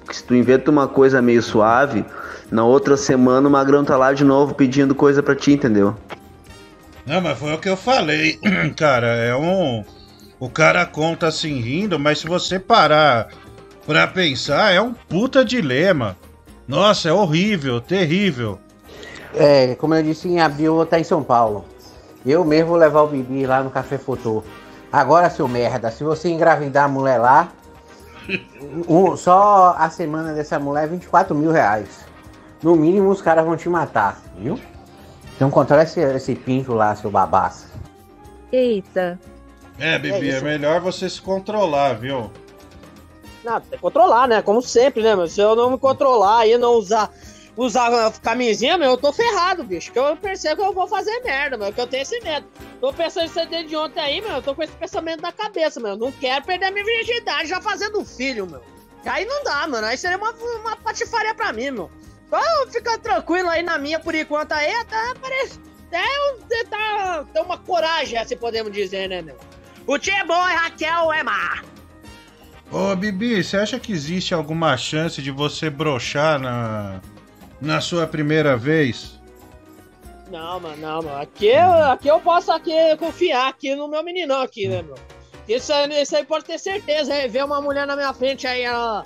Porque 0.00 0.14
se 0.14 0.24
tu 0.24 0.34
inventa 0.34 0.70
uma 0.70 0.88
coisa 0.88 1.22
meio 1.22 1.42
suave, 1.42 2.04
na 2.50 2.64
outra 2.64 2.96
semana 2.96 3.48
o 3.48 3.50
Magrão 3.50 3.84
tá 3.84 3.96
lá 3.96 4.12
de 4.12 4.24
novo 4.24 4.54
pedindo 4.54 4.94
coisa 4.94 5.22
pra 5.22 5.34
ti, 5.34 5.52
entendeu? 5.52 5.96
Não, 7.06 7.20
mas 7.20 7.38
foi 7.38 7.54
o 7.54 7.58
que 7.58 7.68
eu 7.68 7.76
falei, 7.76 8.38
cara. 8.76 9.06
É 9.06 9.34
um. 9.34 9.84
O 10.40 10.48
cara 10.48 10.86
conta 10.86 11.26
assim 11.28 11.60
rindo, 11.60 11.98
mas 11.98 12.18
se 12.20 12.26
você 12.26 12.58
parar 12.58 13.28
pra 13.86 14.06
pensar, 14.08 14.72
é 14.72 14.80
um 14.80 14.94
puta 14.94 15.44
dilema. 15.44 16.16
Nossa, 16.66 17.08
é 17.10 17.12
horrível, 17.12 17.80
terrível. 17.80 18.58
É, 19.34 19.74
como 19.76 19.94
eu 19.94 20.02
disse, 20.02 20.28
em 20.28 20.40
abril 20.40 20.66
eu 20.66 20.74
vou 20.76 20.84
estar 20.84 20.98
em 20.98 21.04
São 21.04 21.22
Paulo. 21.22 21.64
Eu 22.24 22.44
mesmo 22.44 22.68
vou 22.70 22.76
levar 22.78 23.02
o 23.02 23.06
Bibi 23.08 23.46
lá 23.46 23.62
no 23.62 23.70
Café 23.70 23.98
Fotô. 23.98 24.42
Agora, 24.92 25.28
seu 25.30 25.46
merda, 25.46 25.90
se 25.90 26.02
você 26.02 26.28
engravidar 26.30 26.84
a 26.86 26.88
mulher 26.88 27.18
lá, 27.18 27.48
um- 28.88 29.16
só 29.16 29.74
a 29.78 29.88
semana 29.90 30.32
dessa 30.32 30.58
mulher 30.58 30.84
é 30.84 30.88
24 30.88 31.34
mil 31.34 31.50
reais. 31.52 31.88
No 32.62 32.76
mínimo 32.76 33.08
os 33.10 33.22
caras 33.22 33.44
vão 33.44 33.56
te 33.56 33.68
matar, 33.68 34.20
viu? 34.38 34.58
Então 35.36 35.50
controla 35.50 35.82
esse, 35.84 36.00
esse 36.00 36.34
pinto 36.34 36.72
lá, 36.74 36.94
seu 36.94 37.10
babaça. 37.10 37.66
Eita. 38.52 39.18
É, 39.80 39.98
Bibi, 39.98 40.30
É 40.30 40.36
é, 40.36 40.40
melhor 40.40 40.80
você 40.80 41.08
se 41.08 41.20
controlar, 41.20 41.94
viu? 41.94 42.30
Não, 43.42 43.58
tem 43.60 43.70
que 43.70 43.78
controlar, 43.78 44.28
né? 44.28 44.42
Como 44.42 44.60
sempre, 44.60 45.02
né, 45.02 45.16
meu? 45.16 45.26
Se 45.26 45.40
eu 45.40 45.56
não 45.56 45.70
me 45.70 45.78
controlar 45.78 46.46
e 46.46 46.58
não 46.58 46.74
usar, 46.74 47.10
usar 47.56 48.06
a 48.06 48.12
camisinha, 48.12 48.76
meu, 48.76 48.90
eu 48.90 48.98
tô 48.98 49.10
ferrado, 49.10 49.64
bicho. 49.64 49.90
Que 49.90 49.98
eu 49.98 50.14
percebo 50.18 50.62
que 50.62 50.68
eu 50.68 50.74
vou 50.74 50.86
fazer 50.86 51.18
merda, 51.24 51.56
meu. 51.56 51.72
Que 51.72 51.80
eu 51.80 51.86
tenho 51.86 52.02
esse 52.02 52.20
medo. 52.20 52.46
Tô 52.78 52.92
pensando 52.92 53.26
isso 53.26 53.40
aí 53.40 53.46
desde 53.46 53.74
ontem 53.74 54.00
aí, 54.00 54.20
meu. 54.20 54.32
Eu 54.32 54.42
tô 54.42 54.54
com 54.54 54.62
esse 54.62 54.72
pensamento 54.74 55.22
na 55.22 55.32
cabeça, 55.32 55.80
meu. 55.80 55.96
Não 55.96 56.12
quero 56.12 56.44
perder 56.44 56.70
minha 56.70 56.84
virgindade 56.84 57.48
já 57.48 57.60
fazendo 57.62 58.04
filho, 58.04 58.46
meu. 58.46 58.62
Aí 59.06 59.24
não 59.24 59.42
dá, 59.42 59.66
mano. 59.66 59.86
Aí 59.86 59.96
seria 59.96 60.18
uma, 60.18 60.32
uma 60.32 60.76
patifaria 60.76 61.34
pra 61.34 61.54
mim, 61.54 61.70
meu. 61.70 61.90
Só 62.28 62.38
ficar 62.70 62.98
tranquilo 62.98 63.48
aí 63.48 63.62
na 63.62 63.78
minha 63.78 63.98
por 63.98 64.14
enquanto 64.14 64.52
aí, 64.52 64.72
até 64.74 65.14
parece. 65.18 65.58
Até 65.88 66.04
eu 66.04 66.38
tentar 66.48 67.24
ter 67.32 67.40
uma 67.40 67.58
coragem, 67.58 68.16
assim 68.16 68.36
podemos 68.36 68.70
dizer, 68.70 69.08
né, 69.08 69.22
meu? 69.22 69.36
O 69.92 69.98
tio 69.98 70.14
é 70.14 70.24
bom, 70.24 70.48
é 70.48 70.54
Raquel, 70.54 71.12
é 71.12 71.22
mar. 71.24 71.64
Ô, 72.70 72.94
Bibi, 72.94 73.42
você 73.42 73.56
acha 73.56 73.80
que 73.80 73.90
existe 73.90 74.32
alguma 74.32 74.76
chance 74.76 75.20
de 75.20 75.32
você 75.32 75.68
brochar 75.68 76.38
na, 76.38 77.00
na 77.60 77.80
sua 77.80 78.06
primeira 78.06 78.56
vez? 78.56 79.18
Não, 80.30 80.60
mano, 80.60 80.76
não, 80.76 81.02
mano. 81.02 81.16
Aqui, 81.20 81.48
eu- 81.48 81.84
aqui 81.90 82.06
eu 82.06 82.20
posso 82.20 82.52
aqui 82.52 82.70
confiar 82.98 83.48
aqui 83.48 83.74
no 83.74 83.88
meu 83.88 84.00
meninão 84.04 84.40
aqui, 84.42 84.68
né, 84.68 84.80
meu? 84.80 84.94
Isso, 85.48 85.72
aí- 85.72 86.00
isso 86.02 86.14
aí 86.16 86.24
pode 86.24 86.44
ter 86.44 86.58
certeza, 86.60 87.12
hein? 87.12 87.28
Ver 87.28 87.44
uma 87.44 87.60
mulher 87.60 87.84
na 87.84 87.96
minha 87.96 88.14
frente 88.14 88.46
aí, 88.46 88.62
ela 88.62 89.04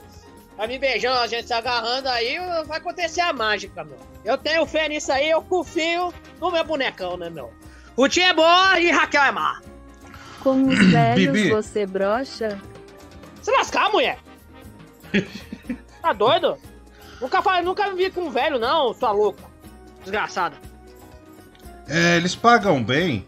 tá 0.55 0.67
me 0.67 0.79
beijando, 0.79 1.19
a 1.19 1.27
gente 1.27 1.47
se 1.47 1.55
agarrando 1.55 2.11
aí, 2.11 2.37
vai 2.67 2.77
acontecer 2.77 3.23
a 3.23 3.33
mágica, 3.33 3.83
meu. 3.85 3.97
Eu 4.23 4.37
tenho 4.37 4.67
fé 4.67 4.87
nisso 4.87 5.11
aí, 5.11 5.31
eu 5.31 5.41
confio 5.41 6.13
no 6.39 6.51
meu 6.51 6.63
bonecão, 6.63 7.17
né, 7.17 7.31
meu? 7.31 7.51
O 7.97 8.07
tio 8.07 8.23
é 8.25 8.35
bom 8.35 8.75
e 8.79 8.91
Raquel 8.91 9.23
é 9.25 9.33
má. 9.33 9.63
Com 10.45 10.69
os 10.69 10.79
velhos 10.93 11.33
Bibi. 11.33 11.51
você 11.51 11.85
brocha? 11.85 12.61
Se 13.43 13.51
lascar, 13.51 13.91
mulher! 13.91 14.19
tá 16.01 16.13
doido? 16.13 16.57
Nunca, 17.21 17.63
nunca 17.63 17.95
vi 17.95 18.11
com 18.11 18.27
um 18.27 18.31
velho, 18.31 18.59
não, 18.59 18.95
sua 18.95 19.11
louca. 19.11 19.43
Desgraçada. 20.03 20.57
É, 21.89 22.17
eles 22.17 22.37
pagam 22.37 22.83
bem. 22.85 23.27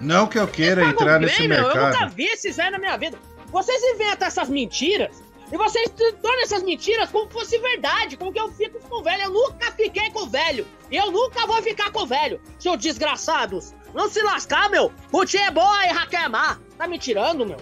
Não 0.00 0.26
que 0.26 0.38
eu 0.38 0.46
queira 0.46 0.84
entrar 0.84 1.18
nesse 1.18 1.38
Bem, 1.38 1.48
meu, 1.48 1.58
eu 1.58 1.64
mercado. 1.66 1.92
nunca 1.92 2.06
vi 2.08 2.24
esses 2.24 2.56
velhos 2.56 2.72
na 2.72 2.78
minha 2.78 2.96
vida. 2.96 3.18
Vocês 3.46 3.82
inventam 3.94 4.28
essas 4.28 4.48
mentiras 4.48 5.22
e 5.50 5.56
vocês 5.56 5.88
tornam 5.90 6.42
essas 6.42 6.62
mentiras 6.62 7.10
como 7.10 7.26
se 7.26 7.32
fosse 7.32 7.58
verdade, 7.58 8.16
como 8.16 8.32
que 8.32 8.38
eu 8.38 8.50
fico 8.52 8.78
com 8.80 8.96
o 8.96 9.02
velho. 9.02 9.22
Eu 9.22 9.30
nunca 9.30 9.72
fiquei 9.72 10.10
com 10.10 10.24
o 10.24 10.28
velho. 10.28 10.66
E 10.90 10.96
eu 10.96 11.10
nunca 11.10 11.46
vou 11.46 11.60
ficar 11.62 11.90
com 11.90 12.02
o 12.02 12.06
velho, 12.06 12.40
seus 12.58 12.78
desgraçados. 12.78 13.74
Não 13.94 14.08
se 14.08 14.22
lascar, 14.22 14.70
meu. 14.70 14.92
Tio 15.26 15.40
é 15.40 15.50
boa 15.50 15.86
e 15.86 15.88
Raquel 15.88 16.20
é 16.20 16.28
má. 16.28 16.58
Tá 16.76 16.86
me 16.86 16.98
tirando, 16.98 17.46
meu. 17.46 17.58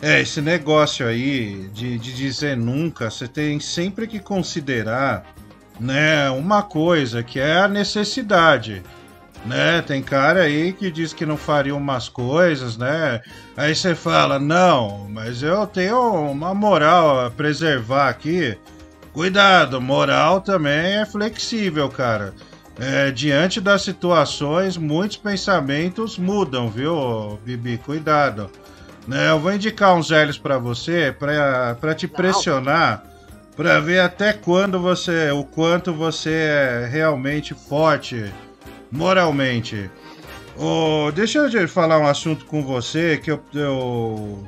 É, 0.00 0.20
esse 0.20 0.40
negócio 0.40 1.06
aí 1.06 1.68
de, 1.72 1.98
de 1.98 2.14
dizer 2.14 2.56
nunca, 2.56 3.10
você 3.10 3.26
tem 3.26 3.58
sempre 3.58 4.06
que 4.06 4.20
considerar, 4.20 5.26
né, 5.80 6.30
uma 6.30 6.62
coisa 6.62 7.22
que 7.22 7.40
é 7.40 7.58
a 7.58 7.68
necessidade. 7.68 8.82
Né, 9.44 9.82
tem 9.82 10.02
cara 10.02 10.42
aí 10.42 10.72
que 10.72 10.90
diz 10.90 11.12
que 11.12 11.24
não 11.24 11.36
faria 11.36 11.74
umas 11.74 12.08
coisas, 12.08 12.76
né? 12.76 13.20
Aí 13.56 13.74
você 13.74 13.94
fala, 13.94 14.36
não, 14.38 15.08
mas 15.08 15.44
eu 15.44 15.64
tenho 15.64 16.30
uma 16.30 16.52
moral 16.52 17.24
a 17.26 17.30
preservar 17.30 18.08
aqui. 18.08 18.58
cuidado, 19.12 19.80
moral 19.80 20.40
também 20.40 20.98
é 20.98 21.06
flexível, 21.06 21.88
cara. 21.88 22.34
É, 22.78 23.10
diante 23.10 23.60
das 23.60 23.82
situações, 23.82 24.76
muitos 24.76 25.16
pensamentos 25.16 26.16
mudam, 26.16 26.70
viu, 26.70 27.38
Bibi? 27.44 27.76
Cuidado. 27.78 28.50
Né, 29.06 29.30
eu 29.30 29.40
vou 29.40 29.52
indicar 29.52 29.96
uns 29.96 30.10
L's 30.10 30.38
pra 30.38 30.58
você, 30.58 31.14
pra 31.18 31.94
te 31.94 32.06
pressionar, 32.06 33.02
pra 33.56 33.80
ver 33.80 34.00
até 34.00 34.32
quando 34.32 34.78
você, 34.78 35.30
o 35.30 35.42
quanto 35.42 35.92
você 35.92 36.30
é 36.30 36.88
realmente 36.90 37.54
forte 37.54 38.32
moralmente. 38.92 39.90
Ô, 40.56 41.10
deixa 41.10 41.38
eu 41.38 41.68
falar 41.68 41.98
um 41.98 42.06
assunto 42.06 42.44
com 42.44 42.62
você 42.62 43.16
que 43.16 43.30
eu, 43.30 43.40
eu, 43.54 44.46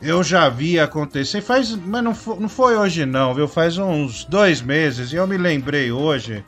eu 0.00 0.24
já 0.24 0.48
vi 0.48 0.80
acontecer. 0.80 1.40
Faz, 1.42 1.74
mas 1.76 2.02
não 2.02 2.14
foi, 2.14 2.38
não 2.40 2.48
foi 2.48 2.76
hoje 2.76 3.04
não, 3.04 3.34
viu? 3.34 3.46
Faz 3.46 3.76
uns 3.76 4.24
dois 4.24 4.62
meses 4.62 5.12
e 5.12 5.16
eu 5.16 5.26
me 5.26 5.36
lembrei 5.36 5.92
hoje 5.92 6.44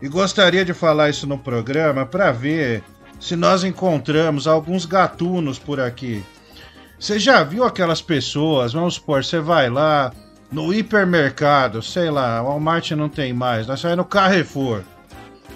e 0.00 0.08
gostaria 0.08 0.64
de 0.64 0.72
falar 0.72 1.10
isso 1.10 1.26
no 1.26 1.38
programa 1.38 2.06
para 2.06 2.32
ver 2.32 2.82
se 3.18 3.36
nós 3.36 3.64
encontramos 3.64 4.46
alguns 4.46 4.86
gatunos 4.86 5.58
por 5.58 5.80
aqui. 5.80 6.24
Você 6.98 7.18
já 7.18 7.42
viu 7.42 7.64
aquelas 7.64 8.00
pessoas? 8.02 8.72
Vamos 8.72 8.94
supor, 8.94 9.24
você 9.24 9.40
vai 9.40 9.68
lá 9.70 10.12
no 10.50 10.72
hipermercado, 10.74 11.82
sei 11.82 12.10
lá, 12.10 12.42
Walmart 12.42 12.90
não 12.92 13.08
tem 13.08 13.32
mais, 13.32 13.66
nós 13.66 13.82
vai 13.82 13.94
no 13.94 14.04
Carrefour. 14.04 14.82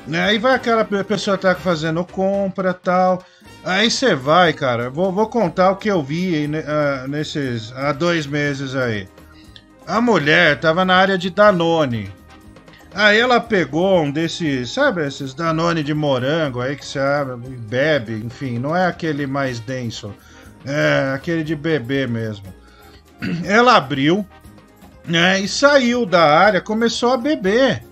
Né? 0.06 0.22
Aí 0.22 0.38
vai 0.38 0.54
aquela 0.54 0.84
pe- 0.84 1.02
pessoa 1.04 1.38
tá 1.38 1.54
fazendo 1.54 2.04
compra 2.04 2.74
tal. 2.74 3.24
Aí 3.64 3.90
você 3.90 4.14
vai, 4.14 4.52
cara. 4.52 4.90
Vou, 4.90 5.10
vou 5.10 5.26
contar 5.28 5.70
o 5.70 5.76
que 5.76 5.88
eu 5.88 6.02
vi 6.02 6.46
ah, 6.66 7.06
nesses 7.08 7.72
há 7.72 7.92
dois 7.92 8.26
meses 8.26 8.74
aí. 8.74 9.08
A 9.86 10.00
mulher 10.00 10.60
tava 10.60 10.84
na 10.84 10.94
área 10.94 11.16
de 11.16 11.30
Danone. 11.30 12.10
Aí 12.94 13.18
ela 13.18 13.40
pegou 13.40 14.02
um 14.02 14.10
desses, 14.10 14.70
sabe, 14.70 15.04
esses 15.04 15.34
Danone 15.34 15.82
de 15.82 15.92
morango 15.92 16.60
aí 16.60 16.76
que 16.76 16.86
você 16.86 17.00
abre 17.00 17.34
e 17.48 17.56
bebe, 17.56 18.22
enfim, 18.24 18.58
não 18.58 18.74
é 18.74 18.86
aquele 18.86 19.26
mais 19.26 19.58
denso, 19.58 20.14
é 20.64 21.12
aquele 21.12 21.42
de 21.42 21.56
bebê 21.56 22.06
mesmo. 22.06 22.46
Ela 23.44 23.76
abriu, 23.76 24.24
né, 25.04 25.40
e 25.40 25.48
saiu 25.48 26.06
da 26.06 26.24
área, 26.24 26.60
começou 26.60 27.12
a 27.12 27.16
beber. 27.16 27.82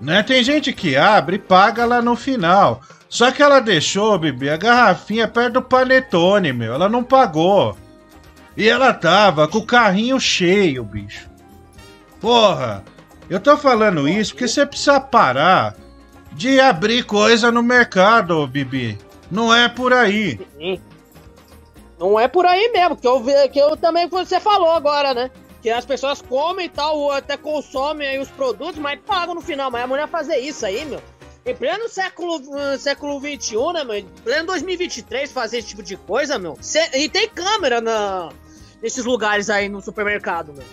Né? 0.00 0.22
Tem 0.22 0.44
gente 0.44 0.72
que 0.72 0.94
abre 0.94 1.36
e 1.36 1.40
paga 1.40 1.84
lá 1.86 2.02
no 2.02 2.14
final. 2.14 2.82
Só 3.08 3.30
que 3.30 3.42
ela 3.42 3.60
deixou, 3.60 4.18
Bibi, 4.18 4.50
a 4.50 4.56
garrafinha 4.56 5.26
perto 5.26 5.54
do 5.54 5.62
panetone, 5.62 6.52
meu. 6.52 6.74
Ela 6.74 6.88
não 6.88 7.02
pagou. 7.02 7.76
E 8.56 8.68
ela 8.68 8.92
tava 8.92 9.48
com 9.48 9.58
o 9.58 9.66
carrinho 9.66 10.20
cheio, 10.20 10.84
bicho. 10.84 11.28
Porra, 12.20 12.84
eu 13.28 13.40
tô 13.40 13.56
falando 13.56 14.08
isso 14.08 14.32
porque 14.32 14.48
você 14.48 14.64
precisa 14.66 15.00
parar 15.00 15.76
de 16.32 16.60
abrir 16.60 17.04
coisa 17.04 17.50
no 17.50 17.62
mercado, 17.62 18.46
Bibi. 18.46 18.98
Não 19.30 19.54
é 19.54 19.68
por 19.68 19.92
aí. 19.92 20.40
Sim. 20.56 20.80
Não 21.98 22.18
é 22.18 22.28
por 22.28 22.46
aí 22.46 22.70
mesmo, 22.72 22.96
que 22.96 23.06
eu, 23.06 23.22
que 23.52 23.58
eu 23.58 23.76
também 23.76 24.06
você 24.08 24.38
falou 24.38 24.70
agora, 24.70 25.12
né? 25.12 25.30
Que 25.60 25.68
as 25.70 25.84
pessoas 25.84 26.22
comem 26.22 26.66
e 26.66 26.68
tal, 26.68 26.96
ou 26.96 27.10
até 27.10 27.36
consomem 27.36 28.20
os 28.20 28.28
produtos, 28.28 28.78
mas 28.78 29.00
pagam 29.04 29.34
no 29.34 29.40
final. 29.40 29.70
Mas 29.70 29.82
a 29.82 29.86
mulher 29.86 30.08
fazer 30.08 30.38
isso 30.38 30.64
aí, 30.64 30.84
meu. 30.84 31.02
Em 31.44 31.54
pleno 31.54 31.88
século, 31.88 32.40
ah, 32.54 32.78
século 32.78 33.18
XXI, 33.20 33.56
né, 33.74 33.82
meu? 33.84 33.96
Em 33.96 34.04
pleno 34.22 34.46
2023, 34.46 35.32
fazer 35.32 35.58
esse 35.58 35.68
tipo 35.68 35.82
de 35.82 35.96
coisa, 35.96 36.38
meu. 36.38 36.56
Cê- 36.60 36.90
e 36.94 37.08
tem 37.08 37.28
câmera 37.28 37.80
na, 37.80 38.28
nesses 38.80 39.04
lugares 39.04 39.50
aí 39.50 39.68
no 39.68 39.80
supermercado, 39.82 40.52
meu. 40.52 40.64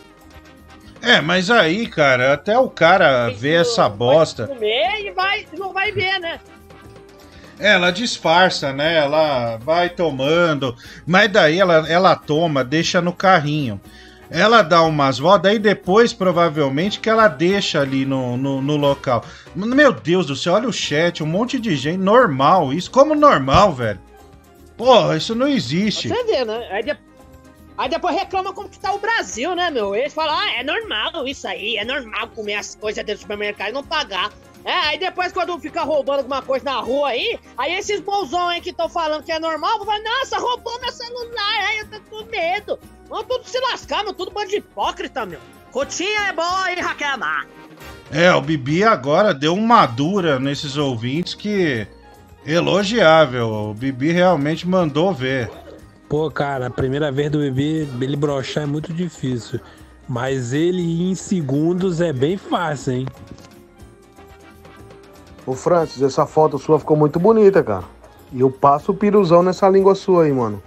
É, 1.01 1.21
mas 1.21 1.51
aí, 1.51 1.85
cara, 1.87 2.33
até 2.33 2.57
o 2.57 2.69
cara 2.69 3.29
ver 3.29 3.61
essa 3.61 3.87
bosta. 3.87 4.47
Comer 4.47 5.05
e 5.05 5.11
vai, 5.11 5.45
não 5.57 5.71
vai 5.71 5.91
ver, 5.91 6.19
né? 6.19 6.39
Ela 7.59 7.91
disfarça, 7.91 8.73
né? 8.73 8.97
Ela 8.97 9.57
vai 9.57 9.89
tomando, 9.89 10.75
mas 11.05 11.31
daí 11.31 11.59
ela, 11.59 11.85
ela 11.89 12.15
toma, 12.15 12.63
deixa 12.63 13.01
no 13.01 13.13
carrinho. 13.13 13.79
Ela 14.29 14.63
dá 14.63 14.81
umas 14.81 15.19
voltas, 15.19 15.51
aí 15.51 15.59
depois, 15.59 16.11
provavelmente, 16.11 16.99
que 16.99 17.09
ela 17.09 17.27
deixa 17.27 17.79
ali 17.79 18.05
no, 18.05 18.35
no, 18.35 18.61
no 18.61 18.75
local. 18.75 19.23
Meu 19.55 19.93
Deus 19.93 20.25
do 20.25 20.35
céu, 20.35 20.53
olha 20.55 20.67
o 20.67 20.73
chat, 20.73 21.23
um 21.23 21.27
monte 21.27 21.59
de 21.59 21.75
gente. 21.75 21.99
Normal, 21.99 22.73
isso 22.73 22.89
como 22.89 23.13
normal, 23.15 23.71
velho. 23.73 23.99
Porra, 24.75 25.15
isso 25.15 25.35
não 25.35 25.47
existe. 25.47 26.09
Você 26.09 26.23
vê, 26.25 26.43
né? 26.43 26.67
Aí, 26.71 26.83
de- 26.83 26.97
aí 27.77 27.89
depois 27.89 28.15
reclama 28.15 28.53
como 28.53 28.69
que 28.69 28.79
tá 28.79 28.93
o 28.93 28.99
Brasil, 28.99 29.55
né, 29.55 29.69
meu? 29.69 29.95
Eles 29.95 30.13
falam, 30.13 30.35
ah, 30.37 30.51
é 30.53 30.63
normal 30.63 31.27
isso 31.27 31.47
aí, 31.47 31.77
é 31.77 31.85
normal 31.85 32.27
comer 32.29 32.55
as 32.55 32.75
coisas 32.75 33.03
dentro 33.03 33.19
do 33.19 33.21
supermercado 33.21 33.69
e 33.69 33.73
não 33.73 33.83
pagar. 33.83 34.31
É, 34.63 34.73
aí 34.73 34.97
depois 34.97 35.31
quando 35.31 35.59
fica 35.59 35.83
roubando 35.83 36.19
alguma 36.19 36.41
coisa 36.41 36.65
na 36.65 36.79
rua 36.79 37.09
aí, 37.09 37.39
aí 37.55 37.75
esses 37.75 38.01
bolsão 38.01 38.47
aí 38.47 38.59
que 38.61 38.71
estão 38.71 38.89
falando 38.89 39.23
que 39.23 39.31
é 39.31 39.39
normal, 39.39 39.77
vão 39.77 39.85
falar, 39.85 40.01
nossa, 40.01 40.39
roubou 40.39 40.79
meu 40.81 40.91
celular, 40.91 41.57
ai, 41.61 41.81
eu 41.81 41.87
tô 41.87 41.99
com 42.09 42.25
medo. 42.25 42.79
Vão 43.07 43.23
tudo 43.23 43.47
se 43.47 43.59
lascar, 43.59 44.03
meu, 44.03 44.13
tudo 44.13 44.31
bando 44.31 44.49
de 44.49 44.57
hipócrita, 44.57 45.25
meu. 45.25 45.39
Cotinha 45.71 46.29
é 46.29 46.33
boa 46.33 46.71
e 46.71 46.79
Raquel 46.79 47.17
má. 47.17 47.45
É, 48.11 48.33
o 48.33 48.41
Bibi 48.41 48.83
agora 48.83 49.33
deu 49.33 49.53
uma 49.53 49.85
dura 49.85 50.39
nesses 50.39 50.77
ouvintes 50.77 51.33
que. 51.33 51.85
Elogiável. 52.45 53.49
O 53.49 53.73
Bibi 53.73 54.11
realmente 54.11 54.67
mandou 54.67 55.13
ver. 55.13 55.49
Pô, 56.07 56.29
cara, 56.29 56.67
a 56.67 56.69
primeira 56.69 57.11
vez 57.11 57.31
do 57.31 57.39
bebê, 57.39 57.87
ele 57.99 58.15
broxar 58.15 58.63
é 58.63 58.67
muito 58.67 58.93
difícil. 58.93 59.59
Mas 60.07 60.53
ele 60.53 61.09
em 61.09 61.15
segundos 61.15 61.99
é 61.99 62.13
bem 62.13 62.37
fácil, 62.37 62.93
hein? 62.93 63.07
Ô 65.47 65.53
Francis, 65.53 66.01
essa 66.01 66.25
foto 66.25 66.59
sua 66.59 66.79
ficou 66.79 66.95
muito 66.95 67.19
bonita, 67.19 67.63
cara. 67.63 67.85
E 68.31 68.41
eu 68.41 68.51
passo 68.51 68.91
o 68.91 68.95
piruzão 68.95 69.41
nessa 69.41 69.67
língua 69.67 69.95
sua 69.95 70.25
aí, 70.25 70.31
mano. 70.31 70.61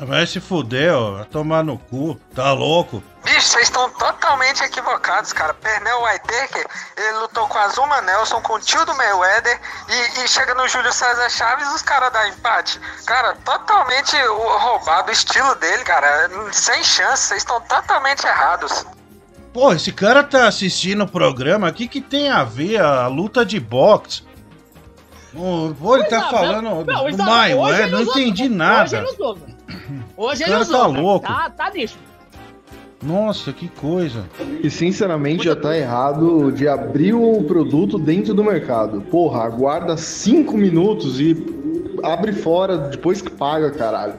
Vai 0.00 0.26
se 0.26 0.40
fuder, 0.40 0.94
ó. 0.94 1.12
Vai 1.16 1.24
tomar 1.24 1.64
no 1.64 1.78
cu. 1.78 2.18
Tá 2.34 2.52
louco? 2.52 3.02
Bicho, 3.24 3.42
vocês 3.42 3.64
estão 3.64 3.90
totalmente 3.90 4.62
equivocados, 4.62 5.32
cara. 5.32 5.52
Pernell 5.54 6.02
Whitaker, 6.02 6.66
ele 6.96 7.18
lutou 7.18 7.46
com 7.48 7.58
a 7.58 7.68
Zuma 7.68 8.00
Nelson, 8.00 8.40
com 8.40 8.54
o 8.54 8.60
tio 8.60 8.84
do 8.86 8.94
Mayweather, 8.94 9.60
e, 9.88 10.24
e 10.24 10.28
chega 10.28 10.54
no 10.54 10.66
Júlio 10.68 10.92
César 10.92 11.28
Chaves 11.28 11.68
os 11.74 11.82
caras 11.82 12.12
dão 12.12 12.26
empate. 12.28 12.80
Cara, 13.06 13.34
totalmente 13.44 14.16
roubado 14.26 15.10
o 15.10 15.12
estilo 15.12 15.54
dele, 15.56 15.84
cara. 15.84 16.30
Sem 16.52 16.82
chance, 16.84 17.24
vocês 17.24 17.42
estão 17.42 17.60
totalmente 17.62 18.24
errados. 18.24 18.86
Pô, 19.52 19.72
esse 19.72 19.92
cara 19.92 20.22
tá 20.22 20.46
assistindo 20.46 21.04
o 21.04 21.08
programa. 21.08 21.68
O 21.68 21.72
que, 21.72 21.88
que 21.88 22.00
tem 22.00 22.30
a 22.30 22.44
ver 22.44 22.80
a 22.80 23.08
luta 23.08 23.44
de 23.44 23.58
boxe? 23.58 24.22
O, 25.34 25.74
pô, 25.74 25.96
ele 25.96 26.04
tá 26.04 26.20
Não, 26.20 26.30
falando 26.30 26.62
não, 26.62 26.84
do 26.84 27.18
Maio, 27.18 27.68
é? 27.68 27.86
Não 27.86 28.02
entendi 28.02 28.44
Hoje 28.44 28.54
nada. 28.54 29.04
Hoje 30.16 30.42
ele 30.42 30.50
cara 30.52 30.62
usou. 30.62 30.76
tá 30.76 30.86
cara. 30.88 31.00
louco. 31.00 31.26
Tá, 31.26 31.50
tá 31.50 31.70
lixo. 31.70 31.98
Nossa, 33.02 33.52
que 33.52 33.68
coisa. 33.68 34.24
E 34.62 34.68
sinceramente 34.68 35.44
já 35.44 35.54
tá 35.54 35.76
errado 35.76 36.50
de 36.50 36.66
abrir 36.66 37.14
o 37.14 37.42
produto 37.44 37.96
dentro 37.98 38.34
do 38.34 38.42
mercado. 38.42 39.00
Porra, 39.02 39.44
aguarda 39.44 39.96
cinco 39.96 40.56
minutos 40.56 41.20
e 41.20 41.36
abre 42.02 42.32
fora 42.32 42.76
depois 42.76 43.22
que 43.22 43.30
paga, 43.30 43.70
caralho. 43.70 44.14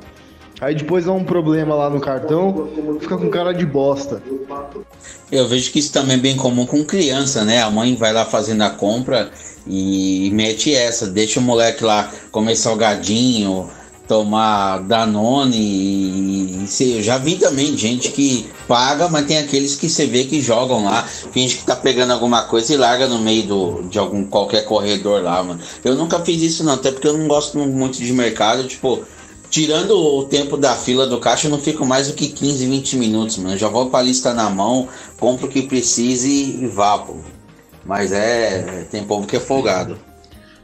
Aí 0.62 0.76
depois 0.76 1.06
dá 1.06 1.14
um 1.14 1.24
problema 1.24 1.74
lá 1.74 1.90
no 1.90 2.02
cartão, 2.02 2.70
fica 3.00 3.18
com 3.18 3.30
cara 3.30 3.54
de 3.54 3.66
bosta. 3.66 4.22
Eu 5.32 5.48
vejo 5.48 5.72
que 5.72 5.80
isso 5.80 5.94
também 5.94 6.18
é 6.18 6.20
bem 6.20 6.36
comum 6.36 6.66
com 6.66 6.84
criança, 6.84 7.46
né? 7.46 7.62
A 7.62 7.72
mãe 7.72 7.96
vai 7.96 8.12
lá 8.12 8.26
fazendo 8.26 8.64
a 8.64 8.70
compra 8.70 9.30
e 9.66 10.30
mete 10.34 10.74
essa, 10.76 11.08
deixa 11.08 11.40
o 11.40 11.44
moleque 11.44 11.84
lá 11.84 12.12
comer 12.32 12.58
salgadinho, 12.58 13.70
tomar 14.10 14.80
Danone 14.80 15.56
e, 15.56 16.66
e 16.68 16.98
eu 16.98 17.04
já 17.04 17.20
vi 17.20 17.36
também 17.36 17.78
gente 17.78 18.10
que 18.10 18.50
paga, 18.68 19.08
mas 19.08 19.28
tem 19.28 19.38
aqueles 19.38 19.76
que 19.76 19.88
você 19.88 20.08
vê 20.08 20.24
que 20.24 20.42
jogam 20.42 20.84
lá, 20.84 21.04
finge 21.32 21.58
que 21.58 21.64
tá 21.64 21.76
pegando 21.76 22.12
alguma 22.12 22.42
coisa 22.42 22.74
e 22.74 22.78
larga 22.78 23.08
no 23.08 23.20
meio 23.20 23.44
do, 23.44 23.84
de 23.84 24.00
algum 24.00 24.26
qualquer 24.26 24.66
corredor 24.66 25.22
lá, 25.22 25.44
mano. 25.44 25.60
Eu 25.84 25.94
nunca 25.94 26.20
fiz 26.22 26.42
isso 26.42 26.64
não, 26.64 26.74
até 26.74 26.92
porque 26.92 27.08
eu 27.08 27.16
não 27.16 27.28
gosto 27.28 27.60
muito 27.60 28.00
de 28.00 28.12
mercado, 28.12 28.68
tipo, 28.68 29.04
Tirando 29.52 29.98
o 29.98 30.26
tempo 30.26 30.56
da 30.56 30.76
fila 30.76 31.08
do 31.08 31.20
caixa, 31.20 31.48
eu 31.48 31.52
não 31.52 31.58
fico 31.58 31.84
mais 31.84 32.08
do 32.08 32.14
que 32.14 32.28
15, 32.28 32.68
20 32.68 32.98
minutos, 32.98 33.38
mano. 33.38 33.56
Eu 33.56 33.58
já 33.58 33.68
vou 33.68 33.90
com 33.90 33.98
a 33.98 34.02
lista 34.02 34.32
na 34.32 34.48
mão, 34.48 34.88
compro 35.20 35.48
o 35.48 35.50
que 35.50 35.64
precise 35.64 36.30
e 36.30 36.68
vá, 36.68 37.00
pô. 37.00 37.16
Mas 37.84 38.12
é. 38.12 38.86
Tem 38.92 39.04
povo 39.04 39.26
que 39.26 39.38
é 39.38 39.40
folgado. 39.40 39.98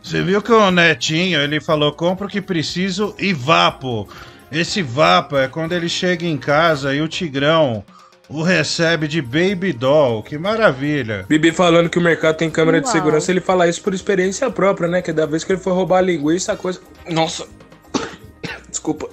Você 0.05 0.21
viu 0.21 0.39
que 0.39 0.51
o 0.51 0.69
Netinho, 0.69 1.41
ele 1.41 1.59
falou, 1.59 1.91
compra 1.91 2.27
o 2.27 2.29
que 2.29 2.39
preciso 2.39 3.15
e 3.17 3.33
vapo. 3.33 4.07
Esse 4.51 4.83
vapo 4.83 5.35
é 5.35 5.47
quando 5.47 5.71
ele 5.71 5.89
chega 5.89 6.23
em 6.23 6.37
casa 6.37 6.93
e 6.93 7.01
o 7.01 7.07
Tigrão 7.07 7.83
o 8.29 8.43
recebe 8.43 9.07
de 9.07 9.19
baby 9.19 9.73
doll. 9.73 10.21
Que 10.21 10.37
maravilha. 10.37 11.25
Bibi 11.27 11.51
falando 11.51 11.89
que 11.89 11.97
o 11.97 12.01
mercado 12.01 12.37
tem 12.37 12.51
câmera 12.51 12.79
de 12.79 12.85
Uau. 12.85 12.93
segurança, 12.93 13.31
ele 13.31 13.41
fala 13.41 13.67
isso 13.67 13.81
por 13.81 13.95
experiência 13.95 14.47
própria, 14.51 14.87
né? 14.87 15.01
Que 15.01 15.11
da 15.11 15.25
vez 15.25 15.43
que 15.43 15.51
ele 15.51 15.59
foi 15.59 15.73
roubar 15.73 15.97
a 15.97 16.01
linguiça, 16.01 16.53
a 16.53 16.55
coisa. 16.55 16.79
Nossa! 17.09 17.47
Desculpa. 18.69 19.09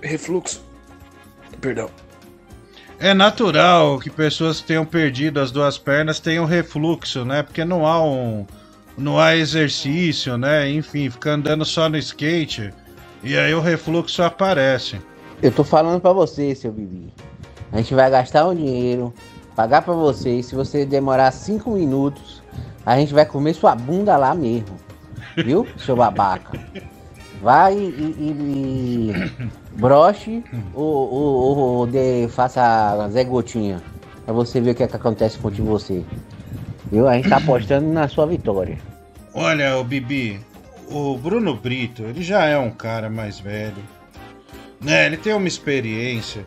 Refluxo. 0.00 0.62
Perdão. 1.60 1.90
É 3.00 3.12
natural 3.12 3.98
que 3.98 4.08
pessoas 4.08 4.60
que 4.60 4.68
tenham 4.68 4.84
perdido 4.84 5.40
as 5.40 5.50
duas 5.50 5.76
pernas 5.76 6.20
tenham 6.20 6.44
refluxo, 6.44 7.24
né? 7.24 7.42
Porque 7.42 7.64
não 7.64 7.84
há 7.84 8.00
um. 8.00 8.46
Não 8.96 9.18
há 9.18 9.36
exercício, 9.36 10.38
né? 10.38 10.70
Enfim, 10.70 11.10
fica 11.10 11.32
andando 11.32 11.64
só 11.64 11.88
no 11.88 11.98
skate. 11.98 12.72
E 13.22 13.36
aí 13.36 13.52
o 13.54 13.60
refluxo 13.60 14.22
aparece. 14.22 15.00
Eu 15.42 15.52
tô 15.52 15.62
falando 15.62 16.00
pra 16.00 16.12
você, 16.12 16.54
seu 16.54 16.72
Bibi. 16.72 17.12
A 17.72 17.78
gente 17.78 17.94
vai 17.94 18.10
gastar 18.10 18.46
um 18.46 18.54
dinheiro, 18.54 19.12
pagar 19.54 19.82
pra 19.82 19.92
você. 19.92 20.38
E 20.38 20.42
se 20.42 20.54
você 20.54 20.86
demorar 20.86 21.30
cinco 21.32 21.72
minutos, 21.72 22.42
a 22.86 22.96
gente 22.96 23.12
vai 23.12 23.26
comer 23.26 23.54
sua 23.54 23.74
bunda 23.74 24.16
lá 24.16 24.34
mesmo. 24.34 24.76
Viu, 25.36 25.66
seu 25.76 25.96
babaca? 25.96 26.58
Vai 27.42 27.74
e, 27.74 28.14
e, 28.18 29.10
e 29.10 29.50
broche 29.72 30.42
ou, 30.72 31.12
ou, 31.12 31.58
ou 31.58 31.86
de, 31.86 32.28
faça 32.28 33.08
Zé 33.10 33.24
Gotinha. 33.24 33.82
Pra 34.24 34.32
você 34.32 34.60
ver 34.60 34.70
o 34.70 34.74
que, 34.74 34.82
é 34.82 34.88
que 34.88 34.96
acontece 34.96 35.38
com 35.38 35.50
você. 35.50 36.02
Viu? 36.90 37.08
A 37.08 37.14
gente 37.14 37.28
tá 37.28 37.36
apostando 37.38 37.86
na 37.92 38.08
sua 38.08 38.26
vitória. 38.26 38.78
Olha, 39.34 39.76
o 39.76 39.84
Bibi, 39.84 40.40
o 40.88 41.16
Bruno 41.18 41.54
Brito, 41.56 42.02
ele 42.04 42.22
já 42.22 42.44
é 42.46 42.56
um 42.58 42.70
cara 42.70 43.10
mais 43.10 43.38
velho. 43.38 43.82
Né, 44.80 45.06
ele 45.06 45.16
tem 45.16 45.32
uma 45.34 45.48
experiência. 45.48 46.46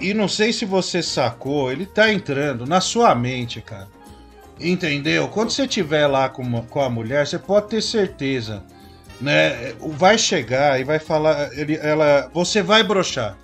E 0.00 0.12
não 0.12 0.28
sei 0.28 0.52
se 0.52 0.64
você 0.64 1.02
sacou, 1.02 1.72
ele 1.72 1.86
tá 1.86 2.12
entrando 2.12 2.66
na 2.66 2.80
sua 2.80 3.14
mente, 3.14 3.60
cara. 3.60 3.88
Entendeu? 4.60 5.28
Quando 5.28 5.50
você 5.50 5.64
estiver 5.64 6.06
lá 6.06 6.28
com, 6.28 6.42
uma- 6.42 6.62
com 6.62 6.80
a 6.80 6.88
mulher, 6.88 7.26
você 7.26 7.38
pode 7.38 7.68
ter 7.68 7.82
certeza, 7.82 8.62
né? 9.20 9.72
Vai 9.80 10.16
chegar 10.18 10.80
e 10.80 10.84
vai 10.84 10.98
falar, 10.98 11.50
ele, 11.58 11.76
ela, 11.76 12.30
você 12.32 12.62
vai 12.62 12.82
brochar. 12.82 13.36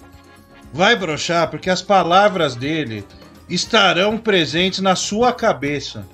Vai 0.72 0.94
brochar 0.96 1.48
porque 1.50 1.68
as 1.68 1.82
palavras 1.82 2.54
dele 2.54 3.04
estarão 3.48 4.16
presentes 4.16 4.80
na 4.80 4.96
sua 4.96 5.32
cabeça. 5.32 6.06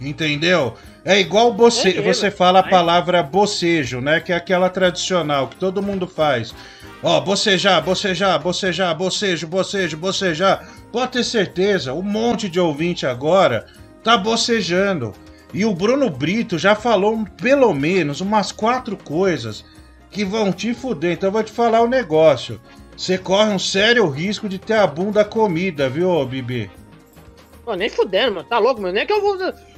Entendeu? 0.00 0.74
É 1.04 1.20
igual 1.20 1.52
Beleza. 1.52 2.02
você 2.02 2.30
fala 2.30 2.60
a 2.60 2.68
palavra 2.68 3.22
bocejo, 3.22 4.00
né? 4.00 4.20
Que 4.20 4.32
é 4.32 4.36
aquela 4.36 4.68
tradicional 4.68 5.48
que 5.48 5.56
todo 5.56 5.82
mundo 5.82 6.06
faz. 6.06 6.54
Ó, 7.02 7.20
bocejar, 7.20 7.82
bocejar, 7.82 8.40
bocejar, 8.40 8.96
bocejo, 8.96 9.46
bocejo, 9.46 9.96
bocejar. 9.96 10.66
Pode 10.90 11.12
ter 11.12 11.24
certeza, 11.24 11.92
um 11.92 12.02
monte 12.02 12.48
de 12.48 12.58
ouvinte 12.58 13.06
agora 13.06 13.66
tá 14.02 14.16
bocejando. 14.16 15.12
E 15.52 15.64
o 15.64 15.74
Bruno 15.74 16.10
Brito 16.10 16.58
já 16.58 16.74
falou 16.74 17.24
pelo 17.40 17.72
menos 17.72 18.20
umas 18.20 18.50
quatro 18.50 18.96
coisas 18.96 19.64
que 20.10 20.24
vão 20.24 20.50
te 20.52 20.72
fuder. 20.72 21.12
Então 21.12 21.28
eu 21.28 21.32
vou 21.32 21.42
te 21.42 21.52
falar 21.52 21.82
o 21.82 21.88
negócio. 21.88 22.60
Você 22.96 23.18
corre 23.18 23.50
um 23.50 23.58
sério 23.58 24.08
risco 24.08 24.48
de 24.48 24.58
ter 24.58 24.74
a 24.74 24.86
bunda 24.86 25.24
comida, 25.24 25.88
viu, 25.88 26.24
Bibi? 26.24 26.70
Pô, 27.64 27.74
nem 27.74 27.88
fudendo, 27.88 28.34
mano. 28.36 28.48
Tá 28.48 28.58
louco, 28.58 28.80
mano. 28.80 28.94
Nem 28.94 29.06
que 29.06 29.12
eu 29.12 29.20
vou. 29.20 29.36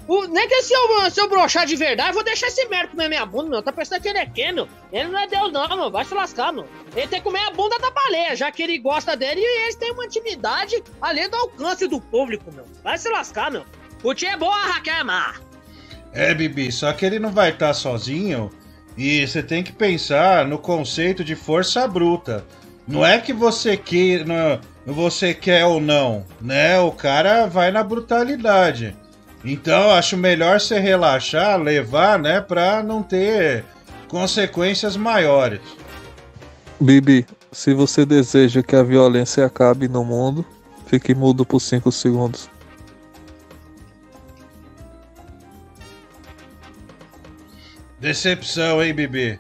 o- 0.09 0.27
nem 0.29 0.47
que 0.49 0.63
se 0.63 0.73
eu, 0.75 1.11
se 1.11 1.21
eu 1.21 1.29
broxar 1.29 1.67
de 1.67 1.77
verdade, 1.77 2.11
eu 2.11 2.15
vou 2.15 2.25
deixar 2.25 2.49
esse 2.49 2.67
merda 2.69 2.89
comer 2.89 3.09
minha 3.09 3.25
bunda, 3.25 3.49
meu. 3.49 3.63
Tá 3.63 3.73
pensando 3.73 4.03
que 4.03 4.09
ele 4.09 4.19
é 4.19 4.27
quem, 4.27 4.53
meu? 4.53 4.69
Ele 4.93 5.09
não 5.09 5.19
é 5.19 5.27
Deus, 5.27 5.53
não, 5.53 5.69
meu. 5.77 5.91
Vai 5.91 6.05
se 6.05 6.13
lascar, 6.15 6.53
meu. 6.53 6.67
Ele 6.95 7.07
tem 7.07 7.19
que 7.21 7.25
comer 7.25 7.41
a 7.41 7.51
bunda 7.53 7.79
da 7.79 7.91
baleia, 7.91 8.37
já 8.37 8.51
que 8.53 8.63
ele 8.63 8.79
gosta 8.79 9.17
dele 9.17 9.41
e 9.41 9.63
eles 9.65 9.77
têm 9.77 9.93
uma 9.93 10.05
intimidade 10.05 10.83
além 11.01 11.29
do 11.31 11.37
alcance 11.37 11.87
do 11.89 12.01
público, 12.01 12.53
meu. 12.53 12.65
Vai 12.85 12.99
se 12.99 13.09
lascar, 13.09 13.51
meu. 13.51 13.65
O 14.03 14.13
tio 14.15 14.29
é 14.29 14.37
boa, 14.37 14.55
Raquel 14.67 15.05
Mar. 15.05 15.41
É, 16.13 16.35
Bibi, 16.35 16.71
só 16.73 16.93
que 16.93 17.05
ele 17.07 17.19
não 17.19 17.31
vai 17.31 17.51
estar 17.51 17.73
sozinho 17.75 18.51
e 18.97 19.27
você 19.27 19.43
tem 19.43 19.63
que 19.63 19.73
pensar 19.73 20.47
no 20.47 20.59
conceito 20.59 21.23
de 21.25 21.35
força 21.37 21.87
bruta. 21.87 22.45
Não 22.87 23.05
é 23.05 23.19
que 23.19 23.33
você 23.33 23.77
quer, 23.77 24.25
não, 24.25 24.61
você 24.87 25.35
quer 25.35 25.65
ou 25.65 25.81
não, 25.81 26.25
né? 26.41 26.79
O 26.79 26.93
cara 26.93 27.47
vai 27.47 27.73
na 27.73 27.83
brutalidade. 27.83 28.97
Então, 29.45 29.91
acho 29.91 30.17
melhor 30.17 30.61
você 30.61 30.79
relaxar, 30.79 31.61
levar, 31.61 32.19
né, 32.19 32.41
pra 32.41 32.83
não 32.83 33.03
ter 33.03 33.65
consequências 34.09 34.97
maiores. 34.97 35.61
Bibi, 36.81 37.27
se 37.51 37.73
você 37.73 38.05
deseja 38.05 38.63
que 38.63 38.77
a 38.77 38.83
violência 38.83 39.45
acabe 39.47 39.89
no 39.89 40.05
mundo, 40.05 40.45
fique 40.87 41.15
mudo 41.15 41.45
por 41.45 41.61
5 41.61 41.91
segundos. 41.91 42.51
Decepção, 47.99 48.83
hein, 48.83 48.93
Bibi? 48.93 49.39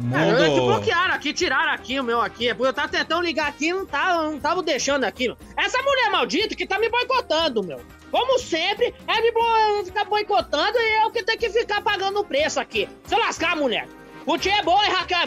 O 0.00 0.16
É, 0.16 0.48
mundo. 0.48 0.66
bloquearam 0.66 1.14
aqui, 1.14 1.32
tiraram 1.32 1.72
aqui 1.72 1.98
o 1.98 2.04
meu 2.04 2.20
aqui. 2.20 2.46
Eu 2.46 2.72
tava 2.72 2.88
tentando 2.88 3.22
ligar 3.22 3.48
aqui 3.48 3.68
e 3.68 3.72
não 3.72 3.84
tava, 3.84 4.22
não 4.30 4.38
tava 4.38 4.62
deixando 4.62 5.04
aqui. 5.04 5.34
Essa 5.56 5.82
mulher 5.82 6.10
maldita 6.10 6.54
que 6.54 6.66
tá 6.66 6.78
me 6.78 6.88
boicotando, 6.88 7.62
meu. 7.62 7.80
Como 8.10 8.38
sempre, 8.38 8.94
é 9.06 9.20
me 9.20 9.32
bo- 9.32 9.84
ficar 9.84 10.04
boicotando 10.04 10.78
e 10.78 11.04
eu 11.04 11.10
que 11.10 11.22
tenho 11.22 11.38
que 11.38 11.50
ficar 11.50 11.82
pagando 11.82 12.20
o 12.20 12.24
preço 12.24 12.58
aqui. 12.60 12.88
Se 13.04 13.14
lascar, 13.16 13.56
mulher. 13.56 13.86
O 14.24 14.38
tio 14.38 14.52
é 14.52 14.62
bom 14.62 14.82
e 14.84 14.88
Raquel 14.88 15.18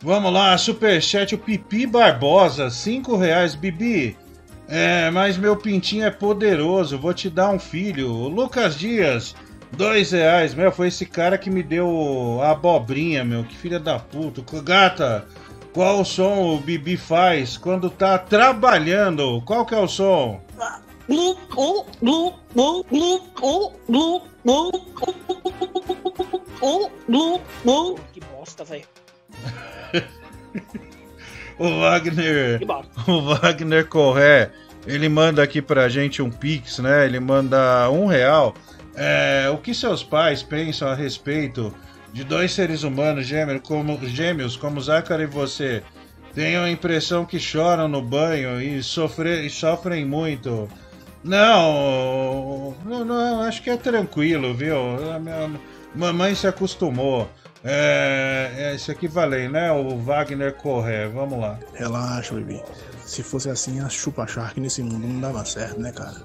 Vamos 0.00 0.32
lá, 0.32 0.56
superchat, 0.58 1.34
o 1.34 1.38
Pipi 1.38 1.86
Barbosa, 1.86 2.70
5 2.70 3.16
reais, 3.16 3.54
Bibi. 3.54 4.16
É, 4.68 5.10
mas 5.10 5.36
meu 5.36 5.56
pintinho 5.56 6.04
é 6.04 6.10
poderoso, 6.10 6.98
vou 6.98 7.12
te 7.14 7.28
dar 7.30 7.50
um 7.50 7.58
filho. 7.58 8.08
Lucas 8.08 8.76
Dias, 8.76 9.34
dois 9.72 10.12
reais. 10.12 10.54
Meu, 10.54 10.70
foi 10.70 10.88
esse 10.88 11.06
cara 11.06 11.36
que 11.38 11.50
me 11.50 11.62
deu 11.62 12.40
a 12.42 12.50
abobrinha, 12.50 13.24
meu, 13.24 13.44
que 13.44 13.56
filha 13.56 13.78
da 13.80 13.98
puta. 13.98 14.42
Gata, 14.62 15.26
qual 15.72 16.00
o 16.00 16.04
som 16.04 16.54
o 16.54 16.58
Bibi 16.58 16.96
faz 16.96 17.56
quando 17.56 17.90
tá 17.90 18.18
trabalhando? 18.18 19.42
Qual 19.42 19.64
que 19.64 19.74
é 19.74 19.78
o 19.78 19.88
som? 19.88 20.40
Que 28.12 28.20
bosta, 28.20 28.64
velho. 28.64 28.84
O 31.58 31.80
Wagner. 31.80 32.60
O 33.06 33.20
Wagner 33.22 33.86
Corré, 33.86 34.50
ele 34.86 35.08
manda 35.08 35.42
aqui 35.42 35.62
pra 35.62 35.88
gente 35.88 36.20
um 36.22 36.30
pix, 36.30 36.78
né? 36.78 37.04
Ele 37.04 37.20
manda 37.20 37.88
um 37.90 38.06
real. 38.06 38.54
É, 38.94 39.48
o 39.52 39.58
que 39.58 39.74
seus 39.74 40.02
pais 40.02 40.42
pensam 40.42 40.88
a 40.88 40.94
respeito 40.94 41.74
de 42.12 42.24
dois 42.24 42.52
seres 42.52 42.82
humanos 42.82 43.26
gêmeos 43.26 43.60
como, 43.66 43.98
gêmeos, 44.06 44.56
como 44.56 44.80
Zácaro 44.80 45.22
e 45.22 45.26
você? 45.26 45.82
Tenho 46.34 46.62
a 46.62 46.70
impressão 46.70 47.24
que 47.24 47.38
choram 47.38 47.88
no 47.88 48.02
banho 48.02 48.60
e, 48.60 48.82
sofre, 48.82 49.46
e 49.46 49.50
sofrem 49.50 50.04
muito. 50.04 50.68
Não, 51.22 52.74
não, 52.84 53.04
não, 53.04 53.42
acho 53.42 53.62
que 53.62 53.70
é 53.70 53.76
tranquilo, 53.76 54.54
viu? 54.54 54.76
A 55.12 55.18
minha 55.18 55.50
mamãe 55.94 56.34
se 56.34 56.46
acostumou. 56.46 57.28
É, 57.64 58.50
é 58.56 58.74
isso 58.74 58.90
aqui 58.90 59.06
valeu, 59.06 59.50
né? 59.50 59.70
O 59.70 59.98
Wagner 59.98 60.54
Corré, 60.54 61.06
vamos 61.06 61.38
lá. 61.38 61.58
Relaxa, 61.74 62.34
bebê. 62.34 62.60
Se 63.04 63.22
fosse 63.22 63.50
assim, 63.50 63.80
a 63.80 63.88
chupa 63.88 64.26
shark 64.26 64.58
nesse 64.58 64.82
mundo 64.82 65.06
não 65.06 65.20
dava 65.20 65.44
certo, 65.44 65.78
né, 65.78 65.92
cara? 65.92 66.16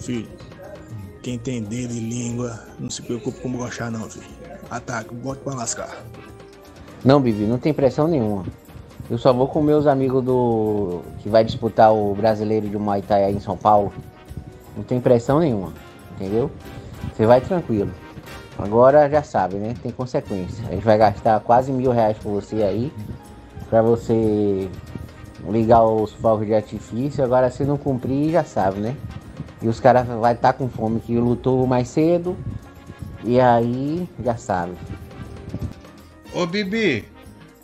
Filho, 0.00 0.28
quem 1.22 1.38
tem 1.38 1.62
dedo 1.62 1.92
e 1.92 2.00
língua, 2.00 2.58
não 2.78 2.90
se 2.90 3.02
preocupe 3.02 3.40
como 3.40 3.58
gostar, 3.58 3.90
não, 3.90 4.08
filho. 4.08 4.26
Ataque, 4.70 5.14
bote 5.14 5.40
pra 5.42 5.54
lascar. 5.54 6.04
Não, 7.04 7.20
Bibi, 7.20 7.44
não 7.44 7.58
tem 7.58 7.72
pressão 7.72 8.06
nenhuma. 8.06 8.44
Eu 9.10 9.18
só 9.18 9.32
vou 9.32 9.48
com 9.48 9.60
meus 9.60 9.86
amigos 9.86 10.22
do. 10.22 11.02
que 11.18 11.28
vai 11.28 11.44
disputar 11.44 11.92
o 11.92 12.14
brasileiro 12.14 12.68
de 12.68 12.78
Muay 12.78 13.02
Thai 13.02 13.24
aí 13.24 13.34
em 13.34 13.40
São 13.40 13.56
Paulo. 13.56 13.92
Não 14.76 14.84
tem 14.84 15.00
pressão 15.00 15.40
nenhuma, 15.40 15.72
entendeu? 16.14 16.50
Você 17.12 17.26
vai 17.26 17.40
tranquilo. 17.40 17.90
Agora 18.56 19.08
já 19.08 19.22
sabe, 19.22 19.56
né? 19.56 19.74
Tem 19.82 19.90
consequência. 19.90 20.64
A 20.68 20.72
gente 20.72 20.84
vai 20.84 20.96
gastar 20.96 21.40
quase 21.40 21.72
mil 21.72 21.90
reais 21.90 22.16
por 22.18 22.40
você 22.40 22.62
aí. 22.62 22.92
Pra 23.68 23.82
você 23.82 24.68
ligar 25.48 25.82
os 25.84 26.12
fogos 26.12 26.46
de 26.46 26.54
artifício. 26.54 27.24
Agora 27.24 27.50
se 27.50 27.64
não 27.64 27.76
cumprir, 27.76 28.30
já 28.30 28.44
sabe, 28.44 28.78
né? 28.78 28.96
E 29.62 29.68
os 29.68 29.78
caras 29.78 30.06
vai 30.06 30.32
estar 30.34 30.52
com 30.54 30.68
fome 30.68 31.00
que 31.00 31.16
lutou 31.16 31.66
mais 31.66 31.88
cedo. 31.88 32.36
E 33.24 33.38
aí, 33.38 34.08
já 34.24 34.36
sabe. 34.36 34.72
Ô 36.32 36.46
Bibi, 36.46 37.06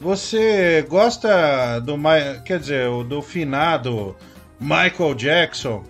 você 0.00 0.84
gosta 0.88 1.80
do 1.80 1.96
quer 2.44 2.58
dizer, 2.58 2.88
o 2.88 3.02
do 3.02 3.22
finado 3.22 4.14
Michael 4.60 5.14
Jackson? 5.14 5.84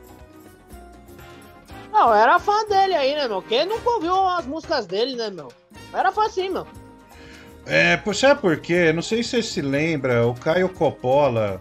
Não, 1.92 2.08
eu 2.08 2.14
era 2.14 2.38
fã 2.38 2.64
dele 2.68 2.94
aí, 2.94 3.14
né, 3.14 3.26
meu? 3.26 3.40
Quem 3.42 3.66
nunca 3.66 3.88
ouviu 3.88 4.14
as 4.28 4.46
músicas 4.46 4.86
dele, 4.86 5.16
né, 5.16 5.30
meu? 5.30 5.48
Eu 5.92 5.98
era 5.98 6.12
fã 6.12 6.28
sim, 6.28 6.50
meu. 6.50 6.66
É, 7.64 7.96
por- 7.96 8.14
sabe 8.14 8.40
por 8.40 8.56
quê? 8.58 8.92
Não 8.92 9.02
sei 9.02 9.22
se 9.22 9.30
você 9.30 9.42
se 9.42 9.62
lembra, 9.62 10.26
o 10.26 10.34
Caio 10.34 10.68
Coppola, 10.68 11.60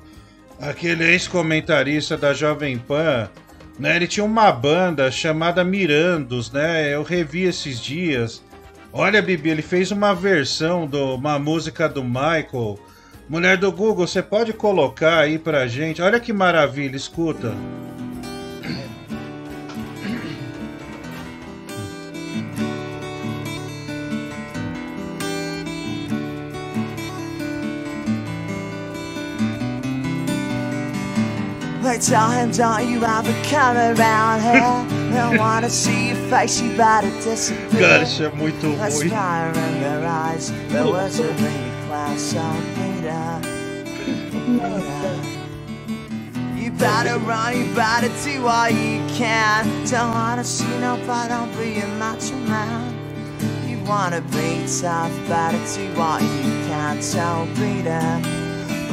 aquele 0.59 1.03
ex-comentarista 1.05 2.15
da 2.17 2.33
Jovem 2.33 2.77
Pan, 2.77 3.29
né? 3.77 3.95
Ele 3.95 4.07
tinha 4.07 4.25
uma 4.25 4.51
banda 4.51 5.11
chamada 5.11 5.63
Mirandos, 5.63 6.51
né? 6.51 6.93
Eu 6.93 7.03
revi 7.03 7.43
esses 7.43 7.79
dias. 7.79 8.43
Olha, 8.91 9.21
Bibi, 9.21 9.49
ele 9.49 9.61
fez 9.61 9.91
uma 9.91 10.13
versão 10.13 10.87
de 10.87 10.97
uma 10.97 11.37
música 11.37 11.89
do 11.89 12.03
Michael 12.03 12.79
Mulher 13.27 13.57
do 13.57 13.71
Google, 13.71 14.05
você 14.05 14.21
pode 14.21 14.53
colocar 14.53 15.17
aí 15.17 15.39
pra 15.39 15.67
gente. 15.67 15.99
Olha 15.99 16.19
que 16.19 16.31
maravilha, 16.31 16.95
escuta. 16.95 17.53
Tell 31.99 32.31
him, 32.31 32.51
don't 32.51 32.89
you 32.89 33.03
ever 33.05 33.33
come 33.49 33.77
around 33.77 34.41
here. 34.41 35.11
They 35.11 35.37
wanna 35.37 35.69
see 35.69 36.09
your 36.09 36.17
face, 36.29 36.61
you 36.61 36.75
better 36.77 37.09
disappear. 37.23 37.81
Cara, 37.81 38.03
isso 38.03 38.23
é 38.23 38.29
muito 38.29 38.67
Let's 38.79 38.97
ruim. 38.99 39.09
fire 39.09 39.49
in 39.49 39.79
their 39.81 40.05
eyes. 40.05 40.51
There 40.69 40.85
was 40.85 41.19
a 41.19 41.23
baby 41.23 41.71
class 41.87 42.35
on 42.35 42.61
Peter. 42.75 43.41
You 46.55 46.71
better 46.71 47.19
run, 47.19 47.57
you 47.57 47.75
better 47.75 48.09
do 48.23 48.43
what 48.43 48.73
you 48.73 49.01
can. 49.17 49.65
Don't 49.85 50.11
wanna 50.13 50.43
see 50.43 50.67
nobody, 50.79 51.29
don't 51.29 51.51
be 51.57 51.79
a 51.81 51.87
macho 51.99 52.35
man. 52.47 52.93
You 53.67 53.79
wanna 53.85 54.21
be 54.21 54.65
tough, 54.81 55.11
better 55.29 55.59
do 55.75 55.87
what 55.99 56.21
you 56.21 56.51
can. 56.67 56.99
Don't 57.13 57.53
be 57.55 57.81
there. 57.83 58.21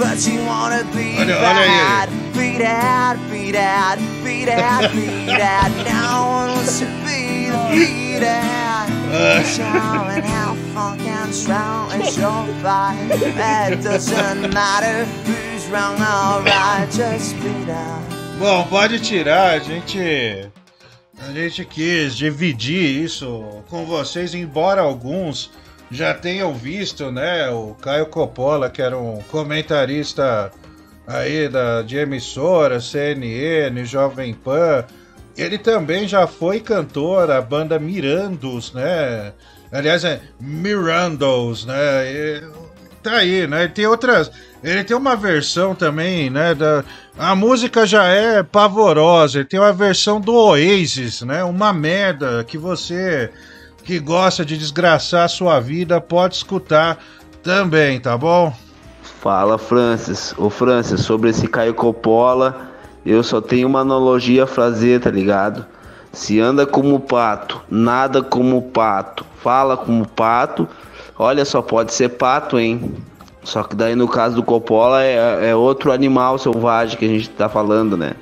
But 0.02 0.26
you 0.26 0.44
wanna 0.44 0.82
be 0.92 1.16
Olha- 1.16 1.36
olha 1.36 1.66
bad. 1.66 2.08
Be 2.34 2.58
that, 2.58 3.16
be 3.30 3.52
that, 3.52 3.98
be 4.24 4.44
that, 4.44 4.90
be 4.92 5.26
that. 5.26 5.70
No 5.86 6.26
one 6.26 6.48
wants 6.56 6.78
to 6.80 6.86
be 7.06 7.50
the 7.50 7.62
be 7.70 8.18
that. 8.18 8.88
Ah. 9.14 9.42
Showing 9.44 10.24
how 10.24 10.54
fucking 10.74 11.32
strong 11.32 11.92
is 12.00 12.16
your 12.18 12.46
fight. 12.62 13.10
It 13.72 13.82
doesn't 13.82 14.52
matter 14.52 15.04
who's 15.24 15.66
wrong 15.68 15.94
or 16.00 16.42
right, 16.44 16.88
just 16.90 17.36
be 17.36 17.52
that. 17.66 18.02
Bom, 18.38 18.64
pode 18.68 18.98
tirar, 19.00 19.54
a 19.54 19.58
gente. 19.60 20.50
A 21.20 21.32
gente 21.32 21.64
quis 21.64 22.16
dividir 22.16 23.04
isso 23.04 23.62
com 23.70 23.84
vocês, 23.84 24.34
embora 24.34 24.80
alguns 24.80 25.50
já 25.92 26.14
tenham 26.14 26.54
visto, 26.54 27.12
né? 27.12 27.50
O 27.50 27.76
Caio 27.80 28.06
Coppola, 28.06 28.70
que 28.70 28.80
era 28.80 28.96
um 28.96 29.20
comentarista 29.30 30.50
aí 31.06 31.48
da, 31.50 31.82
de 31.82 31.98
emissora, 31.98 32.80
CNN, 32.80 33.84
Jovem 33.84 34.32
Pan. 34.32 34.84
Ele 35.36 35.58
também 35.58 36.08
já 36.08 36.26
foi 36.26 36.60
cantor, 36.60 37.30
a 37.30 37.42
banda 37.42 37.78
Mirandos, 37.78 38.72
né? 38.72 39.34
Aliás, 39.70 40.02
é 40.02 40.20
Mirandos, 40.40 41.66
né? 41.66 42.10
E 42.10 42.42
tá 43.02 43.16
aí, 43.16 43.46
né? 43.46 43.64
Ele 43.64 43.72
tem 43.72 43.86
outras. 43.86 44.30
Ele 44.64 44.84
tem 44.84 44.96
uma 44.96 45.14
versão 45.14 45.74
também, 45.74 46.30
né? 46.30 46.54
Da, 46.54 46.84
a 47.18 47.34
música 47.34 47.86
já 47.86 48.04
é 48.06 48.42
pavorosa. 48.42 49.38
Ele 49.38 49.48
tem 49.48 49.60
uma 49.60 49.72
versão 49.74 50.18
do 50.18 50.34
Oasis, 50.34 51.20
né? 51.20 51.44
Uma 51.44 51.70
merda 51.70 52.42
que 52.44 52.56
você 52.56 53.30
que 53.84 53.98
gosta 53.98 54.44
de 54.44 54.56
desgraçar 54.56 55.24
a 55.24 55.28
sua 55.28 55.60
vida 55.60 56.00
pode 56.00 56.36
escutar 56.36 56.98
também, 57.42 58.00
tá 58.00 58.16
bom? 58.16 58.52
Fala, 59.20 59.58
Francis. 59.58 60.34
Ô, 60.36 60.50
Francis, 60.50 61.00
sobre 61.00 61.30
esse 61.30 61.46
Caio 61.46 61.74
Coppola, 61.74 62.68
eu 63.04 63.22
só 63.22 63.40
tenho 63.40 63.68
uma 63.68 63.80
analogia 63.80 64.44
a 64.44 64.46
fazer, 64.46 65.00
tá 65.00 65.10
ligado? 65.10 65.66
Se 66.12 66.40
anda 66.40 66.66
como 66.66 67.00
pato, 67.00 67.60
nada 67.70 68.22
como 68.22 68.62
pato, 68.62 69.24
fala 69.42 69.76
como 69.76 70.06
pato, 70.06 70.68
olha, 71.18 71.44
só 71.44 71.62
pode 71.62 71.94
ser 71.94 72.10
pato, 72.10 72.58
hein? 72.58 72.94
Só 73.42 73.62
que 73.62 73.74
daí 73.74 73.96
no 73.96 74.06
caso 74.06 74.36
do 74.36 74.42
Coppola 74.42 75.02
é, 75.02 75.50
é 75.50 75.56
outro 75.56 75.90
animal 75.90 76.38
selvagem 76.38 76.98
que 76.98 77.04
a 77.04 77.08
gente 77.08 77.30
tá 77.30 77.48
falando, 77.48 77.96
né? 77.96 78.12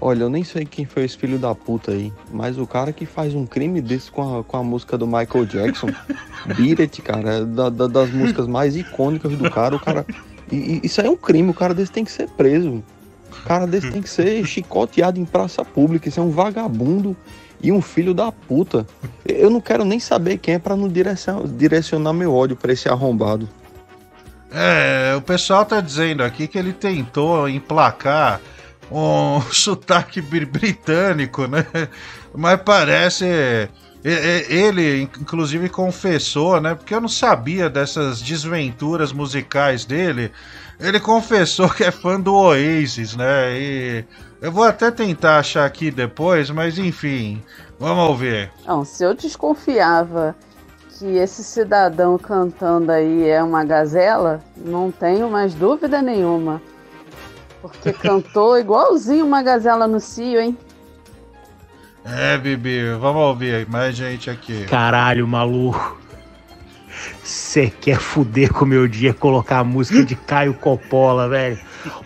Olha, 0.00 0.24
eu 0.24 0.28
nem 0.30 0.44
sei 0.44 0.64
quem 0.66 0.84
foi 0.84 1.04
esse 1.04 1.16
filho 1.16 1.38
da 1.38 1.54
puta 1.54 1.90
aí, 1.92 2.12
mas 2.30 2.58
o 2.58 2.66
cara 2.66 2.92
que 2.92 3.06
faz 3.06 3.34
um 3.34 3.46
crime 3.46 3.80
desse 3.80 4.10
com 4.10 4.38
a, 4.40 4.44
com 4.44 4.56
a 4.58 4.62
música 4.62 4.96
do 4.98 5.06
Michael 5.06 5.46
Jackson, 5.46 5.88
Beat 6.56 6.80
It, 6.80 7.02
cara, 7.02 7.44
da- 7.46 7.70
da- 7.70 7.86
das 7.86 8.10
músicas 8.10 8.46
mais 8.46 8.76
icônicas 8.76 9.32
do 9.32 9.50
cara, 9.50 9.74
o 9.76 9.80
cara. 9.80 10.04
e- 10.52 10.80
isso 10.84 11.00
aí 11.00 11.06
é 11.06 11.10
um 11.10 11.16
crime, 11.16 11.50
o 11.50 11.54
cara 11.54 11.72
desse 11.74 11.90
tem 11.90 12.04
que 12.04 12.12
ser 12.12 12.28
preso. 12.28 12.82
O 13.32 13.42
cara 13.46 13.66
desse 13.66 13.90
tem 13.90 14.02
que 14.02 14.08
ser 14.08 14.44
chicoteado 14.44 15.18
em 15.18 15.24
praça 15.24 15.64
pública, 15.64 16.08
isso 16.08 16.20
é 16.20 16.22
um 16.22 16.30
vagabundo 16.30 17.16
e 17.62 17.72
um 17.72 17.80
filho 17.80 18.12
da 18.12 18.30
puta. 18.30 18.86
Eu 19.24 19.48
não 19.50 19.60
quero 19.62 19.84
nem 19.84 19.98
saber 19.98 20.36
quem 20.38 20.54
é 20.54 20.58
pra 20.58 20.76
não 20.76 20.88
direcionar, 20.88 21.46
direcionar 21.48 22.12
meu 22.12 22.34
ódio 22.34 22.54
pra 22.56 22.72
esse 22.72 22.88
arrombado. 22.88 23.48
É, 24.52 25.14
o 25.16 25.20
pessoal 25.22 25.64
tá 25.64 25.80
dizendo 25.80 26.22
aqui 26.22 26.46
que 26.46 26.58
ele 26.58 26.72
tentou 26.72 27.48
emplacar 27.48 28.40
um 28.90 29.40
sotaque 29.52 30.20
br- 30.20 30.46
britânico, 30.46 31.46
né? 31.46 31.66
Mas 32.34 32.60
parece. 32.62 33.24
Ele, 34.04 35.02
inclusive, 35.02 35.68
confessou, 35.68 36.60
né? 36.60 36.74
Porque 36.76 36.94
eu 36.94 37.00
não 37.00 37.08
sabia 37.08 37.68
dessas 37.68 38.22
desventuras 38.22 39.12
musicais 39.12 39.84
dele. 39.84 40.30
Ele 40.78 41.00
confessou 41.00 41.68
que 41.68 41.82
é 41.82 41.90
fã 41.90 42.20
do 42.20 42.34
Oasis, 42.34 43.16
né? 43.16 43.58
E 43.58 44.04
eu 44.40 44.52
vou 44.52 44.62
até 44.62 44.90
tentar 44.90 45.38
achar 45.38 45.64
aqui 45.64 45.90
depois, 45.90 46.50
mas 46.50 46.78
enfim, 46.78 47.42
vamos 47.80 48.08
ouvir. 48.08 48.52
Não, 48.64 48.84
se 48.84 49.02
eu 49.02 49.14
desconfiava 49.14 50.36
que 50.98 51.06
esse 51.16 51.42
cidadão 51.42 52.16
cantando 52.16 52.92
aí 52.92 53.28
é 53.28 53.42
uma 53.42 53.64
gazela, 53.64 54.40
não 54.56 54.90
tenho 54.90 55.30
mais 55.30 55.54
dúvida 55.54 56.00
nenhuma. 56.00 56.60
Porque 57.68 57.92
cantou 57.92 58.58
igualzinho 58.58 59.26
uma 59.26 59.42
gazela 59.42 59.86
no 59.86 60.00
cio, 60.00 60.40
hein? 60.40 60.56
É, 62.04 62.38
Bibi, 62.38 62.94
vamos 63.00 63.22
ouvir 63.22 63.54
aí, 63.54 63.66
mais 63.68 63.96
gente 63.96 64.30
aqui. 64.30 64.64
Caralho, 64.64 65.26
maluco. 65.26 65.98
Você 67.22 67.68
quer 67.68 67.98
fuder 67.98 68.52
com 68.52 68.64
o 68.64 68.68
meu 68.68 68.86
dia 68.86 69.12
colocar 69.12 69.58
a 69.58 69.64
música 69.64 70.04
de 70.04 70.14
Caio 70.14 70.54
Coppola, 70.54 71.28
velho? 71.28 71.58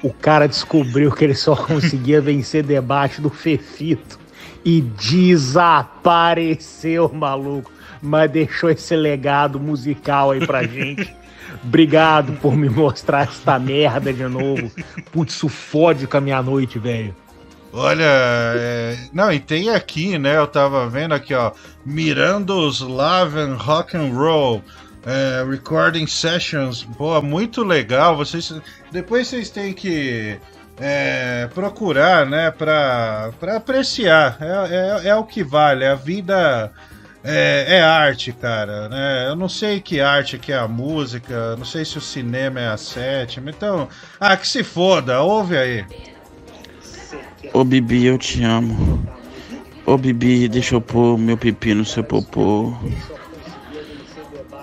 O 0.03 0.11
cara 0.13 0.49
descobriu 0.49 1.13
que 1.13 1.25
ele 1.25 1.35
só 1.35 1.55
conseguia 1.55 2.21
vencer 2.21 2.63
debate 2.63 3.21
do 3.21 3.29
Fefito 3.29 4.19
e 4.65 4.81
desapareceu, 4.81 7.11
maluco. 7.13 7.71
Mas 8.01 8.31
deixou 8.31 8.71
esse 8.71 8.97
legado 8.97 9.61
musical 9.61 10.31
aí 10.31 10.47
pra 10.47 10.63
gente. 10.63 11.15
Obrigado 11.63 12.33
por 12.35 12.57
me 12.57 12.69
mostrar 12.69 13.23
esta 13.23 13.59
merda 13.59 14.13
de 14.13 14.27
novo. 14.27 14.71
Putz, 15.13 15.35
isso 15.35 15.49
fode 15.49 16.07
com 16.07 16.17
a 16.17 16.21
minha 16.21 16.43
noite, 16.43 16.79
velho. 16.79 17.15
Olha, 17.73 18.03
é, 18.05 18.97
não, 19.13 19.33
e 19.33 19.39
tem 19.39 19.71
aqui, 19.71 20.19
né? 20.19 20.37
Eu 20.37 20.47
tava 20.47 20.89
vendo 20.89 21.15
aqui, 21.15 21.33
ó, 21.35 21.53
Mirando's 21.87 22.81
Love 22.81 23.39
and 23.39 23.55
Rock 23.55 23.97
and 23.97 24.13
Roll 24.13 24.63
é, 25.07 25.45
Recording 25.49 26.07
Sessions, 26.07 26.87
pô, 26.97 27.21
muito 27.23 27.63
legal. 27.63 28.17
Vocês 28.17 28.53
depois 28.91 29.29
vocês 29.29 29.51
têm 29.51 29.73
que 29.73 30.39
é, 30.79 31.49
procurar, 31.55 32.27
né, 32.27 32.51
pra, 32.51 33.31
pra 33.39 33.57
apreciar. 33.57 34.37
É, 34.41 35.05
é, 35.07 35.09
é 35.09 35.15
o 35.15 35.25
que 35.25 35.43
vale. 35.43 35.87
A 35.87 35.95
vida 35.95 36.73
é, 37.23 37.77
é 37.77 37.83
arte, 37.83 38.33
cara. 38.33 38.89
Né? 38.89 39.29
Eu 39.29 39.37
não 39.37 39.49
sei 39.49 39.81
que 39.81 40.01
arte 40.01 40.39
que 40.39 40.53
é 40.53 40.59
a 40.59 40.69
música, 40.69 41.57
não 41.57 41.65
sei 41.65 41.85
se 41.85 41.99
o 41.99 42.01
cinema 42.01 42.61
é 42.61 42.69
a 42.69 42.77
sétima. 42.77 43.51
Então, 43.51 43.89
ah, 44.19 44.37
que 44.37 44.47
se 44.47 44.65
foda, 44.65 45.21
ouve 45.21 45.57
aí. 45.57 45.85
Ô 47.53 47.65
Bibi, 47.65 48.07
eu 48.07 48.19
te 48.19 48.43
amo. 48.43 49.03
Ô 49.85 49.97
Bibi, 49.97 50.49
deixa 50.49 50.75
eu 50.75 50.81
pôr 50.81 51.19
meu 51.19 51.37
pipi 51.37 51.75
no 51.75 51.85
seu 51.85 52.05
popô. 52.05 52.75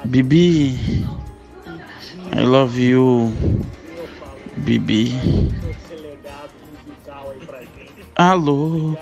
Bibi, 0.05 1.05
I 2.35 2.41
love 2.41 2.81
you. 2.81 3.33
Bibi. 4.57 5.13
Alô, 8.15 8.97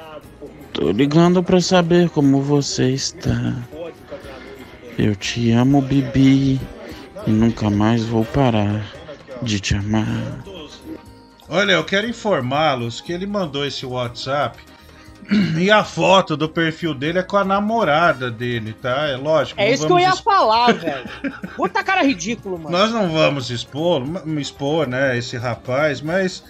tô 0.75 0.91
ligando 0.91 1.41
pra 1.41 1.61
saber 1.61 2.09
como 2.09 2.41
você 2.41 2.91
está. 2.91 3.55
Eu 4.97 5.15
te 5.15 5.51
amo, 5.51 5.81
Bibi, 5.81 6.59
e 7.25 7.31
nunca 7.31 7.69
mais 7.69 8.03
vou 8.03 8.23
parar 8.25 8.85
de 9.41 9.59
te 9.59 9.75
amar. 9.75 10.39
Olha, 11.47 11.73
eu 11.73 11.83
quero 11.83 12.07
informá-los 12.07 13.01
que 13.01 13.11
ele 13.13 13.25
mandou 13.25 13.65
esse 13.65 13.85
WhatsApp 13.85 14.57
e 15.57 15.69
a 15.71 15.83
foto 15.83 16.35
do 16.35 16.49
perfil 16.49 16.93
dele 16.93 17.19
é 17.19 17.23
com 17.23 17.37
a 17.37 17.43
namorada 17.45 18.29
dele, 18.31 18.73
tá? 18.73 19.07
É 19.07 19.15
lógico. 19.15 19.59
É 19.61 19.71
isso 19.71 19.85
que 19.85 19.93
eu 19.93 19.99
ia 19.99 20.09
exp- 20.09 20.23
falar, 20.23 20.73
velho. 20.75 21.07
Puta 21.55 21.83
cara 21.83 22.03
ridículo, 22.03 22.57
mano. 22.57 22.75
Nós 22.75 22.91
não 22.91 23.09
vamos 23.11 23.49
expor, 23.49 24.01
expor, 24.39 24.87
né, 24.87 25.17
esse 25.17 25.37
rapaz, 25.37 26.01
mas 26.01 26.43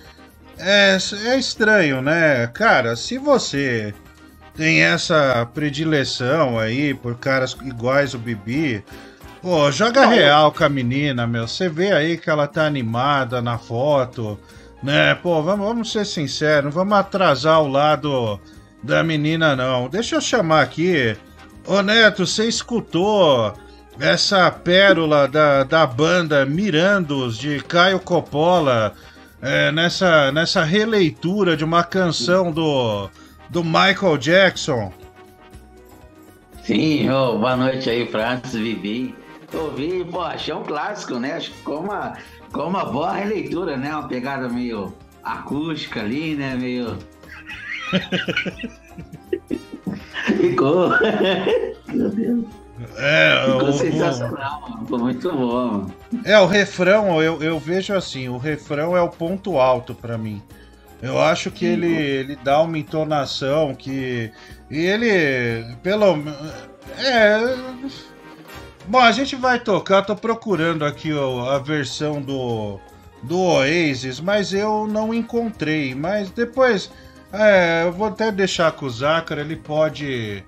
é, 0.57 0.97
é 1.25 1.37
estranho, 1.37 2.01
né? 2.01 2.47
Cara, 2.47 2.95
se 2.95 3.17
você 3.17 3.93
tem 4.55 4.83
essa 4.83 5.47
predileção 5.53 6.57
aí 6.57 6.93
por 6.93 7.15
caras 7.15 7.55
iguais 7.63 8.13
o 8.13 8.17
Bibi, 8.17 8.83
Pô, 9.45 9.71
joga 9.71 10.07
real 10.07 10.51
com 10.51 10.63
a 10.63 10.69
menina, 10.69 11.27
meu. 11.27 11.47
Você 11.47 11.69
vê 11.69 11.91
aí 11.91 12.17
que 12.17 12.31
ela 12.31 12.47
tá 12.47 12.65
animada 12.65 13.43
na 13.43 13.59
foto, 13.59 14.39
né? 14.81 15.13
Pô, 15.13 15.39
vamos, 15.43 15.67
vamos 15.67 15.91
ser 15.91 16.03
sinceros, 16.03 16.63
não 16.63 16.71
vamos 16.71 16.97
atrasar 16.97 17.61
o 17.61 17.67
lado 17.67 18.39
da 18.81 19.03
menina, 19.03 19.55
não. 19.55 19.87
Deixa 19.87 20.15
eu 20.15 20.21
chamar 20.21 20.61
aqui. 20.61 21.15
Ô 21.67 21.83
Neto, 21.83 22.25
você 22.25 22.47
escutou 22.47 23.53
essa 23.99 24.49
pérola 24.49 25.27
da, 25.27 25.63
da 25.63 25.85
banda 25.85 26.43
Mirandos 26.43 27.37
de 27.37 27.59
Caio 27.59 27.99
Coppola 27.99 28.93
é, 29.43 29.71
nessa, 29.71 30.31
nessa 30.31 30.63
releitura 30.63 31.55
de 31.55 31.63
uma 31.63 31.83
canção 31.83 32.51
do, 32.51 33.11
do 33.49 33.63
Michael 33.63 34.17
Jackson? 34.17 34.91
Sim, 36.63 37.09
ô, 37.09 37.37
boa 37.37 37.55
noite 37.55 37.89
aí, 37.89 38.07
Francis, 38.07 38.53
Vivi. 38.53 39.15
Ouvi, 39.53 40.03
pô, 40.05 40.21
achei 40.21 40.53
um 40.53 40.63
clássico, 40.63 41.19
né? 41.19 41.33
Acho 41.33 41.51
que 41.51 41.57
ficou 41.57 41.79
uma, 41.81 42.15
ficou 42.47 42.67
uma 42.67 42.85
boa 42.85 43.13
releitura, 43.13 43.77
né? 43.77 43.91
Uma 43.95 44.07
pegada 44.07 44.49
meio 44.49 44.93
acústica 45.23 46.01
ali, 46.01 46.35
né? 46.35 46.55
Meio. 46.55 46.97
ficou. 50.37 50.89
Meu 51.93 52.09
Deus. 52.09 52.45
É, 52.97 53.45
Ficou 53.45 53.69
o- 53.69 53.73
sensacional, 53.73 54.61
mano. 54.61 54.79
Ficou 54.83 54.99
muito 54.99 55.31
bom, 55.31 55.67
mano. 55.71 55.93
É, 56.25 56.37
o 56.39 56.45
refrão, 56.45 57.21
eu, 57.21 57.41
eu 57.41 57.57
vejo 57.57 57.93
assim, 57.93 58.27
o 58.27 58.37
refrão 58.37 58.97
é 58.97 59.01
o 59.01 59.07
ponto 59.07 59.57
alto 59.57 59.93
pra 59.95 60.17
mim. 60.17 60.41
Eu 61.01 61.19
acho 61.19 61.51
que 61.51 61.65
ele, 61.65 61.93
ele 61.93 62.35
dá 62.43 62.61
uma 62.61 62.77
entonação 62.77 63.75
que. 63.75 64.31
E 64.69 64.77
ele. 64.77 65.75
Pelo. 65.83 66.17
É. 66.97 67.55
Bom, 68.87 68.99
a 68.99 69.11
gente 69.11 69.35
vai 69.35 69.59
tocar, 69.59 70.03
tô 70.03 70.15
procurando 70.15 70.85
aqui 70.85 71.13
ó, 71.13 71.49
a 71.49 71.59
versão 71.59 72.21
do. 72.21 72.79
Do 73.23 73.39
Oasis, 73.39 74.19
mas 74.19 74.53
eu 74.53 74.85
não 74.87 75.13
encontrei. 75.13 75.95
Mas 75.95 76.29
depois. 76.29 76.91
É, 77.33 77.83
eu 77.83 77.91
vou 77.91 78.07
até 78.07 78.31
deixar 78.31 78.71
com 78.71 78.85
o 78.85 78.89
Zácara, 78.89 79.41
ele 79.41 79.57
pode 79.57 80.43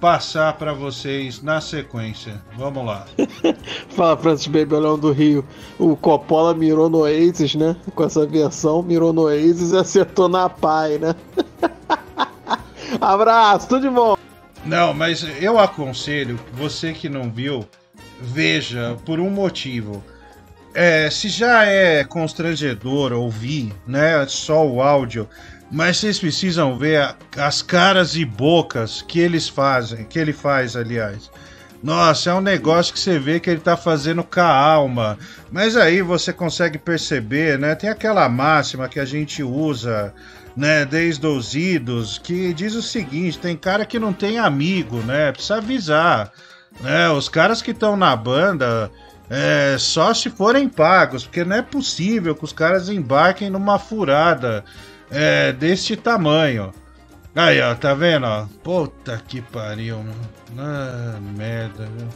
passar 0.00 0.54
pra 0.54 0.72
vocês 0.72 1.42
na 1.42 1.60
sequência. 1.60 2.40
Vamos 2.56 2.84
lá. 2.84 3.06
Fala, 3.90 4.16
Francis 4.16 4.46
Bebelão 4.46 4.98
do 4.98 5.12
Rio. 5.12 5.44
O 5.78 5.94
Coppola 5.94 6.54
mirou 6.54 6.88
no 6.88 7.00
Oasis, 7.00 7.54
né? 7.54 7.76
Com 7.94 8.04
essa 8.04 8.26
versão, 8.26 8.82
mirou 8.82 9.12
no 9.12 9.22
Oasis 9.22 9.72
e 9.72 9.76
acertou 9.76 10.28
na 10.28 10.48
Pai, 10.48 10.98
né? 10.98 11.14
Abraço, 13.00 13.68
tudo 13.68 13.82
de 13.82 13.90
bom. 13.90 14.16
Não, 14.64 14.92
mas 14.92 15.24
eu 15.40 15.58
aconselho, 15.58 16.38
você 16.54 16.92
que 16.92 17.08
não 17.08 17.30
viu, 17.30 17.66
veja 18.20 18.96
por 19.04 19.20
um 19.20 19.30
motivo. 19.30 20.02
É, 20.72 21.10
se 21.10 21.28
já 21.28 21.64
é 21.64 22.04
constrangedor 22.04 23.12
ouvir, 23.12 23.72
né, 23.86 24.24
só 24.28 24.66
o 24.66 24.80
áudio, 24.80 25.28
mas 25.70 25.98
vocês 25.98 26.18
precisam 26.18 26.76
ver 26.76 27.00
a- 27.00 27.16
as 27.36 27.62
caras 27.62 28.16
e 28.16 28.24
bocas 28.24 29.02
que 29.02 29.20
eles 29.20 29.48
fazem, 29.48 30.04
que 30.04 30.18
ele 30.18 30.32
faz, 30.32 30.76
aliás. 30.76 31.30
Nossa, 31.82 32.30
é 32.30 32.34
um 32.34 32.40
negócio 32.42 32.92
que 32.92 33.00
você 33.00 33.18
vê 33.18 33.40
que 33.40 33.48
ele 33.48 33.60
tá 33.60 33.76
fazendo 33.76 34.22
com 34.22 34.40
a 34.40 34.44
alma. 34.44 35.18
Mas 35.50 35.76
aí 35.76 36.02
você 36.02 36.32
consegue 36.32 36.76
perceber, 36.76 37.58
né? 37.58 37.74
Tem 37.74 37.88
aquela 37.88 38.28
máxima 38.28 38.88
que 38.88 39.00
a 39.00 39.04
gente 39.04 39.42
usa, 39.42 40.12
né, 40.54 40.84
desde 40.84 41.26
os 41.26 41.54
idos, 41.54 42.18
que 42.18 42.52
diz 42.52 42.74
o 42.74 42.82
seguinte: 42.82 43.38
tem 43.38 43.56
cara 43.56 43.86
que 43.86 43.98
não 43.98 44.12
tem 44.12 44.38
amigo, 44.38 44.98
né? 44.98 45.32
Precisa 45.32 45.56
avisar. 45.56 46.30
Né? 46.80 47.08
Os 47.10 47.28
caras 47.30 47.62
que 47.62 47.70
estão 47.70 47.96
na 47.96 48.14
banda, 48.14 48.90
é, 49.30 49.76
só 49.78 50.12
se 50.12 50.28
forem 50.28 50.68
pagos, 50.68 51.24
porque 51.24 51.44
não 51.44 51.56
é 51.56 51.62
possível 51.62 52.34
que 52.34 52.44
os 52.44 52.52
caras 52.52 52.88
embarquem 52.90 53.48
numa 53.48 53.78
furada 53.78 54.64
é, 55.10 55.52
deste 55.52 55.96
tamanho. 55.96 56.72
Aí, 57.34 57.60
ó, 57.60 57.74
tá 57.74 57.94
vendo, 57.94 58.26
ó? 58.26 58.46
Puta 58.62 59.22
que 59.26 59.40
pariu, 59.40 59.98
mano. 59.98 60.30
Ah, 60.58 61.18
merda, 61.20 61.86
viu? 61.96 62.08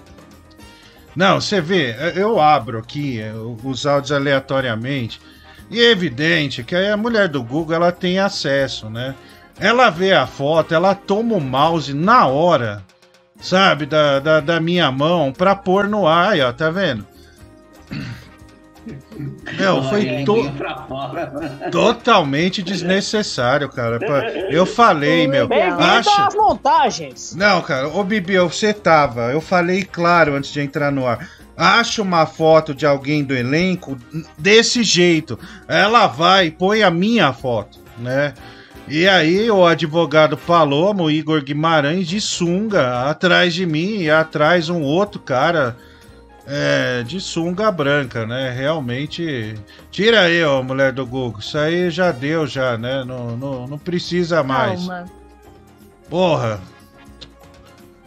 Não, 1.15 1.41
você 1.41 1.61
vê, 1.61 1.95
eu 2.17 2.41
abro 2.41 2.79
aqui 2.79 3.21
é, 3.21 3.33
os 3.33 3.87
áudios 3.87 4.11
aleatoriamente 4.11 5.21
e 5.71 5.81
é 5.81 5.91
evidente 5.91 6.65
que 6.65 6.75
a 6.75 6.97
mulher 6.97 7.29
do 7.29 7.43
Google 7.43 7.77
ela 7.77 7.93
tem 7.93 8.19
acesso, 8.19 8.91
né? 8.91 9.15
Ela 9.59 9.91
vê 9.91 10.13
a 10.13 10.27
foto, 10.27 10.75
ela 10.75 10.95
toma 10.95 11.37
o 11.37 11.41
mouse 11.41 11.95
na 11.95 12.27
hora, 12.27 12.83
sabe, 13.41 13.87
da, 13.87 14.19
da, 14.19 14.41
da 14.41 14.61
minha 14.61 14.91
mão 14.91 15.33
pra 15.33 15.55
pôr 15.55 15.89
no 15.89 16.07
ar, 16.09 16.33
aí, 16.33 16.41
ó, 16.41 16.53
tá 16.53 16.71
vendo? 16.71 17.07
Não, 19.59 19.89
foi 19.89 20.09
Olha, 20.09 20.25
to- 20.25 21.71
totalmente 21.71 22.63
desnecessário, 22.63 23.69
cara. 23.69 23.99
Eu 24.51 24.67
falei, 24.67 25.27
meu. 25.27 25.49
Acha... 25.79 26.27
às 26.27 26.35
montagens. 26.35 27.35
Não, 27.35 27.61
cara, 27.63 27.89
ô 27.89 28.03
Bibi, 28.05 28.39
você 28.39 28.73
tava. 28.73 29.33
Eu 29.33 29.41
falei 29.41 29.85
claro 29.85 30.35
antes 30.35 30.53
de 30.53 30.61
entrar 30.61 30.91
no 30.91 31.07
ar. 31.07 31.29
Acha 31.57 32.03
uma 32.03 32.27
foto 32.27 32.75
de 32.75 32.85
alguém 32.85 33.23
do 33.23 33.35
elenco 33.35 33.97
desse 34.37 34.83
jeito. 34.83 35.39
Ela 35.69 36.07
vai 36.07 36.47
e 36.47 36.51
põe 36.51 36.83
a 36.83 36.91
minha 36.91 37.33
foto, 37.33 37.79
né? 37.99 38.35
E 38.89 39.09
aí 39.09 39.51
o 39.51 39.65
advogado 39.65 40.37
Palomo, 40.37 41.11
Igor 41.11 41.43
Guimarães, 41.43 42.07
de 42.07 42.21
sunga, 42.21 43.09
atrás 43.09 43.55
de 43.55 43.65
mim 43.65 44.01
e 44.03 44.11
atrás 44.11 44.69
um 44.69 44.83
outro 44.83 45.21
cara 45.21 45.77
é, 46.47 47.03
de 47.03 47.21
sunga 47.21 47.71
branca, 47.71 48.27
né? 48.27 48.51
Realmente. 48.51 49.55
Tira 49.91 50.23
aí, 50.23 50.43
ó, 50.45 50.63
mulher 50.63 50.93
do 50.93 51.07
Google. 51.07 51.41
Isso 51.41 51.57
aí 51.57 51.91
já 51.91 52.13
deu, 52.13 52.47
já, 52.47 52.77
né? 52.77 53.05
Não, 53.05 53.37
não, 53.37 53.67
não 53.67 53.79
precisa 53.79 54.43
mais. 54.43 54.81
Calma. 54.87 55.07
Porra. 56.09 56.61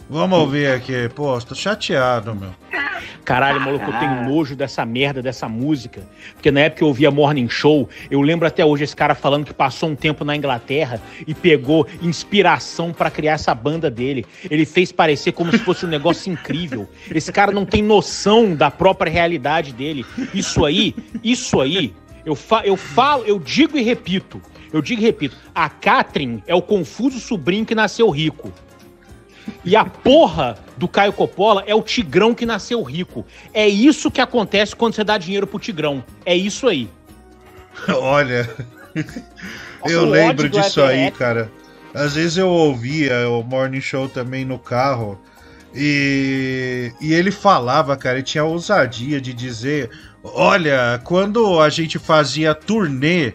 Vamos 0.09 0.39
ouvir 0.39 0.67
aqui. 0.67 1.09
Pô, 1.09 1.38
tô 1.41 1.53
chateado, 1.53 2.34
meu. 2.34 2.51
Caralho, 3.25 3.59
maluco, 3.59 3.91
eu 3.91 3.99
tenho 3.99 4.23
nojo 4.23 4.55
dessa 4.55 4.85
merda, 4.85 5.21
dessa 5.21 5.49
música. 5.49 6.01
Porque 6.34 6.49
na 6.49 6.61
época 6.61 6.77
que 6.77 6.84
eu 6.85 6.88
ouvia 6.88 7.11
Morning 7.11 7.49
Show, 7.49 7.89
eu 8.09 8.21
lembro 8.21 8.47
até 8.47 8.63
hoje 8.63 8.85
esse 8.85 8.95
cara 8.95 9.13
falando 9.13 9.43
que 9.43 9.53
passou 9.53 9.89
um 9.89 9.95
tempo 9.95 10.23
na 10.23 10.34
Inglaterra 10.34 11.01
e 11.27 11.34
pegou 11.34 11.85
inspiração 12.01 12.93
pra 12.93 13.11
criar 13.11 13.34
essa 13.34 13.53
banda 13.53 13.91
dele. 13.91 14.25
Ele 14.49 14.65
fez 14.65 14.93
parecer 14.93 15.34
como 15.34 15.51
se 15.51 15.59
fosse 15.59 15.85
um 15.85 15.89
negócio 15.89 16.31
incrível. 16.31 16.88
Esse 17.13 17.34
cara 17.34 17.51
não 17.51 17.65
tem 17.65 17.84
noção 17.84 18.55
da 18.55 18.71
própria 18.71 19.11
realidade 19.11 19.73
dele. 19.73 20.05
Isso 20.34 20.63
aí, 20.63 20.95
isso 21.21 21.59
aí, 21.59 21.93
eu, 22.25 22.34
fa 22.34 22.61
eu 22.63 22.77
falo, 22.77 23.25
eu 23.25 23.39
digo 23.39 23.77
e 23.77 23.84
repito. 23.84 24.41
Eu 24.71 24.81
digo 24.81 25.01
e 25.01 25.05
repito. 25.05 25.35
A 25.53 25.67
Catherine 25.67 26.41
é 26.47 26.55
o 26.55 26.61
confuso 26.61 27.19
sobrinho 27.19 27.65
que 27.65 27.75
nasceu 27.75 28.09
rico. 28.09 28.53
E 29.63 29.75
a 29.75 29.85
porra 29.85 30.57
do 30.77 30.87
Caio 30.87 31.13
Coppola 31.13 31.63
é 31.65 31.73
o 31.73 31.81
Tigrão 31.81 32.33
que 32.33 32.45
nasceu 32.45 32.81
rico. 32.83 33.25
É 33.53 33.67
isso 33.67 34.11
que 34.11 34.21
acontece 34.21 34.75
quando 34.75 34.95
você 34.95 35.03
dá 35.03 35.17
dinheiro 35.17 35.47
pro 35.47 35.59
Tigrão. 35.59 36.03
É 36.25 36.35
isso 36.35 36.67
aí. 36.67 36.89
Olha, 37.89 38.49
eu 39.85 40.05
lembro 40.05 40.49
disso 40.49 40.81
aí, 40.81 41.11
cara. 41.11 41.51
Às 41.93 42.15
vezes 42.15 42.37
eu 42.37 42.49
ouvia 42.49 43.29
o 43.29 43.43
Morning 43.43 43.81
Show 43.81 44.07
também 44.07 44.45
no 44.45 44.59
carro 44.59 45.19
e, 45.73 46.91
e 46.99 47.13
ele 47.13 47.31
falava, 47.31 47.95
cara, 47.95 48.17
ele 48.17 48.23
tinha 48.23 48.43
ousadia 48.43 49.21
de 49.21 49.33
dizer: 49.33 49.89
Olha, 50.23 50.99
quando 51.03 51.59
a 51.59 51.69
gente 51.69 51.99
fazia 51.99 52.53
turnê. 52.53 53.33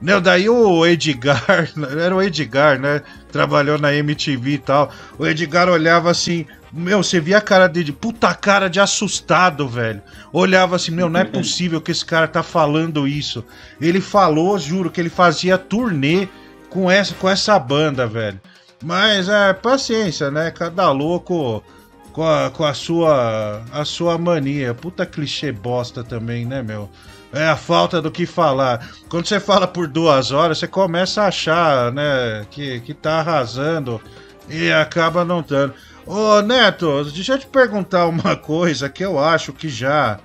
Não, 0.00 0.20
daí 0.20 0.48
o 0.48 0.86
Edgar, 0.86 1.44
era 2.00 2.16
o 2.16 2.22
Edgar, 2.22 2.78
né? 2.78 3.02
Trabalhou 3.30 3.78
na 3.78 3.94
MTV 3.94 4.52
e 4.52 4.58
tal. 4.58 4.90
O 5.18 5.26
Edgar 5.26 5.68
olhava 5.68 6.10
assim, 6.10 6.46
meu, 6.72 7.02
você 7.02 7.20
via 7.20 7.38
a 7.38 7.42
cara 7.42 7.68
dele, 7.68 7.92
puta 7.92 8.32
cara 8.34 8.68
de 8.68 8.80
assustado, 8.80 9.68
velho. 9.68 10.00
Olhava 10.32 10.76
assim, 10.76 10.90
meu, 10.90 11.10
não 11.10 11.20
é 11.20 11.24
possível 11.24 11.80
que 11.80 11.90
esse 11.90 12.04
cara 12.04 12.26
tá 12.26 12.42
falando 12.42 13.06
isso. 13.06 13.44
Ele 13.80 14.00
falou, 14.00 14.58
juro, 14.58 14.90
que 14.90 15.00
ele 15.00 15.10
fazia 15.10 15.58
turnê 15.58 16.28
com 16.70 16.90
essa, 16.90 17.14
com 17.14 17.28
essa 17.28 17.58
banda, 17.58 18.06
velho. 18.06 18.40
Mas 18.82 19.28
é 19.28 19.52
paciência, 19.52 20.30
né? 20.30 20.50
Cada 20.50 20.90
louco 20.90 21.62
com 22.12 22.26
a, 22.26 22.50
com 22.50 22.64
a 22.64 22.74
sua 22.74 23.62
a 23.72 23.84
sua 23.84 24.18
mania. 24.18 24.74
Puta 24.74 25.06
clichê 25.06 25.52
bosta 25.52 26.02
também, 26.02 26.44
né, 26.44 26.62
meu? 26.62 26.88
É 27.32 27.46
a 27.46 27.56
falta 27.56 28.02
do 28.02 28.10
que 28.10 28.26
falar. 28.26 28.88
Quando 29.08 29.26
você 29.26 29.38
fala 29.38 29.66
por 29.66 29.86
duas 29.86 30.32
horas, 30.32 30.58
você 30.58 30.66
começa 30.66 31.22
a 31.22 31.28
achar, 31.28 31.92
né, 31.92 32.44
que, 32.50 32.80
que 32.80 32.92
tá 32.92 33.20
arrasando 33.20 34.00
e 34.48 34.70
acaba 34.72 35.24
não 35.24 35.40
dando. 35.40 35.74
Ô, 36.04 36.40
Neto, 36.42 37.04
deixa 37.04 37.34
eu 37.34 37.38
te 37.38 37.46
perguntar 37.46 38.06
uma 38.06 38.34
coisa 38.34 38.88
que 38.88 39.04
eu 39.04 39.18
acho 39.18 39.52
que 39.52 39.68
já 39.68 40.18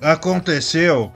aconteceu. 0.00 1.12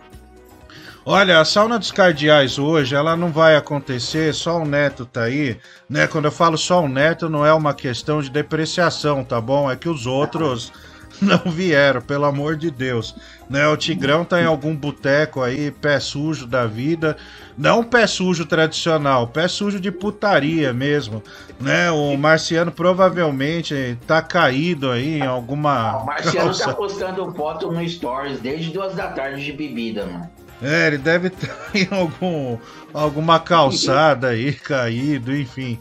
Olha, 1.10 1.40
a 1.40 1.44
sauna 1.47 1.78
dos 1.78 1.90
cardeais 1.90 2.59
hoje, 2.59 2.94
ela 2.94 3.16
não 3.16 3.32
vai 3.32 3.56
acontecer, 3.56 4.35
só 4.35 4.59
o 4.59 4.66
Neto 4.66 5.06
tá 5.06 5.22
aí, 5.22 5.56
né? 5.89 6.06
Quando 6.06 6.26
eu 6.26 6.30
falo 6.30 6.59
só 6.59 6.82
o 6.82 6.89
Neto, 6.89 7.30
não 7.30 7.47
é 7.47 7.55
uma 7.55 7.72
questão 7.72 8.20
de 8.20 8.28
depreciação, 8.28 9.24
tá 9.24 9.40
bom? 9.40 9.70
É 9.70 9.74
que 9.74 9.89
os 9.89 10.06
outros 10.06 10.70
não 11.18 11.51
vieram, 11.51 12.02
pelo 12.02 12.26
amor 12.26 12.56
de 12.56 12.70
Deus. 12.70 13.16
Né, 13.48 13.66
o 13.66 13.74
Tigrão 13.74 14.22
tá 14.22 14.43
em 14.43 14.44
algum 14.44 14.76
boteco 14.76 15.40
aí, 15.40 15.70
pé 15.70 15.98
sujo 15.98 16.47
da 16.47 16.66
vida. 16.66 17.16
Não 17.56 17.82
pé 17.82 18.06
sujo 18.06 18.44
tradicional, 18.44 19.28
pé 19.28 19.48
sujo 19.48 19.80
de 19.80 19.90
putaria 19.90 20.74
mesmo. 20.74 21.22
Né? 21.59 21.90
O 21.90 22.18
Marciano 22.18 22.70
provavelmente 22.70 23.98
tá 24.06 24.20
caído 24.20 24.90
aí 24.90 25.20
em 25.20 25.26
alguma. 25.26 26.02
O 26.02 26.05
Marciano 26.05 26.48
calça. 26.48 26.66
tá 26.66 26.74
postando 26.74 27.32
foto 27.32 27.72
no 27.72 27.89
Stories 27.89 28.40
desde 28.40 28.70
duas 28.70 28.94
da 28.94 29.09
tarde 29.09 29.43
de 29.43 29.55
bebida, 29.55 30.05
mano. 30.05 30.38
É, 30.60 30.89
ele 30.89 30.98
deve 30.98 31.28
estar 31.28 31.70
em 31.74 31.89
algum, 31.94 32.59
alguma 32.93 33.39
calçada 33.39 34.28
aí, 34.28 34.52
caído, 34.52 35.35
enfim. 35.35 35.78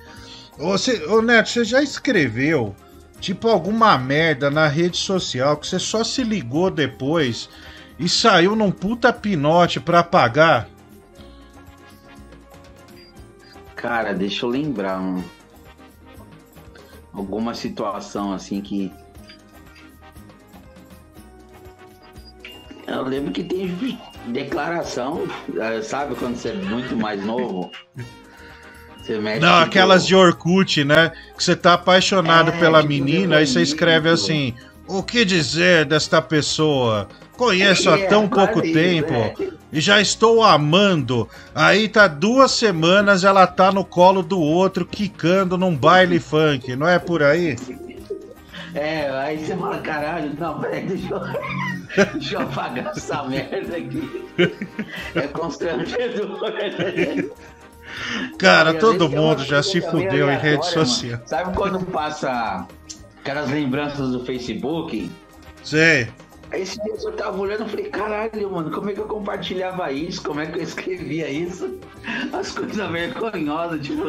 Ô, 0.57 0.75
ô 1.13 1.21
Neto, 1.21 1.49
você 1.49 1.63
já 1.63 1.81
escreveu, 1.81 2.75
tipo, 3.19 3.47
alguma 3.47 3.97
merda 3.97 4.49
na 4.49 4.67
rede 4.67 4.97
social 4.97 5.57
que 5.57 5.67
você 5.67 5.79
só 5.79 6.03
se 6.03 6.23
ligou 6.23 6.69
depois 6.69 7.49
e 7.99 8.07
saiu 8.07 8.55
num 8.55 8.71
puta 8.71 9.11
pinote 9.11 9.79
pra 9.79 10.03
pagar? 10.03 10.69
Cara, 13.75 14.13
deixa 14.13 14.45
eu 14.45 14.49
lembrar, 14.49 14.99
mano. 14.99 15.23
Alguma 17.13 17.55
situação 17.55 18.31
assim 18.33 18.61
que. 18.61 18.91
Eu 22.85 23.03
lembro 23.03 23.31
que 23.31 23.43
tem 23.43 23.67
declaração, 24.27 25.27
eh, 25.59 25.81
sabe 25.81 26.15
quando 26.15 26.35
você 26.35 26.49
é 26.49 26.55
muito 26.55 26.95
mais 26.95 27.23
novo? 27.23 27.71
Você 29.01 29.19
mexe 29.19 29.39
Não, 29.39 29.59
aquelas 29.59 30.05
de 30.05 30.15
Orkut, 30.15 30.83
né? 30.83 31.11
Que 31.37 31.43
você 31.43 31.55
tá 31.55 31.73
apaixonado 31.73 32.51
É, 32.51 32.59
pela 32.59 32.83
tipo, 32.83 32.89
menina, 32.89 33.37
aí 33.37 33.47
você 33.47 33.61
escreve 33.61 34.09
assim: 34.09 34.53
O 34.87 35.03
que 35.03 35.25
dizer 35.25 35.85
desta 35.85 36.21
pessoa? 36.21 37.07
Conheço 37.35 37.89
há 37.89 37.99
É, 37.99 38.07
tão 38.07 38.27
quase 38.27 38.29
pouco 38.29 38.61
isso, 38.63 38.73
tempo 38.73 39.13
é. 39.13 39.37
e 39.71 39.79
já 39.79 40.01
estou 40.01 40.43
amando. 40.43 41.29
Aí 41.53 41.87
tá 41.87 42.07
duas 42.07 42.51
semanas, 42.51 43.23
ela 43.23 43.45
tá 43.47 43.71
no 43.71 43.85
colo 43.85 44.23
do 44.23 44.39
outro, 44.41 44.85
quicando 44.85 45.57
num 45.57 45.75
baile 45.75 46.19
funk, 46.19 46.75
não 46.75 46.87
é 46.87 46.99
por 46.99 47.23
aí? 47.23 47.59
É, 48.73 49.09
aí 49.11 49.39
você 49.39 49.55
fala, 49.57 49.79
caralho, 49.79 50.33
não, 50.39 50.59
peraí, 50.59 50.85
deixa 50.87 51.13
eu, 51.13 51.19
deixa 52.13 52.35
eu 52.35 52.41
apagar 52.41 52.87
essa 52.87 53.23
merda 53.23 53.77
aqui. 53.77 54.27
É 55.15 55.27
constrangedor. 55.27 56.41
né? 56.53 57.29
Cara, 58.37 58.73
todo 58.73 59.09
mundo 59.09 59.43
já 59.43 59.63
se 59.63 59.81
fudeu 59.81 60.29
em 60.29 60.37
rede 60.37 60.67
aleatórias, 60.67 60.75
mano. 60.75 60.87
social. 60.87 61.21
Sabe 61.25 61.55
quando 61.55 61.85
passa 61.85 62.67
aquelas 63.19 63.49
lembranças 63.49 64.11
do 64.11 64.23
Facebook? 64.25 65.09
Sei. 65.63 66.07
Esse 66.53 66.81
dia 66.81 66.93
eu 67.03 67.11
tava 67.11 67.37
olhando 67.37 67.65
e 67.65 67.69
falei, 67.69 67.89
caralho, 67.89 68.51
mano, 68.51 68.71
como 68.71 68.89
é 68.89 68.93
que 68.93 69.01
eu 69.01 69.05
compartilhava 69.05 69.91
isso? 69.91 70.23
Como 70.23 70.39
é 70.39 70.45
que 70.45 70.57
eu 70.57 70.63
escrevia 70.63 71.29
isso? 71.29 71.77
As 72.31 72.51
coisas 72.51 72.89
vergonhosas, 72.89 73.85
tipo, 73.85 74.03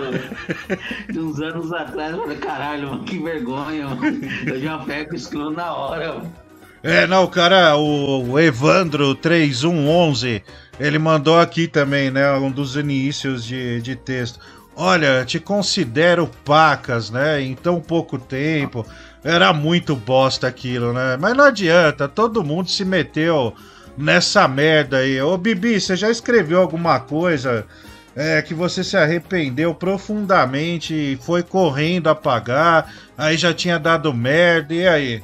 de 1.12 1.18
uns 1.18 1.40
anos 1.40 1.72
atrás. 1.72 2.12
Eu 2.12 2.22
falei, 2.22 2.38
caralho, 2.38 2.90
mano, 2.90 3.04
que 3.04 3.18
vergonha, 3.18 3.88
mano. 3.88 4.20
Eu 4.46 4.60
já 4.60 4.78
pego 4.78 5.14
e 5.14 5.16
excluo 5.16 5.50
na 5.50 5.74
hora, 5.74 6.14
mano. 6.14 6.47
É, 6.82 7.06
não, 7.06 7.26
cara, 7.26 7.76
o 7.76 8.38
Evandro 8.38 9.14
3111, 9.14 10.42
ele 10.78 10.98
mandou 10.98 11.38
aqui 11.38 11.66
também, 11.66 12.10
né, 12.10 12.32
um 12.34 12.50
dos 12.50 12.76
inícios 12.76 13.44
de, 13.44 13.80
de 13.80 13.96
texto. 13.96 14.38
Olha, 14.76 15.24
te 15.24 15.40
considero 15.40 16.30
pacas, 16.44 17.10
né, 17.10 17.40
em 17.42 17.54
tão 17.56 17.80
pouco 17.80 18.16
tempo. 18.16 18.86
Era 19.24 19.52
muito 19.52 19.96
bosta 19.96 20.46
aquilo, 20.46 20.92
né? 20.92 21.16
Mas 21.20 21.36
não 21.36 21.44
adianta, 21.44 22.06
todo 22.06 22.44
mundo 22.44 22.70
se 22.70 22.84
meteu 22.84 23.52
nessa 23.96 24.46
merda 24.46 24.98
aí. 24.98 25.20
Ô, 25.20 25.36
Bibi, 25.36 25.80
você 25.80 25.96
já 25.96 26.08
escreveu 26.08 26.60
alguma 26.60 27.00
coisa 27.00 27.66
é, 28.14 28.40
que 28.40 28.54
você 28.54 28.84
se 28.84 28.96
arrependeu 28.96 29.74
profundamente 29.74 30.94
e 30.94 31.18
foi 31.20 31.42
correndo 31.42 32.08
apagar, 32.08 32.92
aí 33.16 33.36
já 33.36 33.52
tinha 33.52 33.78
dado 33.78 34.14
merda, 34.14 34.72
e 34.72 34.86
aí? 34.86 35.22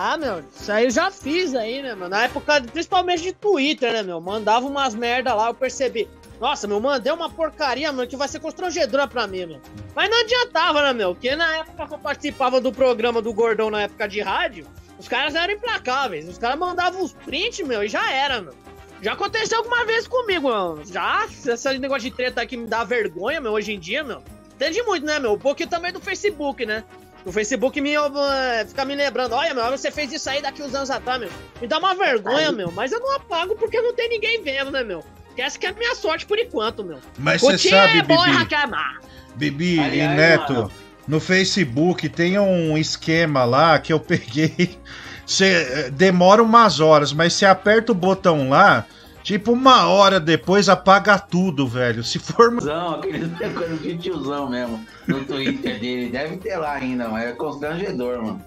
Ah, 0.00 0.16
meu, 0.16 0.44
isso 0.54 0.70
aí 0.70 0.84
eu 0.84 0.90
já 0.92 1.10
fiz 1.10 1.56
aí, 1.56 1.82
né, 1.82 1.92
meu? 1.92 2.08
Na 2.08 2.22
época, 2.22 2.60
principalmente 2.72 3.20
de 3.20 3.32
Twitter, 3.32 3.92
né, 3.92 4.00
meu? 4.00 4.20
Mandava 4.20 4.64
umas 4.64 4.94
merda 4.94 5.34
lá, 5.34 5.48
eu 5.48 5.54
percebi. 5.54 6.08
Nossa, 6.40 6.68
meu, 6.68 6.78
mandei 6.78 7.12
uma 7.12 7.28
porcaria, 7.28 7.90
meu, 7.90 8.06
que 8.06 8.16
vai 8.16 8.28
ser 8.28 8.38
constrangedora 8.38 9.08
pra 9.08 9.26
mim, 9.26 9.44
meu. 9.46 9.60
Mas 9.96 10.08
não 10.08 10.20
adiantava, 10.20 10.82
né, 10.82 10.92
meu? 10.92 11.14
Porque 11.16 11.34
na 11.34 11.56
época 11.56 11.88
que 11.88 11.94
eu 11.94 11.98
participava 11.98 12.60
do 12.60 12.72
programa 12.72 13.20
do 13.20 13.32
Gordão 13.32 13.72
na 13.72 13.82
época 13.82 14.06
de 14.06 14.20
rádio, 14.20 14.68
os 15.00 15.08
caras 15.08 15.34
eram 15.34 15.54
implacáveis. 15.54 16.28
Os 16.28 16.38
caras 16.38 16.56
mandavam 16.56 17.02
os 17.02 17.12
prints, 17.12 17.66
meu, 17.66 17.82
e 17.82 17.88
já 17.88 18.08
era, 18.08 18.40
meu. 18.40 18.54
Já 19.02 19.14
aconteceu 19.14 19.58
alguma 19.58 19.84
vez 19.84 20.06
comigo, 20.06 20.48
meu. 20.48 20.84
Já, 20.84 21.26
esse 21.26 21.78
negócio 21.80 22.08
de 22.08 22.14
treta 22.14 22.42
aí 22.42 22.46
que 22.46 22.56
me 22.56 22.68
dá 22.68 22.84
vergonha, 22.84 23.40
meu, 23.40 23.50
hoje 23.50 23.72
em 23.72 23.80
dia, 23.80 24.04
meu. 24.04 24.22
Entende 24.54 24.80
muito, 24.84 25.04
né, 25.04 25.18
meu? 25.18 25.32
Um 25.32 25.38
pouquinho 25.38 25.68
também 25.68 25.92
do 25.92 26.00
Facebook, 26.00 26.64
né? 26.64 26.84
O 27.28 27.32
Facebook 27.32 27.78
me 27.78 27.92
eh, 27.94 28.64
fica 28.66 28.86
me 28.86 28.94
lembrando, 28.94 29.34
olha, 29.34 29.52
meu, 29.52 29.70
você 29.70 29.90
fez 29.90 30.10
isso 30.10 30.30
aí 30.30 30.40
daqui 30.40 30.62
uns 30.62 30.74
anos 30.74 30.90
atrás, 30.90 31.20
meu. 31.20 31.28
Me 31.60 31.66
dá 31.66 31.78
uma 31.78 31.94
vergonha, 31.94 32.50
meu. 32.50 32.72
Mas 32.72 32.90
eu 32.90 32.98
não 33.00 33.16
apago 33.16 33.54
porque 33.54 33.78
não 33.82 33.92
tem 33.92 34.08
ninguém 34.08 34.42
vendo, 34.42 34.70
né, 34.70 34.82
meu? 34.82 35.04
Que 35.36 35.42
essa 35.42 35.58
que 35.58 35.66
é 35.66 35.68
a 35.68 35.72
minha 35.74 35.94
sorte 35.94 36.24
por 36.24 36.38
enquanto, 36.38 36.82
meu. 36.82 36.98
Mas 37.18 37.42
O 37.42 37.46
você 37.50 37.68
sabe, 37.68 37.98
é 37.98 38.02
bom 38.02 38.16
Bibi? 38.22 38.30
em 38.34 38.38
reclamar. 38.38 39.00
Bibi 39.34 39.78
Aliás, 39.78 40.12
e 40.12 40.16
Neto, 40.16 40.52
mano. 40.54 40.72
no 41.06 41.20
Facebook 41.20 42.08
tem 42.08 42.38
um 42.38 42.78
esquema 42.78 43.44
lá 43.44 43.78
que 43.78 43.92
eu 43.92 44.00
peguei. 44.00 44.78
Você 45.26 45.44
eh, 45.70 45.90
demora 45.90 46.42
umas 46.42 46.80
horas, 46.80 47.12
mas 47.12 47.34
você 47.34 47.44
aperta 47.44 47.92
o 47.92 47.94
botão 47.94 48.48
lá, 48.48 48.86
tipo 49.28 49.52
uma 49.52 49.86
hora 49.86 50.18
depois 50.18 50.70
apaga 50.70 51.18
tudo, 51.18 51.68
velho. 51.68 52.02
Se 52.02 52.18
for. 52.18 52.48
Tiozão, 52.48 52.94
aquele 52.94 53.28
coisa 53.52 53.76
de 53.76 53.98
tiozão 53.98 54.48
mesmo. 54.48 54.82
No 55.06 55.22
Twitter 55.22 55.78
dele. 55.78 56.08
Deve 56.08 56.38
ter 56.38 56.56
lá 56.56 56.72
ainda, 56.72 57.10
mas 57.10 57.26
é 57.26 57.32
constrangedor, 57.32 58.22
mano. 58.22 58.42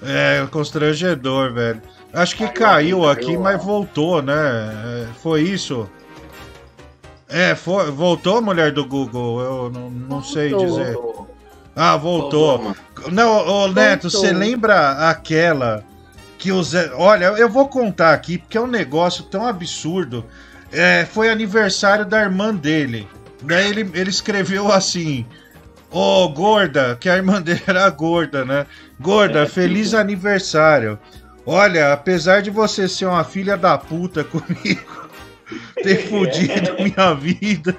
É 0.00 0.46
constrangedor, 0.52 1.52
velho. 1.52 1.82
Acho 2.12 2.36
que 2.36 2.44
caiu 2.46 3.00
caiu 3.00 3.08
aqui, 3.08 3.36
lá. 3.36 3.42
mas 3.42 3.64
voltou, 3.64 4.22
né? 4.22 4.34
É, 4.36 5.06
Foi 5.20 5.42
isso? 5.42 5.90
É, 7.28 7.56
foi, 7.56 7.90
voltou, 7.90 8.40
mulher 8.40 8.72
do 8.72 8.86
Google? 8.86 9.40
Eu 9.40 9.70
não, 9.70 9.90
não 9.90 10.22
sei 10.22 10.50
Voltou. 10.50 10.78
dizer. 10.78 10.98
Ah, 11.74 11.96
voltou. 11.96 12.58
Voltou, 12.58 13.10
não, 13.10 13.46
ô 13.46 13.68
Neto, 13.68 14.08
você 14.08 14.32
lembra 14.32 15.10
aquela 15.10 15.84
que 16.38 16.52
o 16.52 16.62
Zé. 16.62 16.90
Olha, 16.94 17.26
eu 17.26 17.48
vou 17.48 17.68
contar 17.68 18.14
aqui 18.14 18.38
porque 18.38 18.56
é 18.56 18.60
um 18.60 18.66
negócio 18.66 19.24
tão 19.24 19.46
absurdo. 19.46 20.24
É, 20.70 21.04
foi 21.04 21.28
aniversário 21.28 22.06
da 22.06 22.20
irmã 22.20 22.54
dele. 22.54 23.08
Daí 23.42 23.68
ele, 23.68 23.90
ele 23.92 24.10
escreveu 24.10 24.72
assim: 24.72 25.26
Ô 25.90 26.28
gorda, 26.28 26.96
que 26.98 27.08
a 27.08 27.16
irmã 27.16 27.40
dele 27.42 27.62
era 27.66 27.88
gorda, 27.90 28.44
né? 28.44 28.66
Gorda, 29.00 29.46
feliz 29.46 29.92
aniversário. 29.94 30.98
Olha, 31.44 31.92
apesar 31.92 32.42
de 32.42 32.50
você 32.50 32.86
ser 32.86 33.06
uma 33.06 33.24
filha 33.24 33.56
da 33.56 33.76
puta 33.78 34.22
comigo, 34.22 35.08
ter 35.82 36.08
fudido 36.08 36.74
minha 36.78 37.14
vida, 37.14 37.74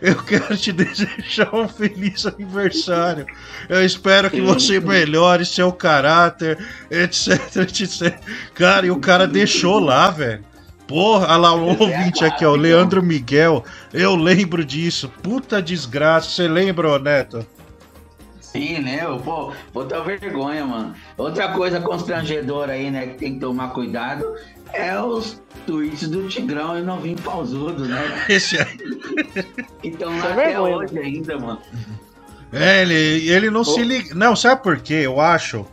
eu 0.00 0.16
quero 0.22 0.56
te 0.56 0.72
desejar 0.72 1.54
um 1.54 1.68
feliz 1.68 2.26
aniversário. 2.26 3.26
Eu 3.68 3.84
espero 3.84 4.30
que 4.30 4.40
você 4.40 4.80
melhore 4.80 5.44
seu 5.44 5.72
caráter, 5.72 6.58
etc, 6.90 7.56
etc. 7.56 8.18
Cara, 8.54 8.86
e 8.86 8.90
o 8.90 9.00
cara 9.00 9.26
deixou 9.26 9.78
lá, 9.78 10.10
velho. 10.10 10.44
Porra, 10.86 11.26
olha 11.26 11.36
lá 11.36 11.54
o 11.54 11.66
ouvinte 11.66 12.24
aqui, 12.24 12.44
ó, 12.44 12.52
o 12.52 12.56
Leandro 12.56 13.02
Miguel. 13.02 13.64
Eu 13.92 14.14
lembro 14.14 14.64
disso. 14.64 15.10
Puta 15.22 15.60
desgraça. 15.60 16.30
Você 16.30 16.46
lembra, 16.46 16.98
Neto? 16.98 17.44
Sim, 18.56 18.80
né? 18.80 18.98
Pô, 19.24 19.52
puta 19.72 20.00
vergonha, 20.02 20.64
mano. 20.64 20.94
Outra 21.16 21.48
coisa 21.48 21.80
constrangedora 21.80 22.72
aí, 22.72 22.90
né, 22.90 23.06
que 23.06 23.18
tem 23.18 23.34
que 23.34 23.40
tomar 23.40 23.68
cuidado 23.68 24.34
é 24.72 24.98
os 25.00 25.40
tweets 25.66 26.08
do 26.08 26.28
Tigrão 26.28 26.78
e 26.78 26.82
novinho 26.82 27.18
pausudo, 27.18 27.84
né? 27.86 28.24
Esse 28.28 28.58
aí. 28.58 28.78
Então 29.82 30.10
lá 30.18 30.28
é 30.28 30.32
até 30.32 30.46
vergonha. 30.46 30.76
hoje 30.76 30.98
ainda, 30.98 31.38
mano. 31.38 31.60
É, 32.52 32.82
ele, 32.82 33.28
ele 33.28 33.50
não 33.50 33.64
se 33.64 33.82
liga. 33.82 34.14
Não, 34.14 34.34
sabe 34.36 34.62
por 34.62 34.78
quê? 34.78 35.02
Eu 35.04 35.20
acho. 35.20 35.66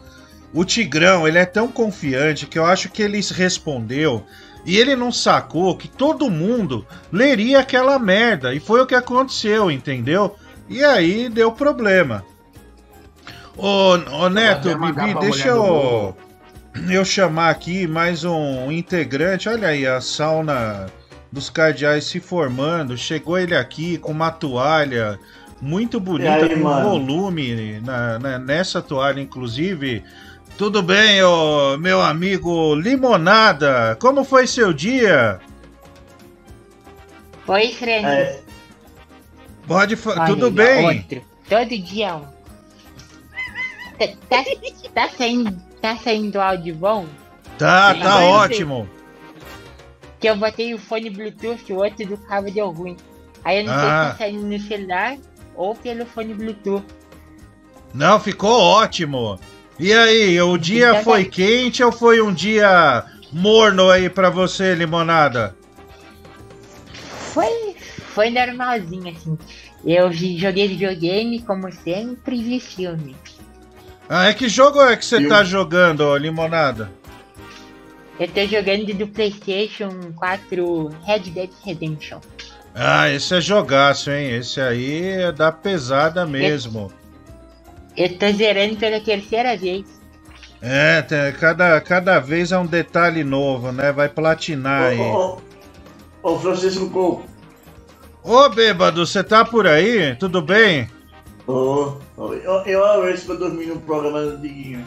O 0.53 0.63
Tigrão, 0.63 1.27
ele 1.27 1.37
é 1.37 1.45
tão 1.45 1.67
confiante 1.67 2.45
que 2.45 2.59
eu 2.59 2.65
acho 2.65 2.89
que 2.89 3.01
ele 3.01 3.19
respondeu 3.31 4.23
e 4.65 4.77
ele 4.77 4.95
não 4.95 5.11
sacou 5.11 5.75
que 5.75 5.87
todo 5.87 6.29
mundo 6.29 6.85
leria 7.11 7.59
aquela 7.59 7.97
merda. 7.99 8.53
E 8.53 8.59
foi 8.59 8.81
o 8.81 8.85
que 8.85 8.95
aconteceu, 8.95 9.69
entendeu? 9.71 10.35
E 10.69 10.83
aí 10.83 11.27
deu 11.27 11.51
problema. 11.51 12.23
Ô, 13.55 13.93
ô 13.93 14.29
Neto, 14.29 14.75
Bibi, 14.77 15.13
deixa 15.19 15.49
eu, 15.49 16.15
eu 16.89 17.05
chamar 17.05 17.49
aqui 17.49 17.87
mais 17.87 18.23
um 18.23 18.71
integrante. 18.71 19.47
Olha 19.47 19.69
aí, 19.69 19.85
a 19.85 20.01
sauna 20.01 20.87
dos 21.31 21.49
cardeais 21.49 22.05
se 22.05 22.19
formando. 22.19 22.97
Chegou 22.97 23.37
ele 23.37 23.55
aqui 23.55 23.97
com 23.97 24.11
uma 24.11 24.31
toalha 24.31 25.19
muito 25.61 25.99
bonita, 25.99 26.45
aí, 26.45 26.55
com 26.55 26.61
mano? 26.63 26.89
volume 26.89 27.79
na, 27.81 28.19
na- 28.19 28.39
nessa 28.39 28.81
toalha, 28.81 29.21
inclusive. 29.21 30.03
Tudo 30.57 30.81
bem, 30.83 31.23
ô, 31.23 31.77
meu 31.77 32.01
amigo 32.01 32.75
Limonada? 32.75 33.95
Como 33.99 34.23
foi 34.23 34.45
seu 34.45 34.71
dia? 34.73 35.39
Oi, 37.47 37.67
Fran. 37.73 38.07
É. 38.07 38.39
Pode 39.67 39.95
fa- 39.95 40.11
Olha 40.11 40.25
Tudo 40.27 40.51
bem? 40.51 40.85
Outro. 40.99 41.21
Todo 41.49 41.69
dia 41.77 42.15
um. 42.15 42.32
Tá, 44.07 44.43
tá, 44.43 44.43
tá 44.93 45.09
saindo, 45.17 45.61
tá 45.81 45.95
saindo 45.97 46.39
áudio 46.41 46.75
bom? 46.75 47.05
Tá, 47.57 47.93
tá 47.95 48.15
Vai, 48.15 48.25
ótimo. 48.25 48.89
Que 50.19 50.27
eu 50.29 50.35
botei 50.37 50.73
o 50.73 50.77
fone 50.79 51.09
Bluetooth, 51.09 51.71
o 51.73 51.77
outro 51.77 52.05
do 52.07 52.17
cabo 52.17 52.49
deu 52.51 52.71
ruim. 52.71 52.97
Aí 53.43 53.59
eu 53.59 53.65
não 53.65 53.73
sei 53.73 53.89
Ah. 53.89 54.05
se 54.05 54.11
tá 54.11 54.17
saindo 54.17 54.45
no 54.45 54.59
celular 54.59 55.17
ou 55.55 55.75
pelo 55.75 56.05
fone 56.05 56.33
Bluetooth. 56.33 56.85
Não, 57.93 58.19
ficou 58.19 58.59
ótimo. 58.59 59.39
E 59.79 59.91
aí, 59.93 60.39
o 60.41 60.57
dia 60.57 60.89
Então 60.89 60.95
tá. 60.97 61.03
foi 61.03 61.25
quente 61.25 61.83
ou 61.83 61.91
foi 61.91 62.21
um 62.21 62.33
dia 62.33 63.03
morno 63.31 63.89
aí 63.89 64.09
pra 64.09 64.29
você, 64.29 64.73
Limonada? 64.75 65.55
Foi, 67.33 67.75
foi 68.13 68.29
normalzinho, 68.29 69.09
assim. 69.09 69.37
Eu 69.85 70.11
joguei 70.13 70.67
videogame, 70.67 71.41
como 71.41 71.71
sempre, 71.71 72.37
e 72.37 72.43
vi 72.43 72.59
filme. 72.59 73.15
Ah, 74.09 74.27
é 74.27 74.33
que 74.33 74.47
jogo 74.49 74.81
é 74.81 74.95
que 74.95 75.05
você 75.05 75.17
Eu- 75.17 75.29
tá 75.29 75.43
jogando, 75.43 76.01
ô, 76.01 76.15
Limonada? 76.17 76.91
Eu 78.19 78.27
tô 78.27 78.45
jogando 78.45 78.93
do 78.93 79.07
PlayStation 79.07 79.89
4 80.15 80.89
Red 81.05 81.19
Dead 81.31 81.49
Redemption. 81.65 82.19
Ah, 82.75 83.09
esse 83.09 83.35
é 83.35 83.41
jogaço, 83.41 84.11
hein? 84.11 84.31
Esse 84.35 84.59
aí 84.61 85.03
é 85.03 85.31
da 85.31 85.51
pesada 85.51 86.25
mesmo. 86.25 86.91
Eu 87.95 88.17
tô 88.17 88.31
zerando 88.31 88.75
pela 88.77 88.99
terceira 88.99 89.55
vez. 89.55 89.85
É, 90.61 91.01
tem- 91.01 91.31
cada, 91.33 91.79
cada 91.81 92.19
vez 92.19 92.51
é 92.51 92.57
um 92.57 92.65
detalhe 92.65 93.23
novo, 93.23 93.71
né? 93.71 93.91
Vai 93.91 94.09
platinar 94.09 94.89
aí. 94.91 94.99
Ô, 94.99 95.37
ô, 96.23 96.33
ô, 96.33 96.39
Francisco 96.39 96.89
Couto. 96.89 97.23
Ô, 98.23 98.47
bêbado, 98.49 99.05
você 99.05 99.23
tá 99.23 99.43
por 99.43 99.67
aí? 99.67 100.15
Tudo 100.15 100.41
bem? 100.41 100.89
Ô, 101.45 101.51
ô, 101.53 101.97
eu, 102.17 102.61
eu 102.65 102.83
uma 102.83 103.01
vez 103.01 103.23
que 103.23 103.29
eu 103.29 103.37
dormi 103.37 103.65
no 103.65 103.79
programa 103.79 104.21
do 104.21 104.37
Diguinho. 104.37 104.85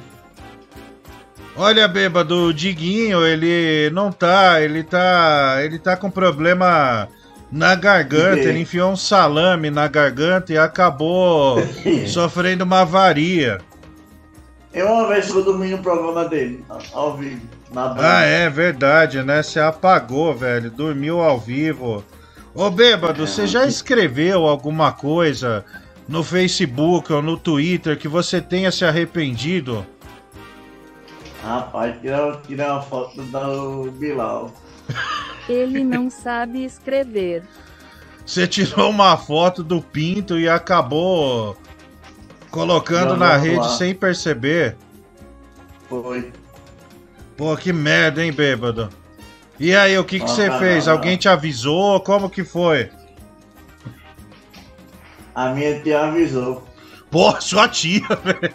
Olha, 1.57 1.89
bêbado, 1.89 2.45
o 2.45 2.55
Diguinho, 2.55 3.27
ele 3.27 3.91
não 3.91 4.13
tá, 4.13 4.61
ele 4.61 4.85
tá, 4.85 5.57
ele 5.63 5.79
tá 5.79 5.97
com 5.97 6.11
problema 6.11 7.09
na 7.51 7.75
garganta, 7.75 8.41
ele 8.41 8.61
enfiou 8.61 8.91
um 8.91 8.97
salame 8.97 9.71
na 9.71 9.89
garganta 9.89 10.53
e 10.53 10.59
acabou 10.59 11.57
sofrendo 12.07 12.65
uma 12.65 12.81
avaria. 12.81 13.59
Eu 14.73 14.87
uma 14.87 15.09
vez 15.09 15.33
que 15.33 15.39
eu 15.39 15.43
dormi 15.43 15.69
no 15.69 15.79
programa 15.79 16.27
dele, 16.27 16.63
ao 16.93 17.17
vivo, 17.17 17.41
na 17.73 17.89
banda. 17.89 18.19
Ah, 18.19 18.23
é 18.23 18.51
verdade, 18.51 19.23
né? 19.23 19.43
Você 19.43 19.59
apagou, 19.59 20.35
velho, 20.35 20.71
dormiu 20.71 21.23
ao 21.23 21.41
vivo. 21.41 22.05
Ô, 22.55 22.69
bêbado, 22.69 23.27
você 23.27 23.47
já 23.47 23.67
escreveu 23.67 24.47
alguma 24.47 24.93
coisa 24.93 25.65
no 26.09 26.23
Facebook 26.23 27.13
ou 27.13 27.21
no 27.21 27.37
Twitter 27.37 27.99
que 27.99 28.09
você 28.09 28.41
tenha 28.41 28.71
se 28.71 28.85
arrependido? 28.85 29.87
Rapaz, 31.43 32.01
tirar, 32.01 32.43
tirar 32.43 32.73
uma 32.73 32.83
foto 32.83 33.23
do 33.23 33.91
Bilal. 33.93 34.53
Ele 35.49 35.85
não 35.85 36.11
sabe 36.11 36.65
escrever. 36.65 37.43
Você 38.25 38.47
tirou 38.47 38.91
uma 38.91 39.17
foto 39.17 39.63
do 39.63 39.81
pinto 39.81 40.39
e 40.39 40.49
acabou 40.49 41.57
colocando 42.51 43.11
Jogando 43.11 43.19
na 43.21 43.37
rede 43.37 43.59
lá. 43.59 43.69
sem 43.69 43.95
perceber. 43.95 44.77
Foi. 45.89 46.33
Pô, 47.37 47.57
que 47.57 47.73
merda, 47.73 48.25
hein, 48.25 48.33
bêbado? 48.33 48.89
E 49.61 49.75
aí, 49.75 49.97
o 49.97 50.05
que, 50.05 50.19
que 50.19 50.29
você 50.29 50.49
não, 50.49 50.59
fez? 50.59 50.87
não, 50.87 50.95
Alguém 50.95 51.17
te 51.17 51.29
avisou? 51.29 52.01
Como 52.01 52.29
que 52.29 52.43
foi? 52.43 52.91
A 55.37 55.51
minha 55.51 55.81
tia 55.83 56.01
avisou. 56.07 56.67
Pô, 57.11 57.39
sua 57.41 57.69
tia, 57.69 58.01
velho. 58.25 58.55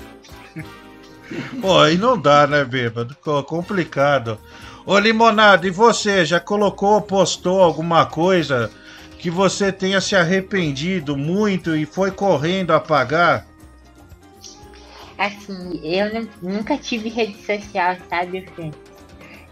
Pô, 1.62 1.80
aí 1.80 1.98
não 1.98 2.20
dá, 2.20 2.46
né, 2.48 2.66
bêbado? 2.66 3.16
Co- 3.22 3.44
Complicado. 3.44 4.38
Ô, 4.86 4.98
Limonada, 4.98 5.68
e 5.68 5.70
você? 5.72 6.26
Já 6.26 6.40
colocou, 6.40 7.00
postou 7.02 7.62
alguma 7.62 8.06
coisa 8.06 8.72
que 9.20 9.30
você 9.30 9.72
tenha 9.72 10.02
se 10.02 10.16
arrependido 10.16 11.16
muito 11.16 11.76
e 11.76 11.86
foi 11.86 12.10
correndo 12.12 12.72
apagar? 12.74 13.46
Assim, 15.18 15.80
eu 15.84 16.12
nu- 16.14 16.30
nunca 16.42 16.76
tive 16.78 17.08
rede 17.10 17.38
social, 17.46 17.96
sabe, 18.10 18.42
Fê? 18.56 18.72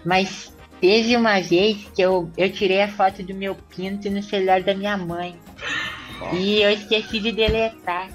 Mas 0.04 0.52
teve 0.82 1.16
uma 1.16 1.40
vez 1.42 1.88
que 1.94 2.02
eu, 2.02 2.32
eu 2.36 2.52
tirei 2.52 2.82
a 2.82 2.88
foto 2.88 3.22
do 3.22 3.36
meu 3.36 3.54
pinto 3.54 4.10
no 4.10 4.24
celular 4.24 4.64
da 4.64 4.74
minha 4.74 4.98
mãe. 4.98 5.40
E 6.34 6.62
eu 6.62 6.72
esqueci 6.72 7.20
de 7.20 7.32
deletar. 7.32 8.10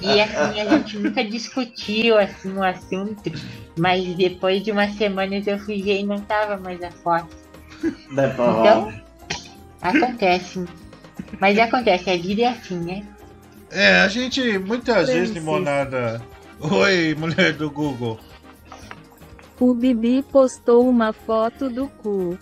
E 0.00 0.20
assim, 0.20 0.60
a 0.60 0.64
gente 0.68 0.98
nunca 0.98 1.24
discutiu 1.24 2.18
assim 2.18 2.52
o 2.52 2.62
assunto, 2.62 3.30
mas 3.78 4.04
depois 4.14 4.62
de 4.62 4.72
umas 4.72 4.94
semanas 4.94 5.46
eu 5.46 5.58
fui 5.58 5.82
ver 5.82 6.00
e 6.00 6.06
não 6.06 6.20
tava 6.20 6.56
mais 6.56 6.82
a 6.82 6.90
foto. 6.90 7.36
Então, 8.10 8.92
acontece. 9.82 10.64
Mas 11.38 11.58
acontece, 11.58 12.10
a 12.10 12.16
vida 12.16 12.42
é 12.42 12.48
assim, 12.48 12.78
né? 12.78 13.06
É, 13.70 14.00
a 14.00 14.08
gente 14.08 14.58
muitas 14.58 15.08
vezes, 15.08 15.30
Francis. 15.30 15.34
Limonada. 15.34 16.22
Oi, 16.60 17.14
mulher 17.18 17.52
do 17.52 17.70
Google. 17.70 18.18
O 19.60 19.74
Bibi 19.74 20.22
postou 20.22 20.88
uma 20.88 21.12
foto 21.12 21.68
do 21.68 21.88
cu. 21.88 22.38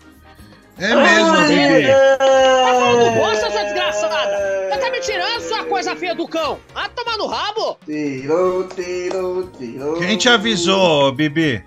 É 0.79 0.95
mesmo, 0.95 1.37
Bibi. 1.49 1.87
Tá 2.19 2.75
falando 2.75 3.15
bosta, 3.17 3.51
sua 3.51 3.63
desgraçada? 3.65 4.69
Você 4.71 4.79
tá 4.79 4.91
me 4.91 5.01
tirando 5.01 5.41
sua 5.41 5.65
coisa 5.65 5.95
feia 5.97 6.15
do 6.15 6.27
cão? 6.27 6.59
Ah, 6.75 6.89
tomar 6.89 7.17
no 7.19 7.27
rabo? 7.27 7.79
Tirou, 7.85 8.65
tirou, 8.69 9.47
tirou. 9.59 9.99
Quem 9.99 10.17
te 10.17 10.29
avisou, 10.29 11.13
Bibi? 11.13 11.65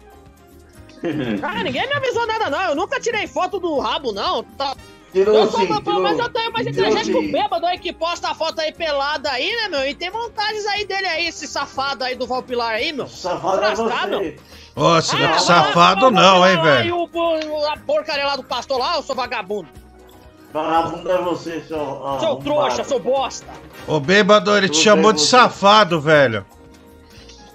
Ah, 1.44 1.64
ninguém 1.64 1.88
me 1.88 1.94
avisou 1.94 2.26
nada, 2.26 2.50
não. 2.50 2.62
Eu 2.70 2.76
nunca 2.76 3.00
tirei 3.00 3.28
foto 3.28 3.60
do 3.60 3.78
rabo, 3.78 4.12
não. 4.12 4.42
Tá... 4.42 4.76
Tirou 5.12 5.36
eu 5.36 5.52
sou 5.52 5.60
sim, 5.60 5.68
tirou. 5.68 6.02
Mas 6.02 6.18
eu 6.18 6.30
tenho 6.30 6.52
mais 6.52 6.66
inteligente 6.66 7.12
que 7.12 7.18
o 7.18 7.32
bêbado 7.32 7.66
aí 7.66 7.78
que 7.78 7.94
posta 7.94 8.30
a 8.30 8.36
foto 8.36 8.60
aí 8.60 8.74
pelada 8.74 9.30
aí, 9.30 9.56
né, 9.56 9.68
meu? 9.70 9.88
E 9.88 9.94
tem 9.94 10.10
vantagens 10.10 10.66
aí 10.66 10.84
dele 10.84 11.06
aí, 11.06 11.28
esse 11.28 11.48
safado 11.48 12.04
aí 12.04 12.16
do 12.16 12.26
Valpilar 12.26 12.72
aí, 12.72 12.92
meu. 12.92 13.08
Safado 13.08 13.64
é 13.64 13.76
você. 13.76 14.36
Ô, 14.76 15.02
sa- 15.02 15.18
Ah, 15.18 15.40
safado 15.40 16.12
vai 16.12 16.24
não, 16.24 16.40
vai 16.42 16.56
hein, 16.56 16.62
velho? 16.62 16.88
E 16.88 16.92
o, 16.92 17.10
o- 17.14 17.66
a 17.68 17.78
porcaria 17.78 18.26
lá 18.26 18.36
do 18.36 18.44
pastor 18.44 18.78
lá, 18.78 18.96
eu 18.98 19.04
sou 19.04 19.16
vagabundo. 19.16 19.70
Vagabundo 20.52 21.12
é 21.12 21.18
você, 21.22 21.62
seu. 21.62 21.80
ó, 21.80 22.20
Seu 22.20 22.36
trouxa, 22.38 22.84
seu 22.84 23.00
bosta. 23.00 23.48
O 23.88 24.00
bêbado, 24.00 24.56
ele 24.58 24.68
te 24.70 24.78
chamou 24.78 25.14
de 25.14 25.22
você. 25.22 25.28
safado, 25.28 26.00
velho. 26.02 26.46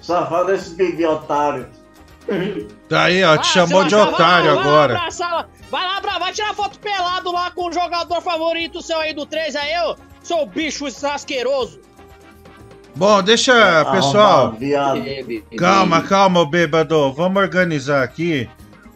Safado 0.00 0.52
é 0.52 0.54
esse 0.54 0.70
bebê 0.74 1.06
otário. 1.06 1.68
Tá 2.88 3.04
aí, 3.04 3.22
ó, 3.24 3.36
te 3.36 3.40
Ah, 3.40 3.52
chamou 3.52 3.84
de 3.84 3.94
otário 3.94 4.54
vai 4.54 4.54
lá 4.54 4.60
agora. 4.62 4.96
abraçar 4.98 5.32
lá. 5.32 5.46
Vai 5.70 5.84
lá, 5.86 6.00
bra- 6.00 6.18
vai 6.18 6.32
tirar 6.32 6.54
foto 6.54 6.78
pelado 6.78 7.32
lá 7.32 7.50
com 7.50 7.68
o 7.68 7.72
jogador 7.72 8.20
favorito 8.20 8.80
seu 8.82 8.98
aí 8.98 9.12
do 9.12 9.26
3 9.26 9.54
aí, 9.56 9.72
ô, 9.88 9.96
seu 10.22 10.46
bicho 10.46 10.86
asqueroso. 10.86 11.80
Bom, 13.00 13.22
deixa, 13.22 13.82
pessoal. 13.92 14.54
Calma, 15.56 16.02
calma, 16.02 16.44
bêbado. 16.44 17.10
Vamos 17.14 17.40
organizar 17.40 18.02
aqui. 18.02 18.46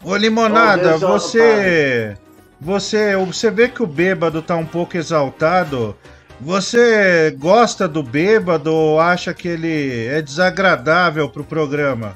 Ô, 0.02 0.14
Limonada, 0.14 0.98
você. 0.98 2.14
Você. 2.60 3.16
Você 3.16 3.50
vê 3.50 3.66
que 3.66 3.82
o 3.82 3.86
bêbado 3.86 4.42
tá 4.42 4.56
um 4.56 4.66
pouco 4.66 4.98
exaltado. 4.98 5.96
Você 6.38 7.34
gosta 7.38 7.88
do 7.88 8.02
bêbado 8.02 8.74
ou 8.74 9.00
acha 9.00 9.32
que 9.32 9.48
ele 9.48 10.06
é 10.08 10.20
desagradável 10.20 11.26
pro 11.30 11.42
programa? 11.42 12.14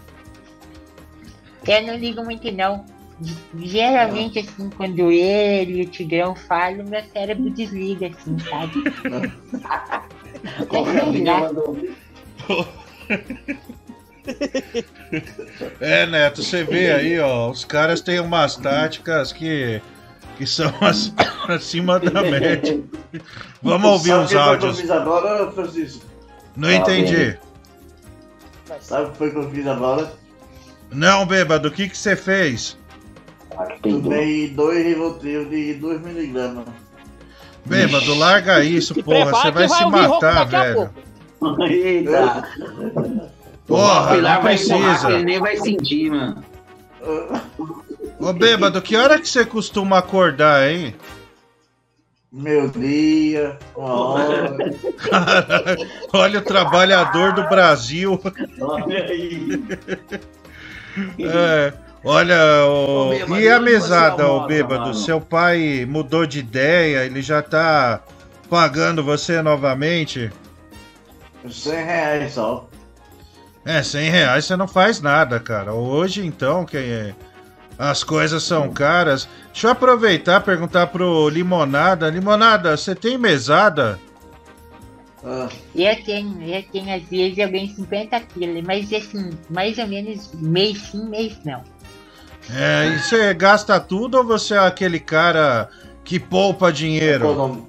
Eu 1.66 1.86
não 1.86 1.96
ligo 1.96 2.22
muito 2.22 2.52
não. 2.52 2.84
Geralmente 3.58 4.40
assim, 4.40 4.68
quando 4.76 5.10
ele 5.10 5.80
e 5.80 5.82
o 5.84 5.88
Tigrão 5.88 6.36
falam, 6.36 6.84
meu 6.84 7.02
cérebro 7.14 7.48
desliga 7.48 8.08
assim, 8.08 8.36
sabe? 8.40 8.84
Sei 10.70 11.24
lá. 11.24 11.50
É, 15.80 16.06
Neto, 16.06 16.42
você 16.42 16.64
vê 16.64 16.92
aí, 16.92 17.18
ó, 17.18 17.50
os 17.50 17.64
caras 17.64 18.00
têm 18.00 18.20
umas 18.20 18.56
táticas 18.56 19.32
que, 19.32 19.80
que 20.36 20.46
são 20.46 20.68
ac- 20.80 21.12
acima 21.48 21.98
da 21.98 22.22
média. 22.22 22.80
Vamos 23.62 23.90
ouvir 23.90 24.10
Sabe 24.10 24.24
os 24.24 24.26
o 24.26 24.28
que 24.28 24.34
foi 24.34 24.58
que 24.58 24.64
eu 24.64 24.68
áudios. 24.68 24.80
fiz 24.80 24.90
agora, 24.90 25.52
Francisco? 25.52 26.04
Não 26.56 26.70
entendi. 26.72 27.38
Sabe 28.80 29.06
o 29.08 29.10
que 29.12 29.18
foi 29.18 29.30
que 29.30 29.36
eu 29.38 29.50
fiz 29.50 29.66
agora? 29.66 30.12
Não, 30.90 31.24
bêbado, 31.26 31.68
o 31.68 31.70
que 31.70 31.88
que 31.88 31.96
você 31.96 32.14
fez? 32.16 32.76
Tomei 33.82 34.48
dois 34.50 34.84
Rivotril 34.84 35.48
de 35.48 35.78
2mg. 35.80 36.64
Bêbado, 37.68 38.14
larga 38.14 38.64
isso, 38.64 38.94
Se 38.94 39.02
porra, 39.02 39.30
você 39.30 39.50
vai 39.50 39.68
vai 39.68 39.78
se 39.78 39.84
matar, 39.86 40.44
velho. 40.46 40.90
Eita! 41.70 42.48
Porra, 43.66 44.16
o 44.16 44.22
não 44.22 44.40
precisa. 44.40 45.10
ele 45.10 45.24
nem 45.24 45.38
vai 45.38 45.56
sentir, 45.56 46.10
mano. 46.10 46.42
Ô, 48.18 48.32
bêbado, 48.32 48.82
que 48.82 48.96
hora 48.96 49.18
que 49.18 49.28
você 49.28 49.44
costuma 49.44 49.98
acordar, 49.98 50.68
hein? 50.68 50.94
Meu 52.30 52.68
dia, 52.68 53.58
uma 53.74 53.94
hora. 53.94 54.56
Caralho, 54.98 55.88
olha 56.12 56.38
o 56.40 56.42
trabalhador 56.42 57.32
do 57.32 57.48
Brasil. 57.48 58.20
Olha 58.60 59.04
aí. 59.04 59.62
É, 61.18 61.72
olha, 62.08 62.64
o... 62.66 63.10
Bêbado, 63.10 63.40
e 63.40 63.48
a 63.48 63.60
mesada, 63.60 64.26
ô 64.26 64.30
almoça, 64.30 64.48
bêbado? 64.48 64.80
mano? 64.80 64.94
Seu 64.94 65.20
pai 65.20 65.86
mudou 65.88 66.26
de 66.26 66.38
ideia, 66.38 67.04
ele 67.04 67.22
já 67.22 67.42
tá 67.42 68.02
pagando 68.48 69.04
você 69.04 69.42
novamente? 69.42 70.30
100 71.48 71.72
reais 71.72 72.32
só. 72.32 72.68
É, 73.64 73.82
100 73.82 74.10
reais 74.10 74.44
você 74.44 74.56
não 74.56 74.66
faz 74.66 75.00
nada, 75.00 75.38
cara. 75.38 75.72
Hoje, 75.72 76.24
então, 76.24 76.64
que 76.64 77.14
as 77.78 78.02
coisas 78.02 78.42
são 78.42 78.72
caras. 78.72 79.28
Deixa 79.52 79.68
eu 79.68 79.72
aproveitar 79.72 80.40
e 80.40 80.44
perguntar 80.44 80.88
pro 80.88 81.28
Limonada. 81.28 82.08
Limonada, 82.10 82.76
você 82.76 82.94
tem 82.94 83.16
mesada? 83.16 83.98
Eu 85.74 86.04
tenho, 86.04 86.42
eu 86.42 86.62
tenho, 86.62 86.94
às 86.94 87.02
vezes 87.02 87.38
eu 87.38 87.50
ganho 87.50 87.68
50 87.74 88.20
quilos, 88.20 88.64
mas 88.64 88.92
assim, 88.92 89.30
mais 89.50 89.76
ou 89.78 89.86
menos 89.86 90.32
mês 90.34 90.78
sim, 90.78 91.08
mês 91.08 91.38
não. 91.44 91.62
É, 92.54 92.88
e 92.88 92.98
você 92.98 93.34
gasta 93.34 93.78
tudo 93.78 94.18
ou 94.18 94.24
você 94.24 94.54
é 94.54 94.58
aquele 94.58 94.98
cara 94.98 95.68
que 96.04 96.18
poupa 96.18 96.72
dinheiro? 96.72 97.66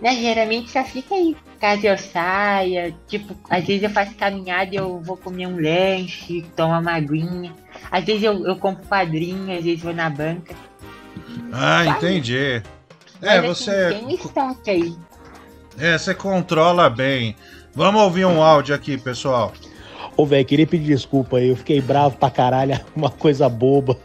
Né, 0.00 0.14
geralmente 0.16 0.70
só 0.70 0.84
fica 0.84 1.14
aí. 1.14 1.36
Caso 1.60 1.86
eu 1.86 1.98
saia, 1.98 2.94
tipo, 3.06 3.36
às 3.50 3.64
vezes 3.66 3.82
eu 3.82 3.90
faço 3.90 4.14
caminhada 4.14 4.74
e 4.74 4.76
eu 4.76 4.98
vou 5.00 5.16
comer 5.16 5.46
um 5.46 5.60
lanche, 5.60 6.42
tomar 6.56 6.80
uma 6.80 6.94
aguinha. 6.94 7.52
Às 7.90 8.04
vezes 8.04 8.22
eu, 8.22 8.46
eu 8.46 8.56
compro 8.56 8.86
padrinho, 8.86 9.54
às 9.54 9.62
vezes 9.62 9.82
vou 9.82 9.92
na 9.92 10.08
banca. 10.08 10.54
Ah, 11.52 11.84
entendi. 11.86 12.62
É, 13.20 13.40
Mas, 13.40 13.58
você. 13.58 13.70
Assim, 13.70 13.98
tem 13.98 14.06
um 14.06 14.10
estoque 14.10 14.70
aí. 14.70 14.96
É, 15.78 15.98
você 15.98 16.14
controla 16.14 16.88
bem. 16.88 17.36
Vamos 17.74 18.00
ouvir 18.00 18.24
um 18.24 18.42
áudio 18.42 18.74
aqui, 18.74 18.96
pessoal. 18.96 19.52
Ô, 20.16 20.26
velho, 20.26 20.44
queria 20.44 20.66
pedir 20.66 20.86
desculpa 20.86 21.38
aí. 21.38 21.48
Eu 21.48 21.56
fiquei 21.56 21.80
bravo 21.80 22.16
pra 22.16 22.30
caralho. 22.30 22.78
Uma 22.94 23.10
coisa 23.10 23.48
boba 23.48 23.96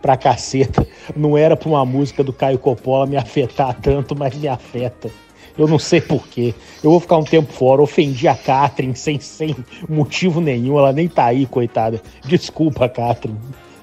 pra 0.00 0.16
caceta. 0.16 0.86
Não 1.16 1.36
era 1.36 1.56
pra 1.56 1.68
uma 1.68 1.84
música 1.84 2.24
do 2.24 2.32
Caio 2.32 2.58
Coppola 2.58 3.06
me 3.06 3.16
afetar 3.16 3.74
tanto, 3.80 4.16
mas 4.16 4.34
me 4.34 4.48
afeta. 4.48 5.10
Eu 5.58 5.68
não 5.68 5.78
sei 5.78 6.00
porquê. 6.00 6.54
Eu 6.82 6.90
vou 6.90 7.00
ficar 7.00 7.18
um 7.18 7.24
tempo 7.24 7.52
fora. 7.52 7.82
Ofendi 7.82 8.26
a 8.26 8.34
Catherine 8.34 8.96
sem, 8.96 9.20
sem 9.20 9.54
motivo 9.88 10.40
nenhum. 10.40 10.78
Ela 10.78 10.92
nem 10.92 11.08
tá 11.08 11.26
aí, 11.26 11.44
coitada. 11.44 12.00
Desculpa, 12.24 12.88
Catherine. 12.88 13.38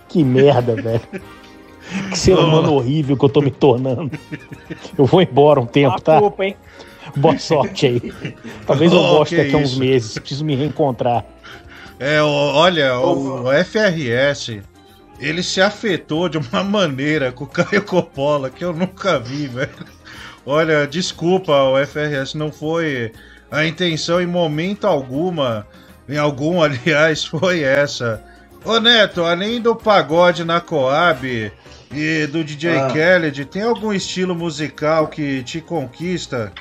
Que 0.07 0.23
merda, 0.23 0.75
velho. 0.75 1.01
Que 2.09 2.17
ser 2.17 2.33
humano 2.33 2.73
horrível 2.73 3.15
que 3.15 3.25
eu 3.25 3.29
tô 3.29 3.41
me 3.41 3.51
tornando. 3.51 4.11
Eu 4.97 5.05
vou 5.05 5.21
embora 5.21 5.59
um 5.59 5.65
tempo, 5.65 6.01
tá? 6.01 6.13
Desculpa, 6.13 6.45
hein? 6.45 6.55
Boa 7.15 7.37
sorte 7.37 7.85
aí. 7.85 8.13
Talvez 8.65 8.91
eu 8.91 8.99
Oh, 8.99 9.07
volte 9.15 9.37
daqui 9.37 9.53
a 9.53 9.57
uns 9.57 9.77
meses. 9.77 10.17
Preciso 10.17 10.43
me 10.43 10.55
reencontrar. 10.55 11.25
É, 11.99 12.21
olha, 12.21 12.99
o 12.99 13.45
FRS, 13.63 14.61
ele 15.19 15.41
se 15.41 15.59
afetou 15.61 16.29
de 16.29 16.37
uma 16.37 16.61
maneira 16.63 17.31
com 17.31 17.43
o 17.43 17.47
Caio 17.47 17.83
Coppola 17.83 18.49
que 18.49 18.63
eu 18.63 18.73
nunca 18.73 19.19
vi, 19.19 19.47
velho. 19.47 19.69
Olha, 20.45 20.87
desculpa, 20.87 21.51
o 21.63 21.85
FRS, 21.85 22.35
não 22.35 22.51
foi 22.51 23.11
a 23.51 23.65
intenção 23.65 24.21
em 24.21 24.27
momento 24.27 24.85
alguma, 24.85 25.67
em 26.07 26.17
algum, 26.17 26.61
aliás, 26.63 27.25
foi 27.25 27.63
essa. 27.63 28.23
Ô 28.63 28.79
Neto, 28.79 29.23
além 29.23 29.61
do 29.61 29.75
pagode 29.75 30.43
na 30.43 30.59
Coab 30.61 31.51
e 31.91 32.27
do 32.27 32.43
DJ 32.43 32.77
Ah. 32.77 32.87
Khaled, 32.89 33.45
tem 33.45 33.61
algum 33.63 33.93
estilo 33.93 34.35
musical 34.35 35.07
que 35.07 35.41
te 35.43 35.61
conquista? 35.61 36.51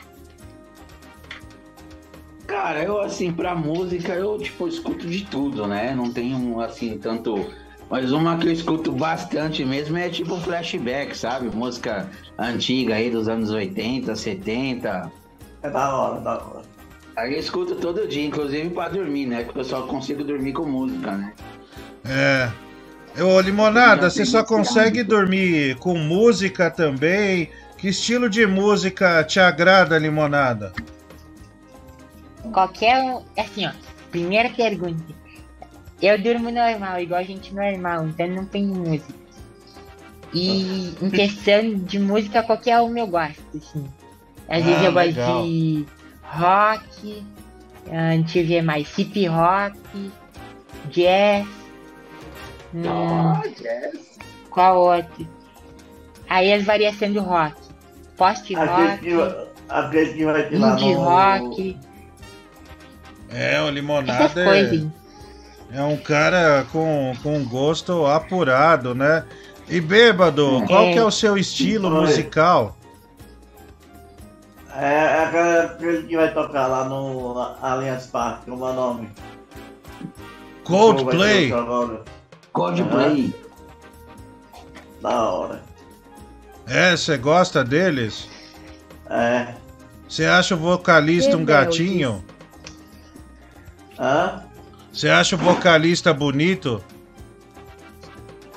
Cara, 2.47 2.83
eu 2.83 3.01
assim, 3.01 3.33
pra 3.33 3.55
música, 3.55 4.15
eu 4.15 4.39
tipo, 4.39 4.69
escuto 4.69 5.07
de 5.07 5.25
tudo, 5.25 5.67
né? 5.67 5.95
Não 5.95 6.13
tenho 6.13 6.61
assim, 6.61 6.97
tanto. 6.99 7.51
Mas 7.91 8.13
uma 8.13 8.37
que 8.37 8.47
eu 8.47 8.53
escuto 8.53 8.93
bastante 8.93 9.65
mesmo 9.65 9.97
é 9.97 10.09
tipo 10.09 10.37
flashback, 10.41 11.17
sabe? 11.17 11.55
Música 11.55 12.09
antiga 12.39 12.95
aí 12.95 13.11
dos 13.11 13.29
anos 13.29 13.51
80, 13.51 14.15
70. 14.15 15.11
É 15.63 15.71
da 15.71 15.97
hora, 15.97 16.21
da 16.21 16.35
hora. 16.35 16.63
Aí 17.17 17.33
eu 17.33 17.41
escuto 17.41 17.77
todo 17.77 18.07
dia, 18.07 18.27
inclusive 18.27 18.69
pra 18.71 18.89
dormir, 18.89 19.27
né? 19.27 19.45
Porque 19.45 19.61
eu 19.61 19.65
só 19.65 19.83
consigo 19.83 20.23
dormir 20.23 20.53
com 20.53 20.67
música, 20.67 21.13
né? 21.13 21.33
É. 22.05 22.51
Ô, 23.23 23.41
Limonada, 23.41 24.11
você 24.11 24.25
só 24.27 24.45
consegue 24.45 25.03
dormir 25.03 25.77
com 25.77 25.97
música 25.97 26.71
também? 26.71 27.49
Que 27.79 27.89
estilo 27.89 28.29
de 28.29 28.47
música 28.47 29.25
te 29.25 29.41
agrada, 29.41 29.99
Limonada? 29.99 30.73
Qualquer 32.53 33.03
um. 33.03 33.23
Assim, 33.39 33.67
ó. 33.67 33.71
Primeira 34.11 34.49
pergunta. 34.51 35.03
Eu 36.01 36.19
durmo 36.21 36.51
normal, 36.51 37.01
igual 37.01 37.21
a 37.21 37.25
gente 37.25 37.55
normal, 37.55 38.07
então 38.09 38.27
não 38.29 38.45
tem 38.45 38.67
música. 38.67 39.15
E 40.35 40.95
em 41.01 41.11
questão 41.11 41.75
de 41.75 41.99
música, 41.99 42.43
qualquer 42.43 42.81
um 42.83 42.97
eu 42.97 43.07
gosto, 43.07 43.43
assim. 43.57 43.87
Às 44.49 44.63
vezes 44.65 44.81
Ah, 44.81 44.85
eu 44.85 44.93
legal. 44.93 45.29
gosto 45.39 45.47
de 45.49 45.87
rock, 46.23 47.25
ah, 47.91 48.17
deixa 48.17 48.39
eu 48.41 48.47
ver 48.47 48.63
mais, 48.63 48.99
hip 48.99 49.27
hop, 49.29 49.75
jazz. 50.91 51.47
hum, 52.75 52.83
Ah, 52.87 53.43
jazz. 53.61 54.19
Qual 54.51 54.79
outro? 54.99 55.27
Aí 56.29 56.53
as 56.53 56.65
variações 56.65 57.15
do 57.15 57.21
rock. 57.23 57.55
Post 58.17 58.55
rock, 58.55 59.09
aquele 59.69 60.13
que 60.15 60.25
vai 60.25 60.49
tirar 60.49 60.73
indie 60.73 60.93
rock. 60.95 61.79
É, 63.31 63.61
o 63.63 63.69
Limonada 63.71 64.41
é, 64.57 64.83
é 65.73 65.83
um 65.83 65.97
cara 65.97 66.65
com, 66.73 67.13
com 67.23 67.45
gosto 67.45 68.07
apurado, 68.07 68.95
né? 68.95 69.25
E 69.69 69.81
bêbado, 69.81 70.63
qual 70.67 70.93
que 70.93 70.99
é 70.99 71.05
o 71.05 71.11
seu 71.11 71.37
estilo 71.37 71.89
Oi. 71.93 72.01
musical? 72.03 72.77
É, 74.77 74.95
é 74.95 75.25
aquele- 75.25 75.59
aquele 75.67 76.07
que 76.07 76.17
vai 76.17 76.33
tocar 76.33 76.67
lá 76.69 76.85
no 76.85 77.35
na 77.35 77.57
Allianz 77.63 78.07
Parque, 78.07 78.49
como 78.51 78.65
é 78.65 78.71
o 78.71 78.75
nome? 78.75 79.11
Coldplay? 80.65 81.53
Coldplay. 82.53 83.35
Da 85.03 85.23
hora. 85.31 85.63
É, 86.67 86.97
você 86.97 87.17
gosta 87.17 87.63
deles? 87.65 88.29
É. 89.09 89.55
Você 90.09 90.25
acha 90.25 90.55
o 90.55 90.59
vocalista 90.59 91.37
um 91.37 91.41
Rebeldes. 91.41 91.79
gatinho? 91.79 92.25
Hã? 93.99 94.43
Você 94.93 95.09
acha 95.09 95.37
o 95.37 95.39
vocalista 95.39 96.13
bonito? 96.13 96.83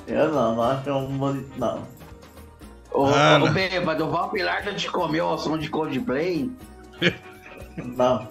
Eu 0.07 0.31
não, 0.31 0.55
não 0.55 0.63
acho 0.63 0.89
um 0.91 1.17
bonito, 1.17 1.51
não. 1.57 1.83
Ô, 2.91 3.05
Ah, 3.05 3.37
não. 3.37 3.53
bêbado, 3.53 4.05
o 4.05 4.09
Valpilar 4.09 4.63
já 4.63 4.73
te 4.73 4.89
comeu 4.89 5.27
ao 5.27 5.37
som 5.37 5.57
de 5.57 5.69
Coldplay? 5.69 6.49
Não. 7.77 8.27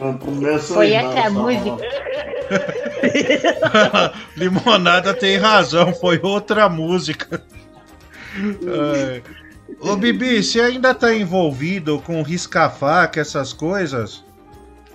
Não 0.00 0.18
Foi 0.60 0.92
essa 0.92 1.30
música. 1.30 1.74
Limonada 4.36 5.12
tem 5.12 5.36
razão, 5.36 5.92
foi 5.94 6.20
outra 6.22 6.68
música. 6.68 7.42
É. 8.36 9.22
Ô 9.78 9.94
Bibi, 9.94 10.42
você 10.42 10.60
ainda 10.60 10.92
tá 10.92 11.14
envolvido 11.14 12.00
com 12.00 12.20
risca-faca, 12.20 13.20
essas 13.20 13.52
coisas? 13.52 14.24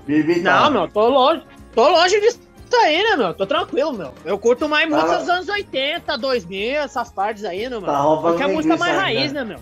Bibi 0.10 0.42
Não, 0.42 0.72
meu, 0.72 0.88
tô 0.88 1.08
longe. 1.08 1.44
Tô 1.76 1.88
longe 1.88 2.20
disso 2.20 2.40
aí, 2.84 3.04
né, 3.04 3.16
meu? 3.16 3.32
Tô 3.36 3.46
tranquilo, 3.46 3.94
meu. 3.94 4.12
Eu 4.26 4.40
curto 4.40 4.68
mais 4.68 4.90
música 4.90 5.08
Tá. 5.08 5.18
dos 5.18 5.30
anos 5.30 5.48
80, 5.50 6.18
2000, 6.18 6.80
essas 6.80 7.12
partes 7.12 7.44
aí, 7.46 7.64
né, 7.64 7.70
meu? 7.70 7.82
Tá 7.84 7.98
roubando 8.00 8.32
Porque 8.32 8.44
a 8.44 8.48
música 8.48 8.74
linguiça 8.74 8.78
mais 8.80 8.98
ainda. 8.98 9.02
raiz, 9.20 9.32
né, 9.34 9.44
meu? 9.44 9.60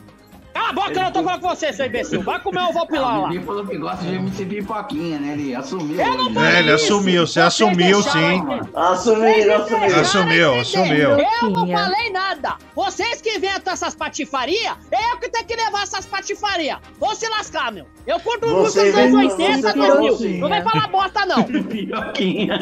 Cala 0.57 0.69
a 0.69 0.73
boca, 0.73 0.91
eu 0.91 1.03
não 1.03 1.11
tô 1.11 1.23
falando 1.23 1.41
com 1.41 1.49
você, 1.49 1.71
seu 1.71 1.85
imbecil. 1.85 2.23
Vai 2.23 2.39
comer 2.39 2.61
o 2.61 2.73
Valpilar 2.73 3.21
lá. 3.21 3.29
Ele 3.29 3.43
falou 3.43 3.63
que 3.63 3.77
gosta 3.77 4.03
de 4.03 4.15
MC 4.15 4.43
Pipoquinha, 4.43 5.19
né? 5.19 5.33
Ele 5.33 5.53
assumiu. 5.53 6.01
Eu 6.01 6.17
não 6.17 6.33
falei 6.33 6.51
É, 6.51 6.59
ele 6.59 6.71
assumiu, 6.71 7.27
você 7.27 7.39
assumiu 7.39 8.01
sim. 8.01 8.43
Assumiu, 8.73 9.55
assumiu. 9.55 9.99
Assumiu, 9.99 10.59
assumiu. 10.59 11.09
Eu 11.19 11.49
não 11.51 11.67
falei 11.67 12.09
nada. 12.09 12.55
Vocês 12.75 13.21
que 13.21 13.35
inventam 13.37 13.71
essas 13.71 13.93
patifarias, 13.93 14.73
eu 14.91 15.19
que 15.19 15.29
tenho 15.29 15.45
que 15.45 15.55
levar 15.55 15.83
essas 15.83 16.07
patifarias. 16.07 16.79
Vou 16.99 17.13
se 17.13 17.29
lascar, 17.29 17.71
meu. 17.71 17.85
Eu 18.07 18.19
curto 18.19 18.47
música 18.47 18.83
dos 18.83 18.95
anos 18.95 19.13
inventou, 19.13 19.37
80, 19.37 19.61
você 19.61 19.77
2000. 19.77 20.13
inventou. 20.13 20.39
Não 20.39 20.49
vem 20.49 20.63
falar 20.63 20.87
bosta, 20.87 21.25
não. 21.27 21.43
Pipoquinha. 21.67 22.59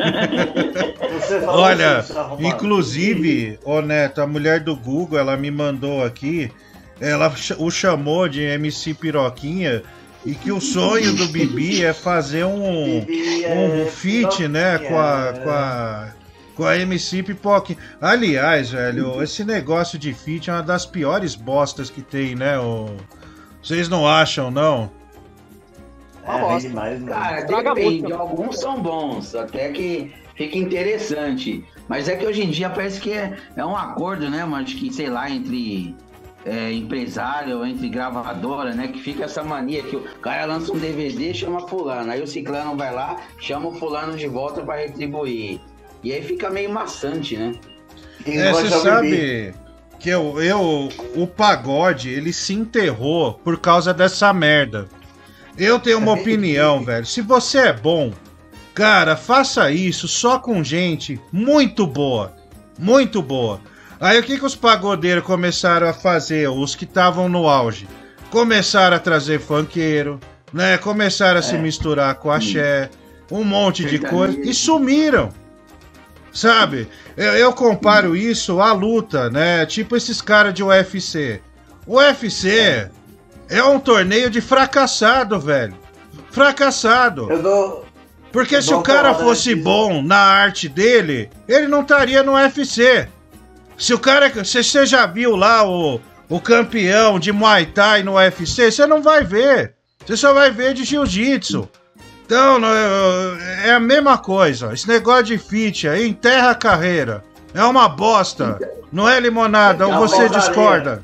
Olha, 1.47 2.05
inclusive, 2.39 3.57
ô 3.63 3.79
Neto, 3.79 4.21
a 4.21 4.27
mulher 4.27 4.59
do 4.59 4.75
Google, 4.75 5.17
ela 5.17 5.37
me 5.37 5.49
mandou 5.49 6.03
aqui, 6.03 6.51
ela 6.99 7.33
o 7.57 7.69
chamou 7.69 8.27
de 8.27 8.41
MC 8.41 8.93
Piroquinha, 8.93 9.83
E 10.25 10.33
que 10.33 10.51
o 10.51 10.59
sonho 10.59 11.13
do 11.13 11.27
Bibi 11.27 11.83
é 11.83 11.93
fazer 11.93 12.45
um, 12.45 12.97
um 12.97 13.85
feat, 13.87 14.47
né, 14.47 14.79
com 14.79 14.97
a, 14.97 15.33
com 15.33 15.49
a, 15.51 16.13
com 16.55 16.65
a 16.65 16.77
MC 16.77 17.21
Pipoquinha. 17.21 17.77
Aliás, 18.01 18.71
velho, 18.71 19.21
esse 19.21 19.43
negócio 19.43 19.99
de 19.99 20.13
feat 20.13 20.49
é 20.49 20.53
uma 20.53 20.63
das 20.63 20.83
piores 20.83 21.35
bostas 21.35 21.91
que 21.91 22.01
tem, 22.01 22.33
né? 22.33 22.57
O... 22.57 22.95
Vocês 23.61 23.87
não 23.87 24.07
acham, 24.07 24.49
não? 24.49 24.89
É, 26.25 26.57
demais, 26.57 27.03
Cara, 27.03 27.41
depende. 27.41 28.11
Alguns 28.11 28.59
são 28.59 28.81
bons, 28.81 29.35
até 29.35 29.71
que 29.71 30.11
fica 30.35 30.57
interessante. 30.57 31.63
Mas 31.87 32.09
é 32.09 32.15
que 32.15 32.25
hoje 32.25 32.43
em 32.43 32.49
dia 32.49 32.69
parece 32.69 32.99
que 32.99 33.11
é, 33.11 33.37
é 33.55 33.63
um 33.63 33.75
acordo, 33.77 34.27
né, 34.27 34.43
mano? 34.43 34.63
Acho 34.63 34.75
que, 34.75 34.91
sei 34.91 35.07
lá, 35.07 35.29
entre 35.29 35.95
é, 36.45 36.71
empresário, 36.71 37.65
entre 37.65 37.89
gravadora, 37.89 38.73
né? 38.73 38.87
Que 38.87 39.01
fica 39.01 39.25
essa 39.25 39.43
mania 39.43 39.81
que 39.81 39.95
o 39.95 40.03
cara 40.19 40.45
lança 40.45 40.71
um 40.71 40.77
DVD 40.77 41.33
chama 41.33 41.67
fulano. 41.67 42.11
Aí 42.11 42.21
o 42.21 42.27
ciclano 42.27 42.77
vai 42.77 42.93
lá, 42.93 43.17
chama 43.39 43.69
o 43.69 43.73
fulano 43.73 44.15
de 44.15 44.27
volta 44.27 44.61
para 44.61 44.81
retribuir. 44.81 45.59
E 46.03 46.13
aí 46.13 46.21
fica 46.21 46.49
meio 46.51 46.69
maçante, 46.69 47.35
né? 47.35 47.53
É, 48.25 48.51
você 48.51 48.69
sabe 48.69 49.53
que 49.99 50.09
eu, 50.09 50.39
eu, 50.41 50.89
o 51.15 51.25
pagode, 51.25 52.09
ele 52.09 52.31
se 52.31 52.53
enterrou 52.53 53.33
por 53.33 53.59
causa 53.59 53.91
dessa 53.91 54.31
merda. 54.31 54.87
Eu 55.57 55.79
tenho 55.79 55.97
uma 55.97 56.13
opinião, 56.19 56.83
velho. 56.83 57.05
Se 57.07 57.21
você 57.21 57.57
é 57.57 57.73
bom, 57.73 58.13
cara, 58.73 59.15
faça 59.15 59.71
isso 59.71 60.07
só 60.07 60.37
com 60.37 60.63
gente 60.63 61.19
muito 61.31 61.87
boa. 61.87 62.35
Muito 62.77 63.21
boa. 63.21 63.59
Aí 63.99 64.19
o 64.19 64.23
que, 64.23 64.37
que 64.37 64.45
os 64.45 64.55
pagodeiros 64.55 65.23
começaram 65.23 65.87
a 65.87 65.93
fazer? 65.93 66.49
Os 66.49 66.75
que 66.75 66.85
estavam 66.85 67.29
no 67.29 67.47
auge. 67.47 67.87
Começaram 68.29 68.97
a 68.97 68.99
trazer 68.99 69.39
funkeiro, 69.39 70.19
né? 70.51 70.77
Começaram 70.77 71.39
a 71.39 71.43
se 71.43 71.57
misturar 71.57 72.15
com 72.15 72.31
axé, 72.31 72.89
um 73.31 73.43
monte 73.43 73.85
de 73.85 73.99
coisa. 73.99 74.37
E 74.41 74.53
sumiram. 74.53 75.29
Sabe? 76.33 76.89
Eu, 77.15 77.33
eu 77.35 77.53
comparo 77.53 78.15
isso 78.15 78.59
à 78.59 78.73
luta, 78.73 79.29
né? 79.29 79.65
Tipo 79.65 79.95
esses 79.95 80.21
caras 80.21 80.53
de 80.53 80.63
UFC. 80.63 81.41
O 81.87 81.97
UFC 81.97 82.89
é 83.47 83.63
um 83.63 83.79
torneio 83.79 84.29
de 84.29 84.41
fracassado, 84.41 85.39
velho. 85.39 85.75
Fracassado. 86.31 87.31
Eu 87.31 87.41
dou. 87.41 87.85
Porque 88.31 88.57
eu 88.57 88.61
se 88.61 88.73
o 88.73 88.81
cara 88.81 89.13
fosse 89.13 89.55
bom 89.55 90.01
na 90.01 90.17
arte 90.17 90.67
dele, 90.67 91.29
ele 91.47 91.69
não 91.69 91.81
estaria 91.81 92.21
no 92.21 92.33
UFC. 92.33 93.07
Se 93.77 93.93
o 93.93 93.99
cara. 93.99 94.31
Se 94.43 94.63
você 94.63 94.85
já 94.85 95.05
viu 95.05 95.35
lá 95.35 95.67
o, 95.67 95.99
o 96.29 96.39
campeão 96.39 97.19
de 97.19 97.31
Muay 97.31 97.65
Thai 97.67 98.03
no 98.03 98.15
UFC, 98.15 98.71
você 98.71 98.85
não 98.87 99.01
vai 99.01 99.23
ver. 99.23 99.73
Você 100.05 100.15
só 100.15 100.33
vai 100.33 100.51
ver 100.51 100.73
de 100.73 100.83
jiu-jitsu. 100.83 101.67
Então, 102.25 102.59
é 103.63 103.71
a 103.71 103.79
mesma 103.79 104.17
coisa. 104.17 104.73
Esse 104.73 104.87
negócio 104.87 105.25
de 105.25 105.37
fit 105.37 105.87
aí 105.87 106.07
enterra 106.07 106.51
a 106.51 106.55
carreira. 106.55 107.23
É 107.53 107.63
uma 107.63 107.87
bosta. 107.87 108.59
Não 108.91 109.07
é 109.07 109.19
limonada, 109.19 109.85
ou 109.85 109.93
Não, 109.93 109.99
você 109.99 110.27
discorda? 110.29 111.03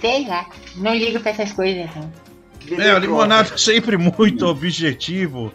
Sei 0.00 0.26
lá, 0.26 0.46
não 0.76 0.94
ligo 0.94 1.20
pra 1.20 1.30
essas 1.32 1.52
coisas, 1.52 1.88
não. 1.94 2.10
É, 2.78 2.94
o 2.94 2.98
limonada 2.98 3.50
é 3.54 3.58
sempre 3.58 3.96
muito 3.96 4.46
objetivo. 4.46 5.52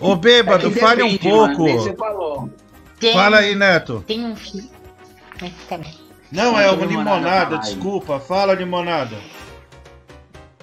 Ô, 0.00 0.14
bêbado, 0.14 0.68
É 0.68 0.70
fale 0.70 1.02
um 1.02 1.16
pouco. 1.16 1.64
mano, 1.64 1.80
você 1.80 1.94
falou. 1.94 2.50
Tem- 3.02 3.12
Fala 3.12 3.38
aí, 3.38 3.54
Neto. 3.54 4.04
Tem 4.06 4.24
um 4.24 4.36
filho. 4.36 4.68
Mas 5.40 5.52
também. 5.68 5.92
Não, 6.30 6.58
é 6.58 6.70
uma 6.70 6.86
Limonada 6.86 7.58
desculpa. 7.58 8.18
Fala, 8.20 8.54
limonada. 8.54 9.16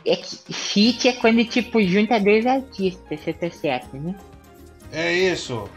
É 0.05 0.15
que 0.15 0.53
feat 0.53 1.07
é 1.09 1.13
quando, 1.13 1.43
tipo, 1.45 1.81
junta 1.83 2.19
dois 2.19 2.45
artistas, 2.45 3.19
se 3.19 3.29
eu 3.29 3.33
tô 3.35 3.51
certo, 3.51 3.95
né? 3.97 4.15
É 4.91 5.11
isso. 5.13 5.69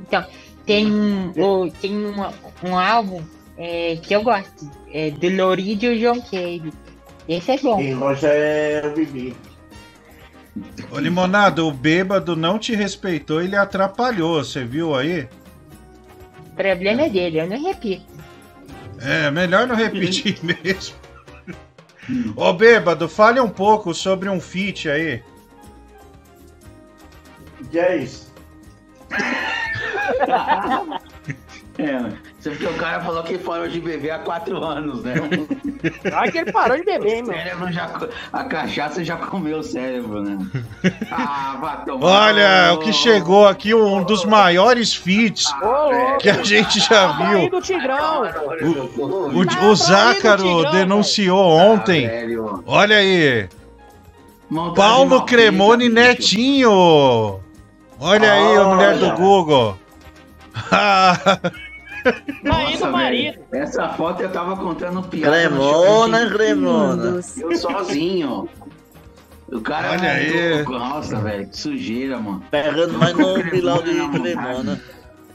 Então, 0.00 0.24
tem, 0.66 0.90
o, 1.36 1.70
tem 1.80 1.94
uma- 2.06 2.32
um 2.64 2.76
álbum 2.76 3.22
é, 3.56 3.96
que 4.02 4.14
eu 4.14 4.22
gosto, 4.22 4.68
é 4.92 5.10
do 5.10 5.28
Loridio 5.28 5.92
e 5.92 6.06
o 6.08 6.14
John 6.14 6.20
Cage. 6.22 6.72
Esse 7.28 7.52
é 7.52 7.58
bom. 7.58 7.76
Quem 7.76 7.96
gosta 7.96 8.26
é 8.28 8.82
o 8.86 8.94
Bibi. 8.94 9.36
Ô, 10.90 10.98
limonada, 10.98 11.64
o 11.64 11.70
bêbado 11.70 12.34
não 12.34 12.58
te 12.58 12.74
respeitou, 12.74 13.42
ele 13.42 13.56
atrapalhou, 13.56 14.42
você 14.42 14.64
viu 14.64 14.94
aí? 14.94 15.28
O 16.46 16.56
problema 16.56 17.02
é 17.02 17.08
dele, 17.08 17.40
eu 17.40 17.46
não 17.46 17.62
repito. 17.62 18.04
É, 19.00 19.30
melhor 19.30 19.66
não 19.66 19.76
repetir 19.76 20.38
mesmo. 20.42 20.96
Ô, 22.34 22.52
bêbado, 22.52 23.08
fale 23.08 23.38
um 23.38 23.48
pouco 23.48 23.94
sobre 23.94 24.28
um 24.28 24.40
feat 24.40 24.88
aí. 24.88 25.22
Que 27.70 27.78
é 27.78 27.96
isso? 27.96 28.32
É, 31.78 32.27
você 32.48 32.56
porque 32.56 32.66
o 32.66 32.74
cara 32.78 33.00
falou 33.00 33.22
que 33.22 33.38
parou 33.38 33.68
de 33.68 33.80
beber 33.80 34.10
há 34.10 34.18
quatro 34.18 34.62
anos, 34.64 35.02
né? 35.02 35.14
Ah, 36.12 36.28
que 36.28 36.38
ele 36.38 36.50
parou 36.50 36.76
de 36.76 36.82
beber, 36.82 37.18
hein, 37.18 37.22
O 37.22 37.58
meu? 37.60 37.72
já, 37.72 37.88
a 38.32 38.44
cachaça 38.44 39.04
já 39.04 39.16
comeu 39.16 39.58
o 39.58 39.62
cérebro, 39.62 40.22
né? 40.22 40.38
Ah, 41.10 41.56
vá. 41.60 41.84
Olha, 42.00 42.72
o 42.74 42.78
que 42.78 42.92
chegou 42.92 43.46
aqui, 43.46 43.72
um 43.72 44.02
dos 44.02 44.24
maiores 44.24 44.92
feats 44.92 45.46
que 46.20 46.28
a 46.28 46.42
gente 46.42 46.80
já 46.80 47.16
Aí 47.16 47.42
viu. 47.42 47.50
do 47.50 47.60
Tigrão. 47.60 48.22
O, 49.32 49.66
o 49.70 49.76
Zácaro 49.76 50.68
denunciou 50.72 51.48
ontem. 51.48 52.10
Olha 52.66 52.96
aí. 52.96 53.48
Paulo 54.74 55.24
Cremone 55.24 55.88
Netinho. 55.88 57.40
Olha 58.00 58.32
aí, 58.32 58.56
a 58.56 58.64
mulher 58.64 58.96
do 58.96 59.12
Google. 59.12 59.78
Aí 62.04 62.12
do 62.42 62.48
Nossa, 62.48 62.90
marido. 62.90 63.38
essa 63.52 63.88
foto 63.90 64.22
eu 64.22 64.30
tava 64.30 64.56
contando 64.56 65.02
piada. 65.02 65.36
Cremona, 65.36 66.26
cremona. 66.30 67.20
Eu 67.36 67.56
sozinho. 67.56 68.48
O 69.50 69.60
cara 69.60 69.92
Olha 69.92 70.10
aí. 70.10 70.58
mandou- 70.64 70.78
Nossa, 70.78 71.16
velho, 71.20 71.48
que 71.48 71.56
sujeira, 71.56 72.18
mano. 72.18 72.42
Pegando 72.50 72.98
mais 72.98 73.16
no 73.16 73.42
pilão 73.50 73.82
de 73.82 74.20
cremona. 74.20 74.80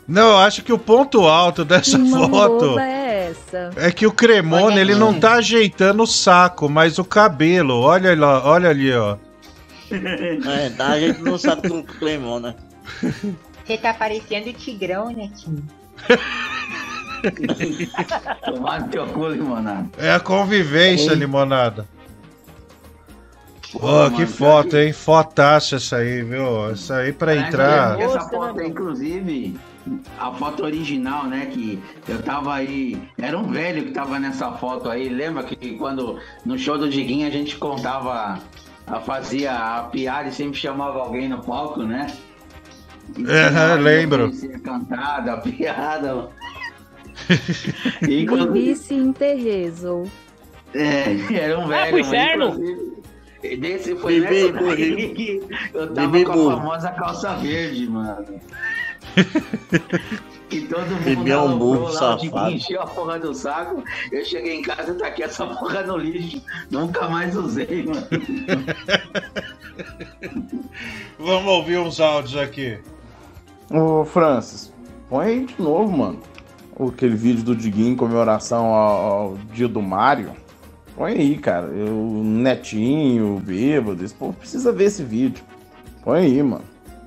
Não, 0.07 0.31
eu 0.31 0.37
acho 0.39 0.61
que 0.63 0.73
o 0.73 0.77
ponto 0.77 1.21
alto 1.25 1.63
dessa 1.63 1.97
Que 1.97 2.09
foto 2.09 2.77
é 2.77 3.29
essa? 3.31 3.69
é 3.77 3.89
que 3.89 4.05
o 4.05 4.11
Cremone, 4.11 4.77
ele 4.77 4.95
não 4.95 5.17
tá 5.17 5.35
ajeitando 5.35 6.03
o 6.03 6.07
saco, 6.07 6.67
mas 6.69 6.99
o 6.99 7.05
cabelo. 7.05 7.79
Olha 7.79 8.13
lá, 8.15 8.45
olha 8.45 8.69
ali, 8.69 8.93
ó. 8.93 9.15
É, 9.89 10.69
tá, 10.71 10.87
a 10.89 10.99
gente 10.99 11.21
não 11.21 11.37
sabe 11.37 11.69
com 11.69 11.81
cremona. 11.83 12.55
Você 13.65 13.77
tá 13.77 13.93
parecendo 13.93 14.49
o 14.49 14.53
Tigrão, 14.53 15.09
né, 15.11 15.29
Tim? 15.37 15.63
Tomar 18.45 18.81
no 18.81 18.87
teu 18.89 19.07
cu, 19.07 19.27
limonada. 19.29 19.89
É 19.97 20.11
a 20.11 20.19
convivência, 20.19 21.11
Ei. 21.11 21.17
limonada. 21.17 21.87
Ô, 23.75 23.87
mano, 23.87 24.15
que 24.15 24.25
foto, 24.25 24.77
hein? 24.77 24.93
Fotaça 24.93 25.77
essa 25.77 25.97
aí, 25.97 26.21
viu? 26.21 26.69
Essa 26.69 26.97
aí 26.97 27.11
pra 27.11 27.35
entrar. 27.35 27.99
Essa 27.99 28.21
foto 28.29 28.59
aí, 28.59 28.67
inclusive, 28.67 29.59
a 30.19 30.31
foto 30.31 30.63
original, 30.63 31.25
né? 31.25 31.47
Que 31.47 31.81
eu 32.07 32.21
tava 32.21 32.53
aí. 32.53 33.01
Era 33.17 33.37
um 33.37 33.47
velho 33.51 33.85
que 33.85 33.91
tava 33.91 34.19
nessa 34.19 34.51
foto 34.51 34.89
aí. 34.89 35.09
Lembra 35.09 35.43
que 35.43 35.75
quando 35.77 36.19
no 36.45 36.57
show 36.57 36.77
do 36.77 36.89
Diguinho 36.89 37.27
a 37.27 37.31
gente 37.31 37.57
contava, 37.57 38.39
a, 38.85 38.99
fazia 38.99 39.53
a 39.53 39.83
piada 39.83 40.29
e 40.29 40.33
sempre 40.33 40.59
chamava 40.59 40.99
alguém 40.99 41.27
no 41.27 41.41
palco, 41.41 41.81
né? 41.81 42.07
É, 43.27 43.75
lembro. 43.75 44.31
Cantada, 44.63 45.33
a 45.33 45.37
piada. 45.37 46.29
E 48.07 48.75
se 48.75 48.95
enterrezou. 48.95 50.07
É, 50.73 51.35
era 51.35 51.59
um 51.59 51.67
velho. 51.67 51.89
pro 51.89 51.97
mas, 51.99 52.07
inferno. 52.07 52.57
Desse 53.59 53.95
foi 53.97 54.21
Bibi 54.21 54.51
nessa 54.53 54.75
daí 54.75 55.13
que 55.13 55.43
eu 55.73 55.93
tava 55.93 56.07
Bibi 56.07 56.23
com 56.25 56.31
a 56.31 56.35
burro. 56.35 56.57
famosa 56.57 56.91
calça 56.91 57.35
verde, 57.35 57.89
mano. 57.89 58.39
que 60.49 60.61
todo 60.61 60.87
mundo 60.87 61.03
Bibi 61.03 61.31
é 61.31 61.37
um 61.37 61.57
burro 61.57 61.91
safado. 61.91 62.51
encheu 62.51 62.81
a 62.81 62.87
porra 62.87 63.19
do 63.19 63.33
saco. 63.33 63.83
Eu 64.11 64.23
cheguei 64.23 64.55
em 64.55 64.61
casa 64.61 64.93
e 64.93 64.95
tá 64.95 65.07
aqui 65.07 65.23
essa 65.23 65.45
porra 65.45 65.83
no 65.83 65.97
lixo. 65.97 66.41
Nunca 66.71 67.09
mais 67.09 67.35
usei, 67.35 67.83
mano. 67.83 68.07
Vamos 71.19 71.51
ouvir 71.51 71.79
uns 71.79 71.99
áudios 71.99 72.37
aqui. 72.37 72.79
Ô, 73.73 74.05
Francis, 74.05 74.71
põe 75.09 75.25
aí 75.25 75.45
de 75.47 75.59
novo, 75.59 75.97
mano. 75.97 76.21
Aquele 76.79 77.15
vídeo 77.15 77.43
do 77.43 77.55
Diguinho 77.55 77.93
em 77.93 77.95
comemoração 77.95 78.67
ao, 78.67 79.11
ao 79.11 79.37
dia 79.51 79.67
do 79.67 79.81
Mário. 79.81 80.31
Põe 80.95 81.13
aí, 81.13 81.37
cara. 81.39 81.65
O 81.65 82.21
Netinho, 82.23 83.35
o 83.35 83.39
Bêbado, 83.39 84.05
esse 84.05 84.13
povo 84.13 84.33
precisa 84.33 84.71
ver 84.71 84.85
esse 84.85 85.03
vídeo. 85.03 85.43
Põe 86.03 86.19
aí, 86.19 86.43
mano. 86.43 86.63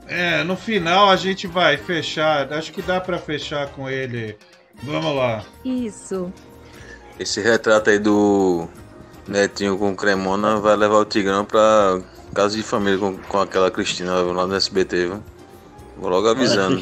É, 0.09 0.43
no 0.43 0.57
final 0.57 1.09
a 1.09 1.15
gente 1.15 1.47
vai 1.47 1.77
fechar. 1.77 2.53
Acho 2.53 2.73
que 2.73 2.83
dá 2.83 3.01
pra 3.01 3.17
fechar 3.17 3.69
com 3.69 3.89
ele. 3.89 4.37
Vamos 4.83 5.15
lá. 5.15 5.45
Isso. 5.65 6.33
Esse 7.17 7.41
retrato 7.41 7.91
aí 7.91 8.01
do 8.01 8.67
Netinho 9.29 9.79
com 9.79 9.95
Cremona 9.95 10.57
vai 10.57 10.75
levar 10.75 10.97
o 10.97 11.05
Tigrão 11.05 11.45
pra 11.45 12.01
casa 12.35 12.57
de 12.57 12.63
família 12.65 12.99
com, 12.99 13.17
com 13.17 13.39
aquela 13.39 13.71
Cristina 13.71 14.15
lá 14.15 14.47
no 14.49 14.55
SBT, 14.57 15.07
viu? 15.07 15.36
Vou 15.97 16.11
logo 16.11 16.29
avisando. 16.29 16.81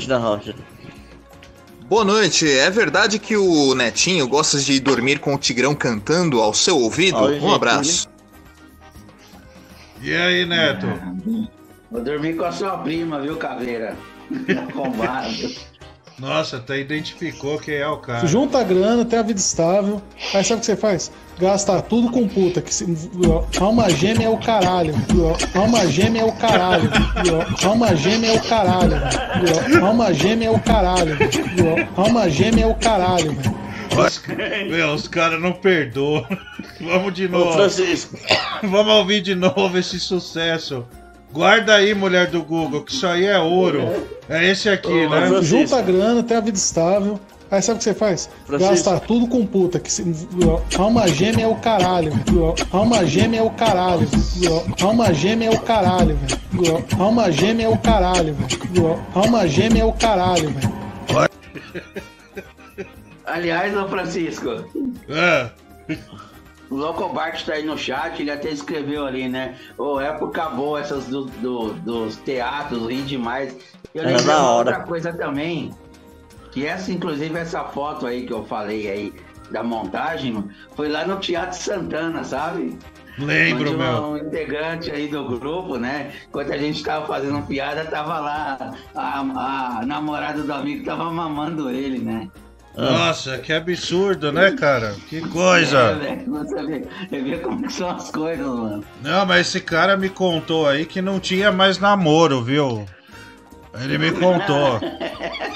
Boa 1.89 2.05
noite. 2.05 2.51
É 2.51 2.71
verdade 2.71 3.19
que 3.19 3.37
o 3.37 3.75
Netinho 3.75 4.27
gosta 4.27 4.59
de 4.59 4.81
dormir 4.81 5.21
com 5.21 5.35
o 5.35 5.39
Tigrão 5.39 5.75
cantando 5.75 6.41
ao 6.41 6.53
seu 6.55 6.79
ouvido? 6.79 7.19
Olha, 7.19 7.37
um 7.37 7.41
gente, 7.41 7.55
abraço. 7.55 8.09
E 10.01 10.15
aí, 10.15 10.45
Neto? 10.45 10.87
Vou 11.91 12.03
dormir 12.03 12.37
com 12.37 12.45
a 12.45 12.53
sua 12.53 12.79
prima, 12.79 13.21
viu, 13.21 13.37
Caveira? 13.37 13.97
Combate. 14.73 15.74
Nossa, 16.19 16.59
até 16.59 16.79
identificou 16.79 17.59
quem 17.59 17.75
é 17.75 17.89
o 17.89 17.97
cara. 17.97 18.27
Junta 18.27 18.59
a 18.59 18.63
grana, 18.63 19.05
tem 19.05 19.19
a 19.19 19.23
vida 19.23 19.41
estável. 19.41 20.01
Aí 20.33 20.45
sabe 20.45 20.59
o 20.59 20.61
que 20.61 20.67
você 20.67 20.77
faz? 20.77 21.11
Gasta 21.39 21.83
tudo 21.83 22.11
com 22.11 22.29
puta. 22.29 22.63
Que 22.63 22.73
se... 22.73 22.87
Alma 23.61 23.91
gêmea 23.91 24.27
é 24.27 24.31
o 24.31 24.39
caralho. 24.39 24.95
Alma 25.55 25.87
gêmea 25.89 26.23
é 26.23 26.25
o 26.25 26.33
caralho. 26.33 26.91
Alma 27.65 27.97
gêmea 27.97 28.31
é 28.31 28.37
o 28.37 28.43
caralho. 28.43 28.95
Alma 29.85 30.15
gêmea 30.15 30.49
é 30.49 30.51
o 30.51 30.61
caralho. 30.61 31.17
Alma 31.97 32.31
gêmea 32.31 32.65
é 32.65 32.67
o 32.67 32.75
caralho, 32.77 33.33
velho. 33.33 33.65
Meu, 34.71 34.95
os 34.95 35.09
caras 35.09 35.41
não 35.41 35.53
perdoam. 35.53 36.27
Vamos 36.81 37.15
de 37.15 37.29
novo. 37.29 37.53
Francisco. 37.53 38.17
Vamos 38.63 38.93
ouvir 38.95 39.21
de 39.21 39.35
novo 39.35 39.77
esse 39.79 39.99
sucesso. 40.01 40.85
Guarda 41.35 41.75
aí, 41.75 41.93
mulher 41.95 42.29
do 42.29 42.45
Google, 42.45 42.85
que 42.85 42.93
isso 42.93 43.05
aí 43.09 43.27
é 43.27 43.37
ouro. 43.41 43.83
É 44.29 44.49
esse 44.49 44.69
aqui, 44.69 45.09
né? 45.09 45.43
Junta 45.43 45.79
a 45.79 45.83
grana, 45.83 46.23
tem 46.23 46.37
a 46.37 46.41
vida 46.41 46.57
estável. 46.57 47.19
Aí 47.51 47.61
sabe 47.61 47.75
o 47.75 47.79
que 47.79 47.85
você 47.85 47.93
faz? 47.93 48.31
Francisco. 48.47 48.73
Gasta 48.73 49.01
tudo 49.01 49.27
com 49.27 49.45
puta. 49.45 49.81
Que 49.81 49.93
se... 49.93 50.05
Alma 50.79 51.09
gêmea 51.09 51.45
é 51.45 51.49
o 51.49 51.57
caralho. 51.57 52.13
Alma 52.71 53.05
gêmea 53.05 53.41
é 53.41 53.43
o 53.43 53.51
caralho. 53.51 54.09
Alma 54.81 55.13
gêmea 55.13 55.49
é 55.49 55.51
o 55.51 55.61
caralho, 55.61 56.17
velho. 56.17 56.85
Alma 56.97 57.33
gêmea 57.33 57.67
é 57.67 57.69
o 57.69 57.79
caralho, 57.79 58.35
velho. 58.35 59.01
Alma 59.13 59.49
gêmea 59.49 59.83
é 59.83 59.85
o 59.85 59.93
caralho, 59.93 60.51
velho. 60.51 61.31
Aliás, 63.27 63.77
ô 63.77 63.89
Francisco. 63.89 64.51
É. 65.09 65.51
O 66.75 66.77
Locobart 66.77 67.45
tá 67.45 67.53
aí 67.53 67.65
no 67.65 67.79
chat, 67.79 68.21
ele 68.21 68.33
até 68.33 68.51
escreveu 68.51 69.07
ali, 69.07 69.29
né? 69.29 69.57
Ô, 69.79 70.01
época 70.01 70.49
boa 70.49 70.81
essas 70.81 71.07
do, 71.07 71.27
do- 71.27 71.73
dos 71.75 72.17
teatros, 72.17 72.89
ri 72.89 73.01
demais. 73.03 73.57
Eu 73.95 74.03
Era 74.03 74.17
lembrei 74.17 74.35
uma 74.35 74.57
outra 74.57 74.81
coisa 74.81 75.13
também, 75.13 75.73
que 76.51 76.67
essa, 76.67 76.91
inclusive, 76.91 77.39
essa 77.39 77.63
foto 77.63 78.09
aí 78.09 78.27
que 78.27 78.33
eu 78.33 78.45
falei 78.45 78.91
aí 78.91 79.15
da 79.53 79.63
montagem, 79.63 80.51
foi 80.75 80.89
lá 80.89 81.07
no 81.07 81.21
Teatro 81.21 81.57
Santana, 81.57 82.25
sabe? 82.25 82.77
Lembro, 83.19 83.71
Onde 83.71 83.77
meu. 83.77 84.03
Um 84.07 84.17
integrante 84.17 84.91
aí 84.91 85.07
do 85.07 85.39
grupo, 85.39 85.77
né? 85.77 86.13
Enquanto 86.29 86.53
a 86.53 86.59
gente 86.59 86.83
tava 86.83 87.07
fazendo 87.07 87.41
piada, 87.47 87.85
tava 87.85 88.19
lá 88.19 88.75
a, 88.97 89.21
a 89.79 89.87
namorada 89.87 90.43
do 90.43 90.53
amigo 90.53 90.85
tava 90.85 91.05
mamando 91.09 91.71
ele, 91.71 92.01
né? 92.01 92.29
Nossa, 92.77 93.39
que 93.39 93.53
absurdo, 93.53 94.33
né, 94.33 94.51
cara? 94.53 94.97
Que 95.09 95.19
É, 95.19 95.21
coisa. 95.21 95.95
velho, 95.95 96.25
você 96.27 96.67
vê, 96.67 96.83
você 97.09 97.21
vê 97.21 97.39
como 97.39 97.63
que 97.63 97.73
são 97.73 97.89
as 97.91 98.11
coisas, 98.11 98.47
mano. 98.47 98.85
Não, 99.01 99.25
mas 99.25 99.47
esse 99.47 99.61
cara 99.61 99.97
me 99.97 100.09
contou 100.09 100.67
aí 100.67 100.85
que 100.85 101.01
não 101.01 101.21
tinha 101.21 101.53
mais 101.53 101.79
namoro, 101.79 102.43
viu? 102.43 102.85
Ele 103.81 103.99
me 103.99 104.13
contou. 104.13 104.81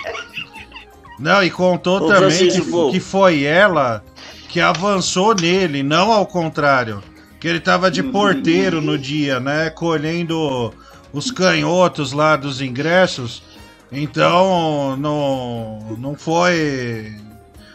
Não, 1.19 1.43
e 1.43 1.51
contou 1.51 2.01
Ô, 2.01 2.07
também 2.07 2.49
que, 2.49 2.61
que 2.93 3.01
foi 3.01 3.43
ela 3.43 4.05
que 4.49 4.61
avançou 4.61 5.35
nele, 5.35 5.83
não 5.83 6.13
ao 6.13 6.25
contrário. 6.25 7.03
Que 7.41 7.49
ele 7.49 7.61
tava 7.61 7.91
de 7.91 8.03
porteiro 8.03 8.81
no 8.81 8.97
dia, 8.97 9.41
né? 9.41 9.69
Colhendo 9.71 10.73
os 11.13 11.31
canhotos 11.31 12.13
lá 12.13 12.37
dos 12.37 12.61
ingressos. 12.61 13.43
Então, 13.91 14.97
não, 14.97 15.79
não 15.99 16.15
foi. 16.15 17.13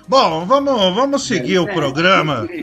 Bom, 0.07 0.45
vamos, 0.45 0.95
vamos 0.95 1.23
seguir 1.23 1.59
o 1.59 1.67
programa. 1.67 2.47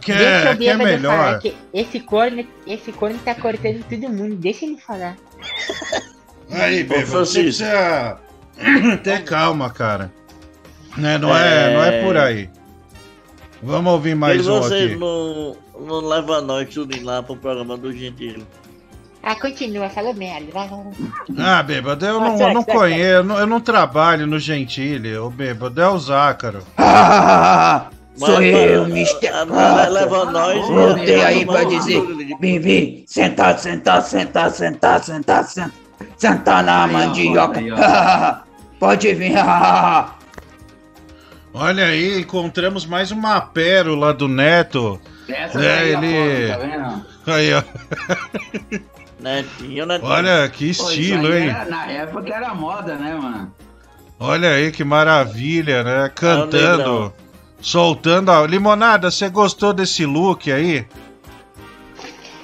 Que 0.00 0.12
Deixa 0.12 0.48
é, 0.50 0.56
que 0.56 0.68
é 0.68 0.76
melhor. 0.76 1.16
falar 1.16 1.38
que 1.38 1.54
esse 1.72 2.00
corno, 2.00 2.44
esse 2.66 2.92
corno 2.92 3.18
tá 3.24 3.34
cortando 3.34 3.82
todo 3.88 4.10
mundo. 4.10 4.34
Deixa 4.36 4.66
ele 4.66 4.76
falar. 4.76 5.16
Aí, 6.50 6.84
Bebo, 6.84 7.00
você 7.00 7.06
Francisco. 7.06 7.42
precisa 7.42 8.18
ter 9.02 9.24
calma, 9.24 9.70
cara. 9.70 10.12
Né, 10.96 11.16
Não, 11.16 11.34
é... 11.34 11.74
não 11.74 11.84
é 11.84 12.02
por 12.04 12.16
aí. 12.16 12.50
Vamos 13.62 13.92
ouvir 13.92 14.14
mais 14.14 14.44
e 14.44 14.50
um 14.50 14.62
aqui. 14.62 14.94
não, 14.94 15.56
não 15.80 16.00
leva 16.00 16.40
nós 16.42 16.68
tudo 16.72 17.02
lá 17.02 17.22
pro 17.22 17.36
programa 17.36 17.76
do 17.76 17.92
Gentili. 17.92 18.46
Ah, 19.26 19.34
continua, 19.36 19.88
falou 19.88 20.12
merda. 20.14 20.46
Vai, 20.52 20.68
vai, 20.68 20.78
vai. 20.78 21.46
Ah, 21.46 21.62
bêbado, 21.62 22.04
eu 22.04 22.20
Ah, 22.20 22.28
não, 22.28 22.38
eu 22.48 22.54
não 22.54 22.62
conheço, 22.62 23.00
eu 23.04 23.24
não, 23.24 23.38
eu 23.38 23.46
não 23.46 23.58
trabalho 23.60 24.26
no 24.26 24.38
Gentile, 24.38 25.16
ô 25.16 25.30
bêbado, 25.30 25.80
é 25.80 25.88
o 25.88 25.98
Zácaro. 25.98 26.62
Sou 28.16 28.40
eu, 28.42 28.84
Mr. 28.84 29.30
Vai 29.48 29.88
levar 29.90 30.26
nós. 30.30 30.66
Voltei 30.68 31.22
aí 31.24 31.44
pra 31.46 31.64
dizer, 31.64 32.00
Bibi, 32.38 33.04
sentar, 33.08 33.58
sentar, 33.58 34.02
sentar, 34.02 34.50
sentar, 34.50 35.00
sentar, 35.02 35.44
sentar, 35.44 35.70
sentar 36.16 36.62
na 36.62 36.86
mandioca. 36.86 37.60
Pode 38.78 39.12
vir. 39.14 39.32
Olha 41.56 41.86
aí, 41.86 42.20
encontramos 42.20 42.84
mais 42.84 43.10
uma 43.10 43.40
pérola 43.40 44.12
do 44.12 44.28
Neto. 44.28 45.00
Essa 45.28 45.58
É, 45.64 45.78
a 45.78 45.84
ele. 45.84 46.48
foto, 46.48 46.60
tá 46.60 46.66
vendo? 46.66 47.06
Aí, 47.26 47.54
ó. 47.54 47.62
Netinho, 49.24 49.86
netinho. 49.86 50.10
Olha 50.10 50.46
que 50.50 50.66
estilo, 50.68 51.34
hein? 51.34 51.48
era- 51.48 51.64
na 51.64 51.86
época 51.86 52.34
era 52.34 52.54
moda, 52.54 52.94
né, 52.96 53.14
mano? 53.14 53.50
Olha 54.20 54.50
aí 54.50 54.70
que 54.70 54.84
maravilha, 54.84 55.82
né? 55.82 56.10
Cantando, 56.14 57.10
soltando 57.58 58.30
a 58.30 58.46
limonada. 58.46 59.10
Você 59.10 59.30
gostou 59.30 59.72
desse 59.72 60.04
look 60.04 60.52
aí? 60.52 60.86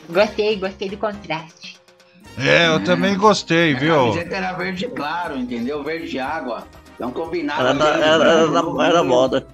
Gostei, 0.08 0.56
gostei 0.56 0.88
do 0.88 0.96
contraste. 0.96 1.78
É, 2.38 2.68
eu 2.68 2.82
também 2.82 3.14
gostei, 3.16 3.74
A 3.74 3.78
viu? 3.78 3.94
camiseta 3.96 4.36
era 4.36 4.52
verde 4.54 4.88
claro, 4.88 5.36
entendeu? 5.36 5.84
Verde 5.84 6.18
água. 6.18 6.66
Então 6.94 7.10
combinava. 7.10 7.68
Era, 7.70 7.84
era, 7.84 8.24
era, 8.24 8.86
era 8.88 9.04
moda. 9.04 9.46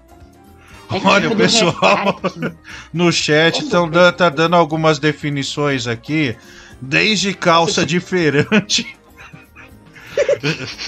Olha, 1.04 1.28
o 1.30 1.34
pessoal 1.36 2.20
no 2.94 3.10
chat 3.10 3.68
tão, 3.68 3.88
dan- 3.90 4.12
tá 4.12 4.28
dando 4.28 4.54
algumas 4.54 5.00
definições 5.00 5.88
aqui. 5.88 6.36
Desde 6.80 7.32
calça 7.34 7.86
de 7.86 8.00
feirante, 8.00 8.96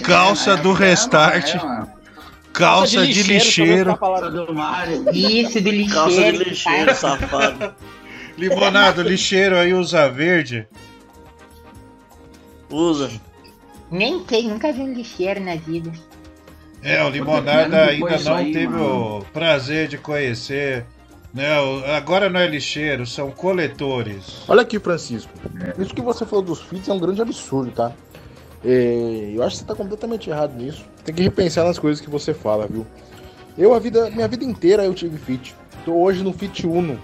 calça 0.05 0.57
do 0.57 0.73
restart, 0.73 1.55
calça 2.53 3.07
de 3.07 3.23
lixeiro. 3.23 3.99
do 4.31 4.55
Mário. 4.55 5.05
Isso, 5.13 5.61
do 5.61 5.71
lixeiro. 5.71 5.95
Calça 5.95 6.33
de 6.33 6.39
lixeiro, 6.45 6.95
safado. 6.95 7.75
Limonado, 8.37 9.03
lixeiro 9.03 9.57
aí 9.57 9.75
usa 9.75 10.09
verde. 10.09 10.69
Usa. 12.71 13.11
Nem 13.91 14.25
sei, 14.29 14.47
nunca 14.47 14.73
vi 14.73 14.83
um 14.83 14.93
lixeiro 14.93 15.41
na 15.41 15.57
vida. 15.57 15.91
É, 16.83 17.03
o 17.03 17.09
Limonada 17.09 17.87
ainda 17.87 18.19
não 18.19 18.37
aí, 18.37 18.53
teve 18.53 18.69
mano? 18.69 19.19
o 19.19 19.25
prazer 19.33 19.89
de 19.89 19.99
conhecer. 19.99 20.85
Né? 21.33 21.61
o- 21.61 21.85
Agora 21.95 22.29
não 22.31 22.41
é 22.41 22.47
lixeiro, 22.47 23.07
são 23.07 23.31
coletores. 23.31 24.43
Olha 24.49 24.63
aqui, 24.63 24.79
Francisco. 24.79 25.31
Isso 25.79 25.95
que 25.95 26.01
você 26.03 26.25
falou 26.25 26.45
dos 26.45 26.61
fits 26.63 26.89
é 26.89 26.93
um 26.93 26.99
grande 26.99 27.21
absurdo, 27.21 27.71
tá? 27.71 27.93
É, 28.65 29.33
eu 29.35 29.43
acho 29.43 29.57
que 29.57 29.61
você 29.63 29.67
tá 29.67 29.75
completamente 29.75 30.31
errado 30.31 30.55
nisso. 30.57 30.85
Tem 31.05 31.15
que 31.15 31.23
repensar 31.23 31.65
nas 31.65 31.79
coisas 31.79 32.01
que 32.05 32.11
você 32.11 32.35
fala, 32.35 32.67
viu? 32.67 32.87
Eu, 33.57 33.75
a 33.75 33.79
vida, 33.79 34.11
minha 34.11 34.27
vida 34.29 34.45
inteira, 34.45 34.85
eu 34.85 34.95
tive 34.95 35.19
fit. 35.19 35.55
Tô 35.85 35.93
hoje 35.95 36.23
no 36.25 36.33
Fit 36.33 36.67
Uno. 36.67 36.99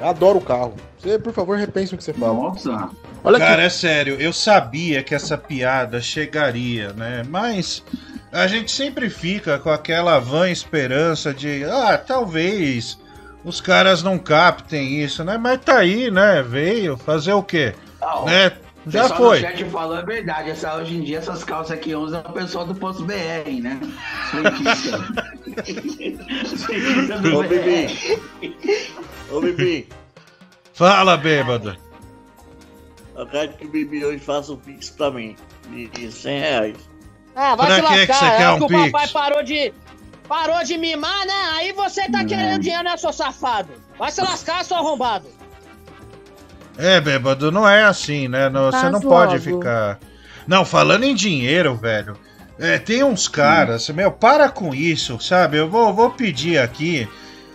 Eu 0.00 0.08
adoro 0.08 0.38
o 0.38 0.42
carro. 0.42 0.74
Você, 0.98 1.18
por 1.18 1.32
favor, 1.32 1.56
repense 1.56 1.94
o 1.94 1.98
que 1.98 2.04
você 2.04 2.12
fala. 2.12 2.34
Nossa. 2.34 2.90
Olha 3.24 3.38
Cara, 3.38 3.54
aqui. 3.54 3.62
é 3.62 3.68
sério, 3.70 4.16
eu 4.20 4.32
sabia 4.32 5.02
que 5.02 5.14
essa 5.14 5.38
piada 5.38 6.00
chegaria, 6.00 6.92
né? 6.92 7.22
Mas 7.28 7.82
a 8.32 8.46
gente 8.46 8.70
sempre 8.70 9.08
fica 9.10 9.58
com 9.58 9.70
aquela 9.70 10.18
vã 10.18 10.48
esperança 10.50 11.32
de, 11.32 11.64
ah, 11.64 11.96
talvez 11.98 12.98
os 13.46 13.60
caras 13.60 14.02
não 14.02 14.18
captem 14.18 15.00
isso, 15.02 15.22
né? 15.24 15.38
Mas 15.38 15.60
tá 15.64 15.78
aí, 15.78 16.10
né? 16.10 16.42
Veio 16.42 16.96
fazer 16.96 17.32
o 17.32 17.42
quê? 17.42 17.74
Ah, 18.02 18.22
né? 18.26 18.52
O 18.84 18.90
Já 18.90 19.08
foi. 19.08 19.40
no 19.40 19.46
chat 19.48 19.64
falou 19.66 19.96
é 19.98 20.02
verdade. 20.04 20.50
Essa, 20.50 20.74
hoje 20.76 20.96
em 20.96 21.02
dia, 21.02 21.18
essas 21.18 21.42
calças 21.44 21.78
que 21.80 21.94
usa 21.94 22.22
o 22.28 22.32
pessoal 22.32 22.66
do 22.66 22.74
Posto 22.74 23.04
BR, 23.04 23.60
né? 23.62 23.78
Ô. 27.34 27.42
Bibi. 27.42 28.20
Ô, 29.30 29.40
Bibi. 29.40 29.88
Fala, 30.74 31.16
bêbado. 31.16 31.76
Eu 33.16 33.26
quero 33.26 33.52
que 33.54 33.64
o 33.64 33.68
Bibi 33.70 34.04
hoje 34.04 34.18
faça 34.18 34.52
um 34.52 34.56
pix 34.56 34.90
pra 34.90 35.10
mim. 35.10 35.34
De 35.70 35.88
de 35.88 36.12
100 36.12 36.38
reais. 36.40 36.76
Ah, 37.34 37.54
vai 37.56 37.66
Pra 37.66 37.76
se 37.76 37.82
que 37.82 37.88
que 37.88 37.96
lascar. 38.12 38.18
você 38.18 38.24
é 38.26 38.36
quer 38.36 38.50
um 38.50 38.58
que 38.58 38.64
o 38.64 38.68
pix? 38.68 38.92
papai 38.92 39.08
parou 39.08 39.42
de. 39.42 39.72
Parou 40.28 40.62
de 40.64 40.76
mimar, 40.76 41.24
né? 41.26 41.50
Aí 41.54 41.72
você 41.72 42.08
tá 42.10 42.24
querendo 42.24 42.60
dinheiro, 42.60 42.82
né, 42.84 42.96
seu 42.96 43.12
safado? 43.12 43.70
Vai 43.98 44.10
se 44.10 44.20
lascar, 44.20 44.64
seu 44.64 44.76
arrombado. 44.76 45.26
É, 46.76 47.00
bêbado, 47.00 47.50
não 47.50 47.68
é 47.68 47.84
assim, 47.84 48.28
né? 48.28 48.48
Não- 48.48 48.70
você 48.70 48.90
não 48.90 49.00
pode 49.00 49.38
logo. 49.38 49.58
ficar. 49.60 49.98
Não, 50.46 50.64
falando 50.64 51.04
em 51.04 51.14
dinheiro, 51.14 51.74
velho. 51.76 52.16
É, 52.58 52.78
tem 52.78 53.02
uns 53.02 53.28
caras, 53.28 53.88
meu, 53.90 54.10
para 54.10 54.48
com 54.48 54.74
isso, 54.74 55.18
sabe? 55.20 55.58
Eu 55.58 55.68
vou, 55.68 55.92
vou 55.94 56.10
pedir 56.10 56.58
aqui. 56.58 57.08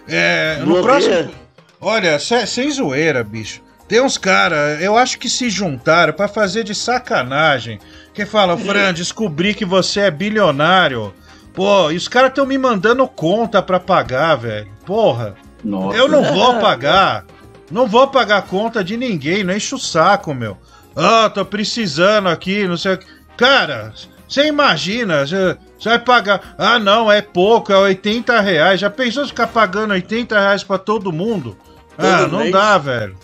É, 0.07 0.57
no 0.65 0.81
próximo. 0.81 1.31
Olha, 1.79 2.17
sem 2.19 2.69
zoeira, 2.71 3.23
bicho. 3.23 3.61
Tem 3.87 3.99
uns 4.01 4.17
caras, 4.17 4.81
eu 4.81 4.97
acho 4.97 5.17
que 5.19 5.27
se 5.29 5.49
juntaram 5.49 6.13
pra 6.13 6.27
fazer 6.27 6.63
de 6.63 6.73
sacanagem. 6.73 7.79
Que 8.13 8.25
falam, 8.25 8.57
Fran, 8.57 8.93
descobri 8.93 9.53
que 9.53 9.65
você 9.65 10.01
é 10.01 10.11
bilionário. 10.11 11.13
Pô, 11.53 11.91
e 11.91 11.97
os 11.97 12.07
caras 12.07 12.29
estão 12.29 12.45
me 12.45 12.57
mandando 12.57 13.05
conta 13.07 13.61
pra 13.61 13.79
pagar, 13.79 14.35
velho. 14.35 14.67
Porra. 14.85 15.35
Nossa. 15.63 15.97
Eu 15.97 16.07
não 16.07 16.23
vou 16.23 16.59
pagar. 16.61 17.25
Não 17.69 17.87
vou 17.87 18.07
pagar 18.07 18.41
conta 18.43 18.83
de 18.83 18.97
ninguém, 18.97 19.43
não 19.43 19.53
enche 19.53 19.73
o 19.75 19.79
saco, 19.79 20.33
meu. 20.33 20.57
Ah, 20.95 21.29
tô 21.29 21.45
precisando 21.45 22.27
aqui, 22.27 22.67
não 22.67 22.75
sei 22.77 22.93
o 22.93 22.97
que. 22.97 23.05
Cara, 23.37 23.93
você 24.27 24.45
imagina, 24.47 25.25
você 25.25 25.57
vai 25.83 25.99
pagar. 25.99 26.53
Ah, 26.57 26.77
não, 26.79 27.11
é 27.11 27.21
pouco, 27.21 27.71
é 27.71 27.77
80 27.77 28.39
reais. 28.41 28.79
Já 28.79 28.89
pensou 28.89 29.25
ficar 29.25 29.47
pagando 29.47 29.91
80 29.93 30.37
reais 30.37 30.63
pra 30.63 30.77
todo 30.77 31.11
mundo? 31.13 31.57
Ah, 31.97 32.19
Todo 32.19 32.31
não 32.33 32.39
mês? 32.39 32.51
dá, 32.51 32.77
velho. 32.77 33.17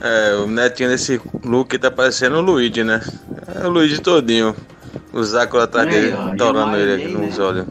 É, 0.00 0.34
o 0.36 0.46
netinho 0.46 0.88
desse 0.88 1.20
look 1.44 1.76
tá 1.78 1.90
parecendo 1.90 2.36
o 2.36 2.40
Luigi, 2.40 2.82
né? 2.82 3.00
É 3.54 3.66
o 3.66 3.70
Luigi 3.70 4.00
todinho. 4.00 4.56
O 5.12 5.20
atrás 5.58 5.86
Aí, 5.86 5.92
dele, 5.92 6.14
ó, 6.14 6.34
torando 6.36 6.76
ele 6.76 7.02
aqui 7.04 7.12
nos 7.12 7.38
olhos. 7.38 7.66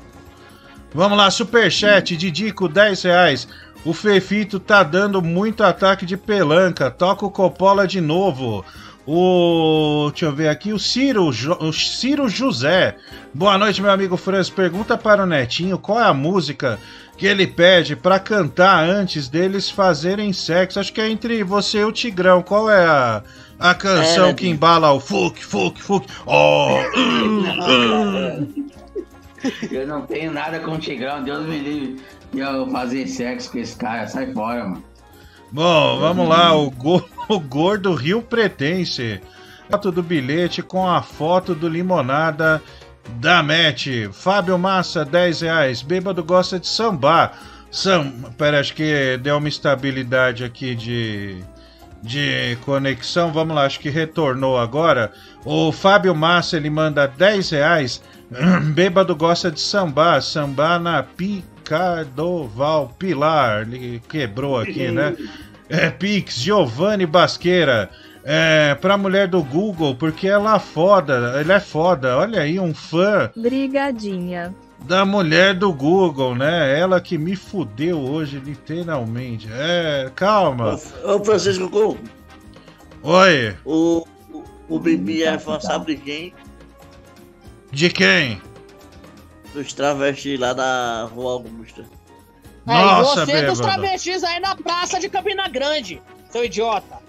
Vamos 0.94 1.18
lá, 1.18 1.32
superchat, 1.32 2.18
Didico, 2.18 2.68
10 2.68 3.04
reais. 3.04 3.48
O 3.84 3.94
Fefito 3.94 4.60
tá 4.60 4.84
dando 4.84 5.22
muito 5.22 5.64
ataque 5.64 6.06
de 6.06 6.18
pelanca. 6.18 6.92
Toca 6.92 7.26
o 7.26 7.32
Coppola 7.32 7.88
de 7.88 8.00
novo. 8.02 8.64
O. 9.08 10.10
Deixa 10.12 10.26
eu 10.26 10.36
ver 10.36 10.50
aqui. 10.50 10.72
O 10.72 10.78
Ciro, 10.80 11.32
Jo- 11.32 11.58
o 11.60 11.74
Ciro 11.74 12.30
José. 12.30 12.96
Boa 13.34 13.58
noite, 13.58 13.82
meu 13.82 13.90
amigo 13.92 14.18
Franz. 14.18 14.50
Pergunta 14.50 14.98
para 14.98 15.24
o 15.24 15.26
Netinho 15.26 15.80
qual 15.80 16.00
é 16.00 16.04
a 16.06 16.14
música 16.14 16.78
que 17.18 17.26
ele 17.26 17.48
pede 17.48 17.96
pra 17.96 18.20
cantar 18.20 18.84
antes 18.88 19.28
deles 19.28 19.70
fazerem 19.70 20.32
sexo. 20.34 20.80
Acho 20.80 20.94
que 20.94 21.02
é 21.02 21.10
entre 21.10 21.44
você 21.44 21.80
e 21.80 21.84
o 21.86 21.92
Tigrão. 21.92 22.44
Qual 22.44 22.70
é 22.70 22.86
a, 22.86 23.24
a 23.62 23.74
canção 23.76 24.28
É, 24.28 24.34
que 24.34 24.48
embala 24.48 24.92
o 24.92 25.00
fuck, 25.00 25.44
fuck, 25.44 25.82
fuck? 25.82 26.06
Oh! 26.26 26.76
uh, 26.76 28.44
uh. 28.48 28.72
Eu 29.72 29.88
não 29.88 30.02
tenho 30.06 30.32
nada 30.32 30.60
com 30.60 30.72
o 30.74 30.78
Tigrão, 30.78 31.24
Deus 31.24 31.46
me 31.48 31.58
livre 31.60 32.04
de 32.34 32.40
eu 32.40 32.70
fazer 32.70 33.08
sexo 33.08 33.52
com 33.52 33.58
esse 33.58 33.76
cara, 33.76 34.08
sai 34.08 34.32
fora, 34.34 34.64
mano. 34.66 34.84
Bom, 35.52 36.00
vamos 36.00 36.28
lá, 36.30 36.56
o, 36.56 36.70
go- 36.72 37.04
o 37.28 37.40
gordo 37.40 37.94
Rio 37.94 38.22
Pretense. 38.22 39.20
Foto 39.70 39.92
do 39.92 40.04
bilhete 40.04 40.62
com 40.62 40.88
a 40.88 41.02
foto 41.02 41.56
do 41.56 41.68
limonada 41.68 42.62
da 43.20 43.42
Met. 43.42 44.10
Fábio 44.14 44.58
Massa, 44.58 45.04
10 45.06 45.42
reais. 45.42 45.82
Bêbado 45.82 46.24
gosta 46.24 46.60
de 46.60 46.68
sambar. 46.68 47.38
Sam... 47.72 48.12
Pera, 48.38 48.60
acho 48.60 48.74
que 48.76 49.18
deu 49.22 49.38
uma 49.38 49.48
estabilidade 49.50 50.44
aqui 50.44 50.76
de, 50.76 51.38
de 52.02 52.58
conexão. 52.66 53.32
Vamos 53.32 53.56
lá, 53.56 53.66
acho 53.66 53.80
que 53.80 53.90
retornou 53.90 54.58
agora. 54.58 55.12
O 55.46 55.72
Fábio 55.72 56.16
Massa, 56.16 56.58
ele 56.58 56.70
manda 56.70 57.08
10 57.08 57.50
reais. 57.52 58.02
Bêbado 58.74 59.16
gosta 59.16 59.52
de 59.52 59.60
sambar. 59.60 60.22
Sambar 60.22 60.80
na 60.80 61.04
Picadoval 61.04 62.90
Pilar. 62.98 63.62
Ele 63.62 64.02
quebrou 64.08 64.60
aqui, 64.60 64.90
né? 64.92 65.16
É, 65.70 65.90
Pix, 65.90 66.36
Giovanni 66.36 67.06
Basqueira. 67.06 67.90
É, 68.24 68.76
pra 68.76 68.98
mulher 68.98 69.28
do 69.28 69.42
Google, 69.42 69.96
porque 69.96 70.28
ela 70.28 70.56
é 70.56 70.60
foda, 70.60 71.40
ele 71.40 71.52
é 71.52 71.60
foda. 71.60 72.18
Olha 72.18 72.42
aí, 72.42 72.60
um 72.60 72.74
fã 72.74 73.32
Brigadinha. 73.36 74.54
Da 74.82 75.06
mulher 75.06 75.54
do 75.54 75.72
Google, 75.72 76.36
né? 76.36 76.78
Ela 76.80 77.00
que 77.00 77.18
me 77.18 77.36
fudeu 77.36 78.00
hoje, 78.00 78.40
literalmente. 78.40 79.48
É, 79.52 80.12
calma. 80.16 80.80
Ô, 81.04 81.24
Francisco 81.24 81.70
Couto, 81.70 82.10
Oi, 83.04 83.56
o, 83.66 84.06
o, 84.32 84.44
o 84.70 84.80
Bibi 84.80 85.24
é 85.24 85.38
fã, 85.40 85.60
sabe 85.60 85.96
de 85.96 86.02
quem? 86.02 86.34
de 87.72 87.90
quem? 87.90 88.42
Dos 89.54 89.74
travestis 89.74 90.40
lá 90.40 90.54
da 90.54 91.06
Rua 91.14 91.34
Augusta. 91.34 91.84
É, 92.68 92.74
Nossa, 92.74 93.24
e 93.24 93.26
você 93.26 93.46
dos 93.46 93.60
bêbado. 93.60 93.82
travestis 93.82 94.24
aí 94.24 94.40
na 94.40 94.56
praça 94.56 95.00
de 95.00 95.10
Campina 95.10 95.48
Grande, 95.48 96.02
seu 96.30 96.44
idiota. 96.46 97.00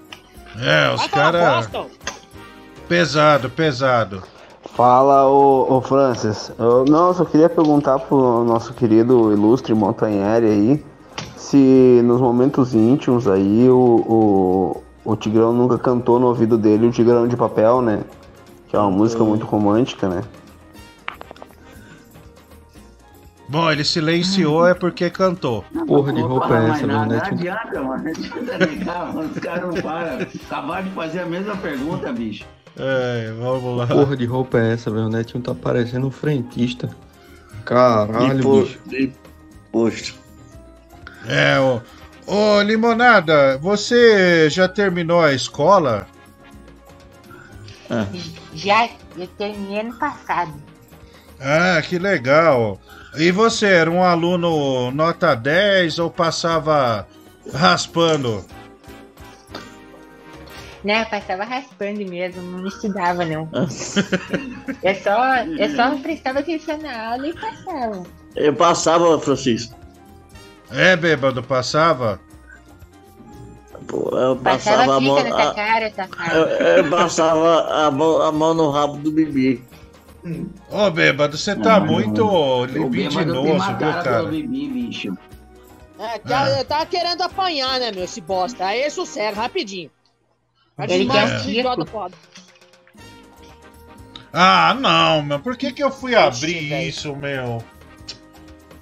É, 0.58 0.90
os 0.94 1.00
Vai 1.00 1.08
falar 1.08 1.32
caras. 1.32 1.88
Pesado, 2.88 3.50
pesado. 3.50 4.22
Fala, 4.74 5.28
ô, 5.28 5.76
ô 5.76 5.80
Francis. 5.82 6.50
Eu, 6.58 6.84
não, 6.86 7.08
eu 7.08 7.14
só 7.14 7.24
queria 7.24 7.48
perguntar 7.48 7.98
pro 7.98 8.42
nosso 8.44 8.72
querido 8.72 9.32
ilustre 9.32 9.74
montanheri 9.74 10.46
aí 10.46 10.84
se 11.36 12.00
nos 12.04 12.20
momentos 12.20 12.74
íntimos 12.74 13.28
aí 13.28 13.68
o, 13.68 14.82
o, 15.04 15.10
o 15.12 15.16
Tigrão 15.16 15.52
nunca 15.52 15.76
cantou 15.76 16.18
no 16.18 16.28
ouvido 16.28 16.56
dele 16.56 16.86
o 16.86 16.90
Tigrão 16.90 17.28
de 17.28 17.36
Papel, 17.36 17.82
né? 17.82 18.02
Que 18.68 18.74
é 18.74 18.78
uma 18.78 18.90
música 18.90 19.22
muito 19.22 19.44
romântica, 19.44 20.08
né? 20.08 20.22
Bom, 23.46 23.70
ele 23.70 23.84
silenciou 23.84 24.66
é 24.66 24.72
porque 24.72 25.10
cantou. 25.10 25.62
Porra 25.86 26.14
de 26.14 26.22
roupa 26.22 26.56
é 26.58 26.70
essa, 26.70 26.86
Não 26.86 27.02
adianta, 27.02 27.82
mano. 27.82 28.02
Não 28.02 28.10
adianta 28.10 28.66
negar, 28.66 29.12
mano. 29.12 29.30
Os 29.30 29.38
caras 29.38 29.74
não 29.74 29.82
param. 29.82 30.26
Acabaram 30.46 30.84
de 30.84 30.90
fazer 30.92 31.20
a 31.20 31.26
mesma 31.26 31.54
pergunta, 31.56 32.10
bicho. 32.10 32.46
É, 32.76 33.32
vamos 33.38 33.76
lá. 33.76 33.86
Porra 33.86 34.16
de 34.16 34.24
roupa 34.24 34.58
é 34.58 34.72
essa, 34.72 34.90
meu 34.90 35.08
netinho? 35.08 35.42
Tá 35.42 35.54
parecendo 35.54 36.06
um 36.06 36.10
frentista. 36.10 36.88
Caralho, 37.64 38.38
Impo- 38.40 38.62
bicho. 38.62 38.78
Imposto. 39.68 40.14
É, 41.26 41.58
ô, 41.60 41.80
ô 42.26 42.62
Limonada, 42.62 43.58
você 43.58 44.48
já 44.50 44.66
terminou 44.68 45.20
a 45.22 45.32
escola? 45.32 46.06
Já, 48.54 48.88
eu 49.16 49.26
terminei 49.26 49.80
ano 49.80 49.94
passado. 49.98 50.52
Ah, 51.38 51.80
que 51.82 51.98
legal. 51.98 52.80
E 53.16 53.30
você 53.30 53.66
era 53.66 53.90
um 53.90 54.02
aluno 54.02 54.90
nota 54.92 55.34
10 55.34 55.98
ou 55.98 56.10
passava 56.10 57.06
raspando? 57.52 58.44
Né, 60.84 61.02
eu 61.02 61.06
passava 61.06 61.44
raspando 61.44 62.04
mesmo, 62.04 62.42
não 62.42 62.66
estudava 62.66 63.24
não. 63.24 63.48
eu, 64.82 64.94
só, 65.02 65.36
eu 65.36 65.76
só 65.76 65.96
prestava 65.98 66.40
atenção 66.40 66.76
na 66.78 67.10
aula 67.12 67.26
e 67.28 67.32
passava. 67.34 68.02
Eu 68.34 68.54
passava, 68.54 69.20
Francisco. 69.20 69.76
É, 70.70 70.96
bêbado, 70.96 71.42
passava? 71.42 72.18
Pô, 73.86 74.10
eu 74.18 74.36
Passava 74.36 74.86
passava 74.86 74.96
a 74.96 75.00
mão. 75.00 75.18
a- 75.18 75.54
cara, 75.54 75.92
eu, 76.34 76.46
eu 76.84 76.90
passava 76.90 77.86
a 77.86 77.90
mão, 77.90 78.22
a 78.22 78.32
mão 78.32 78.54
no 78.54 78.70
rabo 78.70 78.96
do 78.96 79.12
Bibi. 79.12 79.62
Ô, 80.70 80.90
bêbado, 80.90 81.36
você 81.36 81.54
tá 81.54 81.78
Não, 81.78 81.86
muito 81.86 82.24
O 82.26 82.66
bêbado 82.66 82.90
tem 82.90 83.04
libidinoso, 83.04 83.66
viu, 83.76 83.92
cara 83.92 84.22
bicho. 84.24 85.18
É, 85.98 86.18
tá, 86.18 86.64
tá 86.64 86.86
querendo 86.86 87.22
apanhar, 87.22 87.78
né, 87.78 87.92
meu, 87.92 88.04
esse 88.04 88.20
bosta. 88.20 88.64
Aí 88.66 88.88
sossega, 88.90 89.36
rapidinho. 89.36 89.90
Ele 90.88 91.08
quer 91.08 91.40
foda. 91.86 92.14
Ah, 94.32 94.74
não, 94.78 95.22
meu. 95.22 95.38
Por 95.38 95.56
que 95.56 95.72
que 95.72 95.82
eu 95.82 95.90
fui 95.90 96.14
abrir 96.14 96.88
isso, 96.88 97.14
meu? 97.14 97.62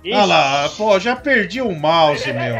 Olha 0.04 0.24
lá, 0.24 0.68
pô, 0.76 0.98
já 0.98 1.16
perdi 1.16 1.60
o 1.60 1.72
mouse, 1.72 2.32
meu. 2.32 2.56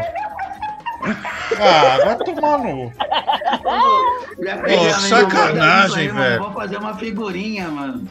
Ah, 1.59 1.97
vai 2.05 2.17
tomar 2.17 2.59
no... 2.59 2.91
Pô, 2.91 4.39
sacanagem, 4.99 5.97
aí, 5.97 6.07
mano. 6.09 6.21
velho. 6.21 6.43
Vou 6.43 6.53
fazer 6.53 6.77
uma 6.77 6.97
figurinha, 6.97 7.67
mano. 7.69 8.07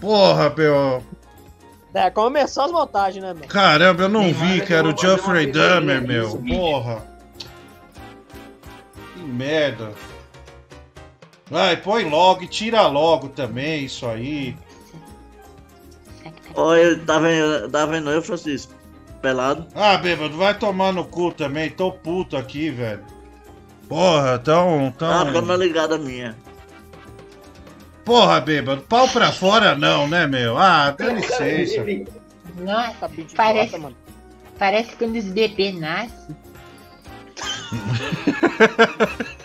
Porra, 0.00 0.50
meu. 0.50 1.04
É, 1.94 2.10
começou 2.10 2.64
as 2.64 2.72
montagens, 2.72 3.22
né, 3.22 3.34
meu? 3.34 3.46
Caramba, 3.46 4.04
eu 4.04 4.08
não 4.08 4.22
Tem 4.22 4.32
vi 4.32 4.62
era 4.72 4.88
o 4.88 4.94
figurinha 4.94 5.46
Dahmer, 5.46 6.02
meu. 6.02 6.38
Porra. 6.38 7.02
Que 9.14 9.20
merda. 9.20 9.92
Vai, 11.52 11.76
põe 11.76 12.08
logo 12.08 12.44
e 12.44 12.46
tira 12.46 12.86
logo 12.86 13.28
também 13.28 13.84
isso 13.84 14.06
aí. 14.06 14.56
Olha, 16.54 16.98
tá 17.00 17.18
vendo, 17.18 17.68
tá 17.70 17.84
vendo 17.84 18.08
eu, 18.08 18.22
Francisco? 18.22 18.72
Pelado. 19.20 19.66
Ah, 19.74 19.98
bêbado, 19.98 20.34
vai 20.34 20.56
tomar 20.56 20.94
no 20.94 21.04
cu 21.04 21.30
também. 21.30 21.68
Tô 21.68 21.92
puto 21.92 22.38
aqui, 22.38 22.70
velho. 22.70 23.04
Porra, 23.86 24.38
tão. 24.38 24.90
tão... 24.96 25.28
Ah, 25.28 25.30
câmera 25.30 25.58
ligada 25.58 25.98
minha. 25.98 26.34
Porra, 28.02 28.40
bêbado, 28.40 28.80
pau 28.88 29.06
pra 29.08 29.30
fora 29.30 29.74
não, 29.74 30.08
né, 30.08 30.26
meu? 30.26 30.56
Ah, 30.56 30.90
dá 30.92 31.12
licença. 31.12 31.84
Nossa, 32.56 32.94
Tá 32.98 33.10
parece, 33.36 33.76
mano. 33.76 33.96
Parece 34.58 34.96
quando 34.96 35.16
os 35.16 35.26
bebês 35.26 35.78
nascem. 35.78 36.34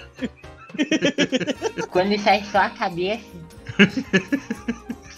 quando 1.91 2.17
sai 2.19 2.43
só 2.51 2.59
a 2.59 2.69
cabeça. 2.69 3.23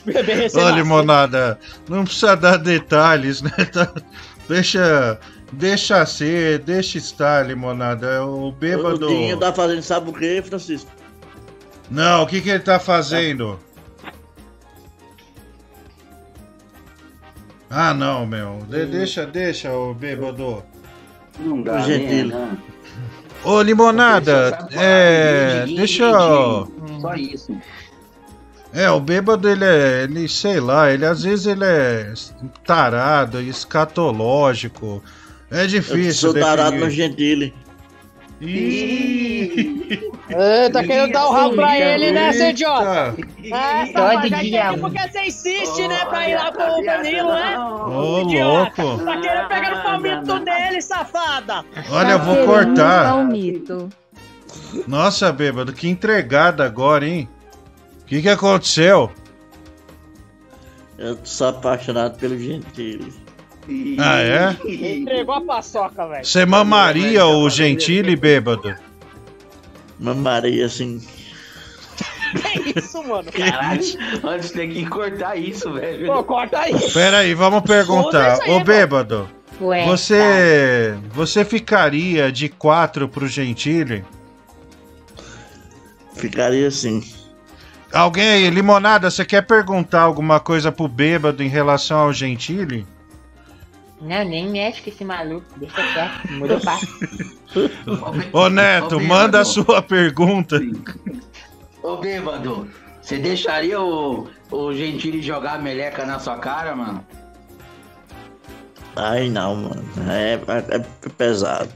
Bebê 0.06 0.48
Ô, 0.56 0.70
limonada, 0.70 1.60
não 1.88 2.04
precisa 2.04 2.36
dar 2.36 2.58
detalhes, 2.58 3.42
né? 3.42 3.52
Tá- 3.72 3.94
Deixa, 4.48 5.20
deixa 5.54 6.04
ser, 6.08 6.58
deixa 6.60 6.98
estar, 6.98 7.46
limonada. 7.46 8.26
O 8.26 8.52
bêbado. 8.52 9.06
O 9.06 9.10
Dinho 9.10 9.38
tá 9.38 9.54
fazendo 9.54 9.84
sabe 9.84 10.10
o 10.10 10.14
que, 10.14 10.42
Francisco? 10.42 10.90
Não, 11.92 12.24
o 12.24 12.28
que, 12.28 12.42
que 12.42 12.50
ele 12.50 12.60
tá 12.60 12.80
fazendo? 12.80 13.60
Ah, 17.70 17.94
não, 17.94 18.26
meu. 18.26 18.60
De- 18.68 18.88
deixa, 18.88 19.26
deixa, 19.28 19.72
ô 19.72 19.94
bêbado. 19.94 20.64
Não 21.38 21.62
dá, 21.62 21.80
Gentile. 21.82 22.30
né? 22.34 22.58
Ô, 23.44 23.62
limonada, 23.62 24.68
é. 24.72 25.66
Deixa 25.66 26.04
eu. 26.04 26.72
Só 27.02 27.16
isso. 27.16 27.56
É, 28.74 28.90
o 28.92 29.00
bêbado, 29.00 29.50
ele 29.50 29.66
é. 29.66 30.04
Ele, 30.04 30.28
sei 30.28 30.60
lá, 30.60 30.92
ele 30.92 31.06
às 31.06 31.24
vezes 31.24 31.46
ele 31.46 31.64
é 31.64 32.14
tarado, 32.66 33.42
escatológico. 33.42 35.02
É 35.50 35.66
difícil. 35.66 36.30
Eu 36.30 36.34
sou 36.34 36.34
tarado 36.34 36.72
definir. 36.72 36.86
no 36.86 36.92
Gentile. 36.92 37.54
É, 40.30 40.70
tá 40.70 40.84
querendo 40.84 41.12
dar 41.12 41.26
o 41.28 41.32
rabo 41.32 41.56
pra 41.56 41.78
ele, 41.78 42.12
né, 42.12 42.32
seu 42.32 42.50
idiota? 42.50 43.16
É, 43.44 43.86
Todo 43.88 43.94
tá, 43.94 44.28
entendi 44.28 44.58
um. 44.60 44.80
porque 44.80 45.00
você 45.10 45.22
insiste, 45.26 45.88
né, 45.88 46.06
pra 46.06 46.30
ir 46.30 46.36
lá 46.36 46.52
com 46.52 46.80
o 46.80 46.86
Danilo, 46.86 47.34
né? 47.34 47.60
Ô, 47.60 48.22
louco. 48.24 49.04
Tá 49.06 49.18
querendo 49.22 49.48
pegar 49.48 49.76
no 49.76 49.84
palmito 49.84 50.40
dele, 50.40 50.82
safada. 50.82 51.66
Olha, 51.90 52.12
eu 52.12 52.20
vou 52.20 52.36
Querendo 52.36 52.48
cortar. 52.48 53.12
palmito. 53.12 53.90
Nossa, 54.88 55.32
bêbado, 55.32 55.74
que 55.74 55.88
entregada 55.90 56.64
agora, 56.64 57.06
hein? 57.08 57.28
O 58.02 58.06
que, 58.06 58.22
que 58.22 58.30
aconteceu? 58.30 59.12
Eu 60.98 61.18
sou 61.24 61.48
apaixonado 61.48 62.18
pelo 62.20 62.38
Gentile. 62.38 63.14
Ah, 64.00 64.20
é? 64.20 64.58
Entregou 64.98 65.36
a 65.36 65.42
paçoca, 65.42 66.08
velho. 66.08 66.26
Você 66.26 66.46
mamaria 66.46 67.26
o 67.26 67.50
Gentile, 67.50 68.16
bêbado? 68.16 68.76
Mamaria 70.00 70.66
assim. 70.66 71.02
Que 72.64 72.80
isso, 72.80 73.04
mano? 73.04 73.32
Caralho, 73.32 73.82
antes 74.24 74.52
tem 74.52 74.70
que 74.70 74.86
cortar 74.86 75.36
isso, 75.36 75.74
velho. 75.74 76.06
Pô, 76.08 76.24
corta 76.24 76.60
aí. 76.60 76.92
Pera 76.92 77.20
aí, 77.20 77.34
vamos 77.34 77.62
perguntar. 77.62 78.34
Isso 78.34 78.44
aí, 78.44 78.52
Ô, 78.52 78.64
bêbado, 78.64 79.30
Ué, 79.60 79.86
você, 79.86 80.96
você 81.12 81.44
ficaria 81.44 82.32
de 82.32 82.48
quatro 82.50 83.10
pro 83.10 83.28
Gentile? 83.28 84.06
Ficaria 86.14 86.68
assim. 86.68 87.04
Alguém 87.92 88.30
aí, 88.30 88.50
Limonada, 88.50 89.10
você 89.10 89.26
quer 89.26 89.42
perguntar 89.42 90.02
alguma 90.02 90.40
coisa 90.40 90.72
pro 90.72 90.88
bêbado 90.88 91.42
em 91.42 91.48
relação 91.48 92.00
ao 92.00 92.14
Gentile? 92.14 92.86
Não, 94.02 94.24
nem 94.24 94.48
mexe 94.50 94.82
com 94.82 94.90
esse 94.90 95.04
maluco. 95.04 95.46
Deixa 95.58 95.76
quieto. 95.94 96.32
Muda 96.34 96.58
o 96.58 96.62
papo. 96.62 96.86
Ô, 98.32 98.50
Neto, 98.50 98.98
Ô, 98.98 99.00
manda 99.00 99.42
a 99.42 99.46
sua 99.46 99.82
pergunta. 99.82 100.60
Ô, 101.84 101.98
bêbado, 101.98 102.70
você 103.02 103.18
deixaria 103.18 103.82
o, 103.82 104.30
o 104.52 104.74
Gentili 104.74 105.22
jogar 105.22 105.56
a 105.56 105.58
meleca 105.58 106.06
na 106.06 106.18
sua 106.20 106.38
cara, 106.38 106.76
mano? 106.76 107.06
Ai 108.96 109.30
não, 109.30 109.56
mano. 109.56 109.84
É, 110.10 110.34
é- 110.36 110.76
é 110.78 111.10
pesado. 111.18 111.70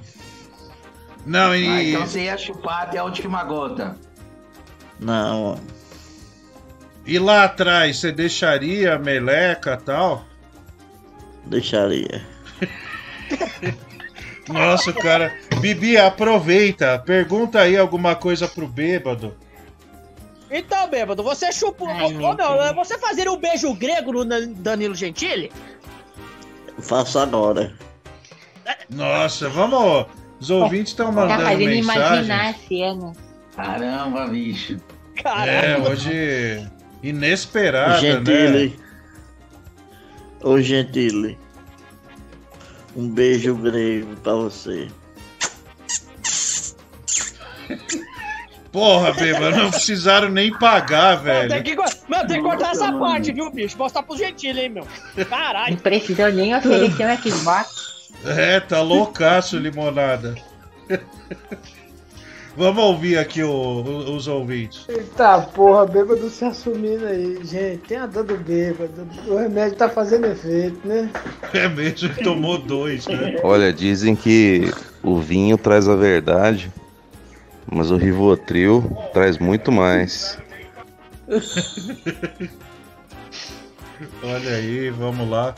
Não, 1.26 1.52
Ah, 1.52 1.58
e. 1.58 1.92
então 1.94 2.06
você 2.06 2.24
ia 2.26 2.38
chupar 2.38 2.84
até 2.84 2.98
a 3.00 3.04
última 3.04 3.44
gota. 3.44 3.96
Não, 5.00 5.44
mano. 5.52 5.62
E 7.06 7.20
lá 7.20 7.44
atrás, 7.46 8.00
você 8.00 8.12
deixaria 8.14 8.96
a 8.96 9.00
meleca 9.00 9.78
e 9.82 9.86
tal? 9.86 10.24
Deixaria. 11.46 12.22
Nossa, 14.48 14.92
o 14.92 14.94
cara. 14.94 15.34
Bibi, 15.60 15.98
aproveita. 15.98 17.00
Pergunta 17.00 17.60
aí 17.62 17.78
alguma 17.78 18.16
coisa 18.16 18.48
pro 18.48 18.68
bêbado. 18.68 19.36
Então, 20.52 20.88
bêbado, 20.90 21.24
você 21.24 21.52
chupou. 21.52 21.88
Ai, 21.90 22.06
ô, 22.06 22.10
meu, 22.18 22.36
Deus. 22.36 22.76
você 22.76 22.98
fazer 22.98 23.28
um 23.30 23.38
beijo 23.38 23.74
grego 23.74 24.12
no 24.12 24.26
Dan- 24.26 24.52
Danilo 24.54 24.94
Gentili? 24.94 25.52
Eu 26.78 26.84
faço 26.84 27.18
agora. 27.20 27.74
Nossa, 28.90 29.50
vamos. 29.50 30.06
Os 30.40 30.50
ouvintes 30.50 30.92
estão 30.92 31.08
Tá 31.08 31.12
mandando 31.14 31.44
fazendo 31.44 31.72
imaginar 31.72 32.22
mensagem. 32.22 32.32
a 32.34 32.54
cena. 32.54 33.14
Caramba, 33.56 34.28
bicho. 34.28 34.78
É, 35.16 35.22
Caramba. 35.22 35.90
hoje. 35.90 36.68
Inesperada, 37.02 38.20
né? 38.20 38.72
Gentile. 40.44 40.50
Ô 40.52 40.62
Gentile. 40.62 41.38
Um 42.96 43.10
beijo 43.10 43.56
grego 43.56 44.16
pra 44.18 44.34
você. 44.36 44.88
Porra, 48.72 49.14
bêbado, 49.14 49.56
não 49.56 49.70
precisaram 49.70 50.30
nem 50.30 50.52
pagar, 50.52 51.18
Mano, 51.24 51.48
tem 51.48 51.48
velho. 51.48 51.64
que, 51.64 51.76
mano, 52.10 52.28
tem 52.28 52.38
que 52.42 52.50
cortar 52.50 52.72
essa 52.72 52.92
parte, 52.92 53.32
viu, 53.32 53.52
bicho? 53.52 53.78
Mostrar 53.78 54.02
pro 54.02 54.18
Gentili, 54.18 54.62
hein, 54.62 54.70
meu. 54.70 54.88
Caralho. 55.30 55.74
Não 55.76 55.80
precisou 55.82 56.32
nem 56.32 56.56
oferecer 56.56 57.08
um 57.08 57.18
Xbox. 57.32 58.12
É, 58.26 58.60
tá 58.60 58.82
loucaço, 58.82 59.58
limonada. 59.58 60.36
Vamos 62.56 62.84
ouvir 62.84 63.18
aqui 63.18 63.42
o- 63.42 63.50
o- 63.50 64.16
os 64.16 64.28
ouvintes. 64.28 64.86
Eita 64.88 65.42
porra, 65.42 65.88
bêbado 65.88 66.30
se 66.30 66.46
assumindo 66.46 67.06
aí, 67.08 67.40
gente. 67.44 67.80
Tem 67.88 67.98
a 67.98 68.06
dor 68.06 68.24
do 68.24 68.38
bêbado. 68.38 69.08
O 69.28 69.36
remédio 69.38 69.76
tá 69.76 69.90
fazendo 69.90 70.28
efeito, 70.28 70.80
né? 70.88 71.10
É 71.52 71.68
mesmo, 71.68 72.10
ele 72.10 72.24
tomou 72.24 72.60
dois, 72.60 73.08
né? 73.08 73.40
Olha, 73.44 73.74
dizem 73.74 74.16
que 74.16 74.70
o 75.02 75.18
vinho 75.20 75.58
traz 75.58 75.88
a 75.90 75.96
verdade, 75.96 76.72
mas 77.72 77.90
o 77.90 77.98
Rivotril 77.98 78.84
traz 79.14 79.40
muito 79.40 79.72
mais. 79.72 80.38
Olha 84.24 84.52
aí, 84.56 84.90
vamos 84.92 85.28
lá. 85.30 85.56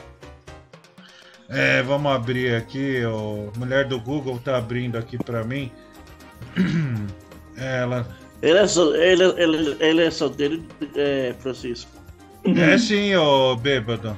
É, 1.50 1.82
vamos 1.84 2.12
abrir 2.12 2.56
aqui. 2.56 3.04
O 3.06 3.52
mulher 3.58 3.86
do 3.86 4.00
Google 4.00 4.40
tá 4.40 4.58
abrindo 4.58 4.98
aqui 4.98 5.18
pra 5.18 5.44
mim. 5.44 5.72
Ela. 7.58 8.08
Ele 8.42 8.58
é, 8.60 8.68
sol, 8.68 8.96
ele, 8.96 9.24
ele, 9.38 9.78
ele 9.80 10.04
é 10.04 10.12
solteiro, 10.12 10.64
é, 10.96 11.34
Francisco. 11.40 11.90
É 12.46 12.78
sim, 12.78 13.16
ô 13.16 13.56
bêbado. 13.56 14.18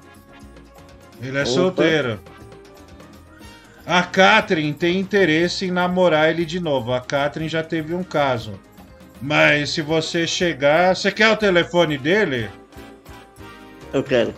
Ele 1.22 1.38
é 1.38 1.42
Opa. 1.42 1.52
solteiro. 1.52 2.20
A 3.86 4.04
Catherine 4.04 4.74
tem 4.74 5.00
interesse 5.00 5.66
em 5.66 5.72
namorar 5.72 6.30
ele 6.30 6.44
de 6.46 6.60
novo. 6.60 6.92
A 6.92 7.00
Catherine 7.00 7.48
já 7.48 7.64
teve 7.64 7.94
um 7.96 8.04
caso. 8.04 8.60
Mas 9.22 9.70
se 9.70 9.82
você 9.82 10.28
chegar. 10.28 10.96
Você 10.96 11.12
quer 11.12 11.32
o 11.32 11.38
telefone 11.38 11.98
dele? 11.98 12.50
Eu 13.94 14.04
quero. 14.04 14.34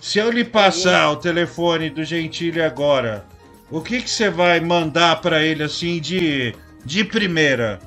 Se 0.00 0.18
eu 0.18 0.30
lhe 0.30 0.44
passar 0.44 1.10
o 1.10 1.16
telefone 1.16 1.90
do 1.90 2.02
Gentili 2.02 2.62
agora, 2.62 3.26
o 3.70 3.82
que 3.82 4.00
que 4.00 4.08
você 4.08 4.30
vai 4.30 4.58
mandar 4.58 5.20
pra 5.20 5.42
ele 5.42 5.62
assim 5.62 6.00
de 6.00 6.54
de 6.84 7.04
primeira? 7.04 7.78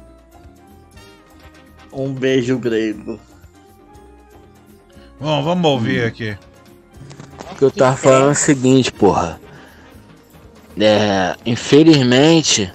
Um 1.91 2.13
beijo 2.13 2.57
grego. 2.57 3.19
Bom, 5.19 5.43
vamos 5.43 5.69
ouvir 5.69 6.03
aqui. 6.03 6.37
O 7.51 7.55
que 7.55 7.63
eu 7.63 7.71
tava 7.71 7.95
falando 7.95 8.29
é 8.29 8.31
o 8.31 8.35
seguinte, 8.35 8.91
porra. 8.91 9.39
É, 10.79 11.35
infelizmente, 11.45 12.71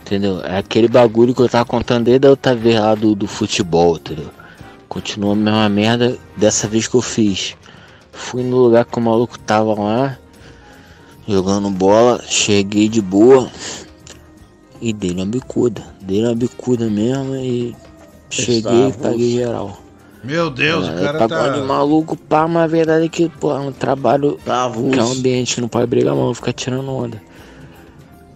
entendeu? 0.00 0.42
É 0.44 0.58
aquele 0.58 0.88
bagulho 0.88 1.34
que 1.34 1.40
eu 1.40 1.48
tava 1.48 1.64
contando 1.64 2.06
desde 2.06 2.26
a 2.26 2.30
outra 2.30 2.54
vez 2.54 2.80
lá 2.80 2.94
do, 2.94 3.14
do 3.14 3.26
futebol, 3.26 3.96
entendeu? 3.96 4.30
Continua 4.88 5.32
a 5.32 5.36
mesma 5.36 5.68
merda 5.68 6.18
dessa 6.36 6.66
vez 6.66 6.88
que 6.88 6.96
eu 6.96 7.02
fiz. 7.02 7.56
Fui 8.12 8.42
no 8.42 8.56
lugar 8.56 8.84
que 8.84 8.98
o 8.98 9.02
maluco 9.02 9.38
tava 9.38 9.74
lá, 9.74 10.18
jogando 11.26 11.70
bola, 11.70 12.20
cheguei 12.26 12.88
de 12.88 13.00
boa 13.00 13.48
e 14.80 14.92
dei 14.92 15.12
uma 15.12 15.26
bicuda. 15.26 15.82
Dei 16.00 16.22
uma 16.24 16.34
bicuda 16.34 16.88
mesmo 16.88 17.34
e 17.36 17.74
cheguei 18.30 18.88
e 18.88 18.92
paguei 18.92 19.32
geral. 19.32 19.78
Meu 20.24 20.50
Deus, 20.50 20.88
o 20.88 20.90
É, 20.90 21.00
cara 21.04 21.18
pagode 21.28 21.60
tá. 21.60 21.64
maluco, 21.64 22.16
pá, 22.16 22.48
mas 22.48 22.64
a 22.64 22.66
verdade 22.66 23.06
é 23.06 23.08
que, 23.08 23.28
pô, 23.28 23.52
é 23.54 23.60
um 23.60 23.72
trabalho 23.72 24.38
que 24.92 24.98
é 24.98 25.02
um 25.02 25.12
ambiente 25.12 25.54
que 25.54 25.60
não 25.60 25.68
pode 25.68 25.86
brigar 25.86 26.14
mal, 26.14 26.34
ficar 26.34 26.52
tirando 26.52 26.90
onda. 26.90 27.22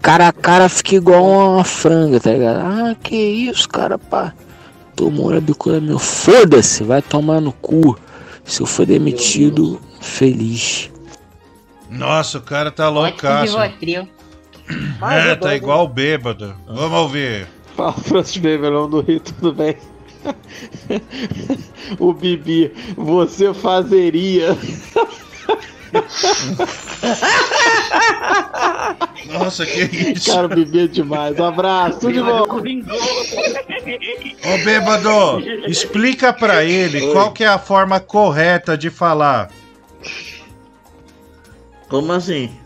Cara 0.00 0.28
a 0.28 0.32
cara 0.32 0.68
fica 0.68 0.94
igual 0.96 1.24
uma 1.54 1.64
franga, 1.64 2.18
tá 2.18 2.32
ligado? 2.32 2.58
Ah, 2.60 2.96
que 3.02 3.16
isso, 3.16 3.68
cara, 3.68 3.98
pá. 3.98 4.32
Tomou 4.96 5.30
na 5.32 5.40
bicuda 5.40 5.80
meu. 5.80 5.98
Foda-se, 5.98 6.84
vai 6.84 7.00
tomar 7.02 7.40
no 7.40 7.52
cu. 7.52 7.98
Se 8.44 8.60
eu 8.60 8.66
for 8.66 8.84
demitido, 8.84 9.80
feliz. 10.00 10.90
Nossa, 11.90 12.38
o 12.38 12.42
cara 12.42 12.70
tá 12.70 12.88
loucaço. 12.88 13.56
Rivotril. 14.66 15.18
É, 15.18 15.36
tá 15.36 15.54
igual 15.54 15.84
o 15.84 15.88
bêbado. 15.88 16.54
Vamos 16.66 16.98
ouvir. 16.98 17.46
Fala, 17.76 17.92
Francis 17.92 18.36
Bebelão 18.36 18.88
do 18.88 19.00
Rio, 19.00 19.20
tudo 19.20 19.52
bem? 19.52 19.76
o 21.98 22.12
Bibi, 22.12 22.72
você 22.96 23.52
fazeria. 23.52 24.56
Nossa, 29.26 29.66
que 29.66 29.82
isso? 29.82 30.30
Cara, 30.30 30.46
o 30.46 30.48
Bibi 30.48 30.80
é 30.80 30.86
demais. 30.86 31.38
Um 31.38 31.44
abraço, 31.44 32.00
tudo 32.00 32.12
de 32.12 32.22
bom. 32.22 32.46
Ô 34.44 34.64
bêbado, 34.64 35.40
explica 35.66 36.32
pra 36.32 36.64
ele 36.64 37.12
qual 37.12 37.32
que 37.32 37.44
é 37.44 37.48
a 37.48 37.58
forma 37.58 37.98
correta 38.00 38.76
de 38.76 38.90
falar. 38.90 39.50
Como 41.88 42.12
assim? 42.12 42.61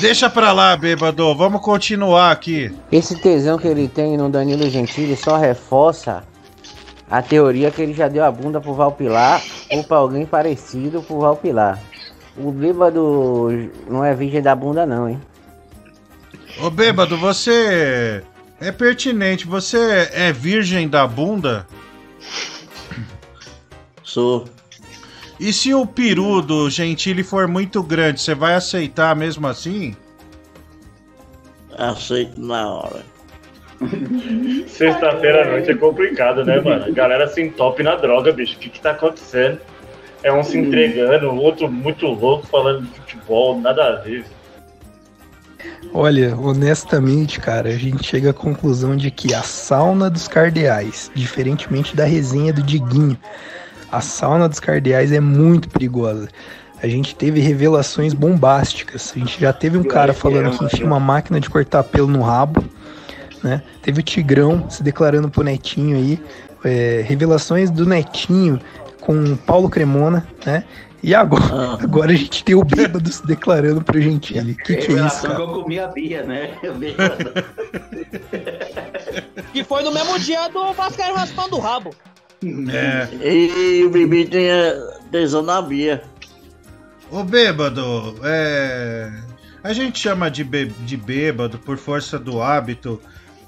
Deixa 0.00 0.28
pra 0.28 0.52
lá, 0.52 0.76
bêbado. 0.76 1.34
Vamos 1.34 1.60
continuar 1.60 2.30
aqui. 2.30 2.74
Esse 2.92 3.20
tesão 3.20 3.58
que 3.58 3.66
ele 3.66 3.88
tem 3.88 4.16
no 4.16 4.28
Danilo 4.28 4.68
Gentili 4.68 5.16
só 5.16 5.36
reforça 5.36 6.22
a 7.10 7.22
teoria 7.22 7.70
que 7.70 7.80
ele 7.80 7.94
já 7.94 8.08
deu 8.08 8.24
a 8.24 8.30
bunda 8.30 8.60
pro 8.60 8.74
Valpilar 8.74 9.42
ou 9.70 9.84
pra 9.84 9.96
alguém 9.96 10.26
parecido 10.26 11.02
pro 11.02 11.20
Valpilar. 11.20 11.80
O 12.36 12.52
bêbado 12.52 13.70
não 13.88 14.04
é 14.04 14.14
virgem 14.14 14.42
da 14.42 14.54
bunda 14.54 14.84
não, 14.84 15.08
hein? 15.08 15.20
Ô 16.60 16.68
bêbado, 16.68 17.16
você 17.16 18.22
é 18.60 18.70
pertinente. 18.70 19.46
Você 19.46 20.10
é 20.12 20.32
virgem 20.32 20.88
da 20.88 21.06
bunda? 21.06 21.66
Sou. 24.02 24.44
E 25.38 25.52
se 25.52 25.74
o 25.74 25.86
peru 25.86 26.40
do 26.40 26.70
Gentili 26.70 27.22
for 27.22 27.46
muito 27.46 27.82
grande, 27.82 28.20
você 28.20 28.34
vai 28.34 28.54
aceitar 28.54 29.14
mesmo 29.14 29.46
assim? 29.46 29.94
Aceito 31.76 32.40
na 32.40 32.68
hora. 32.68 33.04
Sexta-feira 34.66 35.42
à 35.42 35.50
noite 35.50 35.70
é 35.70 35.74
complicado, 35.74 36.44
né, 36.44 36.58
mano? 36.60 36.86
A 36.86 36.90
galera 36.90 37.28
se 37.28 37.42
entope 37.42 37.82
na 37.82 37.96
droga, 37.96 38.32
bicho. 38.32 38.56
O 38.56 38.58
que 38.58 38.70
que 38.70 38.80
tá 38.80 38.92
acontecendo? 38.92 39.60
É 40.22 40.32
um 40.32 40.42
se 40.42 40.56
entregando, 40.56 41.28
o 41.28 41.36
outro 41.36 41.70
muito 41.70 42.06
louco 42.06 42.46
falando 42.46 42.82
de 42.82 42.88
futebol, 42.88 43.60
nada 43.60 43.84
a 43.84 43.96
ver. 43.96 44.24
Olha, 45.92 46.36
honestamente, 46.36 47.38
cara, 47.38 47.68
a 47.68 47.76
gente 47.76 48.04
chega 48.04 48.30
à 48.30 48.34
conclusão 48.34 48.96
de 48.96 49.10
que 49.10 49.34
a 49.34 49.42
sauna 49.42 50.08
dos 50.08 50.26
cardeais, 50.26 51.10
diferentemente 51.14 51.94
da 51.94 52.04
resenha 52.04 52.52
do 52.52 52.62
Diguinho, 52.62 53.16
a 53.96 54.00
sauna 54.00 54.48
dos 54.48 54.60
cardeais 54.60 55.10
é 55.10 55.20
muito 55.20 55.68
perigosa. 55.68 56.28
A 56.82 56.86
gente 56.86 57.14
teve 57.14 57.40
revelações 57.40 58.12
bombásticas. 58.12 59.12
A 59.16 59.18
gente 59.18 59.40
já 59.40 59.52
teve 59.52 59.78
um 59.78 59.82
cara 59.82 60.12
falando 60.12 60.56
que 60.56 60.64
enfia 60.64 60.84
uma 60.84 61.00
máquina 61.00 61.40
de 61.40 61.48
cortar 61.48 61.82
pelo 61.82 62.06
no 62.06 62.20
rabo, 62.20 62.62
né? 63.42 63.62
Teve 63.80 64.00
o 64.00 64.02
Tigrão 64.02 64.68
se 64.68 64.82
declarando 64.82 65.30
pro 65.30 65.42
Netinho 65.42 65.96
aí. 65.96 66.20
é, 66.64 67.02
revelações 67.06 67.70
do 67.70 67.86
Netinho 67.86 68.60
com 69.00 69.36
Paulo 69.36 69.70
Cremona, 69.70 70.26
né? 70.44 70.64
E 71.02 71.14
agora, 71.14 71.78
agora 71.80 72.12
a 72.12 72.16
gente 72.16 72.42
tem 72.44 72.54
o 72.54 72.64
bêbado 72.64 73.10
se 73.10 73.24
declarando 73.26 73.82
pro 73.82 74.00
Gentili. 74.00 74.54
Que 74.56 74.76
que 74.76 74.92
é 74.92 75.06
isso, 75.06 75.22
cara? 75.22 75.36
que 75.36 75.40
eu 75.40 75.48
comi 75.48 75.78
a 75.78 75.86
Bia, 75.86 76.22
né? 76.24 76.50
Que 79.52 79.64
foi 79.64 79.82
no 79.82 79.92
mesmo 79.92 80.18
dia 80.18 80.48
do 80.48 80.72
Vascaíno 80.74 81.14
raspando 81.14 81.56
o 81.56 81.60
rabo. 81.60 81.94
É. 82.42 83.08
E 83.26 83.84
o 83.84 83.90
Bibi 83.90 84.26
tem 84.26 84.48
eh, 84.48 84.98
tesão 85.10 85.42
na 85.42 85.60
Bia. 85.62 86.02
Ô 87.10 87.22
bêbado, 87.24 88.16
é. 88.22 89.10
A 89.62 89.72
gente 89.72 89.98
chama 89.98 90.30
de, 90.30 90.44
bê- 90.44 90.66
de 90.66 90.96
bêbado 90.96 91.58
por 91.58 91.76
força 91.78 92.18
do 92.18 92.40
hábito, 92.40 93.00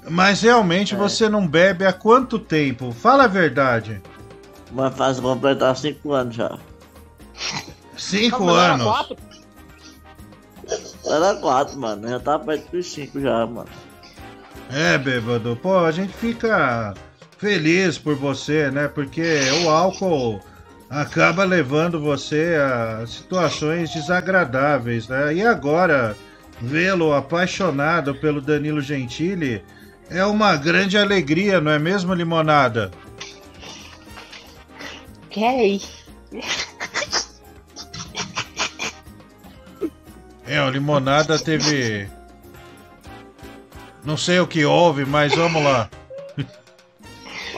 mas 0.09 0.41
realmente 0.41 0.95
você 0.95 1.29
não 1.29 1.47
bebe 1.47 1.85
há 1.85 1.93
quanto 1.93 2.37
tempo? 2.39 2.91
Fala 2.91 3.25
a 3.25 3.27
verdade. 3.27 4.01
Vai 4.71 4.91
fazer 4.91 5.21
completar 5.21 5.75
cinco 5.77 6.13
anos 6.13 6.35
já. 6.35 6.57
Cinco 7.97 8.49
anos. 8.49 8.85
Era 11.05 11.35
quatro, 11.35 11.79
mano. 11.79 12.07
Já 12.07 12.19
tá 12.19 12.37
perto 12.39 12.71
dos 12.71 12.85
cinco 12.91 13.19
já, 13.19 13.45
mano. 13.45 13.69
É, 14.71 14.97
bêbado, 14.97 15.57
pô, 15.61 15.77
a 15.79 15.91
gente 15.91 16.13
fica 16.13 16.93
feliz 17.39 17.97
por 17.97 18.15
você, 18.15 18.69
né? 18.69 18.87
Porque 18.87 19.39
o 19.63 19.69
álcool 19.69 20.39
acaba 20.89 21.43
levando 21.43 21.99
você 21.99 22.55
a 22.55 23.07
situações 23.07 23.91
desagradáveis, 23.91 25.07
né? 25.07 25.33
E 25.33 25.41
agora, 25.45 26.15
vê-lo 26.61 27.13
apaixonado 27.13 28.13
pelo 28.13 28.41
Danilo 28.41 28.81
Gentili 28.81 29.63
é 30.09 30.25
uma 30.25 30.55
grande 30.57 30.97
alegria, 30.97 31.61
não 31.61 31.71
é 31.71 31.79
mesmo, 31.79 32.13
Limonada? 32.13 32.91
Que 35.29 35.43
é? 35.43 35.79
É, 40.45 40.61
o 40.63 40.69
Limonada 40.69 41.37
teve. 41.39 42.09
Não 44.03 44.17
sei 44.17 44.39
o 44.39 44.47
que 44.47 44.65
houve, 44.65 45.05
mas 45.05 45.35
vamos 45.35 45.63
lá. 45.63 45.89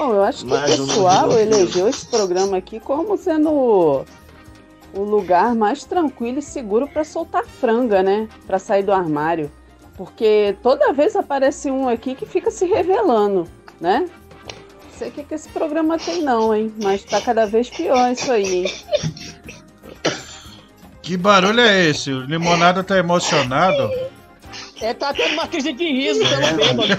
Bom, 0.02 0.16
eu 0.16 0.24
acho 0.24 0.46
que 0.46 0.50
Mais 0.50 0.80
o 0.80 0.88
pessoal 0.88 1.32
elegeu 1.32 1.88
esse 1.88 2.08
programa 2.08 2.58
aqui 2.58 2.80
como 2.80 3.16
sendo 3.16 3.52
o, 3.52 4.04
o 4.96 5.04
lugar 5.04 5.54
mais 5.54 5.84
tranquilo 5.84 6.40
e 6.40 6.42
seguro 6.42 6.88
para 6.88 7.04
soltar 7.04 7.46
franga, 7.46 8.02
né? 8.02 8.28
Para 8.48 8.58
sair 8.58 8.82
do 8.82 8.92
armário. 8.92 9.52
Porque 9.96 10.56
toda 10.64 10.92
vez 10.92 11.16
aparece 11.16 11.70
um 11.70 11.88
aqui 11.88 12.16
que 12.16 12.26
fica 12.26 12.50
se 12.50 12.66
revelando, 12.66 13.48
né? 13.80 14.10
Não 14.86 14.92
sei 14.98 15.10
o 15.10 15.12
que, 15.12 15.24
que 15.24 15.36
esse 15.36 15.50
programa 15.50 16.00
tem, 16.00 16.24
não, 16.24 16.52
hein? 16.52 16.74
Mas 16.82 17.04
tá 17.04 17.22
cada 17.22 17.46
vez 17.46 17.70
pior 17.70 18.12
isso 18.12 18.32
aí, 18.32 18.66
hein? 18.66 18.74
Que 21.04 21.16
barulho 21.16 21.62
é 21.62 21.90
esse? 21.90 22.12
O 22.12 22.22
Limonada 22.22 22.84
tá 22.84 22.98
emocionado? 22.98 23.88
É, 24.82 24.96
tá 24.96 25.14
tendo 25.14 25.34
uma 25.34 25.48
crise 25.48 25.72
de 25.72 25.86
riso 25.86 26.22
pelo 26.28 26.58
bêbado. 26.58 26.90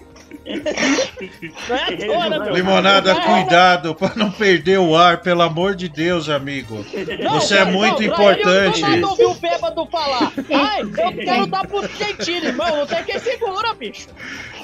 Não 0.46 1.76
é 1.76 1.82
à 1.82 1.96
toa, 2.06 2.28
né? 2.38 2.52
Limonada, 2.52 3.14
Não 3.14 3.20
é- 3.20 3.24
cuidado 3.24 3.94
pra 3.94 4.12
não 4.14 4.30
perder 4.30 4.78
o 4.78 4.94
ar, 4.96 5.18
pelo 5.22 5.42
amor 5.42 5.74
de 5.74 5.88
Deus, 5.88 6.28
amigo. 6.28 6.84
Não, 7.22 7.40
Você 7.40 7.56
é 7.56 7.64
não, 7.64 7.72
muito 7.72 8.02
não, 8.02 8.08
importante. 8.12 8.82
Eu 8.82 8.96
não 8.98 9.10
ouvi 9.10 9.24
o 9.24 9.34
bêbado 9.34 9.86
falar. 9.86 10.32
Ai, 10.52 10.82
eu 10.82 10.90
quero 11.24 11.46
dar 11.46 11.66
pro 11.66 11.80
Gentili, 11.88 12.46
irmão. 12.48 12.76
Não 12.76 12.86
tem 12.86 13.04
quem 13.04 13.18
segura, 13.18 13.72
bicho. 13.74 14.08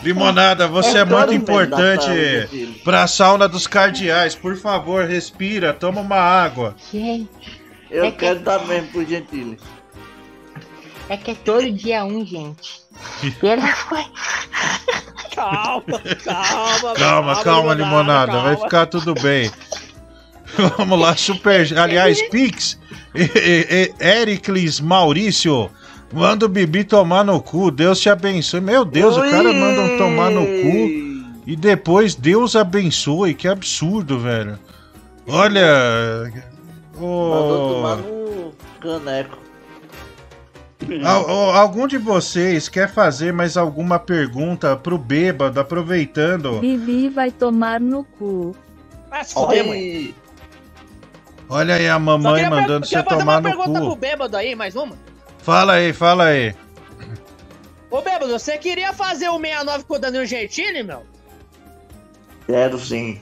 Limonada, 0.02 0.66
você 0.68 0.98
É 0.98 1.00
é, 1.00 1.04
muito 1.04 1.18
mundo 1.20 1.34
importante 1.34 2.06
filho. 2.48 2.74
pra 2.84 3.06
sauna 3.06 3.48
dos 3.48 3.66
cardeais. 3.66 4.34
Por 4.34 4.56
favor, 4.56 5.04
respira, 5.06 5.72
toma 5.72 6.00
uma 6.00 6.16
água. 6.16 6.74
Gente. 6.92 7.28
Eu 7.90 8.04
é 8.04 8.10
que- 8.10 8.18
quero 8.18 8.38
dar 8.40 8.64
mesmo 8.66 8.88
pro 8.88 9.04
Gentili. 9.04 9.58
É 11.10 11.16
que 11.16 11.32
é 11.32 11.34
todo 11.34 11.72
dia 11.72 12.04
um, 12.04 12.24
gente. 12.24 12.80
Pela 13.40 13.66
foi. 13.74 14.04
Calma, 15.34 15.82
calma. 16.24 16.94
Calma, 16.94 17.42
calma, 17.42 17.74
limonada, 17.74 18.40
vai 18.40 18.56
ficar 18.56 18.86
tudo 18.86 19.12
bem. 19.14 19.50
Vamos 20.78 21.00
lá, 21.00 21.16
super. 21.16 21.76
Aliás, 21.76 22.22
Pix, 22.28 22.78
e- 23.12 23.22
e- 23.24 23.92
e- 24.00 24.04
Ericles 24.04 24.78
Maurício, 24.78 25.68
manda 26.12 26.46
o 26.46 26.48
Bibi 26.48 26.84
tomar 26.84 27.24
no 27.24 27.40
cu, 27.42 27.72
Deus 27.72 27.98
te 28.00 28.08
abençoe. 28.08 28.60
Meu 28.60 28.84
Deus, 28.84 29.16
o 29.16 29.20
cara 29.22 29.52
manda 29.52 29.80
um 29.80 29.98
tomar 29.98 30.30
no 30.30 30.44
cu 30.46 31.40
e 31.44 31.56
depois 31.56 32.14
Deus 32.14 32.54
abençoe, 32.54 33.34
que 33.34 33.48
absurdo, 33.48 34.20
velho. 34.20 34.56
Olha. 35.26 36.32
Mandou 36.94 37.66
ô, 37.70 37.74
tomar 37.74 37.96
no 37.96 38.52
caneco. 38.80 39.38
Al- 41.04 41.28
al- 41.28 41.54
algum 41.56 41.86
de 41.86 41.98
vocês 41.98 42.68
quer 42.68 42.90
fazer 42.90 43.32
mais 43.32 43.56
alguma 43.56 43.98
pergunta 43.98 44.76
pro 44.76 44.96
bêbado, 44.96 45.60
aproveitando? 45.60 46.58
Bibi 46.58 47.08
vai 47.08 47.30
tomar 47.30 47.78
no 47.80 48.02
cu. 48.04 48.56
Se 49.24 49.34
mãe. 49.62 50.14
Olha 51.48 51.74
aí 51.74 51.88
a 51.88 51.98
mamãe 51.98 52.48
mandando 52.48 52.86
você 52.86 53.02
tomar 53.02 53.22
uma 53.24 53.40
no 53.40 53.48
pergunta 53.48 53.80
pro 53.80 53.88
cu. 53.90 53.96
bêbado 53.96 54.36
aí, 54.36 54.54
mais 54.54 54.74
uma. 54.76 54.96
Fala 55.38 55.74
aí, 55.74 55.92
fala 55.92 56.24
aí. 56.26 56.54
Ô, 57.90 58.00
bêbado, 58.00 58.28
você 58.38 58.56
queria 58.56 58.92
fazer 58.92 59.28
o 59.28 59.38
69 59.38 59.84
com 59.84 59.94
o 59.94 59.98
Danilo 59.98 60.24
Gentili, 60.24 60.82
meu? 60.82 61.02
Quero 62.46 62.78
sim. 62.78 63.20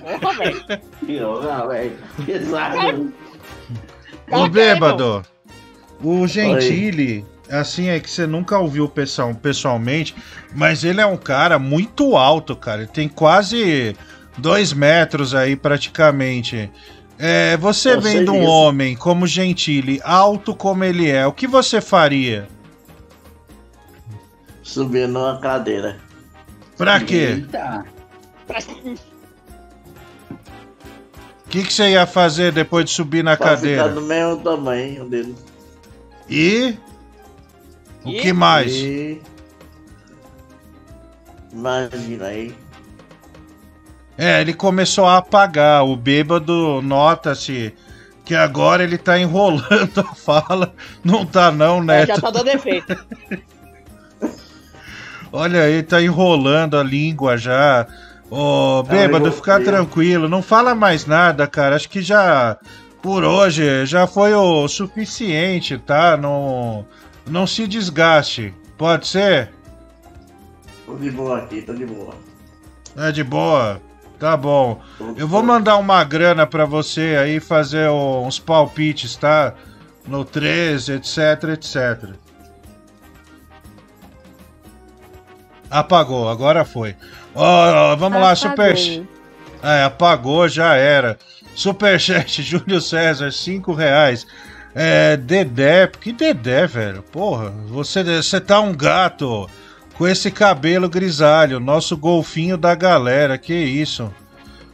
Porra, 0.00 0.34
velho. 0.38 0.64
Porra, 1.40 1.68
velho. 1.68 1.98
Pesado. 2.26 3.12
Ô 4.30 4.48
bêbado, 4.48 5.22
o 6.02 6.26
Gentili, 6.26 7.24
assim 7.50 7.88
é 7.88 8.00
que 8.00 8.10
você 8.10 8.26
nunca 8.26 8.58
ouviu 8.58 8.88
pessoal, 8.88 9.34
pessoalmente, 9.34 10.14
mas 10.54 10.84
ele 10.84 11.00
é 11.00 11.06
um 11.06 11.16
cara 11.16 11.58
muito 11.58 12.16
alto, 12.16 12.56
cara. 12.56 12.82
Ele 12.82 12.90
tem 12.90 13.08
quase 13.08 13.96
dois 14.38 14.72
metros 14.72 15.34
aí 15.34 15.56
praticamente. 15.56 16.70
É, 17.18 17.56
você 17.56 17.92
Eu 17.92 18.00
vendo 18.00 18.32
um 18.32 18.40
disso. 18.40 18.50
homem 18.50 18.96
como 18.96 19.26
Gentili, 19.26 20.00
alto 20.02 20.54
como 20.54 20.82
ele 20.82 21.08
é, 21.08 21.26
o 21.26 21.32
que 21.32 21.46
você 21.46 21.80
faria? 21.80 22.48
Subir 24.62 25.06
numa 25.06 25.38
cadeira. 25.38 25.98
Pra 26.76 26.98
quê? 26.98 27.44
Eita. 27.46 27.84
Que, 31.62 31.64
que 31.64 31.72
você 31.72 31.90
ia 31.90 32.06
fazer 32.06 32.52
depois 32.52 32.84
de 32.84 32.90
subir 32.90 33.22
na 33.22 33.36
Pra 33.36 33.50
cadeira? 33.50 33.82
ficar 33.84 33.94
do 33.94 34.02
mesmo 34.02 34.36
tamanho 34.42 35.04
dele. 35.08 35.34
E? 36.28 36.76
O 38.04 38.10
que 38.10 38.32
mais? 38.32 38.72
E... 38.72 39.20
Imagina 41.52 42.26
aí. 42.26 42.54
É, 44.18 44.40
ele 44.40 44.52
começou 44.52 45.06
a 45.06 45.18
apagar. 45.18 45.84
O 45.84 45.96
bêbado 45.96 46.80
nota-se 46.82 47.72
que 48.24 48.34
agora 48.34 48.82
ele 48.82 48.98
tá 48.98 49.18
enrolando 49.18 50.00
a 50.00 50.14
fala. 50.14 50.74
Não 51.04 51.24
tá 51.24 51.50
não, 51.52 51.78
É, 51.78 51.82
Neto. 51.82 52.08
já 52.08 52.20
tá 52.20 52.30
dando 52.30 52.48
efeito. 52.48 52.96
Olha 55.32 55.62
aí, 55.62 55.82
tá 55.82 56.00
enrolando 56.00 56.76
a 56.76 56.82
língua 56.82 57.36
já. 57.36 57.86
Ô, 58.36 58.82
bêbado, 58.82 59.26
eu- 59.28 59.32
fica 59.32 59.60
tranquilo. 59.60 60.28
Não 60.28 60.42
fala 60.42 60.74
mais 60.74 61.06
nada, 61.06 61.46
cara. 61.46 61.76
Acho 61.76 61.88
que 61.88 62.02
já, 62.02 62.56
por 63.00 63.22
hoje, 63.24 63.86
já 63.86 64.06
foi 64.06 64.34
o 64.34 64.66
suficiente, 64.66 65.78
tá? 65.78 66.16
Não, 66.16 66.84
não 67.26 67.46
se 67.46 67.66
desgaste. 67.68 68.52
Pode 68.76 69.06
ser? 69.06 69.50
Tô 70.84 70.96
de 70.96 71.10
boa 71.10 71.38
aqui, 71.38 71.62
tô 71.62 71.72
de 71.74 71.86
boa. 71.86 72.14
É 72.96 73.12
de 73.12 73.22
boa. 73.22 73.80
Tá 74.18 74.36
bom. 74.36 74.80
Eu 75.16 75.28
vou 75.28 75.42
mandar 75.42 75.76
uma 75.76 76.02
grana 76.02 76.46
pra 76.46 76.64
você 76.64 77.16
aí 77.20 77.38
fazer 77.40 77.88
uns 77.90 78.38
palpites, 78.38 79.16
tá? 79.16 79.54
No 80.06 80.24
13, 80.24 80.92
etc, 80.94 81.18
etc. 81.52 82.14
Apagou, 85.70 86.28
agora 86.28 86.64
foi. 86.64 86.94
Ó, 87.34 87.96
vamos 87.96 88.20
lá, 88.20 88.32
Apagou. 88.32 88.76
super. 88.76 89.06
É, 89.62 89.82
apagou, 89.84 90.48
já 90.48 90.74
era. 90.74 91.18
Superchat, 91.54 92.42
Júlio 92.42 92.80
César, 92.80 93.30
5 93.32 93.72
reais. 93.72 94.26
É, 94.74 95.16
Dedé, 95.16 95.86
que 95.86 96.12
Dedé, 96.12 96.66
velho? 96.66 97.02
Porra, 97.02 97.50
você, 97.68 98.02
você 98.02 98.40
tá 98.40 98.60
um 98.60 98.74
gato 98.74 99.48
com 99.96 100.06
esse 100.06 100.30
cabelo 100.30 100.88
grisalho, 100.88 101.60
nosso 101.60 101.96
golfinho 101.96 102.56
da 102.56 102.74
galera, 102.74 103.38
que 103.38 103.54
isso? 103.54 104.12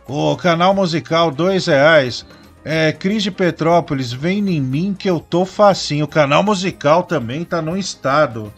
O 0.09 0.35
canal 0.37 0.75
musical, 0.75 1.31
dois 1.31 1.67
reais. 1.67 2.27
É, 2.65 2.93
Cris 2.93 3.23
de 3.23 3.31
Petrópolis, 3.31 4.13
vem 4.13 4.39
em 4.51 4.61
mim 4.61 4.95
que 4.99 5.09
eu 5.09 5.21
tô 5.21 5.45
facinho. 5.45 6.05
O 6.05 6.09
canal 6.09 6.43
musical 6.43 7.03
também 7.03 7.45
tá 7.45 7.63
num 7.63 7.77
estado 7.77 8.53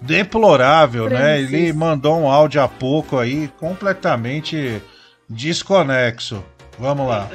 deplorável, 0.00 1.08
né? 1.08 1.16
Francis. 1.38 1.52
Ele 1.52 1.72
mandou 1.72 2.18
um 2.18 2.30
áudio 2.30 2.62
há 2.62 2.68
pouco 2.68 3.18
aí, 3.18 3.50
completamente 3.58 4.82
desconexo. 5.28 6.42
Vamos 6.78 7.08
lá. 7.08 7.28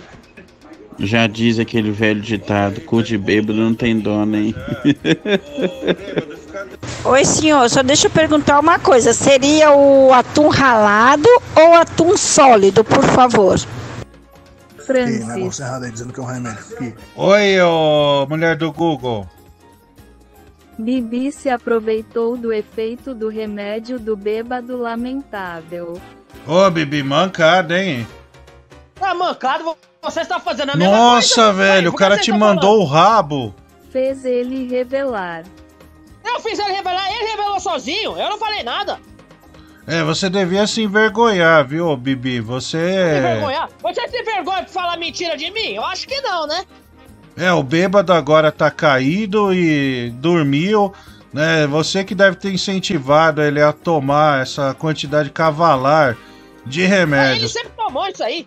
Já 1.00 1.26
diz 1.26 1.58
aquele 1.58 1.92
velho 1.92 2.22
ditado, 2.22 2.82
cu 2.82 3.02
de 3.02 3.18
bêbado 3.18 3.54
não 3.54 3.74
tem 3.74 4.00
dono, 4.00 4.38
hein? 4.38 4.56
Oi, 7.04 7.26
senhor, 7.26 7.68
só 7.70 7.82
deixa 7.82 8.06
eu 8.08 8.12
perguntar 8.12 8.60
uma 8.60 8.78
coisa. 8.78 9.12
Seria 9.14 9.72
o 9.72 10.14
atum 10.14 10.50
ralado 10.50 11.28
ou 11.56 11.74
atum 11.74 12.16
sólido, 12.16 12.84
por 12.84 13.04
favor? 13.04 13.60
Ih, 14.90 15.24
negócio 15.26 15.64
errado 15.64 15.86
aí, 15.86 15.92
dizendo 15.92 16.14
que 16.14 16.20
é 16.20 16.24
um 16.24 16.26
remédio. 16.26 16.96
Oi, 17.16 17.62
ô 17.62 18.28
mulher 18.30 18.56
do 18.56 18.72
Google. 18.72 19.28
Bibi 20.82 21.32
se 21.32 21.48
aproveitou 21.50 22.36
do 22.36 22.52
efeito 22.52 23.14
do 23.14 23.30
remédio 23.30 24.00
do 24.00 24.18
bêbado 24.18 24.78
lamentável. 24.78 26.02
Ô, 26.48 26.70
Bibi, 26.72 27.04
mancada, 27.04 27.82
hein? 27.82 28.08
Tá 28.96 29.14
mancado, 29.14 29.76
você 30.02 30.22
está 30.22 30.40
fazendo 30.40 30.72
a 30.72 30.76
mesma 30.76 30.96
Nossa, 30.96 31.36
coisa. 31.36 31.54
velho, 31.54 31.90
o 31.90 31.92
Por 31.92 32.00
cara 32.00 32.18
te 32.18 32.32
tá 32.32 32.38
mandou 32.38 32.80
o 32.82 32.86
rabo. 32.86 33.54
Fez 33.92 34.26
ele 34.26 34.68
revelar. 34.68 35.44
Eu 36.26 36.40
fiz 36.40 36.58
ele 36.58 36.72
revelar, 36.72 37.12
ele 37.12 37.30
revelou 37.30 37.60
sozinho, 37.60 38.18
eu 38.18 38.30
não 38.30 38.38
falei 38.40 38.64
nada. 38.64 39.00
É, 39.86 40.04
você 40.04 40.30
devia 40.30 40.66
se 40.68 40.82
envergonhar, 40.82 41.66
viu, 41.66 41.96
Bibi? 41.98 42.40
Você. 42.40 42.78
Se 42.78 43.22
vergonhar. 43.22 43.70
Você 43.82 44.08
se 44.08 44.24
vergonha 44.24 44.64
de 44.64 44.72
falar 44.72 44.98
mentira 44.98 45.36
de 45.36 45.52
mim? 45.52 45.74
Eu 45.74 45.84
acho 45.86 46.08
que 46.08 46.22
não, 46.22 46.48
né? 46.48 46.64
É, 47.36 47.52
o 47.54 47.64
bêbado 47.64 48.12
agora 48.14 48.52
tá 48.52 48.70
caído 48.70 49.54
e 49.54 50.10
dormiu, 50.16 50.94
né? 51.34 51.66
Você 51.68 52.04
que 52.04 52.14
deve 52.14 52.36
ter 52.36 52.52
incentivado 52.54 53.42
ele 53.42 53.62
a 53.62 53.72
tomar 53.72 54.42
essa 54.42 54.74
quantidade 54.74 55.30
cavalar 55.30 56.18
de 56.66 56.82
Ele 56.82 56.90
remédios. 56.90 57.54
sempre 57.54 57.72
tomou 57.78 58.08
isso 58.08 58.24
aí. 58.24 58.46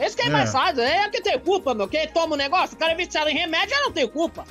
Esse 0.00 0.16
que 0.16 0.22
é, 0.22 0.26
É. 0.26 0.28
embaçado, 0.28 0.80
é 0.80 1.08
que 1.08 1.22
tem 1.22 1.38
culpa, 1.38 1.74
meu. 1.74 1.88
Quem 1.88 2.06
toma 2.08 2.34
o 2.34 2.38
negócio, 2.38 2.76
o 2.76 2.78
cara 2.78 2.92
é 2.92 2.96
viciado 2.96 3.30
em 3.30 3.34
remédio, 3.34 3.74
eu 3.74 3.84
não 3.84 3.92
tenho 3.92 4.08
culpa. 4.08 4.44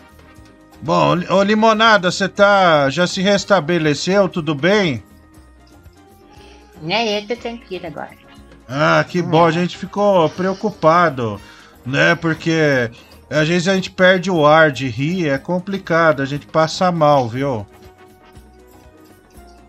Bom, 0.82 1.18
ô 1.30 1.44
Limonada, 1.44 2.10
você 2.12 2.28
tá. 2.30 2.90
já 2.90 3.06
se 3.08 3.22
restabeleceu, 3.22 4.30
tudo 4.30 4.56
bem? 4.56 5.04
Né, 6.82 7.20
eu 7.20 7.28
tô 7.28 7.36
tranquilo 7.36 7.88
agora. 7.88 8.12
Ah, 8.70 9.04
que 9.08 9.22
bom, 9.22 9.46
a 9.46 9.52
gente 9.52 9.78
ficou 9.78 10.30
preocupado, 10.30 11.40
né? 11.86 12.16
Porque 12.16 12.92
às 13.30 13.48
vezes 13.48 13.68
a 13.68 13.76
gente 13.76 13.92
perde 13.92 14.32
o 14.32 14.46
ar 14.46 14.72
de 14.72 14.88
rir, 14.88 15.30
é 15.30 15.38
complicado, 15.38 16.22
a 16.22 16.26
gente 16.26 16.46
passa 16.46 16.92
mal, 16.92 17.28
viu? 17.28 17.66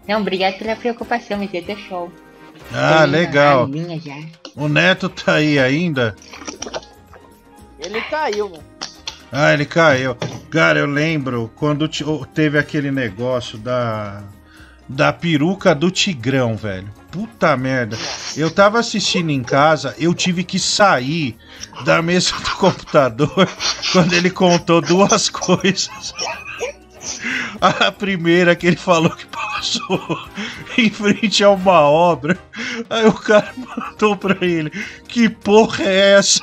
Não, 0.07 0.21
obrigado 0.21 0.59
pela 0.59 0.77
preocupação, 0.77 1.39
mas 1.39 1.51
tô 1.51 1.77
show. 1.77 2.13
Ah, 2.73 3.05
legal. 3.05 3.69
O 4.55 4.69
Neto 4.69 5.09
tá 5.09 5.35
aí 5.35 5.59
ainda? 5.59 6.15
Ele 7.79 8.01
caiu, 8.03 8.49
mano. 8.49 8.65
Ah, 9.31 9.53
ele 9.53 9.67
caiu. 9.67 10.17
Cara, 10.51 10.79
eu 10.79 10.87
lembro 10.87 11.51
quando 11.55 11.89
teve 12.33 12.59
aquele 12.59 12.91
negócio 12.91 13.59
da. 13.59 14.23
Da 14.89 15.13
peruca 15.13 15.75
do 15.75 15.91
Tigrão, 15.91 16.57
velho. 16.57 16.89
Puta 17.11 17.57
merda. 17.57 17.97
Eu 18.37 18.51
tava 18.51 18.79
assistindo 18.79 19.31
em 19.31 19.43
casa, 19.43 19.95
eu 19.99 20.15
tive 20.15 20.45
que 20.45 20.59
sair 20.59 21.37
da 21.85 22.03
mesa 22.03 22.35
do 22.37 22.51
computador 22.57 23.49
quando 23.93 24.13
ele 24.13 24.31
contou 24.31 24.81
duas 24.81 25.29
coisas. 25.31 26.13
A 27.61 27.91
primeira 27.91 28.55
que 28.55 28.67
ele 28.67 28.77
falou 28.77 29.11
que 29.11 29.25
passou 29.27 30.29
em 30.77 30.91
frente 30.91 31.43
a 31.43 31.51
uma 31.51 31.81
obra. 31.81 32.39
Aí 32.91 33.07
o 33.07 33.13
cara 33.13 33.55
mandou 33.57 34.15
pra 34.15 34.37
ele: 34.45 34.71
Que 35.09 35.31
porra 35.31 35.85
é 35.85 36.11
essa? 36.19 36.41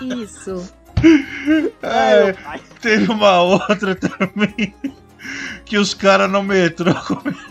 Isso. 0.00 0.72
É, 1.82 2.34
teve 2.80 3.10
uma 3.10 3.40
outra 3.40 3.94
também 3.94 4.74
que 5.64 5.76
os 5.78 5.94
caras 5.94 6.30
no 6.30 6.42
metrô. 6.42 6.92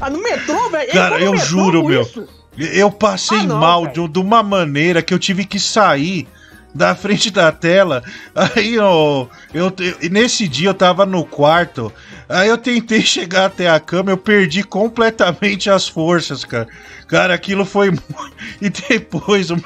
Ah, 0.00 0.10
no 0.10 0.18
metrô, 0.22 0.68
velho? 0.70 0.92
Cara, 0.92 1.20
eu 1.20 1.32
metrô 1.32 1.46
juro, 1.46 1.84
meu. 1.84 2.02
isso? 2.02 2.28
Eu 2.58 2.90
passei 2.90 3.38
Ah, 3.38 3.42
não, 3.44 3.58
mal 3.58 3.86
de, 3.86 4.06
de 4.08 4.18
uma 4.18 4.42
maneira 4.42 5.02
que 5.02 5.14
eu 5.14 5.18
tive 5.18 5.44
que 5.44 5.58
sair 5.58 6.26
da 6.74 6.94
frente 6.96 7.30
da 7.30 7.50
tela. 7.52 8.02
Aí 8.34 8.74
eu, 8.74 9.28
eu, 9.52 9.72
eu- 9.78 10.10
nesse 10.10 10.46
dia 10.48 10.68
eu 10.70 10.74
tava 10.74 11.06
no 11.06 11.24
quarto. 11.24 11.92
Aí 12.28 12.48
eu 12.48 12.58
tentei 12.58 13.02
chegar 13.06 13.46
até 13.46 13.68
a 13.70 13.78
cama, 13.78 14.10
eu 14.10 14.16
perdi 14.18 14.62
completamente 14.64 15.70
as 15.70 15.88
forças, 15.88 16.44
cara. 16.44 16.68
Cara, 17.06 17.32
aquilo 17.34 17.64
foi 17.64 17.90
E 18.60 18.68
depois 18.70 19.50
o, 19.50 19.56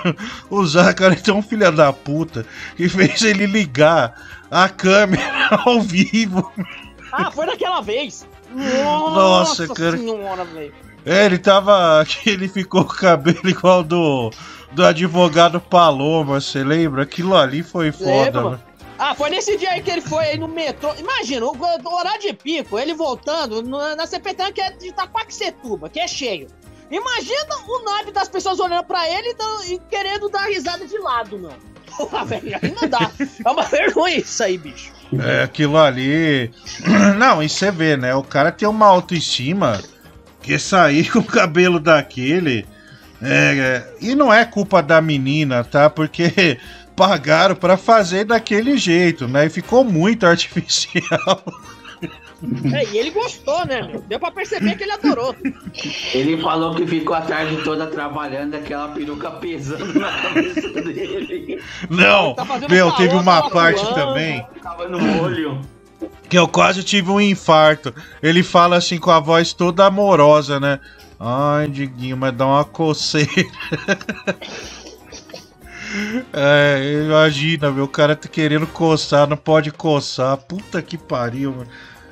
o 0.51 0.67
Zácaro 0.67 1.15
é 1.15 1.17
tão 1.17 1.43
filha 1.43 1.73
da 1.73 1.93
puta 1.93 2.45
que 2.77 2.89
fez 2.89 3.23
ele 3.23 3.47
ligar 3.47 4.15
a 4.51 4.69
câmera 4.69 5.49
ao 5.67 5.81
vivo. 5.81 6.53
Ah, 7.13 7.31
foi 7.31 7.47
naquela 7.47 7.81
vez. 7.81 8.27
Nossa, 8.51 9.65
Nossa 9.67 9.75
cara. 9.75 9.97
senhora, 9.97 10.45
velho. 10.45 10.75
É, 11.07 11.25
ele 11.27 11.39
tava. 11.39 12.05
Ele 12.27 12.49
ficou 12.49 12.85
com 12.85 12.93
o 12.93 12.97
cabelo 12.97 13.49
igual 13.49 13.83
do, 13.83 14.31
do 14.73 14.85
advogado 14.85 15.61
Paloma, 15.61 16.41
você 16.41 16.63
lembra? 16.65 17.03
Aquilo 17.03 17.37
ali 17.37 17.63
foi 17.63 17.93
foda, 17.93 18.11
Lembra, 18.11 18.41
né? 18.43 18.49
mano? 18.51 18.63
Ah, 18.99 19.15
foi 19.15 19.31
nesse 19.31 19.57
dia 19.57 19.71
aí 19.71 19.81
que 19.83 19.91
ele 19.93 20.01
foi 20.01 20.25
aí 20.25 20.39
no 20.39 20.49
metrô. 20.49 20.93
Imagina, 20.99 21.47
o, 21.47 21.57
o 21.57 21.95
horário 21.95 22.21
de 22.21 22.33
pico, 22.33 22.77
ele 22.79 22.95
voltando 22.95 23.63
no- 23.63 23.95
na 23.97 24.07
CPT 24.07 24.53
que 24.53 24.61
é 24.61 24.71
de 24.73 24.89
Itaquaquecetuba, 24.89 25.89
que 25.89 26.01
é 26.01 26.09
cheio. 26.09 26.49
Imagina 26.91 27.55
o 27.69 27.85
naipe 27.85 28.11
das 28.11 28.29
pessoas 28.29 28.59
olhando 28.59 28.85
pra 28.85 29.09
ele 29.09 29.29
e 29.69 29.75
e 29.75 29.79
querendo 29.89 30.29
dar 30.29 30.47
risada 30.47 30.85
de 30.87 30.99
lado, 30.99 31.39
não. 31.39 31.53
Porra, 31.97 32.25
velho, 32.25 32.59
aí 32.61 32.75
não 32.81 32.89
dá. 32.89 33.11
É 33.45 33.51
uma 33.51 33.65
vergonha 33.69 34.19
isso 34.19 34.43
aí, 34.43 34.59
bicho. 34.59 34.93
É, 35.19 35.43
aquilo 35.43 35.79
ali. 35.79 36.51
Não, 37.17 37.43
e 37.43 37.49
você 37.49 37.71
vê, 37.71 37.97
né? 37.97 38.15
O 38.15 38.23
cara 38.23 38.53
tem 38.53 38.69
uma 38.69 38.87
autoestima 38.87 39.81
que 40.43 40.59
sair 40.59 41.09
com 41.13 41.21
o 41.21 41.25
cabelo 41.25 41.81
daquele. 41.81 42.67
É, 43.21 43.57
é, 43.59 43.95
e 44.01 44.15
não 44.15 44.33
é 44.33 44.45
culpa 44.45 44.81
da 44.81 45.01
menina, 45.01 45.65
tá? 45.65 45.91
Porque 45.91 46.59
pagaram 46.95 47.57
pra 47.57 47.77
fazer 47.77 48.25
daquele 48.25 48.77
jeito, 48.77 49.27
né? 49.27 49.47
E 49.47 49.51
ficou 49.51 49.83
muito 49.83 50.25
artificial. 50.25 51.43
É, 52.73 52.85
e 52.85 52.99
ele 52.99 53.11
gostou, 53.11 53.67
né, 53.67 53.83
meu? 53.83 54.01
Deu 54.03 54.21
pra 54.21 54.31
perceber 54.31 54.77
que 54.77 54.85
ele 54.85 54.93
adorou. 54.93 55.35
Ele 56.15 56.41
falou 56.41 56.75
que 56.75 56.87
ficou 56.87 57.15
a 57.17 57.21
tarde 57.21 57.57
toda 57.65 57.87
trabalhando, 57.89 58.55
aquela 58.55 58.89
peruca 58.89 59.31
pesando 59.33 59.99
na 59.99 60.13
cabeça 60.23 60.69
dele. 60.69 61.61
Não, 61.91 62.35
Tá 62.35 62.45
meu, 62.69 62.93
teve 62.93 63.15
uma 63.17 63.51
parte 63.51 63.81
suando, 63.81 63.95
também 63.95 64.47
Tava 64.63 64.89
no 64.89 65.23
olho. 65.23 65.61
que 66.29 66.39
eu 66.39 66.47
quase 66.47 66.85
tive 66.85 67.11
um 67.11 67.21
infarto. 67.21 67.93
Ele 68.23 68.45
fala 68.45 68.77
assim 68.77 68.99
com 68.99 69.11
a 69.11 69.19
voz 69.19 69.53
toda 69.53 69.87
amorosa, 69.87 70.61
né? 70.61 70.79
Ai, 71.19 71.67
Diguinho, 71.69 72.17
mas 72.17 72.33
dá 72.33 72.47
uma 72.47 72.65
coceira. 72.65 73.29
É, 76.33 77.03
imagina, 77.07 77.71
meu, 77.71 77.85
o 77.85 77.89
cara 77.89 78.15
tá 78.15 78.29
querendo 78.29 78.67
coçar, 78.67 79.27
não 79.27 79.37
pode 79.39 79.71
coçar. 79.73 80.37
Puta 80.37 80.83
que 80.83 80.99
pariu, 80.99 81.53
mano. 81.53 81.69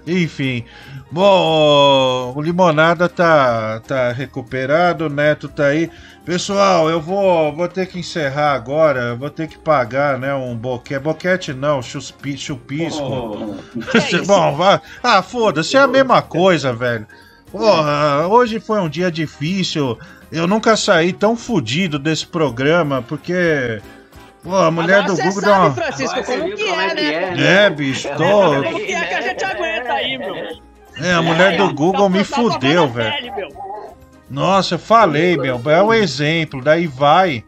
Enfim. 0.07 0.65
Bom, 1.11 2.33
o 2.37 2.41
Limonada 2.41 3.09
tá, 3.09 3.81
tá 3.81 4.13
recuperado, 4.13 5.07
o 5.07 5.11
Neto 5.11 5.49
tá 5.49 5.67
aí. 5.67 5.91
Pessoal, 6.25 6.89
eu 6.89 7.01
vou, 7.01 7.55
vou 7.55 7.69
ter 7.69 7.87
que 7.87 7.99
encerrar 7.99 8.53
agora. 8.53 9.15
Vou 9.15 9.31
ter 9.31 9.49
que 9.49 9.59
pagar, 9.59 10.19
né? 10.19 10.35
Um 10.35 10.57
boquete. 10.57 11.01
Boquete 11.01 11.53
não, 11.53 11.83
chuspi, 11.83 12.37
chupisco. 12.37 13.57
Bom, 14.27 14.57
vai. 14.57 14.81
Ah, 15.03 15.23
foda-se, 15.23 15.77
é 15.77 15.81
a 15.81 15.87
mesma 15.87 16.23
coisa, 16.23 16.73
velho. 16.73 17.07
Porra, 17.51 18.27
hoje 18.29 18.61
foi 18.61 18.81
um 18.81 18.89
dia 18.89 19.11
difícil. 19.11 19.99
Eu 20.31 20.47
nunca 20.47 20.77
saí 20.77 21.13
tão 21.13 21.37
fudido 21.37 21.99
desse 21.99 22.27
programa, 22.27 23.03
porque. 23.03 23.81
Pô, 24.47 24.55
a 24.55 24.71
mulher 24.71 25.01
Agora 25.01 25.09
do 25.09 25.17
Google 25.17 25.33
sabe, 25.33 25.45
deu 25.47 25.55
uma. 25.55 25.73
Francisco, 25.73 26.23
como 26.25 26.55
que 26.55 26.69
é, 26.69 26.95
né? 26.95 27.65
É, 27.65 27.71
bicho, 27.71 28.09
tô. 28.11 28.63
Como 28.63 28.77
que 28.79 28.95
é 28.95 29.05
que 29.05 29.15
a 29.15 29.21
gente 29.21 29.45
aguenta 29.45 29.93
aí, 29.93 30.19
meu? 30.19 30.37
É, 31.03 31.13
a 31.13 31.21
mulher 31.21 31.57
do 31.57 31.75
Google 31.75 32.09
me 32.09 32.23
fudeu, 32.23 32.89
velho. 32.89 33.49
Nossa, 34.31 34.77
eu 34.77 34.79
falei, 34.79 35.37
meu. 35.37 35.61
É 35.69 35.83
um 35.83 35.93
exemplo. 35.93 36.63
Daí 36.63 36.87
vai 36.87 37.43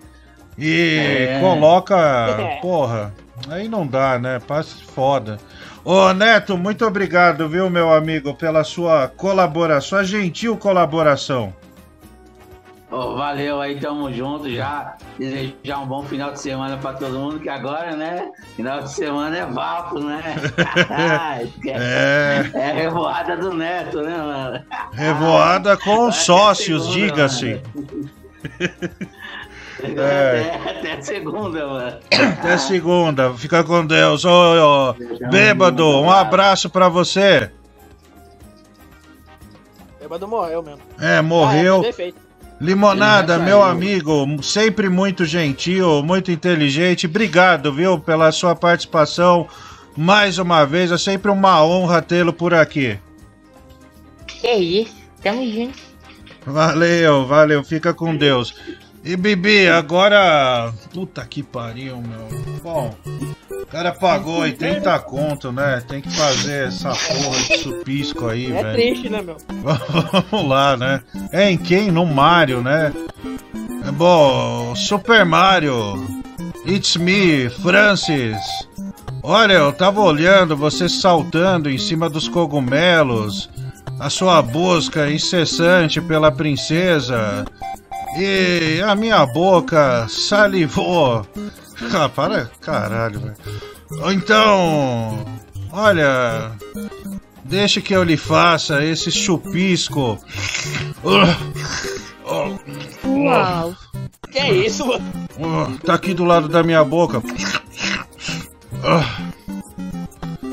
e 0.59 1.29
É. 1.37 1.41
coloca. 1.41 1.97
É. 1.97 2.57
Porra, 2.61 3.15
aí 3.49 3.69
não 3.69 3.87
dá, 3.87 4.19
né? 4.19 4.41
Passe 4.45 4.83
foda. 4.83 5.39
Ô, 5.85 6.13
Neto, 6.13 6.59
muito 6.59 6.85
obrigado, 6.85 7.49
viu, 7.49 7.71
meu 7.71 7.95
amigo, 7.95 8.35
pela 8.35 8.65
sua 8.65 9.07
colaboração, 9.07 9.89
sua 9.89 10.05
gentil 10.05 10.57
colaboração. 10.57 11.55
Ô, 12.91 13.15
valeu 13.17 13.61
aí, 13.61 13.79
tamo 13.79 14.11
junto 14.11 14.51
já. 14.51 14.97
Desejar 15.19 15.81
um 15.81 15.87
bom 15.87 16.03
final 16.05 16.33
de 16.33 16.41
semana 16.41 16.79
pra 16.79 16.95
todo 16.95 17.19
mundo, 17.19 17.39
que 17.39 17.49
agora, 17.49 17.95
né? 17.95 18.31
Final 18.57 18.81
de 18.83 18.93
semana 18.93 19.37
é 19.37 19.47
vapo, 19.47 20.01
né? 20.01 20.23
É. 21.67 22.51
É 22.55 22.71
a 22.71 22.75
revoada 22.75 23.37
do 23.37 23.53
Neto, 23.53 24.01
né, 24.01 24.17
mano? 24.17 24.65
Revoada 24.93 25.77
com 25.77 26.07
Até 26.07 26.13
sócios, 26.13 26.89
diga-se. 26.89 27.61
Até, 29.81 30.57
até 30.71 31.01
segunda, 31.03 31.65
mano. 31.65 31.99
Até 32.11 32.59
segunda. 32.59 33.33
Fica 33.35 33.63
com 33.63 33.87
Deus. 33.87 34.25
Ô, 34.25 34.31
ô, 34.91 34.95
bêbado, 35.31 35.87
um 35.87 36.11
abraço 36.11 36.69
pra 36.69 36.89
você. 36.89 37.49
Bêbado 40.01 40.27
morreu 40.27 40.65
mesmo. 40.65 40.81
É, 40.99 41.23
morreu. 41.23 41.85
Ah, 41.85 42.03
é. 42.03 42.13
Limonada, 42.61 43.39
meu 43.39 43.63
amigo, 43.63 44.27
sempre 44.43 44.89
muito 44.89 45.25
gentil, 45.25 46.03
muito 46.03 46.33
inteligente. 46.33 47.07
Obrigado, 47.07 47.73
viu, 47.73 48.01
pela 48.01 48.33
sua 48.33 48.57
participação. 48.57 49.47
Mais 49.97 50.39
uma 50.39 50.65
vez, 50.65 50.91
é 50.91 50.99
sempre 50.99 51.31
uma 51.31 51.65
honra 51.65 52.03
tê-lo 52.03 52.33
por 52.33 52.53
aqui. 52.53 52.99
Que 54.27 54.53
isso, 54.55 54.95
tamo 55.23 55.49
junto. 55.51 55.79
Valeu, 56.45 57.27
valeu, 57.27 57.63
fica 57.63 57.95
com 57.95 58.17
Deus. 58.17 58.55
E 59.09 59.17
Bibi, 59.17 59.67
agora. 59.69 60.71
Puta 60.93 61.25
que 61.25 61.43
pariu, 61.43 61.97
meu. 61.97 62.29
Bom, 62.63 62.95
o 63.51 63.65
cara 63.67 63.91
pagou 63.91 64.41
80 64.41 64.99
conto, 64.99 65.51
né? 65.51 65.83
Tem 65.89 66.03
que 66.03 66.11
fazer 66.15 66.69
essa 66.69 66.91
porra 66.91 67.39
de 67.49 67.59
supisco 67.59 68.29
aí, 68.29 68.53
É 68.53 68.63
velho. 68.63 68.73
triste, 68.75 69.09
né, 69.09 69.23
meu? 69.23 69.39
Vamos 70.31 70.47
lá, 70.47 70.77
né? 70.77 71.01
É 71.33 71.51
em 71.51 71.57
quem? 71.57 71.91
No 71.91 72.05
Mario, 72.05 72.61
né? 72.61 72.93
É 73.87 73.91
bom, 73.93 74.75
Super 74.77 75.25
Mario. 75.25 76.07
It's 76.67 76.97
me, 76.99 77.49
Francis. 77.49 78.37
Olha, 79.23 79.55
eu 79.55 79.73
tava 79.73 80.03
olhando 80.03 80.55
você 80.55 80.87
saltando 80.87 81.71
em 81.71 81.79
cima 81.79 82.11
dos 82.11 82.29
cogumelos. 82.29 83.49
A 83.99 84.11
sua 84.11 84.43
busca 84.43 85.11
incessante 85.11 85.99
pela 85.99 86.31
princesa. 86.31 87.47
E 88.19 88.83
a 88.83 88.95
minha 88.95 89.25
boca 89.27 90.07
salivou. 90.09 91.27
Ah, 91.95 92.09
para, 92.09 92.51
caralho, 92.61 93.21
velho. 93.21 93.37
Então, 94.13 95.25
olha, 95.73 96.51
deixe 97.45 97.81
que 97.81 97.95
eu 97.95 98.03
lhe 98.03 98.17
faça 98.17 98.85
esse 98.85 99.11
chupisco. 99.11 100.19
Uau. 103.05 103.75
Que 104.31 104.39
é 104.39 104.53
isso? 104.53 104.85
Ah, 104.93 105.71
Tá 105.85 105.95
aqui 105.95 106.13
do 106.13 106.25
lado 106.25 106.49
da 106.49 106.63
minha 106.63 106.85
boca. 106.85 107.23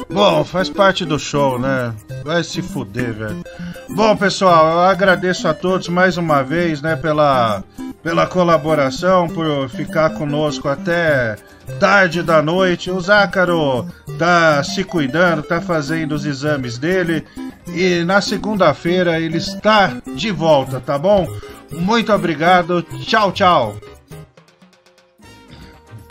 Bom, 0.09 0.43
faz 0.43 0.69
parte 0.69 1.03
do 1.03 1.17
show, 1.17 1.58
né? 1.58 1.93
Vai 2.24 2.43
se 2.43 2.61
fuder, 2.61 3.14
velho. 3.14 3.43
Bom, 3.90 4.16
pessoal, 4.16 4.74
eu 4.74 4.80
agradeço 4.82 5.48
a 5.48 5.53
todos 5.53 5.88
mais 5.88 6.17
uma 6.17 6.43
vez, 6.43 6.82
né, 6.82 6.95
pela, 6.95 7.64
pela 8.03 8.27
colaboração, 8.27 9.27
por 9.27 9.67
ficar 9.69 10.11
conosco 10.11 10.67
até 10.67 11.35
tarde 11.80 12.22
da 12.22 12.42
noite. 12.42 12.92
O 12.92 13.00
Zácaro 13.00 13.88
tá 14.17 14.64
se 14.64 14.84
cuidando, 14.84 15.43
tá 15.43 15.59
fazendo 15.59 16.14
os 16.14 16.25
exames 16.25 16.77
dele. 16.77 17.25
E 17.67 18.03
na 18.03 18.22
segunda-feira 18.22 19.19
ele 19.19 19.38
está 19.38 19.98
de 20.16 20.32
volta, 20.32 20.80
tá 20.80 20.98
bom? 20.98 21.27
Muito 21.72 22.14
obrigado. 22.14 22.84
Tchau, 23.01 23.32
tchau. 23.32 23.75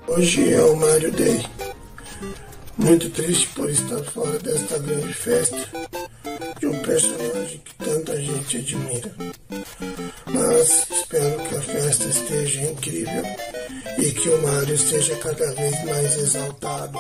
Hoje 0.06 0.52
é 0.52 0.62
o 0.62 0.76
Mario 0.76 1.12
Day. 1.12 1.44
Muito 2.76 3.08
triste 3.10 3.48
por 3.54 3.70
estar 3.70 4.02
fora 4.04 4.38
desta 4.38 4.78
grande 4.78 5.14
festa 5.14 5.56
de 6.58 6.66
um 6.66 6.82
personagem 6.82 7.58
que 7.64 7.74
tanta 7.76 8.20
gente 8.20 8.58
admira. 8.58 9.14
Mas 10.26 10.90
espero 10.90 11.48
que 11.48 11.54
a 11.54 11.60
festa 11.60 12.04
esteja 12.06 12.62
incrível 12.62 13.24
e 13.98 14.10
que 14.10 14.28
o 14.28 14.42
Mario 14.42 14.74
esteja 14.74 15.16
cada 15.16 15.52
vez 15.52 15.84
mais 15.84 16.16
exaltado. 16.16 16.98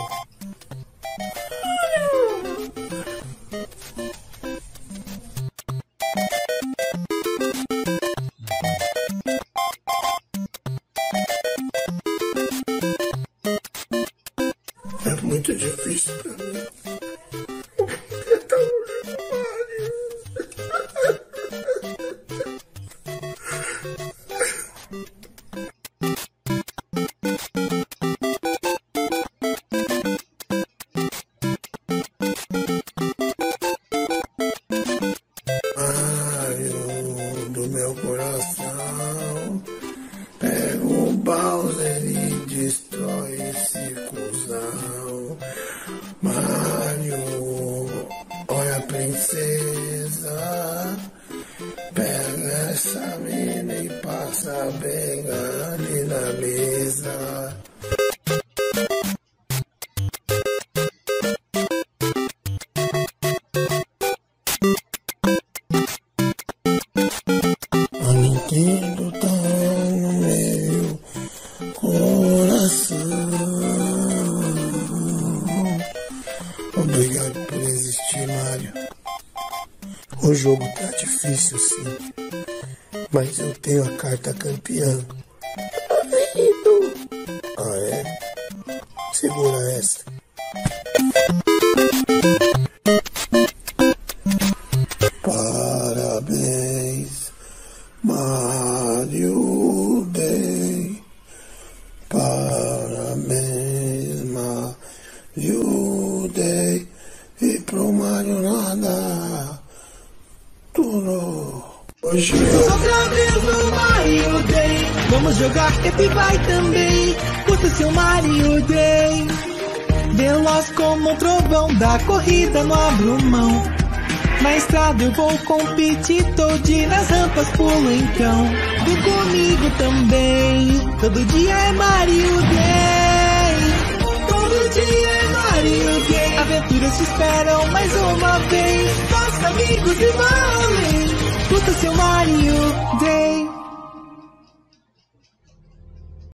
É 15.46 15.52
muito 15.52 16.73